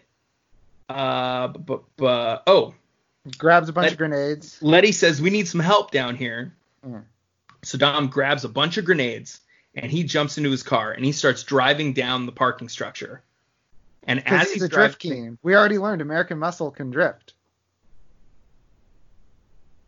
uh, 0.89 1.49
b- 1.49 1.77
b- 1.97 2.05
oh, 2.07 2.75
Grabs 3.39 3.71
a 3.71 3.73
bunch 3.73 3.85
Let- 3.85 3.93
of 3.93 3.99
grenades. 3.99 4.59
Letty 4.61 4.93
says 4.93 5.23
we 5.23 5.31
need 5.31 5.49
some 5.49 5.61
help 5.61 5.91
down 5.91 6.15
here. 6.17 6.53
Mm. 6.87 7.05
So 7.63 7.79
Dom 7.79 8.09
grabs 8.09 8.45
a 8.45 8.49
bunch 8.51 8.77
of 8.77 8.85
grenades 8.85 9.41
and 9.77 9.91
he 9.91 10.05
jumps 10.05 10.39
into 10.39 10.51
his 10.51 10.63
car 10.63 10.93
and 10.93 11.05
he 11.05 11.13
starts 11.13 11.43
driving 11.43 11.93
down 11.93 12.27
the 12.27 12.33
parking 12.33 12.69
structure. 12.69 13.23
And 14.07 14.23
Because 14.23 14.41
as 14.43 14.47
he's 14.47 14.55
he's 14.55 14.63
a 14.65 14.69
drift 14.69 15.01
driving, 15.01 15.23
king. 15.25 15.39
We 15.43 15.55
already 15.57 15.79
learned 15.79 16.03
American 16.03 16.39
Muscle 16.39 16.71
can 16.71 16.91
drift. 16.91 17.33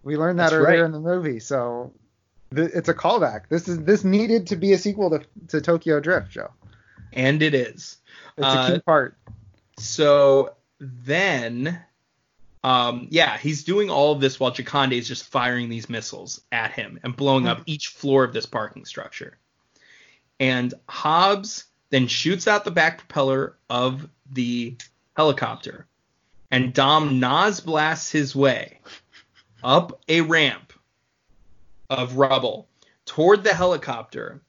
We 0.02 0.16
learned 0.16 0.38
that 0.38 0.52
earlier 0.52 0.80
right. 0.82 0.84
in 0.86 0.92
the 0.92 1.00
movie, 1.00 1.40
so 1.40 1.92
th- 2.54 2.70
it's 2.74 2.88
a 2.88 2.94
callback. 2.94 3.48
This 3.48 3.66
is 3.68 3.82
this 3.82 4.04
needed 4.04 4.46
to 4.48 4.56
be 4.56 4.72
a 4.72 4.78
sequel 4.78 5.10
to, 5.10 5.20
to 5.48 5.60
Tokyo 5.60 5.98
Drift, 6.00 6.30
Joe. 6.30 6.50
and 7.12 7.42
it 7.42 7.54
is. 7.54 7.98
It's 8.36 8.46
Uh, 8.46 8.66
a 8.68 8.72
key 8.74 8.80
part. 8.80 9.16
So 9.78 10.54
then, 10.78 11.80
um, 12.62 13.08
yeah, 13.10 13.36
he's 13.36 13.64
doing 13.64 13.90
all 13.90 14.12
of 14.12 14.20
this 14.20 14.38
while 14.38 14.52
Jakande 14.52 14.92
is 14.96 15.08
just 15.08 15.24
firing 15.26 15.68
these 15.68 15.90
missiles 15.90 16.40
at 16.52 16.70
him 16.72 17.00
and 17.02 17.16
blowing 17.16 17.48
up 17.48 17.62
each 17.66 17.88
floor 17.88 18.22
of 18.22 18.32
this 18.32 18.46
parking 18.46 18.84
structure. 18.84 19.36
And 20.40 20.74
Hobbs 20.88 21.64
then 21.90 22.06
shoots 22.08 22.46
out 22.46 22.64
the 22.64 22.70
back 22.70 22.98
propeller 22.98 23.56
of 23.70 24.08
the 24.32 24.76
helicopter, 25.16 25.86
and 26.50 26.74
Dom 26.74 27.20
NOS 27.20 27.60
blasts 27.60 28.10
his 28.10 28.34
way 28.36 28.80
up 29.64 30.00
a 30.08 30.20
ramp 30.20 30.72
of 31.88 32.16
rubble 32.16 32.68
toward 33.04 33.44
the 33.44 33.54
helicopter 33.54 34.42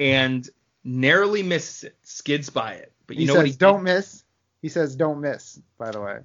and 0.00 0.48
narrowly 0.84 1.42
misses 1.42 1.84
it, 1.84 1.96
skids 2.02 2.48
by 2.48 2.74
it. 2.74 2.92
But 3.06 3.16
you 3.16 3.20
He 3.20 3.26
know 3.26 3.34
says, 3.34 3.38
what 3.38 3.46
he 3.46 3.52
"Don't 3.52 3.82
miss." 3.82 4.24
He 4.62 4.68
says, 4.68 4.96
"Don't 4.96 5.20
miss." 5.20 5.60
By 5.78 5.90
the 5.90 6.00
way. 6.00 6.18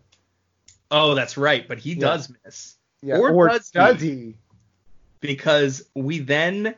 Oh, 0.90 1.16
that's 1.16 1.38
right, 1.38 1.68
but 1.68 1.80
he 1.80 1.94
Yeah. 1.94 2.00
does 2.00 2.32
miss 2.46 2.76
Yeah. 3.02 3.18
Or 3.18 3.32
Or, 3.32 3.48
does 3.50 3.72
does, 3.72 4.00
he? 4.02 4.10
he? 4.10 4.36
because 5.22 5.84
we 5.96 6.20
then, 6.20 6.76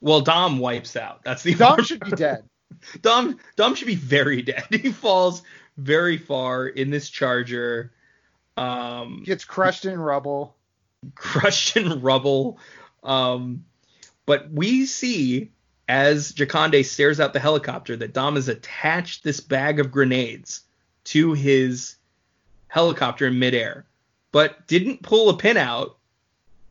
well, 0.00 0.20
Dom 0.20 0.58
wipes 0.58 0.96
out. 0.96 1.22
That's 1.24 1.42
the 1.42 1.54
Dom 1.54 1.82
should 1.84 2.00
be 2.04 2.10
dead. 2.12 2.44
Dom 3.02 3.38
Dom 3.56 3.74
should 3.74 3.86
be 3.86 3.94
very 3.94 4.42
dead. 4.42 4.64
He 4.70 4.92
falls 4.92 5.42
very 5.76 6.16
far 6.18 6.66
in 6.66 6.90
this 6.90 7.08
charger, 7.10 7.92
um, 8.56 9.22
Gets 9.24 9.44
crushed 9.44 9.84
in 9.84 9.98
rubble. 9.98 10.56
crushed 11.14 11.76
in 11.76 12.00
rubble. 12.00 12.58
Um, 13.02 13.64
but 14.26 14.50
we 14.50 14.86
see 14.86 15.50
as 15.88 16.32
Jakande 16.32 16.84
stares 16.84 17.18
out 17.18 17.32
the 17.32 17.40
helicopter 17.40 17.96
that 17.96 18.12
Dom 18.12 18.36
has 18.36 18.48
attached 18.48 19.24
this 19.24 19.40
bag 19.40 19.80
of 19.80 19.90
grenades 19.90 20.62
to 21.04 21.32
his 21.32 21.96
helicopter 22.68 23.26
in 23.26 23.38
midair, 23.38 23.86
but 24.30 24.66
didn't 24.68 25.02
pull 25.02 25.30
a 25.30 25.36
pin 25.36 25.56
out 25.56 25.96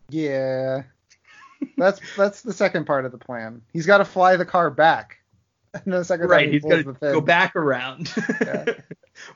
Yeah. 0.09 0.83
That's 1.77 1.99
that's 2.17 2.41
the 2.41 2.53
second 2.53 2.85
part 2.85 3.05
of 3.05 3.11
the 3.11 3.17
plan. 3.17 3.61
He's 3.73 3.85
got 3.85 3.99
to 3.99 4.05
fly 4.05 4.35
the 4.35 4.45
car 4.45 4.69
back. 4.69 5.17
And 5.85 5.93
the 5.93 6.03
second 6.03 6.27
right 6.29 6.47
he 6.47 6.53
he's 6.53 6.63
got 6.63 6.83
to 6.83 6.93
go 6.99 7.21
back 7.21 7.55
around 7.55 8.11
Yeah. 8.41 8.65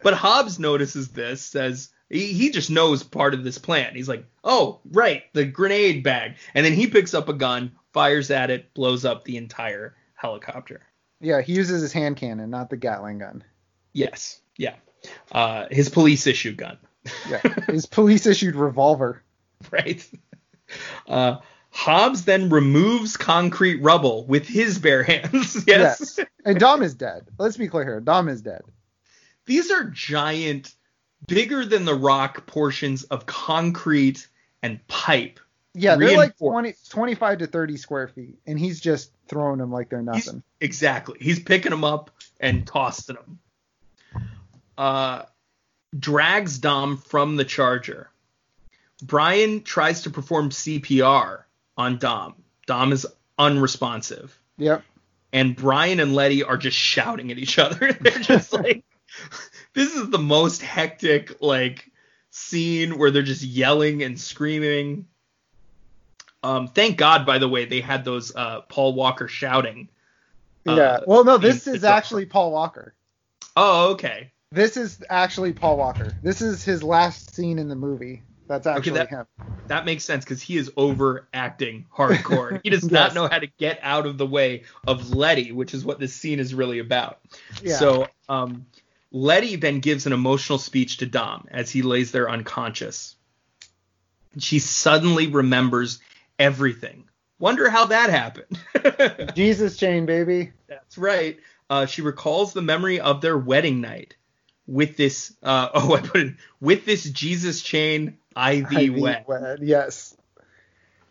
but 0.01 0.15
hobbs 0.15 0.57
notices 0.57 1.09
this 1.09 1.43
says 1.43 1.89
he, 2.09 2.33
he 2.33 2.49
just 2.49 2.71
knows 2.71 3.03
part 3.03 3.35
of 3.35 3.43
this 3.43 3.59
plan 3.59 3.93
he's 3.93 4.09
like 4.09 4.25
oh 4.43 4.79
right 4.89 5.21
the 5.33 5.45
grenade 5.45 6.01
bag 6.01 6.37
and 6.55 6.65
then 6.65 6.73
he 6.73 6.87
picks 6.87 7.13
up 7.13 7.29
a 7.29 7.33
gun 7.33 7.73
fires 7.93 8.31
at 8.31 8.49
it 8.49 8.73
blows 8.73 9.05
up 9.05 9.23
the 9.25 9.37
entire 9.37 9.95
helicopter 10.15 10.81
Yeah, 11.21 11.41
he 11.41 11.53
uses 11.53 11.83
his 11.83 11.93
hand 11.93 12.17
cannon, 12.17 12.49
not 12.49 12.71
the 12.71 12.77
Gatling 12.77 13.19
gun. 13.19 13.43
yes 13.93 14.41
yeah 14.57 14.73
uh, 15.31 15.67
his 15.69 15.89
police 15.89 16.25
issue 16.25 16.53
gun 16.55 16.79
Yeah, 17.29 17.41
his 17.67 17.85
police 17.85 18.25
issued 18.25 18.55
revolver. 18.55 19.21
right 19.71 20.03
uh, 21.07 21.37
hobbs 21.75 22.23
then 22.25 22.49
removes 22.49 23.17
concrete 23.17 23.81
rubble 23.81 24.25
with 24.27 24.45
his 24.47 24.77
bare 24.79 25.01
hands 25.03 25.63
yes. 25.67 26.19
And 26.45 26.59
Dom 26.59 26.83
is 26.83 26.93
dead. 26.93 27.27
Let's 27.39 27.57
be 27.57 27.67
clear 27.67 27.83
here. 27.83 27.99
Dom 27.99 28.29
is 28.29 28.41
dead. 28.41 28.61
these 29.47 29.71
are 29.71 29.85
giant, 29.85 30.75
bigger 31.27 31.65
than 31.65 31.83
the 31.85 31.95
rock 31.95 32.45
portions 32.45 33.03
of 33.05 33.25
concrete 33.25 34.27
and 34.61 34.85
pipe. 34.87 35.39
Yeah, 35.73 35.95
they're 35.95 36.09
like 36.15 36.35
Reinforced. 36.39 36.91
20, 36.91 37.05
25 37.15 37.37
to 37.39 37.47
30 37.47 37.77
square 37.77 38.07
feet, 38.07 38.37
and 38.45 38.59
he's 38.59 38.79
just 38.79 39.11
throwing 39.27 39.57
them 39.57 39.71
like 39.71 39.89
they're 39.89 40.01
He's- 40.01 40.27
nothing. 40.27 40.43
exactly. 40.61 41.17
He's 41.19 41.39
picking 41.39 41.71
them 41.71 41.83
up 41.83 42.11
and 42.39 42.67
tossing 42.67 43.15
them. 43.15 43.39
Uh, 44.77 45.23
drags 45.97 46.59
Dom 46.59 46.97
from 46.97 47.35
the 47.35 47.45
charger. 47.45 48.09
Brian 49.01 49.63
tries 49.63 50.03
to 50.03 50.09
perform 50.11 50.49
CPR 50.51 51.43
on 51.77 51.97
Dom. 51.97 52.35
Dom 52.67 52.91
is 52.91 53.05
unresponsive. 53.37 54.37
Yep. 54.57 54.83
and 55.31 55.55
Brian 55.55 55.99
and 55.99 56.13
Letty 56.13 56.43
are 56.43 56.57
just 56.57 56.77
shouting 56.77 57.31
at 57.31 57.37
each 57.39 57.57
other. 57.57 57.91
They're 58.01 58.19
just 58.19 58.53
like, 58.53 58.83
this 59.73 59.95
is 59.95 60.09
the 60.09 60.19
most 60.19 60.61
hectic 60.61 61.41
like 61.41 61.89
scene 62.29 62.97
where 62.97 63.09
they're 63.11 63.21
just 63.23 63.41
yelling 63.43 64.03
and 64.03 64.19
screaming. 64.19 65.07
Um, 66.43 66.67
thank 66.67 66.97
God, 66.97 67.25
by 67.25 67.37
the 67.37 67.47
way, 67.49 67.65
they 67.65 67.79
had 67.81 68.03
those 68.05 68.35
uh, 68.35 68.61
Paul 68.61 68.93
Walker 68.93 69.27
shouting. 69.27 69.89
uh, 70.67 70.75
Yeah. 70.75 70.99
well, 71.07 71.23
no, 71.23 71.37
this 71.37 71.67
is 71.67 71.83
actually 71.83 72.25
Paul 72.25 72.51
Walker. 72.51 72.93
Oh, 73.55 73.91
okay. 73.93 74.31
This 74.51 74.77
is 74.77 75.03
actually 75.09 75.53
Paul 75.53 75.77
Walker. 75.77 76.13
This 76.21 76.41
is 76.41 76.63
his 76.63 76.83
last 76.83 77.33
scene 77.33 77.57
in 77.59 77.69
the 77.69 77.75
movie. 77.75 78.21
That's 78.53 78.67
actually 78.67 78.99
that- 78.99 79.09
him. 79.09 79.25
That 79.67 79.85
makes 79.85 80.03
sense 80.03 80.25
because 80.25 80.41
he 80.41 80.57
is 80.57 80.69
overacting 80.77 81.85
hardcore. 81.91 82.59
He 82.63 82.69
does 82.69 82.83
Yes. 82.91 82.91
not 82.91 83.13
know 83.15 83.27
how 83.27 83.39
to 83.39 83.47
get 83.47 83.79
out 83.81 84.05
of 84.05 84.17
the 84.17 84.25
way 84.27 84.63
of 84.85 85.11
Letty, 85.11 85.51
which 85.53 85.73
is 85.73 85.83
what 85.85 85.99
this 85.99 86.13
scene 86.13 86.39
is 86.39 86.53
really 86.53 86.79
about. 86.79 87.19
Yeah. 87.63 87.77
So 87.77 88.07
um, 88.29 88.65
Letty 89.11 89.55
then 89.55 89.79
gives 89.79 90.05
an 90.05 90.13
emotional 90.13 90.59
speech 90.59 90.97
to 90.97 91.05
Dom 91.05 91.47
as 91.49 91.71
he 91.71 91.81
lays 91.81 92.11
there 92.11 92.29
unconscious. 92.29 93.15
She 94.37 94.59
suddenly 94.59 95.27
remembers 95.27 95.99
everything. 96.37 97.05
Wonder 97.39 97.69
how 97.69 97.85
that 97.85 98.09
happened. 98.09 99.31
Jesus 99.35 99.77
chain, 99.77 100.05
baby. 100.05 100.51
That's 100.67 100.97
right. 100.97 101.37
Uh, 101.69 101.85
she 101.87 102.01
recalls 102.01 102.53
the 102.53 102.61
memory 102.61 102.99
of 102.99 103.21
their 103.21 103.37
wedding 103.37 103.81
night 103.81 104.15
with 104.67 104.97
this. 104.97 105.33
Uh, 105.41 105.69
oh, 105.73 105.95
I 105.95 106.01
put 106.01 106.21
it 106.21 106.35
with 106.59 106.85
this 106.85 107.03
Jesus 107.09 107.61
chain 107.61 108.17
IV 108.37 108.71
IV 108.71 108.99
wet. 109.01 109.27
wed, 109.27 109.59
Yes. 109.61 110.15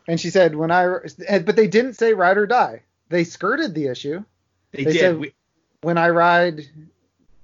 And 0.08 0.20
she 0.20 0.30
said, 0.30 0.54
when 0.56 0.70
I, 0.72 0.98
but 1.44 1.54
they 1.54 1.68
didn't 1.68 1.94
say 1.94 2.12
ride 2.12 2.36
or 2.36 2.46
die. 2.46 2.82
They 3.08 3.22
skirted 3.24 3.74
the 3.74 3.86
issue. 3.86 4.24
They, 4.72 4.84
They 4.84 4.92
did. 4.92 5.00
said- 5.00 5.18
We- 5.18 5.34
When 5.82 5.96
I 5.98 6.08
ride, 6.10 6.62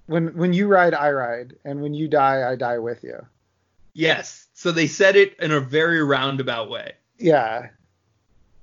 when 0.07 0.37
when 0.37 0.53
you 0.53 0.67
ride, 0.69 0.95
I 0.95 1.11
ride, 1.13 1.55
and 1.65 1.81
when 1.83 1.93
you 1.95 2.09
die, 2.09 2.51
I 2.51 2.57
die 2.57 2.79
with 2.79 3.03
you. 3.05 3.25
yes. 3.95 4.47
So 4.55 4.73
they 4.73 4.87
said 4.89 5.15
it 5.17 5.37
in 5.39 5.53
a 5.53 5.61
very 5.61 6.03
roundabout 6.03 6.69
way. 6.71 6.95
Yeah. 7.19 7.69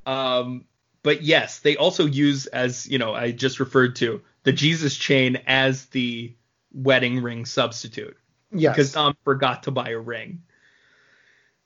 Um, 0.05 0.65
but 1.03 1.21
yes, 1.21 1.59
they 1.59 1.77
also 1.77 2.05
use, 2.05 2.47
as 2.47 2.85
you 2.87 2.97
know, 2.97 3.13
I 3.13 3.31
just 3.31 3.59
referred 3.59 3.95
to 3.97 4.21
the 4.43 4.51
Jesus 4.51 4.95
chain 4.97 5.37
as 5.47 5.85
the 5.87 6.33
wedding 6.73 7.21
ring 7.23 7.45
substitute 7.45 8.17
Yes. 8.51 8.75
because 8.75 8.91
Dom 8.91 9.15
forgot 9.23 9.63
to 9.63 9.71
buy 9.71 9.89
a 9.91 9.99
ring. 9.99 10.41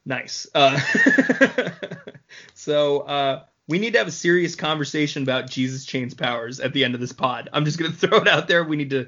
Nice. 0.06 0.48
Uh, 0.54 0.80
so 2.54 3.02
uh, 3.02 3.44
we 3.68 3.80
need 3.80 3.94
to 3.94 4.00
have 4.00 4.08
a 4.08 4.12
serious 4.12 4.56
conversation 4.56 5.24
about 5.24 5.50
Jesus 5.50 5.86
chain's 5.86 6.14
powers 6.14 6.60
at 6.60 6.74
the 6.74 6.84
end 6.84 6.96
of 6.96 7.02
this 7.02 7.14
pod. 7.14 7.50
I'm 7.54 7.66
just 7.66 7.78
gonna 7.78 7.92
throw 7.94 8.18
it 8.20 8.28
out 8.28 8.48
there. 8.48 8.64
We 8.64 8.76
need 8.76 8.90
to 8.92 9.08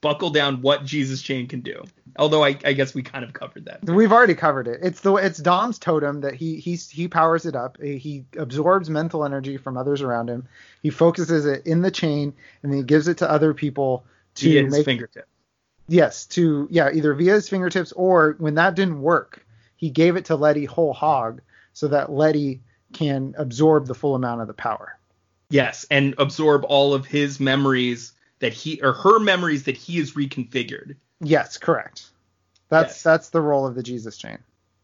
buckle 0.00 0.30
down 0.30 0.62
what 0.62 0.84
Jesus 0.84 1.22
chain 1.22 1.48
can 1.48 1.60
do. 1.60 1.82
Although 2.18 2.44
I, 2.44 2.56
I 2.64 2.72
guess 2.72 2.94
we 2.94 3.02
kind 3.02 3.24
of 3.24 3.32
covered 3.32 3.66
that. 3.66 3.84
We've 3.84 4.12
already 4.12 4.34
covered 4.34 4.68
it. 4.68 4.80
It's 4.82 5.00
the 5.00 5.14
it's 5.16 5.38
Dom's 5.38 5.78
totem 5.78 6.20
that 6.20 6.34
he 6.34 6.60
he 6.60 6.76
he 6.76 7.08
powers 7.08 7.44
it 7.44 7.54
up. 7.56 7.80
He 7.80 8.24
absorbs 8.38 8.88
mental 8.88 9.24
energy 9.24 9.56
from 9.56 9.76
others 9.76 10.00
around 10.00 10.30
him. 10.30 10.46
He 10.82 10.90
focuses 10.90 11.44
it 11.44 11.66
in 11.66 11.82
the 11.82 11.90
chain, 11.90 12.32
and 12.62 12.72
then 12.72 12.78
he 12.78 12.84
gives 12.84 13.08
it 13.08 13.18
to 13.18 13.30
other 13.30 13.52
people 13.52 14.04
to 14.36 14.48
Via 14.48 14.64
his 14.64 14.72
make 14.72 14.84
fingertip. 14.84 15.28
Yes, 15.88 16.26
to 16.26 16.66
yeah, 16.70 16.90
either 16.92 17.14
via 17.14 17.34
his 17.34 17.48
fingertips 17.48 17.92
or 17.92 18.34
when 18.38 18.54
that 18.54 18.74
didn't 18.74 19.00
work, 19.00 19.45
he 19.76 19.90
gave 19.90 20.16
it 20.16 20.26
to 20.26 20.36
Letty 20.36 20.64
whole 20.64 20.92
hog 20.92 21.40
so 21.72 21.88
that 21.88 22.10
Letty 22.10 22.60
can 22.92 23.34
absorb 23.38 23.86
the 23.86 23.94
full 23.94 24.14
amount 24.14 24.40
of 24.40 24.46
the 24.46 24.54
power. 24.54 24.98
Yes, 25.50 25.86
and 25.90 26.14
absorb 26.18 26.64
all 26.64 26.94
of 26.94 27.06
his 27.06 27.38
memories 27.38 28.12
that 28.40 28.52
he 28.52 28.80
or 28.82 28.92
her 28.92 29.18
memories 29.20 29.64
that 29.64 29.76
he 29.76 29.98
has 29.98 30.12
reconfigured. 30.12 30.96
Yes, 31.20 31.56
correct. 31.58 32.06
That's 32.68 32.94
Yes. 32.94 33.02
that's 33.02 33.28
the 33.30 33.40
role 33.40 33.66
of 33.66 33.74
the 33.74 33.82
Jesus 33.82 34.16
chain. 34.18 34.38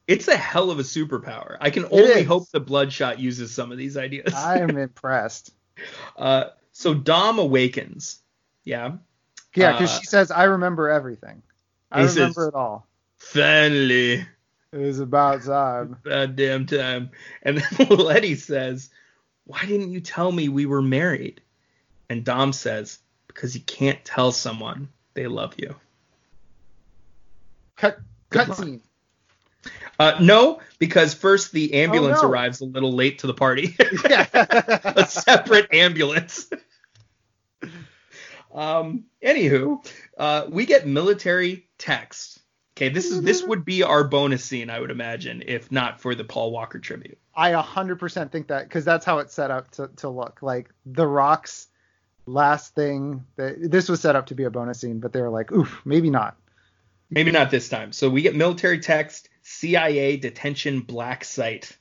It's 0.09 0.29
a 0.29 0.37
hell 0.37 0.71
of 0.71 0.79
a 0.79 0.83
superpower. 0.83 1.57
I 1.61 1.71
can 1.71 1.87
only 1.91 2.23
hope 2.25 2.49
the 2.51 2.61
Bloodshot 2.61 3.19
uses 3.19 3.53
some 3.53 3.73
of 3.73 3.79
these 3.79 3.97
ideas. 3.97 4.35
I 4.35 4.59
am 4.59 4.77
impressed. 4.77 5.53
Uh, 6.17 6.45
so 6.73 6.95
Dom 6.95 7.39
awakens. 7.39 8.21
Yeah. 8.65 8.93
Yeah, 9.55 9.73
because 9.73 9.91
Uh, 9.97 10.01
she 10.01 10.07
says, 10.07 10.31
"I 10.31 10.45
remember 10.45 10.89
everything. 10.89 11.43
I 11.91 12.01
remember 12.05 12.33
says- 12.43 12.49
it 12.49 12.55
all. 12.55 12.87
Finally, 13.19 14.27
It 14.73 14.79
was 14.79 15.01
about 15.01 15.43
time." 15.43 15.99
that 16.05 16.37
damn 16.37 16.67
time. 16.67 17.11
And 17.43 17.59
then 17.59 17.89
Letty 17.91 18.35
says, 18.35 18.91
Why 19.45 19.65
didn't 19.67 19.93
you 19.93 20.01
tell 20.01 20.33
me 20.33 20.49
we 20.49 20.67
were 20.67 20.83
married? 20.83 21.41
And 22.09 22.25
Dom 22.25 22.53
says, 22.53 22.99
Because 23.27 23.55
you 23.55 23.61
can't 23.63 24.03
tell 24.05 24.33
someone 24.33 24.89
they 25.15 25.27
love 25.27 25.55
you. 25.59 25.77
Cut 27.77 27.99
Good 28.31 28.49
cutscene. 28.49 28.81
Uh, 29.99 30.19
no, 30.21 30.61
because 30.79 31.15
first 31.15 31.53
the 31.53 31.75
ambulance 31.75 32.19
Oh, 32.19 32.27
no. 32.27 32.31
arrives 32.31 32.61
a 32.61 32.65
little 32.65 32.93
late 32.93 33.21
to 33.21 33.27
the 33.29 33.35
party. 33.35 33.77
a 34.05 35.07
separate 35.09 35.73
ambulance. 35.73 36.51
um, 38.53 39.05
anywho, 39.23 39.87
uh, 40.19 40.47
we 40.49 40.67
get 40.67 40.87
military 40.87 41.69
text. 41.79 42.42
Okay, 42.77 42.89
this 42.89 43.11
is 43.11 43.21
this 43.21 43.43
would 43.43 43.65
be 43.65 43.83
our 43.83 44.03
bonus 44.03 44.45
scene, 44.45 44.71
I 44.71 44.81
would 44.81 44.91
imagine, 44.91 45.43
if 45.47 45.71
not 45.71 46.01
for 46.01 46.15
the 46.15 46.25
Paul 46.25 46.53
Walker 46.53 46.79
tribute. 46.79 47.19
I 47.35 47.53
100% 47.53 48.31
think 48.31 48.49
that 48.49 48.65
because 48.65 48.85
that's 48.85 49.05
how 49.05 49.19
it's 49.19 49.35
set 49.35 49.51
up 49.51 49.71
to, 49.73 49.89
to 49.97 50.09
look. 50.09 50.39
Like 50.43 50.71
the 50.87 51.07
Rock's 51.07 51.69
last 52.27 52.75
thing 52.75 53.25
that 53.37 53.71
this 53.71 53.89
was 53.89 54.01
set 54.01 54.17
up 54.17 54.27
to 54.27 54.35
be 54.35 54.45
a 54.45 54.51
bonus 54.51 54.81
scene, 54.81 55.01
but 55.01 55.13
they 55.13 55.21
were 55.21 55.31
like, 55.31 55.53
oof, 55.53 55.83
maybe 55.85 56.09
not. 56.09 56.37
Maybe 57.11 57.31
not 57.31 57.51
this 57.51 57.69
time. 57.69 57.93
So 57.93 58.09
we 58.09 58.23
get 58.23 58.35
military 58.35 58.79
text, 58.79 59.29
CIA 59.43 60.17
detention 60.17 60.81
black 60.81 61.25
site. 61.25 61.77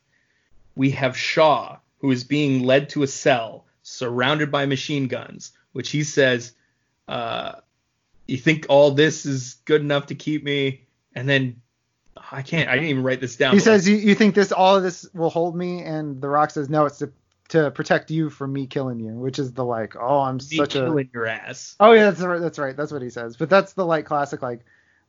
We 0.76 0.92
have 0.92 1.18
Shaw, 1.18 1.78
who 2.00 2.12
is 2.12 2.26
being 2.26 2.64
led 2.64 2.90
to 2.90 3.04
a 3.04 3.08
cell 3.08 3.66
surrounded 3.82 4.52
by 4.52 4.66
machine 4.66 5.08
guns, 5.08 5.54
which 5.72 5.90
he 5.90 6.04
says, 6.04 6.54
uh, 7.08 7.54
You 8.32 8.38
think 8.38 8.66
all 8.70 8.91
this 8.91 9.26
is 9.26 9.56
good 9.66 9.82
enough 9.82 10.06
to 10.08 10.16
keep 10.16 10.44
me? 10.44 10.88
And 11.14 11.28
then 11.28 11.62
I 12.32 12.41
can't, 12.41 12.70
I 12.70 12.76
didn't 12.76 12.90
even 12.90 13.03
write 13.03 13.20
this 13.20 13.36
down. 13.36 13.53
He 13.53 13.60
says, 13.60 13.88
you, 13.88 13.98
you 13.98 14.16
think 14.16 14.36
this 14.36 14.53
all 14.53 14.78
of 14.78 14.84
this 14.84 15.06
will 15.14 15.30
hold 15.30 15.53
me? 15.53 15.84
And 15.84 16.22
the 16.22 16.30
Rock 16.30 16.52
says, 16.52 16.70
no, 16.70 16.86
it's 16.86 16.99
to 16.99 17.12
to 17.49 17.70
protect 17.72 18.10
you 18.10 18.30
from 18.30 18.53
me 18.53 18.66
killing 18.66 19.02
you, 19.02 19.12
which 19.12 19.38
is 19.38 19.52
the 19.52 19.66
like, 19.66 19.98
oh, 19.98 20.22
I'm 20.22 20.38
like, 20.38 20.49
"Me 20.49 20.58
such 20.58 20.76
a 20.76 20.86
killing 20.86 21.10
your 21.14 21.26
ass. 21.26 21.76
Oh 21.82 21.91
yeah, 21.91 22.06
that's 22.06 22.22
right. 22.22 22.40
That's 22.40 22.58
right. 22.58 22.78
That's 22.78 22.94
what 22.94 23.02
he 23.02 23.10
says. 23.10 23.36
But 23.36 23.49
that's 23.49 23.74
the 23.74 23.86
like 23.86 24.06
classic 24.06 24.41
like, 24.41 24.62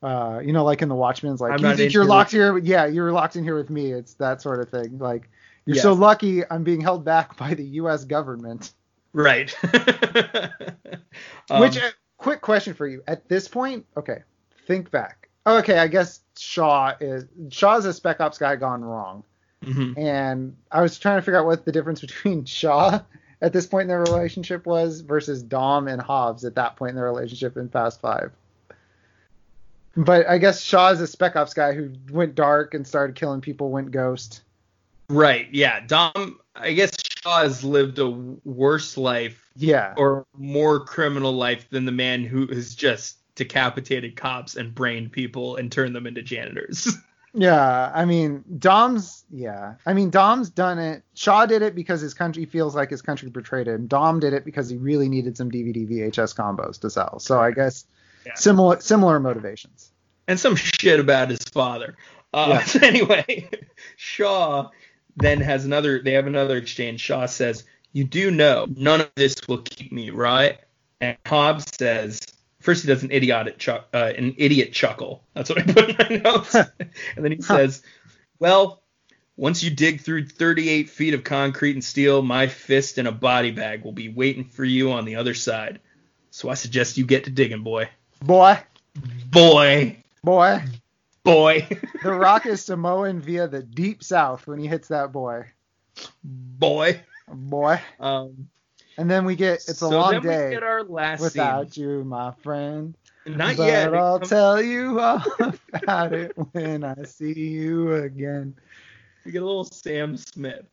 uh, 0.03 0.41
you 0.45 0.53
know, 0.53 0.65
like 0.65 0.83
in 0.83 0.89
the 0.89 0.97
Watchmen's 0.97 1.41
like, 1.41 1.53
I'm 1.53 1.65
you 1.65 1.77
think 1.77 1.93
you're 1.93 2.05
locked 2.05 2.33
here? 2.33 2.59
Yeah, 2.59 2.87
you're 2.87 3.13
locked 3.13 3.37
in 3.37 3.45
here 3.45 3.55
with 3.55 3.71
me. 3.71 3.93
It's 3.93 4.15
that 4.15 4.43
sort 4.43 4.59
of 4.59 4.69
thing. 4.71 4.99
Like, 4.99 5.31
you're 5.65 5.77
so 5.77 5.93
lucky 5.93 6.45
I'm 6.45 6.65
being 6.65 6.81
held 6.81 7.05
back 7.05 7.37
by 7.43 7.55
the 7.55 7.65
U.S. 7.65 8.05
government. 8.05 8.73
Right. 9.13 9.55
Um, 11.51 11.61
Which, 11.61 11.79
quick 12.23 12.41
question 12.41 12.73
for 12.73 12.87
you. 12.87 13.03
At 13.07 13.29
this 13.29 13.49
point, 13.49 13.85
okay, 13.97 14.23
think 14.67 14.91
back. 14.91 15.29
Okay, 15.47 15.79
I 15.79 15.89
guess 15.89 16.21
Shaw 16.39 16.95
is 17.01 17.25
Shaw's 17.51 17.85
a 17.85 17.93
spec 17.93 18.21
ops 18.21 18.39
guy 18.39 18.57
gone 18.57 18.85
wrong. 18.85 19.25
mhm. 19.63 19.99
And 19.99 20.57
I 20.71 20.81
was 20.83 20.99
trying 20.99 21.19
to 21.19 21.23
figure 21.23 21.39
out 21.39 21.47
what 21.47 21.65
the 21.65 21.73
difference 21.73 22.01
between 22.01 22.45
Shaw 22.47 23.01
at 23.41 23.53
this 23.53 23.67
point 23.67 23.83
in 23.83 23.89
their 23.89 24.01
relationship 24.03 24.67
was 24.67 25.01
versus 25.01 25.43
Dom 25.43 25.89
and 25.89 26.01
Hobbs 26.01 26.45
at 26.45 26.55
that 26.55 26.77
point 26.77 26.91
in 26.91 26.97
their 26.97 27.05
relationship 27.05 27.57
in 27.57 27.69
Fast 27.69 28.01
Five. 28.01 28.31
But 29.97 30.27
I 30.29 30.39
guess 30.39 30.61
Shaw 30.63 30.91
is 30.91 31.01
a 31.01 31.07
spec 31.07 31.37
ops 31.37 31.55
guy 31.55 31.73
who 31.75 31.91
went 32.11 32.35
dark 32.35 32.73
and 32.75 32.87
started 32.87 33.17
killing 33.17 33.41
people, 33.41 33.71
went 33.71 33.91
ghost. 33.91 34.43
Right. 35.09 35.49
Yeah. 35.53 35.81
Dom, 35.87 36.39
I 36.55 36.73
guess 36.73 36.93
Shaw 37.05 37.12
has 37.25 37.63
lived 37.65 37.99
a 37.99 38.09
worse 38.09 38.97
life 38.97 39.51
Yeah. 39.57 39.95
or 39.97 40.27
more 40.37 40.81
criminal 40.85 41.33
life 41.33 41.69
than 41.71 41.85
the 41.85 41.93
man 41.93 42.25
who 42.25 42.47
has 42.49 42.75
just 42.75 43.17
decapitated 43.35 44.17
cops 44.17 44.57
and 44.57 44.75
brained 44.75 45.13
people 45.13 45.57
and 45.57 45.71
turned 45.73 45.95
them 45.95 46.07
into 46.07 46.23
janitors. 46.23 46.89
Yeah. 47.35 47.91
I 47.95 48.05
mean, 48.05 48.45
Dom's, 48.59 49.25
yeah. 49.31 49.77
I 49.87 49.95
mean, 49.95 50.11
Dom's 50.11 50.51
done 50.51 50.79
it. 50.79 51.03
Shaw 51.15 51.47
did 51.47 51.63
it 51.63 51.75
because 51.75 52.03
his 52.03 52.13
country 52.13 52.45
feels 52.45 52.75
like 52.77 52.91
his 52.91 53.01
country 53.01 53.31
betrayed 53.31 53.67
him. 53.69 53.87
Dom 53.87 54.21
did 54.21 54.35
it 54.35 54.45
because 54.45 54.69
he 54.69 54.77
really 54.77 55.09
needed 55.09 55.39
some 55.39 55.51
DVD 55.51 55.89
VHS 55.89 56.37
combos 56.37 56.79
to 56.83 56.91
sell. 56.91 57.19
So 57.21 57.41
I 57.41 57.51
guess 57.53 57.87
Yeah. 58.27 58.35
similar 58.35 58.81
similar 58.83 59.19
motivations. 59.19 59.93
and 60.29 60.39
some 60.39 60.57
shit 60.57 61.01
about 61.01 61.31
his 61.31 61.39
father. 61.45 61.97
Uh, 62.35 62.49
Yeah. 62.51 62.65
so 62.65 62.79
anyway, 62.83 63.49
Shaw 63.97 64.69
then 65.17 65.41
has 65.41 65.65
another. 65.65 66.01
They 66.03 66.13
have 66.13 66.27
another 66.27 66.57
exchange. 66.57 67.01
Shaw 67.01 67.27
says, 67.27 67.65
"You 67.93 68.05
do 68.05 68.31
know 68.31 68.67
none 68.77 69.01
of 69.01 69.11
this 69.15 69.35
will 69.49 69.59
keep 69.63 69.93
me, 69.93 70.11
right?" 70.11 70.59
And 71.01 71.17
Hobbs 71.27 71.65
says, 71.77 72.21
first 72.61 72.83
he 72.83 72.89
does 72.89 73.03
an 73.03 73.11
idiotic 73.11 73.59
chuck, 73.59 73.89
uh, 73.93 74.13
an 74.17 74.35
idiot 74.39 74.73
chuckle. 74.73 75.25
That's 75.35 75.51
what 75.51 75.59
I 75.59 75.63
put 75.73 75.91
in 75.91 75.97
my 75.99 76.17
notes. 76.31 76.55
and 76.55 76.71
then 77.17 77.33
he 77.33 77.39
Huh. 77.43 77.57
says, 77.57 77.83
"Well." 78.39 78.79
Once 79.35 79.63
you 79.65 79.71
dig 79.71 80.03
through 80.03 80.27
38 80.27 80.91
feet 80.91 81.15
of 81.15 81.25
concrete 81.25 81.73
and 81.73 81.83
steel, 81.83 82.21
my 82.21 82.47
fist 82.47 82.99
and 82.99 83.09
a 83.09 83.13
body 83.13 83.51
bag 83.51 83.83
will 83.83 83.91
be 83.91 84.11
waiting 84.11 84.45
for 84.45 84.63
you 84.63 84.93
on 84.93 85.07
the 85.07 85.17
other 85.17 85.33
side. 85.33 85.81
So 86.31 86.51
I 86.51 86.55
suggest 86.55 86.99
you 86.99 87.07
get 87.07 87.25
to 87.25 87.31
digging, 87.31 87.63
boy. 87.63 87.89
Boy, 88.21 88.59
Boy. 89.31 89.97
boy. 90.23 90.63
Boy. 91.25 91.69
The 92.03 92.13
Rock 92.13 92.47
is 92.47 92.65
Samoan 92.65 93.21
via 93.21 93.47
the 93.49 93.63
deep 93.63 94.03
south 94.03 94.47
when 94.47 94.59
he 94.59 94.67
hits 94.67 94.89
that 94.89 95.13
boy. 95.13 95.47
boy. 96.25 97.01
Boy. 97.29 97.81
Um, 98.01 98.49
And 98.99 99.11
then 99.11 99.25
we 99.25 99.37
get 99.37 99.55
it's 99.55 99.69
a 99.69 99.75
so 99.75 99.91
long 99.91 100.13
then 100.13 100.23
day 100.23 100.49
We 100.49 100.55
get 100.55 100.63
our 100.65 100.83
last 100.83 101.21
without 101.21 101.73
scene. 101.75 101.85
you, 101.89 102.05
my 102.05 102.33
friend. 102.43 102.97
Not 103.25 103.57
but 103.57 103.67
yet. 103.69 103.95
I'll 103.95 104.19
comes- 104.19 104.29
tell 104.31 104.61
you 104.61 104.99
all 104.99 105.23
about 105.73 106.13
it 106.13 106.33
when 106.53 106.83
I 106.83 107.05
see 107.05 107.33
you 107.39 107.95
again. 107.95 108.55
we 109.25 109.31
get 109.31 109.43
a 109.43 109.47
little 109.47 109.65
Sam 109.65 110.17
Smith. 110.17 110.65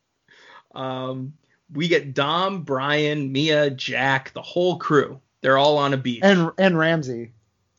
Um, 0.73 1.33
we 1.71 1.87
get 1.87 2.15
Dom, 2.15 2.63
Brian, 2.63 3.31
Mia, 3.31 3.69
Jack, 3.69 4.33
the 4.33 4.41
whole 4.41 4.77
crew. 4.77 5.19
They're 5.41 5.57
all 5.59 5.77
on 5.77 5.93
a 5.93 5.97
beach. 5.97 6.21
And 6.23 6.51
and 6.57 6.75
Ramsey. 6.77 7.33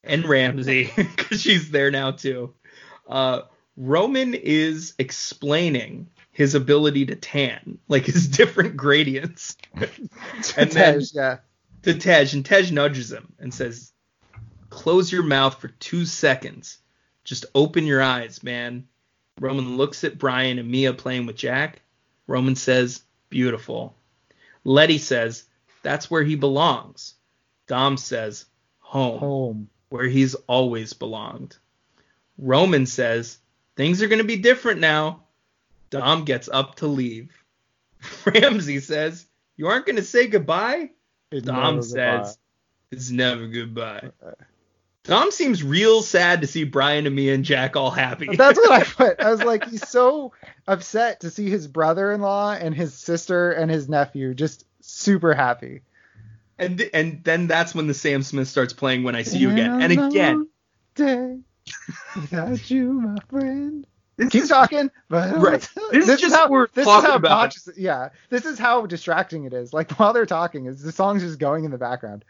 and 0.05 0.25
Ramsey 0.25 0.91
because 0.97 1.41
she's 1.43 1.71
there 1.73 1.91
now 1.91 2.13
too. 2.13 2.55
Uh, 3.11 3.43
Roman 3.77 4.35
is 4.35 4.95
explaining 4.99 6.09
his 6.33 6.55
ability 6.55 7.07
to 7.07 7.17
tan, 7.17 7.79
like 7.89 8.05
his 8.07 8.29
different 8.39 8.77
gradients, 8.77 9.57
And 10.57 10.71
then- 10.71 11.01
Tej, 11.01 11.07
yeah. 11.13 11.37
to 11.83 11.95
Tej, 11.95 12.33
and 12.35 12.45
Tej 12.45 12.71
nudges 12.71 13.13
him 13.13 13.33
and 13.39 13.53
says, 13.53 13.93
"Close 14.71 15.11
your 15.11 15.23
mouth 15.25 15.61
for 15.61 15.69
two 15.69 16.07
seconds. 16.07 16.79
Just 17.25 17.47
open 17.55 17.85
your 17.87 18.01
eyes, 18.03 18.43
man." 18.43 18.87
Roman 19.41 19.77
looks 19.77 20.05
at 20.05 20.19
Brian 20.19 20.59
and 20.59 20.71
Mia 20.71 20.93
playing 20.93 21.27
with 21.27 21.37
Jack. 21.37 21.83
Roman 22.27 22.55
says, 22.57 23.03
"Beautiful." 23.31 23.97
Letty 24.65 24.99
says, 24.99 25.45
"That's 25.83 26.11
where 26.11 26.23
he 26.23 26.37
belongs." 26.37 27.15
Dom 27.67 27.97
says, 27.97 28.45
"Home." 28.81 29.19
Home. 29.19 29.69
where 29.89 30.07
he's 30.07 30.35
always 30.47 30.93
belonged. 30.93 31.57
Roman 32.41 32.87
says, 32.87 33.39
Things 33.77 34.03
are 34.03 34.09
going 34.09 34.19
to 34.19 34.25
be 34.25 34.37
different 34.37 34.81
now. 34.81 35.25
Dom 35.91 36.25
gets 36.25 36.49
up 36.49 36.77
to 36.77 36.87
leave. 36.87 37.31
Ramsey 38.25 38.81
says, 38.81 39.27
You 39.57 39.69
aren't 39.69 39.87
going 39.87 39.97
to 39.97 40.03
say 40.03 40.27
goodbye? 40.27 40.91
It 41.31 41.45
Dom 41.45 41.83
says, 41.83 42.39
It's 42.91 43.11
never 43.11 43.47
goodbye. 43.47 44.11
Dom 45.05 45.31
seems 45.31 45.63
real 45.63 46.03
sad 46.03 46.43
to 46.43 46.47
see 46.47 46.65
Brian 46.65 47.07
and 47.07 47.17
me 47.17 47.31
and 47.31 47.45
Jack 47.45 47.75
all 47.75 47.91
happy. 47.91 48.29
That's 48.37 48.59
what 48.59 48.71
I 48.71 48.85
put. 48.85 49.21
I 49.21 49.31
was 49.31 49.43
like, 49.43 49.69
he's 49.69 49.89
so 49.89 50.33
upset 50.67 51.21
to 51.21 51.31
see 51.31 51.49
his 51.49 51.67
brother-in-law 51.67 52.53
and 52.61 52.75
his 52.75 52.95
sister 52.95 53.51
and 53.53 53.71
his 53.71 53.89
nephew 53.89 54.35
just 54.35 54.67
super 54.81 55.35
happy. 55.35 55.81
and 56.59 56.89
and 56.93 57.25
then 57.25 57.47
that's 57.47 57.75
when 57.75 57.87
the 57.87 57.95
Sam 57.95 58.23
Smith 58.23 58.49
starts 58.49 58.73
playing 58.73 59.03
When 59.03 59.17
I 59.17 59.23
See 59.23 59.39
You 59.39 59.51
Again. 59.51 59.83
And 59.83 59.93
again, 59.93 60.49
Day 60.95 61.39
without 62.17 62.71
you, 62.71 62.93
my 62.93 63.17
friend. 63.29 63.87
this 64.17 64.29
Keep 64.31 64.43
is- 64.45 64.49
talking, 64.49 64.91
but 65.09 65.37
Right. 65.39 65.61
tell- 65.63 65.91
This 65.93 66.09
is 66.09 66.21
just 66.21 66.35
how 66.35 66.49
we're 66.49 66.67
this 66.75 66.85
talking 66.87 67.05
is 67.07 67.11
how 67.11 67.17
about. 67.17 67.31
obnoxious- 67.33 67.69
Yeah, 67.79 68.11
this 68.29 68.45
is 68.45 68.59
how 68.59 68.87
distracting 68.87 69.45
it 69.45 69.53
is. 69.53 69.73
Like 69.73 69.91
while 69.99 70.13
they're 70.13 70.27
talking, 70.27 70.67
is 70.67 70.83
the 70.83 70.93
song's 70.93 71.23
just 71.23 71.39
going 71.39 71.65
in 71.65 71.71
the 71.71 71.79
background. 71.79 72.25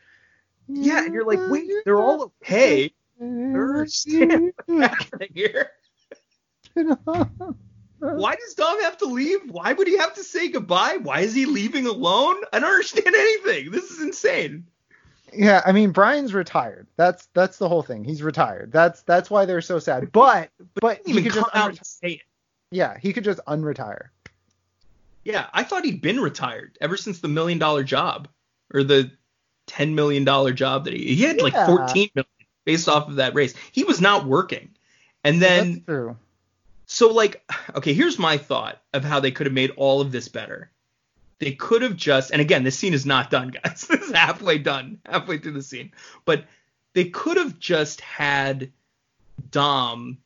yeah, 0.69 1.05
and 1.05 1.13
you're 1.15 1.25
like, 1.25 1.41
Wait, 1.51 1.69
they're 1.85 2.01
all 2.01 2.33
okay. 2.43 2.93
understand 3.21 4.53
what's 4.67 4.95
happening 4.95 5.31
here. 5.35 5.71
Why 7.99 8.35
does 8.35 8.55
Dom 8.55 8.81
have 8.83 8.97
to 8.99 9.07
leave? 9.07 9.41
Why 9.51 9.73
would 9.75 9.87
he 9.87 9.99
have 9.99 10.15
to 10.15 10.25
say 10.25 10.49
goodbye? 10.49 10.99
Why 11.03 11.21
is 11.21 11.35
he 11.35 11.45
leaving 11.45 11.87
alone? 11.87 12.37
I 12.53 12.61
don't 12.61 12.71
understand 12.71 13.09
anything. 13.15 13.71
This 13.71 13.91
is 13.91 14.01
insane. 14.01 14.67
Yeah, 15.33 15.63
I 15.65 15.73
mean 15.73 15.91
Brian's 15.93 16.35
retired. 16.35 16.87
That's 16.97 17.27
that's 17.35 17.59
the 17.59 17.69
whole 17.69 17.83
thing. 17.83 18.05
He's 18.05 18.23
retired. 18.23 18.73
That's 18.73 19.03
that's 19.03 19.31
why 19.31 19.45
they're 19.45 19.61
so 19.61 19.79
sad. 19.79 20.11
But 20.13 20.51
but 20.81 21.01
He 21.07 21.13
he 21.13 21.23
could 21.23 21.33
just 21.35 21.49
out 21.55 21.73
unreti- 21.73 21.85
say 21.87 22.09
it. 22.13 22.23
yeah 22.71 22.99
he 22.99 23.13
could 23.13 23.25
just 23.25 23.41
unretire. 23.47 24.09
Yeah, 25.25 25.47
I 25.53 25.65
thought 25.65 25.85
he'd 25.85 26.01
been 26.01 26.21
retired 26.21 26.79
ever 26.81 26.97
since 26.97 27.21
the 27.21 27.29
million 27.29 27.59
dollar 27.59 27.83
job 27.85 28.29
or 28.73 28.83
the 28.83 29.11
ten 29.67 29.95
million 29.95 30.25
dollar 30.25 30.53
job 30.53 30.85
that 30.87 30.95
he 30.95 31.15
he 31.15 31.23
had 31.25 31.41
like 31.41 31.53
Yeah. 31.53 31.67
fourteen 31.67 32.09
million 32.15 32.29
based 32.65 32.89
off 32.89 33.09
of 33.09 33.17
that 33.17 33.35
race. 33.35 33.55
He 33.73 33.85
was 33.85 34.01
not 34.01 34.27
working. 34.27 34.71
And 35.25 35.41
then 35.43 35.73
that's 35.73 35.85
true. 35.87 36.17
So 36.87 37.13
like, 37.13 37.45
okay, 37.77 37.93
here's 37.93 38.19
my 38.19 38.39
thought 38.39 38.81
of 38.95 39.05
how 39.05 39.21
they 39.21 39.31
could 39.31 39.47
have 39.47 39.55
made 39.55 39.71
all 39.77 40.01
of 40.01 40.11
this 40.13 40.29
better. 40.29 40.71
They 41.41 41.53
could 41.53 41.83
have 41.83 41.97
just, 41.97 42.31
and 42.31 42.41
again, 42.41 42.63
this 42.65 42.79
scene 42.79 42.95
is 42.95 43.05
not 43.07 43.31
done, 43.31 43.49
guys. 43.65 43.87
this 43.87 44.01
is 44.03 44.13
halfway 44.13 44.59
done, 44.59 44.99
halfway 45.05 45.39
through 45.39 45.53
the 45.53 45.63
scene. 45.63 45.93
But 46.25 46.45
they 46.93 47.07
could 47.07 47.37
have 47.37 47.59
just 47.59 48.01
had 48.03 48.71
Dom, 49.51 50.19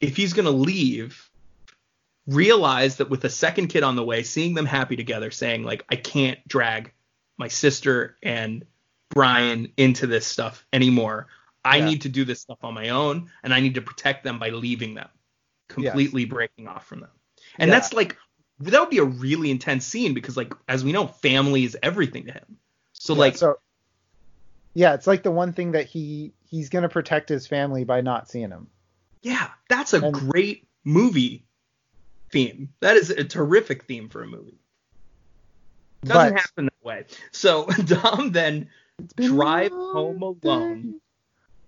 if 0.00 0.16
he's 0.16 0.32
gonna 0.32 0.50
leave, 0.50 1.28
realize 2.26 2.96
that 2.96 3.10
with 3.10 3.24
a 3.24 3.30
second 3.30 3.68
kid 3.68 3.82
on 3.82 3.96
the 3.96 4.04
way, 4.04 4.22
seeing 4.22 4.54
them 4.54 4.66
happy 4.66 4.96
together, 4.96 5.30
saying 5.30 5.64
like, 5.64 5.84
I 5.90 5.96
can't 5.96 6.38
drag 6.48 6.92
my 7.36 7.48
sister 7.48 8.16
and 8.22 8.64
Brian 9.10 9.72
into 9.76 10.06
this 10.06 10.26
stuff 10.26 10.64
anymore. 10.72 11.26
I 11.64 11.76
Yeah. 11.78 11.84
need 11.86 12.02
to 12.02 12.08
do 12.08 12.24
this 12.24 12.40
stuff 12.40 12.58
on 12.64 12.74
my 12.74 12.88
own, 12.88 13.30
and 13.42 13.52
I 13.52 13.60
need 13.60 13.74
to 13.74 13.82
protect 13.82 14.24
them 14.24 14.38
by 14.38 14.50
leaving 14.50 14.94
them 14.94 15.08
completely 15.68 16.24
breaking 16.24 16.66
off 16.68 16.86
from 16.86 17.00
them. 17.00 17.10
And 17.58 17.68
Yeah. 17.68 17.74
that's 17.76 17.92
like 17.92 18.16
that 18.70 18.80
would 18.80 18.90
be 18.90 18.98
a 18.98 19.04
really 19.04 19.50
intense 19.50 19.84
scene 19.86 20.14
because 20.14 20.36
like 20.36 20.52
as 20.68 20.84
we 20.84 20.92
know, 20.92 21.06
family 21.06 21.64
is 21.64 21.76
everything 21.82 22.26
to 22.26 22.32
him. 22.32 22.58
So 22.92 23.14
Yeah, 23.14 23.18
like 23.20 23.36
so 23.36 23.58
yeah, 24.74 24.94
it's 24.94 25.06
like 25.06 25.22
the 25.22 25.30
one 25.30 25.52
thing 25.52 25.72
that 25.72 25.86
he 25.86 26.32
he's 26.48 26.68
gonna 26.68 26.88
protect 26.88 27.28
his 27.28 27.46
family 27.46 27.84
by 27.84 28.00
not 28.00 28.28
seeing 28.30 28.50
him. 28.50 28.68
yeah, 29.22 29.48
that's 29.68 29.92
a 29.94 30.00
And- 30.04 30.14
great 30.14 30.66
movie 30.84 31.44
theme. 32.30 32.70
That 32.80 32.96
is 32.96 33.10
a 33.10 33.24
terrific 33.24 33.84
theme 33.84 34.08
for 34.08 34.22
a 34.22 34.26
movie. 34.26 34.58
Doesn't 36.04 36.34
But 36.34 36.40
happen 36.40 36.64
that 36.66 36.84
way. 36.84 37.04
So 37.30 37.66
Dom 37.86 38.32
then 38.32 38.68
it's 38.98 39.12
been 39.12 39.26
a 39.26 39.28
drive 39.28 39.70
home 39.72 40.22
alone. 40.22 40.82
day 40.92 40.98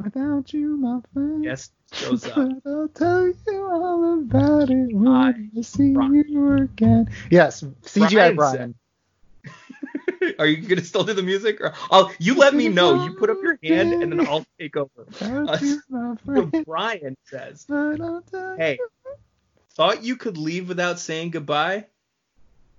Without 0.03 0.53
you, 0.53 0.77
my 0.77 1.01
friend. 1.13 1.45
yes 1.45 1.71
shows 1.93 2.25
up. 2.27 2.35
But 2.35 2.71
I'll 2.71 2.89
tell 2.89 3.27
you 3.29 3.69
all 3.71 4.15
about 4.21 4.71
it 4.71 4.93
when 4.95 5.09
I- 5.09 5.35
I 5.57 5.61
see 5.63 5.93
Brian. 5.93 6.25
you 6.29 6.53
again. 6.57 7.09
Yes, 7.31 7.63
CGI 7.83 8.35
Brian 8.35 8.37
Brian. 8.37 8.75
Are 10.39 10.47
you 10.47 10.57
gonna 10.67 10.83
still 10.83 11.05
do 11.05 11.13
the 11.13 11.23
music? 11.23 11.61
Or 11.61 11.73
I'll 11.91 12.11
you 12.19 12.35
let 12.35 12.55
me 12.55 12.69
know. 12.69 13.05
You 13.05 13.13
put 13.15 13.31
up 13.31 13.37
your 13.43 13.59
hand 13.63 13.93
and 14.03 14.11
then 14.13 14.27
I'll 14.27 14.45
take 14.59 14.77
over. 14.77 14.89
Uh, 15.21 15.59
So. 16.27 16.51
Brian 16.67 17.17
says, 17.25 17.65
But 17.69 18.01
I'll 18.01 18.23
tell 18.23 18.57
Hey, 18.57 18.79
thought 19.75 20.03
you 20.03 20.17
could 20.17 20.37
leave 20.39 20.69
without 20.69 20.99
saying 20.99 21.31
goodbye? 21.31 21.87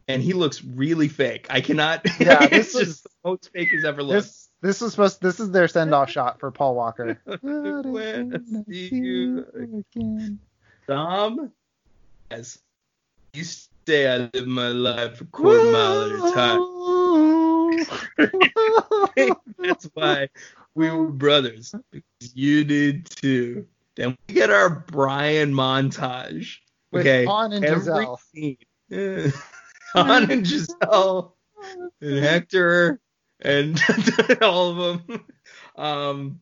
And 0.08 0.22
he 0.22 0.34
looks 0.34 0.64
really 0.64 1.08
fake. 1.08 1.48
I 1.50 1.62
cannot. 1.62 2.06
Yeah, 2.20 2.48
this 2.48 2.76
is- 2.76 3.02
the 3.02 3.10
most 3.24 3.50
fake 3.54 3.70
he's 3.70 3.86
ever 3.86 4.04
looked. 4.04 4.24
This 4.26 4.45
this 4.66 4.82
was 4.82 4.92
supposed 4.92 5.22
this 5.22 5.40
is 5.40 5.52
their 5.52 5.68
send 5.68 5.94
off 5.94 6.10
shot 6.16 6.40
for 6.40 6.50
Paul 6.52 6.76
Walker. 6.76 7.20
When 7.42 8.66
see 8.68 8.90
you 8.92 9.46
again. 9.54 10.40
Dom, 10.88 11.52
as 12.32 12.60
you 13.34 13.44
stay, 13.44 14.08
I 14.12 14.30
live 14.34 14.48
my 14.48 14.70
life 14.70 15.22
a 15.22 15.26
quarter 15.26 15.72
mile 15.72 16.02
at 16.04 16.12
a 16.12 16.32
time. 16.34 16.62
That's 19.58 19.90
why 19.94 20.30
we 20.74 20.90
were 20.90 21.08
brothers. 21.08 21.76
Because 21.92 22.36
you 22.36 22.64
did 22.64 23.10
too. 23.10 23.68
Then 23.96 24.18
we 24.28 24.34
get 24.34 24.50
our 24.50 24.70
Brian 24.70 25.54
montage. 25.54 26.58
With 26.92 27.02
okay. 27.02 27.26
Han 27.26 27.54
and 27.54 27.66
every 27.66 27.80
Giselle. 27.80 28.20
scene. 28.34 28.58
Han 29.94 30.32
and 30.32 30.46
Giselle 30.46 31.36
and 32.02 32.24
Hector 32.24 33.00
and 33.46 33.80
all 34.42 34.72
of 34.72 35.08
them. 35.08 35.26
Um, 35.78 36.40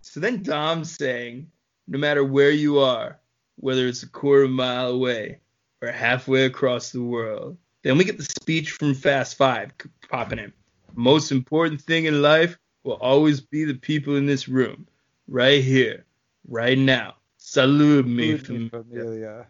so 0.00 0.20
then 0.20 0.42
Dom's 0.42 0.94
saying, 0.96 1.50
no 1.86 1.98
matter 1.98 2.24
where 2.24 2.50
you 2.50 2.80
are, 2.80 3.18
whether 3.56 3.86
it's 3.86 4.02
a 4.02 4.08
quarter 4.08 4.48
mile 4.48 4.88
away 4.88 5.38
or 5.80 5.88
halfway 5.88 6.44
across 6.44 6.90
the 6.90 7.02
world. 7.02 7.56
Then 7.82 7.96
we 7.96 8.04
get 8.04 8.18
the 8.18 8.24
speech 8.24 8.72
from 8.72 8.94
Fast 8.94 9.36
Five 9.36 9.72
popping 10.08 10.38
in. 10.38 10.52
Most 10.94 11.32
important 11.32 11.80
thing 11.80 12.04
in 12.04 12.22
life 12.22 12.58
will 12.84 12.94
always 12.94 13.40
be 13.40 13.64
the 13.64 13.74
people 13.74 14.16
in 14.16 14.26
this 14.26 14.48
room, 14.48 14.86
right 15.28 15.62
here, 15.62 16.04
right 16.48 16.78
now. 16.78 17.14
Salute 17.38 18.06
me, 18.06 18.32
me, 18.32 18.68
familia. 18.68 19.46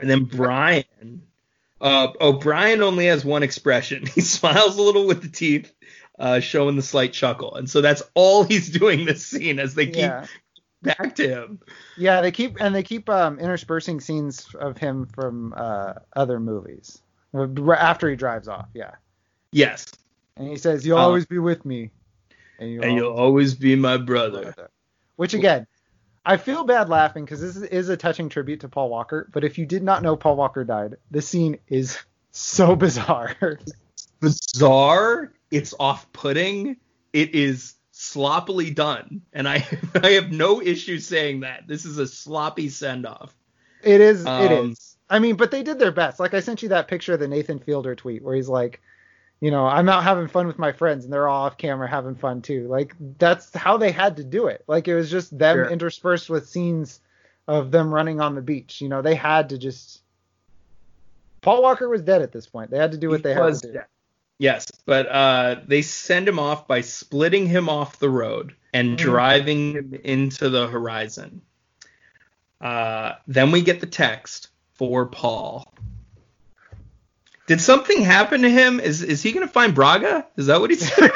and 0.00 0.10
then 0.10 0.24
Brian. 0.24 1.22
Uh, 1.80 2.32
Brian 2.32 2.82
only 2.82 3.06
has 3.06 3.24
one 3.24 3.42
expression. 3.42 4.04
He 4.14 4.20
smiles 4.20 4.76
a 4.76 4.82
little 4.82 5.06
with 5.06 5.22
the 5.22 5.28
teeth, 5.28 5.72
uh, 6.18 6.40
showing 6.40 6.76
the 6.76 6.82
slight 6.82 7.12
chuckle. 7.12 7.54
And 7.54 7.68
so 7.70 7.80
that's 7.80 8.02
all 8.14 8.44
he's 8.44 8.68
doing 8.70 9.04
this 9.06 9.24
scene 9.24 9.58
as 9.58 9.74
they 9.74 9.86
keep 9.86 9.96
Yeah. 9.96 10.26
back 10.82 11.14
to 11.16 11.28
him. 11.28 11.60
Yeah, 11.96 12.20
they 12.20 12.30
keep 12.32 12.56
and 12.60 12.74
they 12.74 12.82
keep 12.82 13.08
um, 13.08 13.38
interspersing 13.38 14.00
scenes 14.00 14.54
of 14.54 14.78
him 14.78 15.06
from 15.06 15.54
uh, 15.56 15.94
other 16.14 16.38
movies 16.40 17.00
after 17.34 18.08
he 18.10 18.16
drives 18.16 18.48
off. 18.48 18.68
Yeah, 18.74 18.92
Yes. 19.52 19.86
and 20.36 20.48
he 20.48 20.56
says, 20.56 20.84
"You'll 20.86 20.98
Uh, 20.98 21.02
always 21.02 21.26
be 21.26 21.38
with 21.38 21.64
me," 21.64 21.90
and 22.58 22.70
you'll, 22.70 22.84
And 22.84 22.96
you'll 22.96 23.12
always 23.14 23.54
be 23.54 23.76
my 23.76 23.92
always 23.92 24.00
be 24.00 24.06
brother. 24.06 24.54
Which 25.16 25.34
again, 25.34 25.66
I 26.24 26.36
feel 26.36 26.64
bad 26.64 26.88
laughing 26.88 27.24
because 27.24 27.40
this 27.40 27.56
is 27.56 27.88
a 27.88 27.96
touching 27.96 28.28
tribute 28.28 28.60
to 28.60 28.68
Paul 28.68 28.90
Walker. 28.90 29.28
But 29.32 29.44
if 29.44 29.56
you 29.58 29.66
did 29.66 29.82
not 29.82 30.02
know 30.02 30.16
Paul 30.16 30.36
Walker 30.36 30.64
died, 30.64 30.96
this 31.10 31.26
scene 31.28 31.58
is 31.68 31.98
so 32.30 32.76
bizarre. 32.76 33.58
Bizarre. 34.20 35.32
It's 35.50 35.74
off 35.80 36.10
putting. 36.12 36.76
It 37.12 37.34
is 37.34 37.74
sloppily 37.92 38.70
done. 38.70 39.22
And 39.32 39.48
I, 39.48 39.66
I 40.02 40.10
have 40.10 40.30
no 40.30 40.60
issue 40.60 40.98
saying 40.98 41.40
that. 41.40 41.66
This 41.66 41.84
is 41.84 41.98
a 41.98 42.06
sloppy 42.06 42.68
send 42.68 43.06
off. 43.06 43.34
it 43.82 44.00
is. 44.00 44.22
it 44.22 44.28
Um, 44.28 44.70
is. 44.72 44.96
I 45.08 45.18
mean, 45.18 45.36
but 45.36 45.50
they 45.50 45.62
did 45.62 45.78
their 45.78 45.90
best. 45.90 46.20
Like 46.20 46.34
I 46.34 46.40
sent 46.40 46.62
you 46.62 46.68
that 46.68 46.86
picture 46.86 47.14
of 47.14 47.20
the 47.20 47.28
Nathan 47.28 47.58
Fielder 47.58 47.96
tweet 47.96 48.22
where 48.22 48.36
he's 48.36 48.48
like, 48.48 48.80
you 49.40 49.50
know, 49.50 49.66
I'm 49.66 49.88
out 49.88 50.02
having 50.04 50.28
fun 50.28 50.46
with 50.46 50.58
my 50.58 50.72
friends 50.72 51.04
and 51.04 51.12
they're 51.12 51.28
all 51.28 51.46
off 51.46 51.56
camera 51.56 51.88
having 51.88 52.14
fun 52.14 52.42
too. 52.42 52.68
Like 52.68 52.94
that's 53.18 53.54
how 53.54 53.76
they 53.78 53.90
had 53.90 54.16
to 54.18 54.24
do 54.24 54.46
it. 54.48 54.62
Like 54.66 54.86
it 54.88 54.94
was 54.94 55.10
just 55.10 55.36
them 55.36 55.56
Sure. 55.56 55.64
interspersed 55.70 56.28
with 56.28 56.48
scenes 56.48 57.00
of 57.48 57.70
them 57.70 57.92
running 57.92 58.20
on 58.20 58.34
the 58.34 58.42
beach. 58.42 58.80
You 58.80 58.88
know, 58.88 59.00
they 59.02 59.14
had 59.14 59.48
to 59.50 59.58
just. 59.58 60.02
Paul 61.40 61.62
Walker 61.62 61.88
was 61.88 62.02
dead 62.02 62.20
at 62.20 62.32
this 62.32 62.46
point. 62.46 62.70
They 62.70 62.76
had 62.78 62.92
to 62.92 62.98
do 62.98 63.08
what 63.08 63.20
He 63.20 63.22
they 63.22 63.34
had 63.34 63.54
to 63.54 63.66
do. 63.66 63.72
dead. 63.72 63.86
Yes, 64.38 64.66
but 64.86 65.06
uh, 65.06 65.60
they 65.66 65.82
send 65.82 66.28
him 66.28 66.38
off 66.38 66.66
by 66.68 66.80
splitting 66.82 67.46
him 67.46 67.68
off 67.68 67.98
the 67.98 68.10
road 68.10 68.54
and 68.74 68.96
Mm. 68.96 68.96
driving 68.98 69.72
him 69.74 69.94
into 70.04 70.48
the 70.50 70.66
horizon. 70.66 71.40
Uh, 72.60 73.12
then 73.26 73.50
we 73.52 73.62
get 73.62 73.80
the 73.80 73.86
text 73.86 74.48
for 74.74 75.06
Paul. 75.06 75.72
Did 77.50 77.60
something 77.60 78.00
happen 78.02 78.42
to 78.42 78.48
him? 78.48 78.78
Is 78.78 79.02
is 79.02 79.24
he 79.24 79.32
gonna 79.32 79.48
find 79.48 79.74
Braga? 79.74 80.24
Is 80.36 80.46
that 80.46 80.60
what 80.60 80.70
he 80.70 80.76
said? 80.76 81.10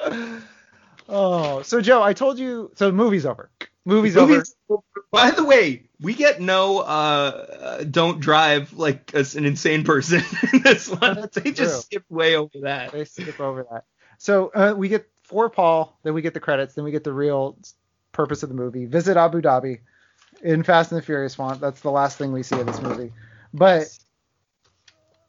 oh, 1.08 1.62
so 1.62 1.80
Joe, 1.80 2.02
I 2.02 2.12
told 2.12 2.40
you. 2.40 2.72
So 2.74 2.86
the 2.86 2.92
movie's 2.92 3.24
over. 3.24 3.50
Movie's, 3.84 4.16
over. 4.16 4.32
Movies- 4.32 4.56
By 5.12 5.30
the 5.30 5.44
way, 5.44 5.84
we 6.00 6.14
get 6.14 6.40
no 6.40 6.80
uh, 6.80 6.82
uh, 6.82 7.84
don't 7.84 8.18
drive 8.18 8.72
like 8.72 9.12
a, 9.14 9.24
an 9.36 9.44
insane 9.44 9.84
person 9.84 10.24
in 10.52 10.62
this 10.62 10.88
one. 10.88 11.14
That's 11.14 11.36
They 11.38 11.52
just 11.52 11.82
skip 11.82 12.02
way 12.08 12.34
over 12.34 12.50
that. 12.62 12.90
They 12.90 13.04
skip 13.04 13.38
over 13.38 13.64
that. 13.70 13.84
So 14.18 14.48
uh, 14.56 14.74
we 14.76 14.88
get 14.88 15.08
for 15.22 15.48
Paul, 15.48 15.96
then 16.02 16.14
we 16.14 16.22
get 16.22 16.34
the 16.34 16.40
credits, 16.40 16.74
then 16.74 16.84
we 16.84 16.90
get 16.90 17.04
the 17.04 17.12
real 17.12 17.56
purpose 18.10 18.42
of 18.42 18.48
the 18.48 18.56
movie. 18.56 18.86
Visit 18.86 19.16
Abu 19.16 19.40
Dhabi 19.40 19.82
in 20.42 20.62
Fast 20.62 20.92
and 20.92 21.00
the 21.00 21.04
Furious 21.04 21.34
font. 21.34 21.60
That's 21.60 21.80
the 21.80 21.90
last 21.90 22.18
thing 22.18 22.32
we 22.32 22.42
see 22.42 22.58
of 22.58 22.66
this 22.66 22.80
movie. 22.80 23.12
But 23.52 23.96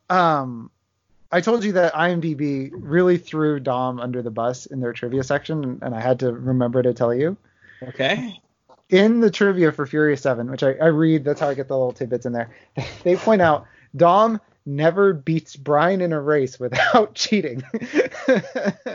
um, 0.09 0.71
I 1.31 1.41
told 1.41 1.63
you 1.63 1.73
that 1.73 1.93
IMDb 1.93 2.69
really 2.73 3.17
threw 3.17 3.59
Dom 3.59 3.99
under 3.99 4.21
the 4.21 4.31
bus 4.31 4.65
in 4.65 4.79
their 4.79 4.93
trivia 4.93 5.23
section, 5.23 5.79
and 5.81 5.93
I 5.95 5.99
had 5.99 6.19
to 6.19 6.31
remember 6.31 6.81
to 6.81 6.93
tell 6.93 7.13
you. 7.13 7.37
Okay. 7.83 8.41
in 8.89 9.19
the 9.19 9.29
trivia 9.29 9.71
for 9.71 9.85
Furious 9.85 10.21
7, 10.21 10.49
which 10.49 10.63
I, 10.63 10.71
I 10.73 10.87
read, 10.87 11.23
that's 11.23 11.39
how 11.39 11.49
I 11.49 11.53
get 11.53 11.67
the 11.67 11.77
little 11.77 11.93
tidbits 11.93 12.25
in 12.25 12.33
there, 12.33 12.55
they 13.03 13.15
point 13.15 13.41
out 13.41 13.65
Dom 13.95 14.39
never 14.65 15.13
beats 15.13 15.55
Brian 15.55 16.01
in 16.01 16.13
a 16.13 16.21
race 16.21 16.59
without 16.59 17.13
cheating. 17.15 17.63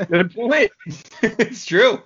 Good 0.08 0.34
point. 0.34 0.70
it's 1.22 1.64
true. 1.64 2.00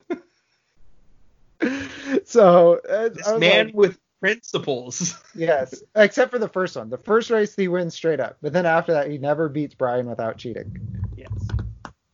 so 2.25 2.81
uh, 2.89 3.09
This 3.09 3.39
man 3.39 3.67
like, 3.67 3.75
with 3.75 3.99
principles. 4.21 5.15
yes, 5.35 5.83
except 5.95 6.31
for 6.31 6.39
the 6.39 6.49
first 6.49 6.77
one. 6.77 6.91
The 6.91 6.99
first 6.99 7.31
race 7.31 7.55
he 7.55 7.69
wins 7.69 7.95
straight 7.95 8.21
up, 8.21 8.37
but 8.43 8.53
then 8.53 8.67
after 8.67 8.93
that 8.93 9.11
he 9.11 9.19
never 9.19 9.49
beats 9.49 9.75
Brian 9.75 10.09
without 10.09 10.39
cheating. 10.39 11.05
Yes. 11.17 11.31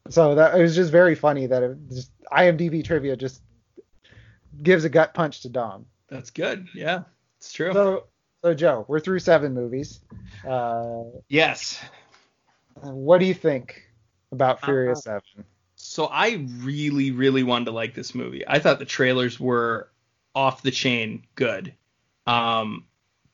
So 0.08 0.34
that 0.34 0.58
it 0.58 0.62
was 0.62 0.74
just 0.74 0.92
very 0.92 1.14
funny 1.14 1.46
that 1.46 1.62
it 1.62 1.76
just 1.88 2.10
IMDb 2.30 2.84
trivia 2.84 3.16
just 3.16 3.42
gives 4.62 4.84
a 4.84 4.88
gut 4.88 5.14
punch 5.14 5.42
to 5.42 5.48
Dom. 5.48 5.86
That's 6.08 6.30
good. 6.30 6.68
Yeah, 6.74 7.04
it's 7.38 7.52
true. 7.52 7.72
So 7.72 8.04
so 8.44 8.54
Joe, 8.54 8.84
we're 8.88 9.00
through 9.00 9.20
seven 9.20 9.54
movies. 9.54 10.00
Uh, 10.46 11.04
yes. 11.28 11.80
what 12.74 13.18
do 13.18 13.26
you 13.26 13.34
think 13.34 13.82
about 14.32 14.62
Uh, 14.62 14.66
Furious 14.66 15.04
Seven? 15.04 15.44
So 15.92 16.06
I 16.06 16.46
really, 16.60 17.10
really 17.10 17.42
wanted 17.42 17.66
to 17.66 17.72
like 17.72 17.92
this 17.92 18.14
movie. 18.14 18.48
I 18.48 18.60
thought 18.60 18.78
the 18.78 18.86
trailers 18.86 19.38
were 19.38 19.90
off 20.34 20.62
the 20.62 20.70
chain 20.70 21.24
good. 21.34 21.74
Um, 22.26 22.86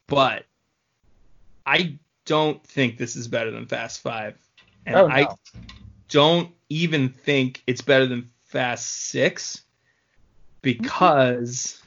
but 0.08 0.44
I 1.64 2.00
don't 2.24 2.60
think 2.66 2.98
this 2.98 3.14
is 3.14 3.28
better 3.28 3.52
than 3.52 3.66
Fast 3.66 4.00
Five. 4.00 4.36
And 4.84 4.96
Oh, 4.96 5.06
no. 5.06 5.14
I 5.14 5.28
don't 6.08 6.50
even 6.68 7.10
think 7.10 7.62
it's 7.68 7.80
better 7.80 8.06
than 8.06 8.28
Fast 8.46 9.06
Six 9.08 9.62
because 10.60 11.80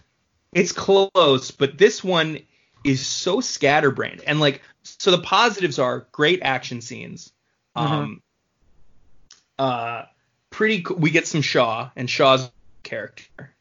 it's 0.53 0.72
close, 0.72 1.52
but 1.52 1.77
this 1.77 2.02
one 2.02 2.39
is 2.85 3.06
so 3.06 3.41
scatterbrained. 3.41 4.22
And 4.26 4.39
like, 4.39 4.61
so 4.84 5.11
the 5.11 5.22
positives 5.22 5.80
are 5.80 6.07
great 6.14 6.39
action 6.43 6.80
scenes. 6.80 7.34
Um, 7.76 8.22
uh, 9.60 10.03
pretty. 10.52 10.84
co- 10.84 10.94
We 10.94 11.10
get 11.10 11.26
some 11.26 11.41
Shaw 11.41 11.90
and 11.95 12.07
Shaw's 12.07 12.52
character. 12.84 13.52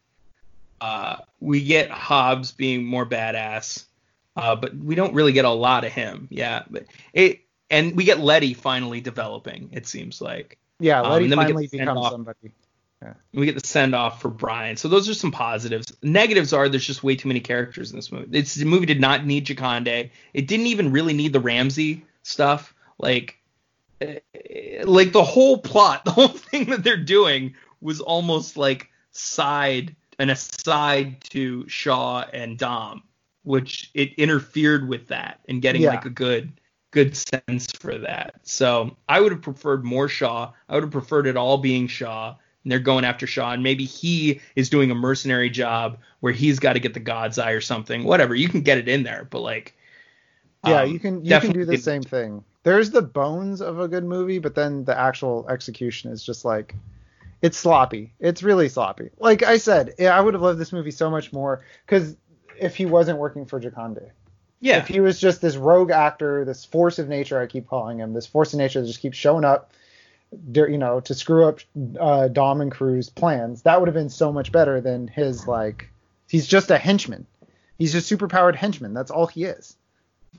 Uh, 0.79 1.17
we 1.39 1.63
get 1.63 1.89
Hobbs 1.91 2.51
being 2.51 2.85
more 2.85 3.05
badass, 3.05 3.85
uh, 4.35 4.55
but 4.55 4.75
we 4.75 4.95
don't 4.95 5.13
really 5.13 5.31
get 5.33 5.45
a 5.45 5.49
lot 5.49 5.83
of 5.85 5.91
him. 5.91 6.27
Yeah, 6.31 6.63
but 6.69 6.85
it 7.13 7.41
and 7.69 7.95
we 7.95 8.03
get 8.03 8.19
Letty 8.19 8.53
finally 8.53 9.01
developing. 9.01 9.69
It 9.73 9.87
seems 9.87 10.21
like 10.21 10.57
Yeah, 10.79 11.01
um, 11.01 11.11
Letty 11.11 11.27
then 11.27 11.37
finally 11.37 11.67
becomes 11.67 11.99
off. 11.99 12.11
somebody. 12.11 12.51
we 13.33 13.45
get 13.45 13.59
the 13.61 13.65
send 13.67 13.95
off 13.95 14.21
for 14.21 14.29
Brian. 14.29 14.75
So 14.77 14.87
those 14.87 15.07
are 15.09 15.13
some 15.13 15.31
positives. 15.31 15.91
Negatives 16.03 16.51
are 16.53 16.67
there's 16.69 16.85
just 16.85 17.03
way 17.03 17.15
too 17.15 17.27
many 17.27 17.39
characters 17.39 17.91
in 17.91 17.95
this 17.97 18.11
movie. 18.11 18.37
It's 18.37 18.55
the 18.55 18.65
movie 18.65 18.85
did 18.87 18.99
not 19.01 19.25
need 19.25 19.45
Jakande. 19.45 20.09
It 20.33 20.47
didn't 20.47 20.67
even 20.67 20.91
really 20.91 21.13
need 21.13 21.31
the 21.33 21.39
Ramsey 21.39 22.05
stuff. 22.23 22.73
Like 22.99 23.37
like 24.83 25.11
the 25.11 25.23
whole 25.23 25.57
plot, 25.59 26.05
the 26.05 26.11
whole 26.11 26.27
thing 26.29 26.65
that 26.69 26.83
they're 26.83 26.97
doing 26.97 27.55
was 27.81 28.01
almost 28.01 28.57
like 28.57 28.89
side 29.11 29.95
an 30.19 30.29
aside 30.29 31.23
to 31.31 31.67
Shaw 31.67 32.23
and 32.31 32.57
Dom, 32.57 33.03
which 33.43 33.89
it 33.95 34.13
interfered 34.15 34.87
with 34.87 35.07
that 35.07 35.39
and 35.49 35.61
getting 35.61 35.81
Yeah. 35.81 35.89
like 35.89 36.05
a 36.05 36.09
good 36.11 36.51
good 36.91 37.15
sense 37.15 37.71
for 37.79 37.97
that. 37.97 38.35
So 38.43 38.97
I 39.09 39.21
would 39.21 39.31
have 39.31 39.41
preferred 39.41 39.83
more 39.85 40.07
Shaw. 40.09 40.51
I 40.69 40.75
would 40.75 40.83
have 40.83 40.91
preferred 40.91 41.25
it 41.25 41.37
all 41.37 41.57
being 41.57 41.87
Shaw. 41.87 42.35
And 42.63 42.71
they're 42.71 42.79
going 42.79 43.05
after 43.05 43.25
Shaw, 43.25 43.53
and 43.53 43.63
maybe 43.63 43.85
he 43.85 44.39
is 44.55 44.69
doing 44.69 44.91
a 44.91 44.95
mercenary 44.95 45.49
job 45.49 45.97
where 46.19 46.33
he's 46.33 46.59
got 46.59 46.73
to 46.73 46.79
get 46.79 46.93
the 46.93 46.99
God's 46.99 47.39
Eye 47.39 47.51
or 47.51 47.61
something. 47.61 48.03
Whatever, 48.03 48.35
you 48.35 48.49
can 48.49 48.61
get 48.61 48.77
it 48.77 48.87
in 48.87 49.01
there, 49.01 49.27
but 49.31 49.39
like, 49.39 49.75
Yeah, 50.63 50.83
um, 50.83 50.91
you 50.91 50.99
can 50.99 51.25
you 51.25 51.39
can 51.39 51.53
do 51.53 51.65
the 51.65 51.77
same 51.77 52.03
thing. 52.03 52.43
There's 52.63 52.91
the 52.91 53.01
bones 53.01 53.61
of 53.61 53.79
a 53.79 53.87
good 53.87 54.03
movie, 54.03 54.39
but 54.39 54.55
then 54.55 54.83
the 54.85 54.97
actual 54.97 55.47
execution 55.49 56.11
is 56.11 56.23
just 56.23 56.45
like 56.45 56.75
it's 57.41 57.57
sloppy. 57.57 58.13
It's 58.19 58.43
really 58.43 58.69
sloppy. 58.69 59.09
Like 59.17 59.41
I 59.43 59.57
said, 59.57 59.95
I 59.99 60.21
would 60.21 60.35
have 60.35 60.43
loved 60.43 60.59
this 60.59 60.71
movie 60.71 60.91
so 60.91 61.09
much 61.09 61.33
more 61.33 61.63
because 61.85 62.15
if 62.59 62.75
he 62.75 62.85
wasn't 62.85 63.17
working 63.17 63.45
for 63.47 63.59
Jakande, 63.59 64.11
Yeah, 64.59 64.77
if 64.77 64.87
he 64.87 64.99
was 64.99 65.19
just 65.19 65.41
this 65.41 65.55
rogue 65.55 65.89
actor, 65.89 66.45
this 66.45 66.63
force 66.65 66.99
of 66.99 67.09
nature, 67.09 67.39
I 67.41 67.47
keep 67.47 67.67
calling 67.67 67.97
him, 67.99 68.13
this 68.13 68.27
force 68.27 68.53
of 68.53 68.59
nature 68.59 68.81
that 68.81 68.87
just 68.87 68.99
keeps 68.99 69.17
showing 69.17 69.43
up, 69.43 69.73
you 70.53 70.77
know, 70.77 70.99
to 70.99 71.15
screw 71.15 71.45
up 71.47 71.59
uh, 71.99 72.27
Dom 72.27 72.61
and 72.61 72.71
crew's 72.71 73.09
plans, 73.09 73.63
that 73.63 73.79
would 73.79 73.87
have 73.87 73.95
been 73.95 74.09
so 74.09 74.31
much 74.31 74.51
better 74.51 74.79
than 74.79 75.07
his 75.07 75.47
like. 75.47 75.89
He's 76.29 76.45
just 76.47 76.69
a 76.69 76.77
henchman. 76.77 77.25
He's 77.79 77.91
just 77.91 78.09
superpowered 78.09 78.55
henchman. 78.55 78.93
That's 78.93 79.09
all 79.11 79.25
he 79.25 79.45
is. 79.45 79.75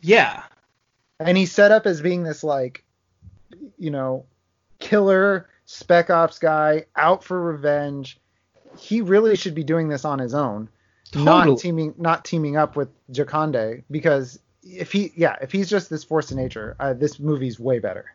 yeah, 0.00 0.44
and 1.26 1.36
he's 1.36 1.52
set 1.52 1.72
up 1.72 1.86
as 1.86 2.00
being 2.00 2.22
this 2.22 2.44
like 2.44 2.84
you 3.78 3.90
know 3.90 4.24
killer 4.78 5.48
spec 5.66 6.10
ops 6.10 6.38
guy 6.38 6.84
out 6.96 7.22
for 7.22 7.40
revenge 7.40 8.18
he 8.78 9.00
really 9.00 9.36
should 9.36 9.54
be 9.54 9.64
doing 9.64 9.88
this 9.88 10.04
on 10.04 10.18
his 10.18 10.34
own 10.34 10.68
Totally. 11.10 11.24
not 11.24 11.58
teaming 11.58 11.94
not 11.98 12.24
teaming 12.24 12.56
up 12.56 12.74
with 12.74 12.88
Jakande 13.10 13.82
because 13.90 14.38
if 14.62 14.92
he 14.92 15.12
yeah 15.14 15.36
if 15.42 15.52
he's 15.52 15.68
just 15.68 15.90
this 15.90 16.04
force 16.04 16.30
of 16.30 16.36
nature 16.38 16.74
uh, 16.80 16.94
this 16.94 17.18
movie's 17.18 17.60
way 17.60 17.78
better 17.78 18.14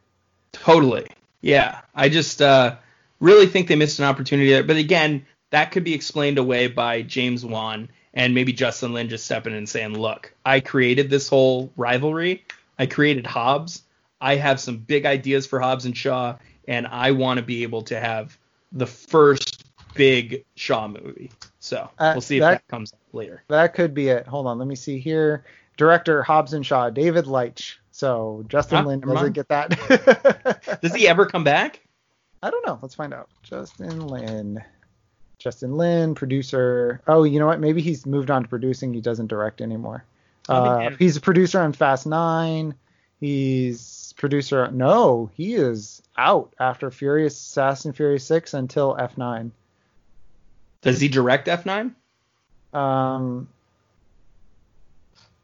Totally. 0.63 1.07
Yeah. 1.41 1.81
I 1.95 2.09
just 2.09 2.41
uh, 2.41 2.75
really 3.19 3.47
think 3.47 3.67
they 3.67 3.75
missed 3.75 3.99
an 3.99 4.05
opportunity 4.05 4.49
there. 4.49 4.63
But 4.63 4.77
again, 4.77 5.25
that 5.49 5.71
could 5.71 5.83
be 5.83 5.93
explained 5.93 6.37
away 6.37 6.67
by 6.67 7.01
James 7.01 7.45
Wan 7.45 7.89
and 8.13 8.33
maybe 8.33 8.53
Justin 8.53 8.93
Lin 8.93 9.09
just 9.09 9.25
stepping 9.25 9.53
in 9.53 9.59
and 9.59 9.69
saying, 9.69 9.97
look, 9.97 10.33
I 10.45 10.59
created 10.59 11.09
this 11.09 11.29
whole 11.29 11.71
rivalry. 11.77 12.43
I 12.79 12.85
created 12.85 13.25
Hobbs. 13.25 13.83
I 14.21 14.35
have 14.35 14.59
some 14.59 14.77
big 14.77 15.05
ideas 15.05 15.45
for 15.45 15.59
Hobbs 15.59 15.85
and 15.85 15.95
Shaw, 15.95 16.37
and 16.67 16.87
I 16.87 17.11
want 17.11 17.37
to 17.37 17.43
be 17.43 17.63
able 17.63 17.81
to 17.83 17.99
have 17.99 18.37
the 18.71 18.87
first 18.87 19.65
big 19.93 20.43
Shaw 20.55 20.87
movie. 20.87 21.31
So 21.59 21.89
Uh, 21.99 22.11
we'll 22.15 22.21
see 22.21 22.37
if 22.37 22.41
that- 22.41 22.51
that 22.51 22.67
comes 22.67 22.93
up 22.93 22.99
later. 23.13 23.43
that 23.47 23.73
could 23.73 23.93
be 23.93 24.09
it 24.09 24.27
hold 24.27 24.45
on 24.47 24.57
let 24.59 24.67
me 24.67 24.75
see 24.75 24.99
here 24.99 25.43
director 25.75 26.21
Hobbs 26.23 26.53
and 26.53 26.65
Shaw 26.65 26.89
David 26.89 27.25
Leitch 27.25 27.79
so 27.91 28.43
Justin 28.47 28.77
Ah, 28.79 28.83
Lin 28.83 28.99
doesn't 28.99 29.33
get 29.33 29.47
that 29.49 30.79
Does 30.81 30.93
he 30.93 31.07
ever 31.07 31.25
come 31.25 31.43
back? 31.43 31.81
I 32.43 32.51
don't 32.51 32.65
know. 32.65 32.77
Let's 32.81 32.93
find 32.93 33.13
out. 33.13 33.29
Justin 33.41 34.05
Lin. 34.07 34.63
Justin 35.39 35.75
Lin, 35.77 36.13
producer. 36.13 37.01
Oh, 37.07 37.23
you 37.23 37.39
know 37.39 37.47
what? 37.47 37.59
Maybe 37.59 37.81
he's 37.81 38.05
moved 38.05 38.29
on 38.29 38.43
to 38.43 38.47
producing. 38.49 38.93
He 38.93 39.01
doesn't 39.01 39.27
direct 39.27 39.59
anymore. 39.61 40.05
Uh, 40.49 40.79
yeah. 40.81 40.95
he's 40.97 41.17
a 41.17 41.21
producer 41.21 41.59
on 41.59 41.73
Fast 41.73 42.05
Nine. 42.07 42.75
He's 43.19 44.13
producer. 44.17 44.69
No, 44.71 45.29
he 45.33 45.55
is 45.55 46.01
out 46.17 46.53
after 46.59 46.91
Furious 46.91 47.35
Assassin 47.39 47.93
Furious 47.93 48.25
Six 48.25 48.53
until 48.53 48.95
F9. 48.95 49.51
Does 50.81 51.01
he 51.01 51.07
direct 51.07 51.47
F9? 51.47 51.93
Um, 52.73 53.47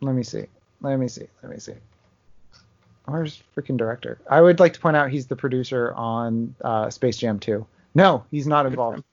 let 0.02 0.16
me 0.16 0.24
see. 0.24 0.46
Let 0.82 0.98
me 1.00 1.08
see. 1.08 1.28
Let 1.42 1.52
me 1.52 1.60
see. 1.60 1.74
Where's 3.06 3.42
freaking 3.56 3.78
director? 3.78 4.20
I 4.30 4.42
would 4.42 4.60
like 4.60 4.74
to 4.74 4.80
point 4.80 4.96
out 4.96 5.10
he's 5.10 5.28
the 5.28 5.36
producer 5.36 5.94
on 5.94 6.56
uh, 6.64 6.90
Space 6.90 7.18
Jam 7.18 7.40
2. 7.40 7.66
No, 7.96 8.24
he's 8.32 8.48
not 8.48 8.66
involved. 8.66 9.04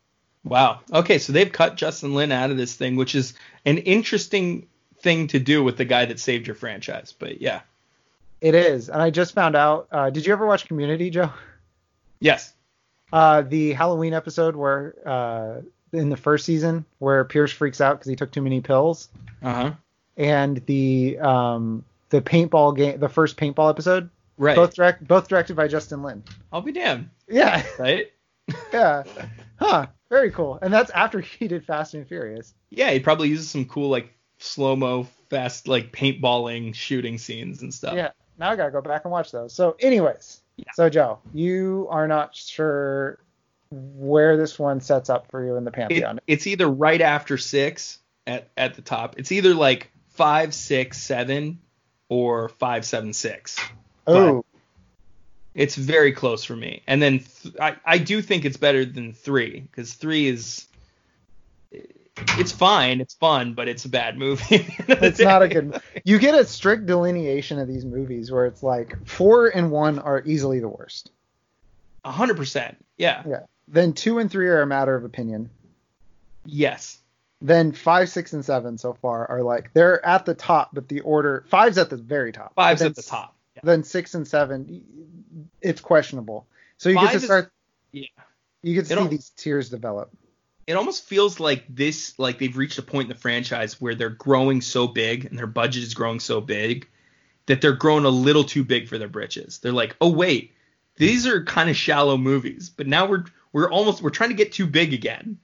Wow. 0.45 0.81
Okay, 0.93 1.19
so 1.19 1.33
they've 1.33 1.51
cut 1.51 1.77
Justin 1.77 2.15
Lin 2.15 2.33
out 2.33 2.51
of 2.51 2.57
this 2.57 2.75
thing, 2.75 2.97
which 2.97 3.15
is 3.15 3.35
an 3.65 3.79
interesting 3.79 4.67
thing 5.01 5.27
to 5.29 5.39
do 5.39 5.63
with 5.63 5.77
the 5.77 5.85
guy 5.85 6.05
that 6.07 6.21
saved 6.21 6.47
your 6.47 6.57
franchise. 6.57 7.15
But 7.19 7.41
yeah. 7.41 7.61
It 8.41 8.55
is, 8.55 8.89
and 8.89 9.03
I 9.03 9.11
just 9.11 9.35
found 9.35 9.55
out. 9.55 9.89
Uh, 9.93 10.09
did 10.09 10.25
you 10.25 10.33
ever 10.33 10.47
watch 10.47 10.67
Community, 10.67 11.11
Joe? 11.11 11.31
Yes. 12.21 12.55
Uh, 13.13 13.43
the 13.43 13.73
Halloween 13.75 14.15
episode 14.15 14.57
where 14.57 14.95
uh, 15.05 15.61
in 15.93 16.09
the 16.09 16.17
first 16.17 16.47
season 16.47 16.85
where 17.01 17.23
Pierce 17.25 17.53
freaks 17.53 17.81
out 17.81 17.99
because 17.99 18.09
he 18.09 18.17
took 18.17 18.31
too 18.31 18.41
many 18.41 18.61
pills, 18.63 19.09
Uh 19.43 19.53
huh. 19.53 19.73
and 20.17 20.65
the 20.67 21.19
um, 21.19 21.85
the 22.11 22.23
paintball 22.23 22.77
game, 22.77 22.99
the 22.99 23.09
first 23.11 23.37
paintball 23.37 23.69
episode, 23.69 24.09
Right. 24.39 24.57
both 24.57 24.75
direct, 24.75 25.07
both 25.07 25.29
directed 25.29 25.55
by 25.57 25.69
Justin 25.69 26.03
Lin. 26.03 26.23
I'll 26.53 26.63
be 26.63 26.73
damned. 26.73 27.11
Yeah, 27.29 27.63
Right. 27.79 28.11
yeah, 28.73 29.03
huh? 29.59 29.87
Very 30.09 30.31
cool. 30.31 30.59
And 30.63 30.73
that's 30.73 30.91
after 30.93 31.21
he 31.21 31.47
did 31.47 31.65
Fast 31.65 31.93
and 31.95 32.07
Furious. 32.09 32.55
Yeah, 32.71 32.91
he 32.91 33.01
probably 33.01 33.29
uses 33.29 33.51
some 33.51 33.65
cool 33.67 33.91
like 33.91 34.13
slow 34.41 34.75
mo, 34.77 35.07
fast 35.29 35.69
like 35.69 35.93
paintballing 35.93 36.75
shooting 36.75 37.19
scenes 37.19 37.63
and 37.63 37.73
stuff. 37.73 37.95
Yeah. 37.95 38.11
Now 38.39 38.51
I 38.51 38.57
gotta 38.57 38.71
go 38.71 38.81
back 38.81 39.05
and 39.05 39.13
watch 39.13 39.31
those. 39.33 39.53
So, 39.53 39.77
anyways, 39.81 40.41
Yeah. 40.57 40.65
so 40.75 40.89
Joe, 40.89 41.19
you 41.35 41.87
are 41.91 42.09
not 42.09 42.35
sure 42.35 43.19
where 43.71 44.37
this 44.37 44.59
one 44.59 44.81
sets 44.81 45.11
up 45.11 45.31
for 45.31 45.45
you 45.45 45.57
in 45.57 45.65
the 45.65 45.71
It, 45.71 45.75
pantheon. 45.75 46.21
it's 46.27 46.47
either 46.47 46.69
right 46.69 47.01
after 47.01 47.39
six 47.39 47.99
at 48.27 48.49
at 48.57 48.75
the 48.75 48.83
top. 48.83 49.19
It's 49.19 49.31
either 49.31 49.55
like 49.55 49.91
five, 50.09 50.53
six, 50.55 50.99
seven, 50.99 51.61
or 52.09 52.49
five, 52.49 52.85
seven, 52.85 53.13
six. 53.13 53.59
oh, 54.07 54.45
It's 55.55 55.77
very 55.77 56.13
close 56.13 56.45
for 56.45 56.57
me. 56.57 56.83
And 56.87 57.01
then 57.03 57.21
th- 57.43 57.55
I, 57.61 57.77
I 57.85 57.99
do 57.99 58.23
think 58.23 58.45
it's 58.45 58.57
better 58.57 58.85
than 58.85 59.13
three 59.13 59.61
because 59.61 59.95
three 59.95 60.27
is 60.27 60.67
it's 62.39 62.53
fine, 62.53 63.01
it's 63.01 63.15
fun, 63.15 63.55
but 63.55 63.69
it's 63.69 63.85
a 63.85 63.89
bad 63.89 64.19
movie. 64.19 64.45
it's 64.89 65.21
not 65.21 65.43
a 65.43 65.49
good. 65.49 65.81
You 66.05 66.19
get 66.19 66.35
a 66.35 66.45
strict 66.45 66.87
delineation 66.87 67.59
of 67.59 67.69
these 67.69 67.85
movies 67.85 68.31
where 68.31 68.47
it's 68.47 68.63
like 68.63 69.07
four 69.07 69.49
and 69.49 69.71
one 69.71 69.99
are 69.99 70.23
easily 70.25 70.61
the 70.61 70.69
worst. 70.69 71.11
A 72.05 72.11
hundred 72.11 72.37
percent. 72.37 72.85
Yeah. 72.97 73.23
Yeah. 73.27 73.41
Then 73.69 73.93
two 73.93 74.19
and 74.19 74.31
three 74.31 74.49
are 74.49 74.63
a 74.63 74.67
matter 74.67 74.95
of 74.95 75.05
opinion. 75.05 75.51
Yes. 76.45 76.99
Then 77.43 77.73
five, 77.73 78.09
six, 78.11 78.33
and 78.33 78.45
seven 78.45 78.77
so 78.79 78.93
far 78.95 79.27
are 79.31 79.43
like 79.43 79.73
they're 79.73 80.05
at 80.05 80.27
the 80.27 80.35
top, 80.35 80.71
but 80.75 80.89
the 80.89 81.01
order 81.01 81.45
five's 81.49 81.79
at 81.79 81.89
the 81.91 81.97
very 81.97 82.33
top. 82.33 82.55
Five's 82.55 82.81
Then 82.81 82.91
at 82.91 82.97
the 82.97 83.03
top. 83.03 83.35
Yeah. 83.57 83.61
Then 83.65 83.85
six 83.85 84.15
and 84.15 84.27
seven, 84.27 84.85
it's 85.61 85.81
questionable. 85.81 86.47
So 86.79 86.89
you 86.89 86.97
get 86.97 87.03
Five 87.03 87.11
to 87.11 87.17
is- 87.17 87.25
start. 87.25 87.53
Yeah. 87.93 88.07
You 88.63 88.75
get 88.75 88.87
to 88.87 88.95
It 88.95 88.99
see 88.99 89.09
these 89.09 89.31
tiers 89.31 89.71
develop. 89.71 90.11
It 90.67 90.75
almost 90.75 91.05
feels 91.05 91.41
like 91.41 91.65
this 91.69 92.19
like 92.19 92.39
they've 92.39 92.57
reached 92.57 92.79
a 92.79 92.83
point 92.83 93.07
in 93.07 93.15
the 93.17 93.21
franchise 93.21 93.81
where 93.81 93.95
they're 93.95 94.11
growing 94.11 94.61
so 94.61 94.87
big 94.87 95.25
and 95.25 95.39
their 95.39 95.47
budget 95.47 95.83
is 95.83 95.95
growing 95.95 96.21
so 96.21 96.41
big 96.41 96.89
that 97.47 97.61
they're 97.61 97.73
growing 97.73 98.05
a 98.05 98.11
little 98.11 98.45
too 98.45 98.63
big 98.63 98.89
for 98.89 98.99
their 98.99 99.09
britches. 99.09 99.59
They're 99.59 99.73
like, 99.73 99.97
"Oh 100.01 100.11
wait, 100.11 100.55
these 100.97 101.27
are 101.27 101.45
kind 101.45 101.71
of 101.71 101.77
shallow 101.77 102.17
movies, 102.17 102.71
but 102.71 102.87
now 102.87 103.07
we're 103.07 103.25
we're 103.53 103.71
almost 103.71 104.03
we're 104.03 104.11
trying 104.11 104.31
to 104.31 104.37
get 104.37 104.53
too 104.53 104.67
big 104.67 104.93
again. 104.93 105.39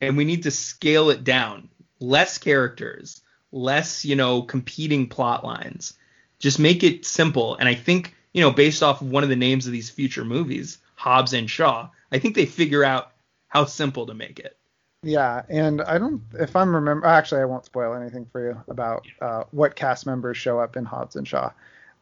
And 0.00 0.16
we 0.16 0.24
need 0.24 0.42
to 0.42 0.50
scale 0.50 1.10
it 1.10 1.24
down. 1.24 1.70
Less 1.98 2.38
characters, 2.38 3.22
less, 3.50 4.04
you 4.04 4.16
know, 4.16 4.42
competing 4.42 5.08
plot 5.08 5.44
lines. 5.44 5.94
Just 6.38 6.58
make 6.58 6.84
it 6.84 7.06
simple." 7.06 7.56
And 7.56 7.68
I 7.68 7.74
think, 7.74 8.14
you 8.32 8.40
know, 8.40 8.50
based 8.50 8.82
off 8.82 9.00
of 9.00 9.10
one 9.10 9.22
of 9.22 9.30
the 9.30 9.36
names 9.36 9.66
of 9.66 9.72
these 9.72 9.90
future 9.90 10.24
movies, 10.24 10.78
Hobbs 10.94 11.32
and 11.32 11.50
Shaw, 11.50 11.88
I 12.12 12.18
think 12.18 12.34
they 12.36 12.46
figure 12.46 12.84
out 12.84 13.10
how 13.54 13.64
simple 13.64 14.06
to 14.06 14.14
make 14.14 14.38
it. 14.40 14.56
Yeah, 15.02 15.42
and 15.48 15.82
I 15.82 15.98
don't, 15.98 16.22
if 16.40 16.56
I'm 16.56 16.74
remember, 16.74 17.06
actually, 17.06 17.42
I 17.42 17.44
won't 17.44 17.64
spoil 17.66 17.94
anything 17.94 18.26
for 18.32 18.48
you 18.48 18.60
about 18.68 19.06
uh, 19.20 19.44
what 19.50 19.76
cast 19.76 20.06
members 20.06 20.36
show 20.36 20.58
up 20.58 20.76
in 20.76 20.84
Hobbs 20.84 21.16
and 21.16 21.28
Shaw. 21.28 21.50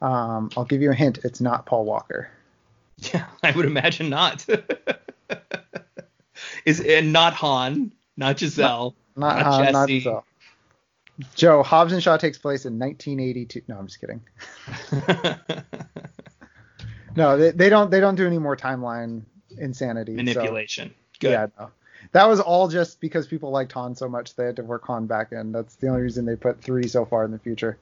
Um, 0.01 0.51
I'll 0.57 0.65
give 0.65 0.83
you 0.83 0.91
a 0.91 0.95
hint. 0.95 1.19
It's 1.25 1.41
not 1.41 1.67
Paul 1.67 1.85
Walker. 1.85 2.31
Yeah, 3.13 3.27
I 3.43 3.51
would 3.51 3.65
imagine 3.65 4.11
not. 4.11 4.47
Is 6.65 6.81
and 6.81 7.13
not 7.13 7.35
Han, 7.35 7.91
not 8.17 8.39
Giselle, 8.39 8.95
Not, 9.17 9.39
Not 9.39 9.47
Han, 9.47 9.73
not 9.73 9.89
Giselle. 9.89 10.25
Joe, 11.35 11.65
Hobbs 11.65 11.93
and 11.93 12.01
Shaw 12.01 12.17
takes 12.17 12.39
place 12.39 12.65
in 12.65 12.79
1982. 12.79 13.63
No, 13.67 13.79
I'm 13.79 13.89
just 13.89 14.01
kidding. 14.01 14.23
No, 17.17 17.37
they, 17.37 17.51
they 17.51 17.69
don't. 17.69 17.91
They 17.91 18.01
don't 18.01 18.15
do 18.15 18.27
any 18.27 18.39
more 18.39 18.57
timeline 18.57 19.23
insanity. 19.59 20.13
so- 20.13 20.17
manipulation. 20.17 20.95
Good. 21.23 21.31
Yeah, 21.31 21.47
no. 21.59 21.71
That 22.13 22.29
was 22.29 22.41
all 22.41 22.69
just 22.69 23.01
because 23.01 23.27
people 23.27 23.51
liked 23.51 23.73
Han 23.73 23.95
so 23.95 24.09
much 24.09 24.35
they 24.35 24.45
had 24.45 24.57
to 24.57 24.63
work 24.63 24.85
Han 24.87 25.07
back 25.07 25.33
in. 25.33 25.53
That's 25.53 25.77
the 25.77 25.89
only 25.89 26.03
reason 26.03 26.25
they 26.27 26.37
put 26.37 26.61
three 26.61 26.89
so 26.89 27.05
far 27.05 27.25
in 27.25 27.31
the 27.31 27.39
future. 27.39 27.79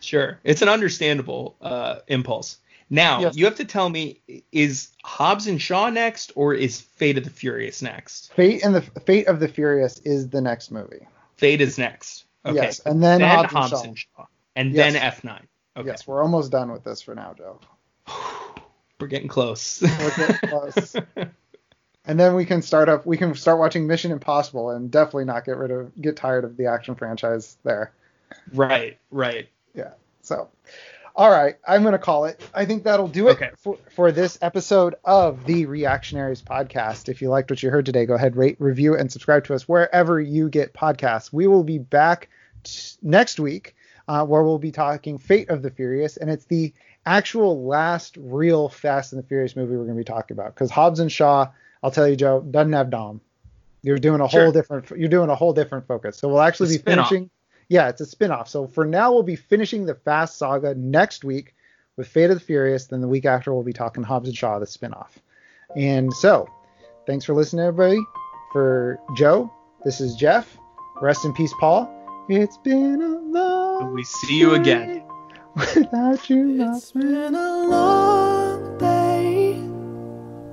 Sure, 0.00 0.38
it's 0.44 0.62
an 0.62 0.68
understandable 0.68 1.56
uh, 1.60 1.96
impulse. 2.08 2.58
Now 2.90 3.20
Yes. 3.20 3.36
you 3.36 3.46
have 3.46 3.56
to 3.56 3.64
tell 3.64 3.88
me: 3.88 4.20
is 4.52 4.90
Hobbs 5.02 5.46
and 5.48 5.60
Shaw 5.60 5.90
next, 5.90 6.30
or 6.36 6.54
is 6.54 6.80
Fate 6.80 7.18
of 7.18 7.24
the 7.24 7.30
Furious 7.30 7.82
next? 7.82 8.32
Fate 8.34 8.62
and 8.64 8.74
the 8.74 8.82
Fate 8.82 9.26
of 9.26 9.40
the 9.40 9.48
Furious 9.48 9.98
is 10.00 10.28
the 10.28 10.40
next 10.40 10.70
movie. 10.70 11.06
Fate 11.36 11.60
is 11.60 11.76
next. 11.78 12.24
Okay. 12.46 12.54
Yes, 12.56 12.80
and 12.80 13.02
then 13.02 13.20
then 13.20 13.30
Hobbs 13.30 13.48
and 13.52 13.58
Hobbs 13.58 13.70
Shaw. 13.70 13.82
and 13.84 13.98
Shaw, 13.98 14.26
and 14.56 14.72
Yes. 14.72 14.92
then 14.92 15.02
F9. 15.02 15.40
Okay, 15.78 15.88
Yes, 15.88 16.06
we're 16.06 16.22
almost 16.22 16.52
done 16.52 16.70
with 16.70 16.84
this 16.84 17.00
for 17.02 17.14
now, 17.14 17.34
Joe. 17.36 17.58
we're 19.00 19.06
getting 19.08 19.28
close. 19.28 19.82
We're 19.82 20.16
getting 20.16 20.48
close. 20.48 20.94
And 22.06 22.20
then 22.20 22.34
we 22.34 22.44
can 22.44 22.60
start 22.62 22.88
up. 22.88 23.06
We 23.06 23.16
can 23.16 23.34
start 23.34 23.58
watching 23.58 23.86
Mission 23.86 24.10
Impossible 24.12 24.70
and 24.70 24.90
definitely 24.90 25.24
not 25.24 25.44
get 25.44 25.56
rid 25.56 25.70
of, 25.70 25.90
get 26.00 26.16
tired 26.16 26.44
of 26.44 26.56
the 26.56 26.66
action 26.66 26.94
franchise 26.94 27.56
there. 27.64 27.92
right, 28.52 28.98
right. 29.10 29.48
Yeah. 29.74 29.92
So, 30.22 30.48
all 31.16 31.30
right, 31.30 31.56
I'm 31.66 31.82
gonna 31.82 31.98
call 31.98 32.24
it. 32.26 32.42
I 32.52 32.64
think 32.64 32.84
that'll 32.84 33.08
do 33.08 33.28
it 33.28 33.32
Okay. 33.32 33.50
for, 33.56 33.78
for 33.94 34.12
this 34.12 34.36
episode 34.42 34.96
of 35.04 35.46
the 35.46 35.66
Reactionaries 35.66 36.42
podcast. 36.42 37.08
If 37.08 37.22
you 37.22 37.28
liked 37.28 37.50
what 37.50 37.62
you 37.62 37.70
heard 37.70 37.86
today, 37.86 38.04
go 38.04 38.14
ahead, 38.14 38.36
rate, 38.36 38.56
review, 38.58 38.96
and 38.96 39.10
subscribe 39.10 39.44
to 39.44 39.54
us 39.54 39.68
wherever 39.68 40.20
you 40.20 40.48
get 40.48 40.74
podcasts. 40.74 41.32
We 41.32 41.46
will 41.46 41.64
be 41.64 41.78
back 41.78 42.28
t- 42.64 42.96
next 43.02 43.38
week, 43.40 43.76
uh, 44.08 44.24
where 44.26 44.42
we'll 44.42 44.58
be 44.58 44.72
talking 44.72 45.16
Fate 45.18 45.50
of 45.50 45.62
the 45.62 45.70
Furious, 45.70 46.16
and 46.16 46.28
it's 46.30 46.46
the 46.46 46.72
actual 47.06 47.64
last 47.64 48.16
real 48.18 48.68
Fast 48.68 49.12
and 49.12 49.22
the 49.22 49.26
Furious 49.26 49.56
movie 49.56 49.76
we're 49.76 49.84
gonna 49.84 49.96
be 49.96 50.04
talking 50.04 50.34
about. 50.36 50.54
Because 50.54 50.70
Hobbs 50.70 51.00
and 51.00 51.12
Shaw, 51.12 51.48
I'll 51.84 51.90
tell 51.90 52.08
you, 52.08 52.16
Joe, 52.16 52.40
doesn't 52.40 52.72
have 52.72 52.88
Dom. 52.90 53.20
You're 53.82 53.98
doing 53.98 54.22
a 54.22 54.28
Sure. 54.28 54.44
whole 54.44 54.52
different. 54.52 54.90
You're 54.96 55.10
doing 55.10 55.28
a 55.28 55.34
whole 55.34 55.52
different 55.52 55.86
focus. 55.86 56.16
So 56.16 56.28
we'll 56.28 56.40
actually 56.40 56.70
be 56.70 56.78
spin-off. 56.78 57.10
finishing. 57.10 57.30
Yeah, 57.68 57.88
it's 57.90 58.00
a 58.00 58.06
spin-off. 58.06 58.48
So 58.48 58.66
for 58.66 58.86
now, 58.86 59.12
we'll 59.12 59.22
be 59.22 59.36
finishing 59.36 59.84
the 59.84 59.94
Fast 59.94 60.38
saga 60.38 60.74
next 60.74 61.24
week 61.24 61.54
with 61.98 62.08
Fate 62.08 62.30
of 62.30 62.38
the 62.38 62.44
Furious. 62.44 62.86
Then 62.86 63.02
the 63.02 63.08
week 63.08 63.26
after, 63.26 63.52
we'll 63.52 63.62
be 63.62 63.74
talking 63.74 64.02
Hobbs 64.02 64.28
and 64.28 64.36
Shaw, 64.36 64.58
the 64.58 64.66
spin-off. 64.66 65.18
And 65.76 66.10
so, 66.14 66.48
thanks 67.06 67.26
for 67.26 67.34
listening, 67.34 67.66
everybody. 67.66 68.00
For 68.52 68.98
Joe, 69.16 69.52
this 69.84 70.00
is 70.00 70.14
Jeff. 70.14 70.56
Rest 71.02 71.24
in 71.26 71.34
peace, 71.34 71.52
Paul. 71.60 71.90
It's 72.30 72.56
been 72.56 73.02
a 73.02 73.18
long. 73.20 73.92
We 73.92 74.04
see 74.04 74.38
you 74.38 74.54
again. 74.54 75.02
Without 75.56 76.30
you, 76.30 76.62
It's 76.72 76.92
been 76.92 77.34
a 77.34 77.66
long 77.68 78.53
day 78.53 78.53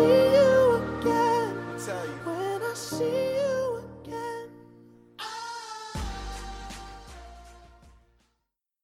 see 0.00 0.34
you. 0.34 0.49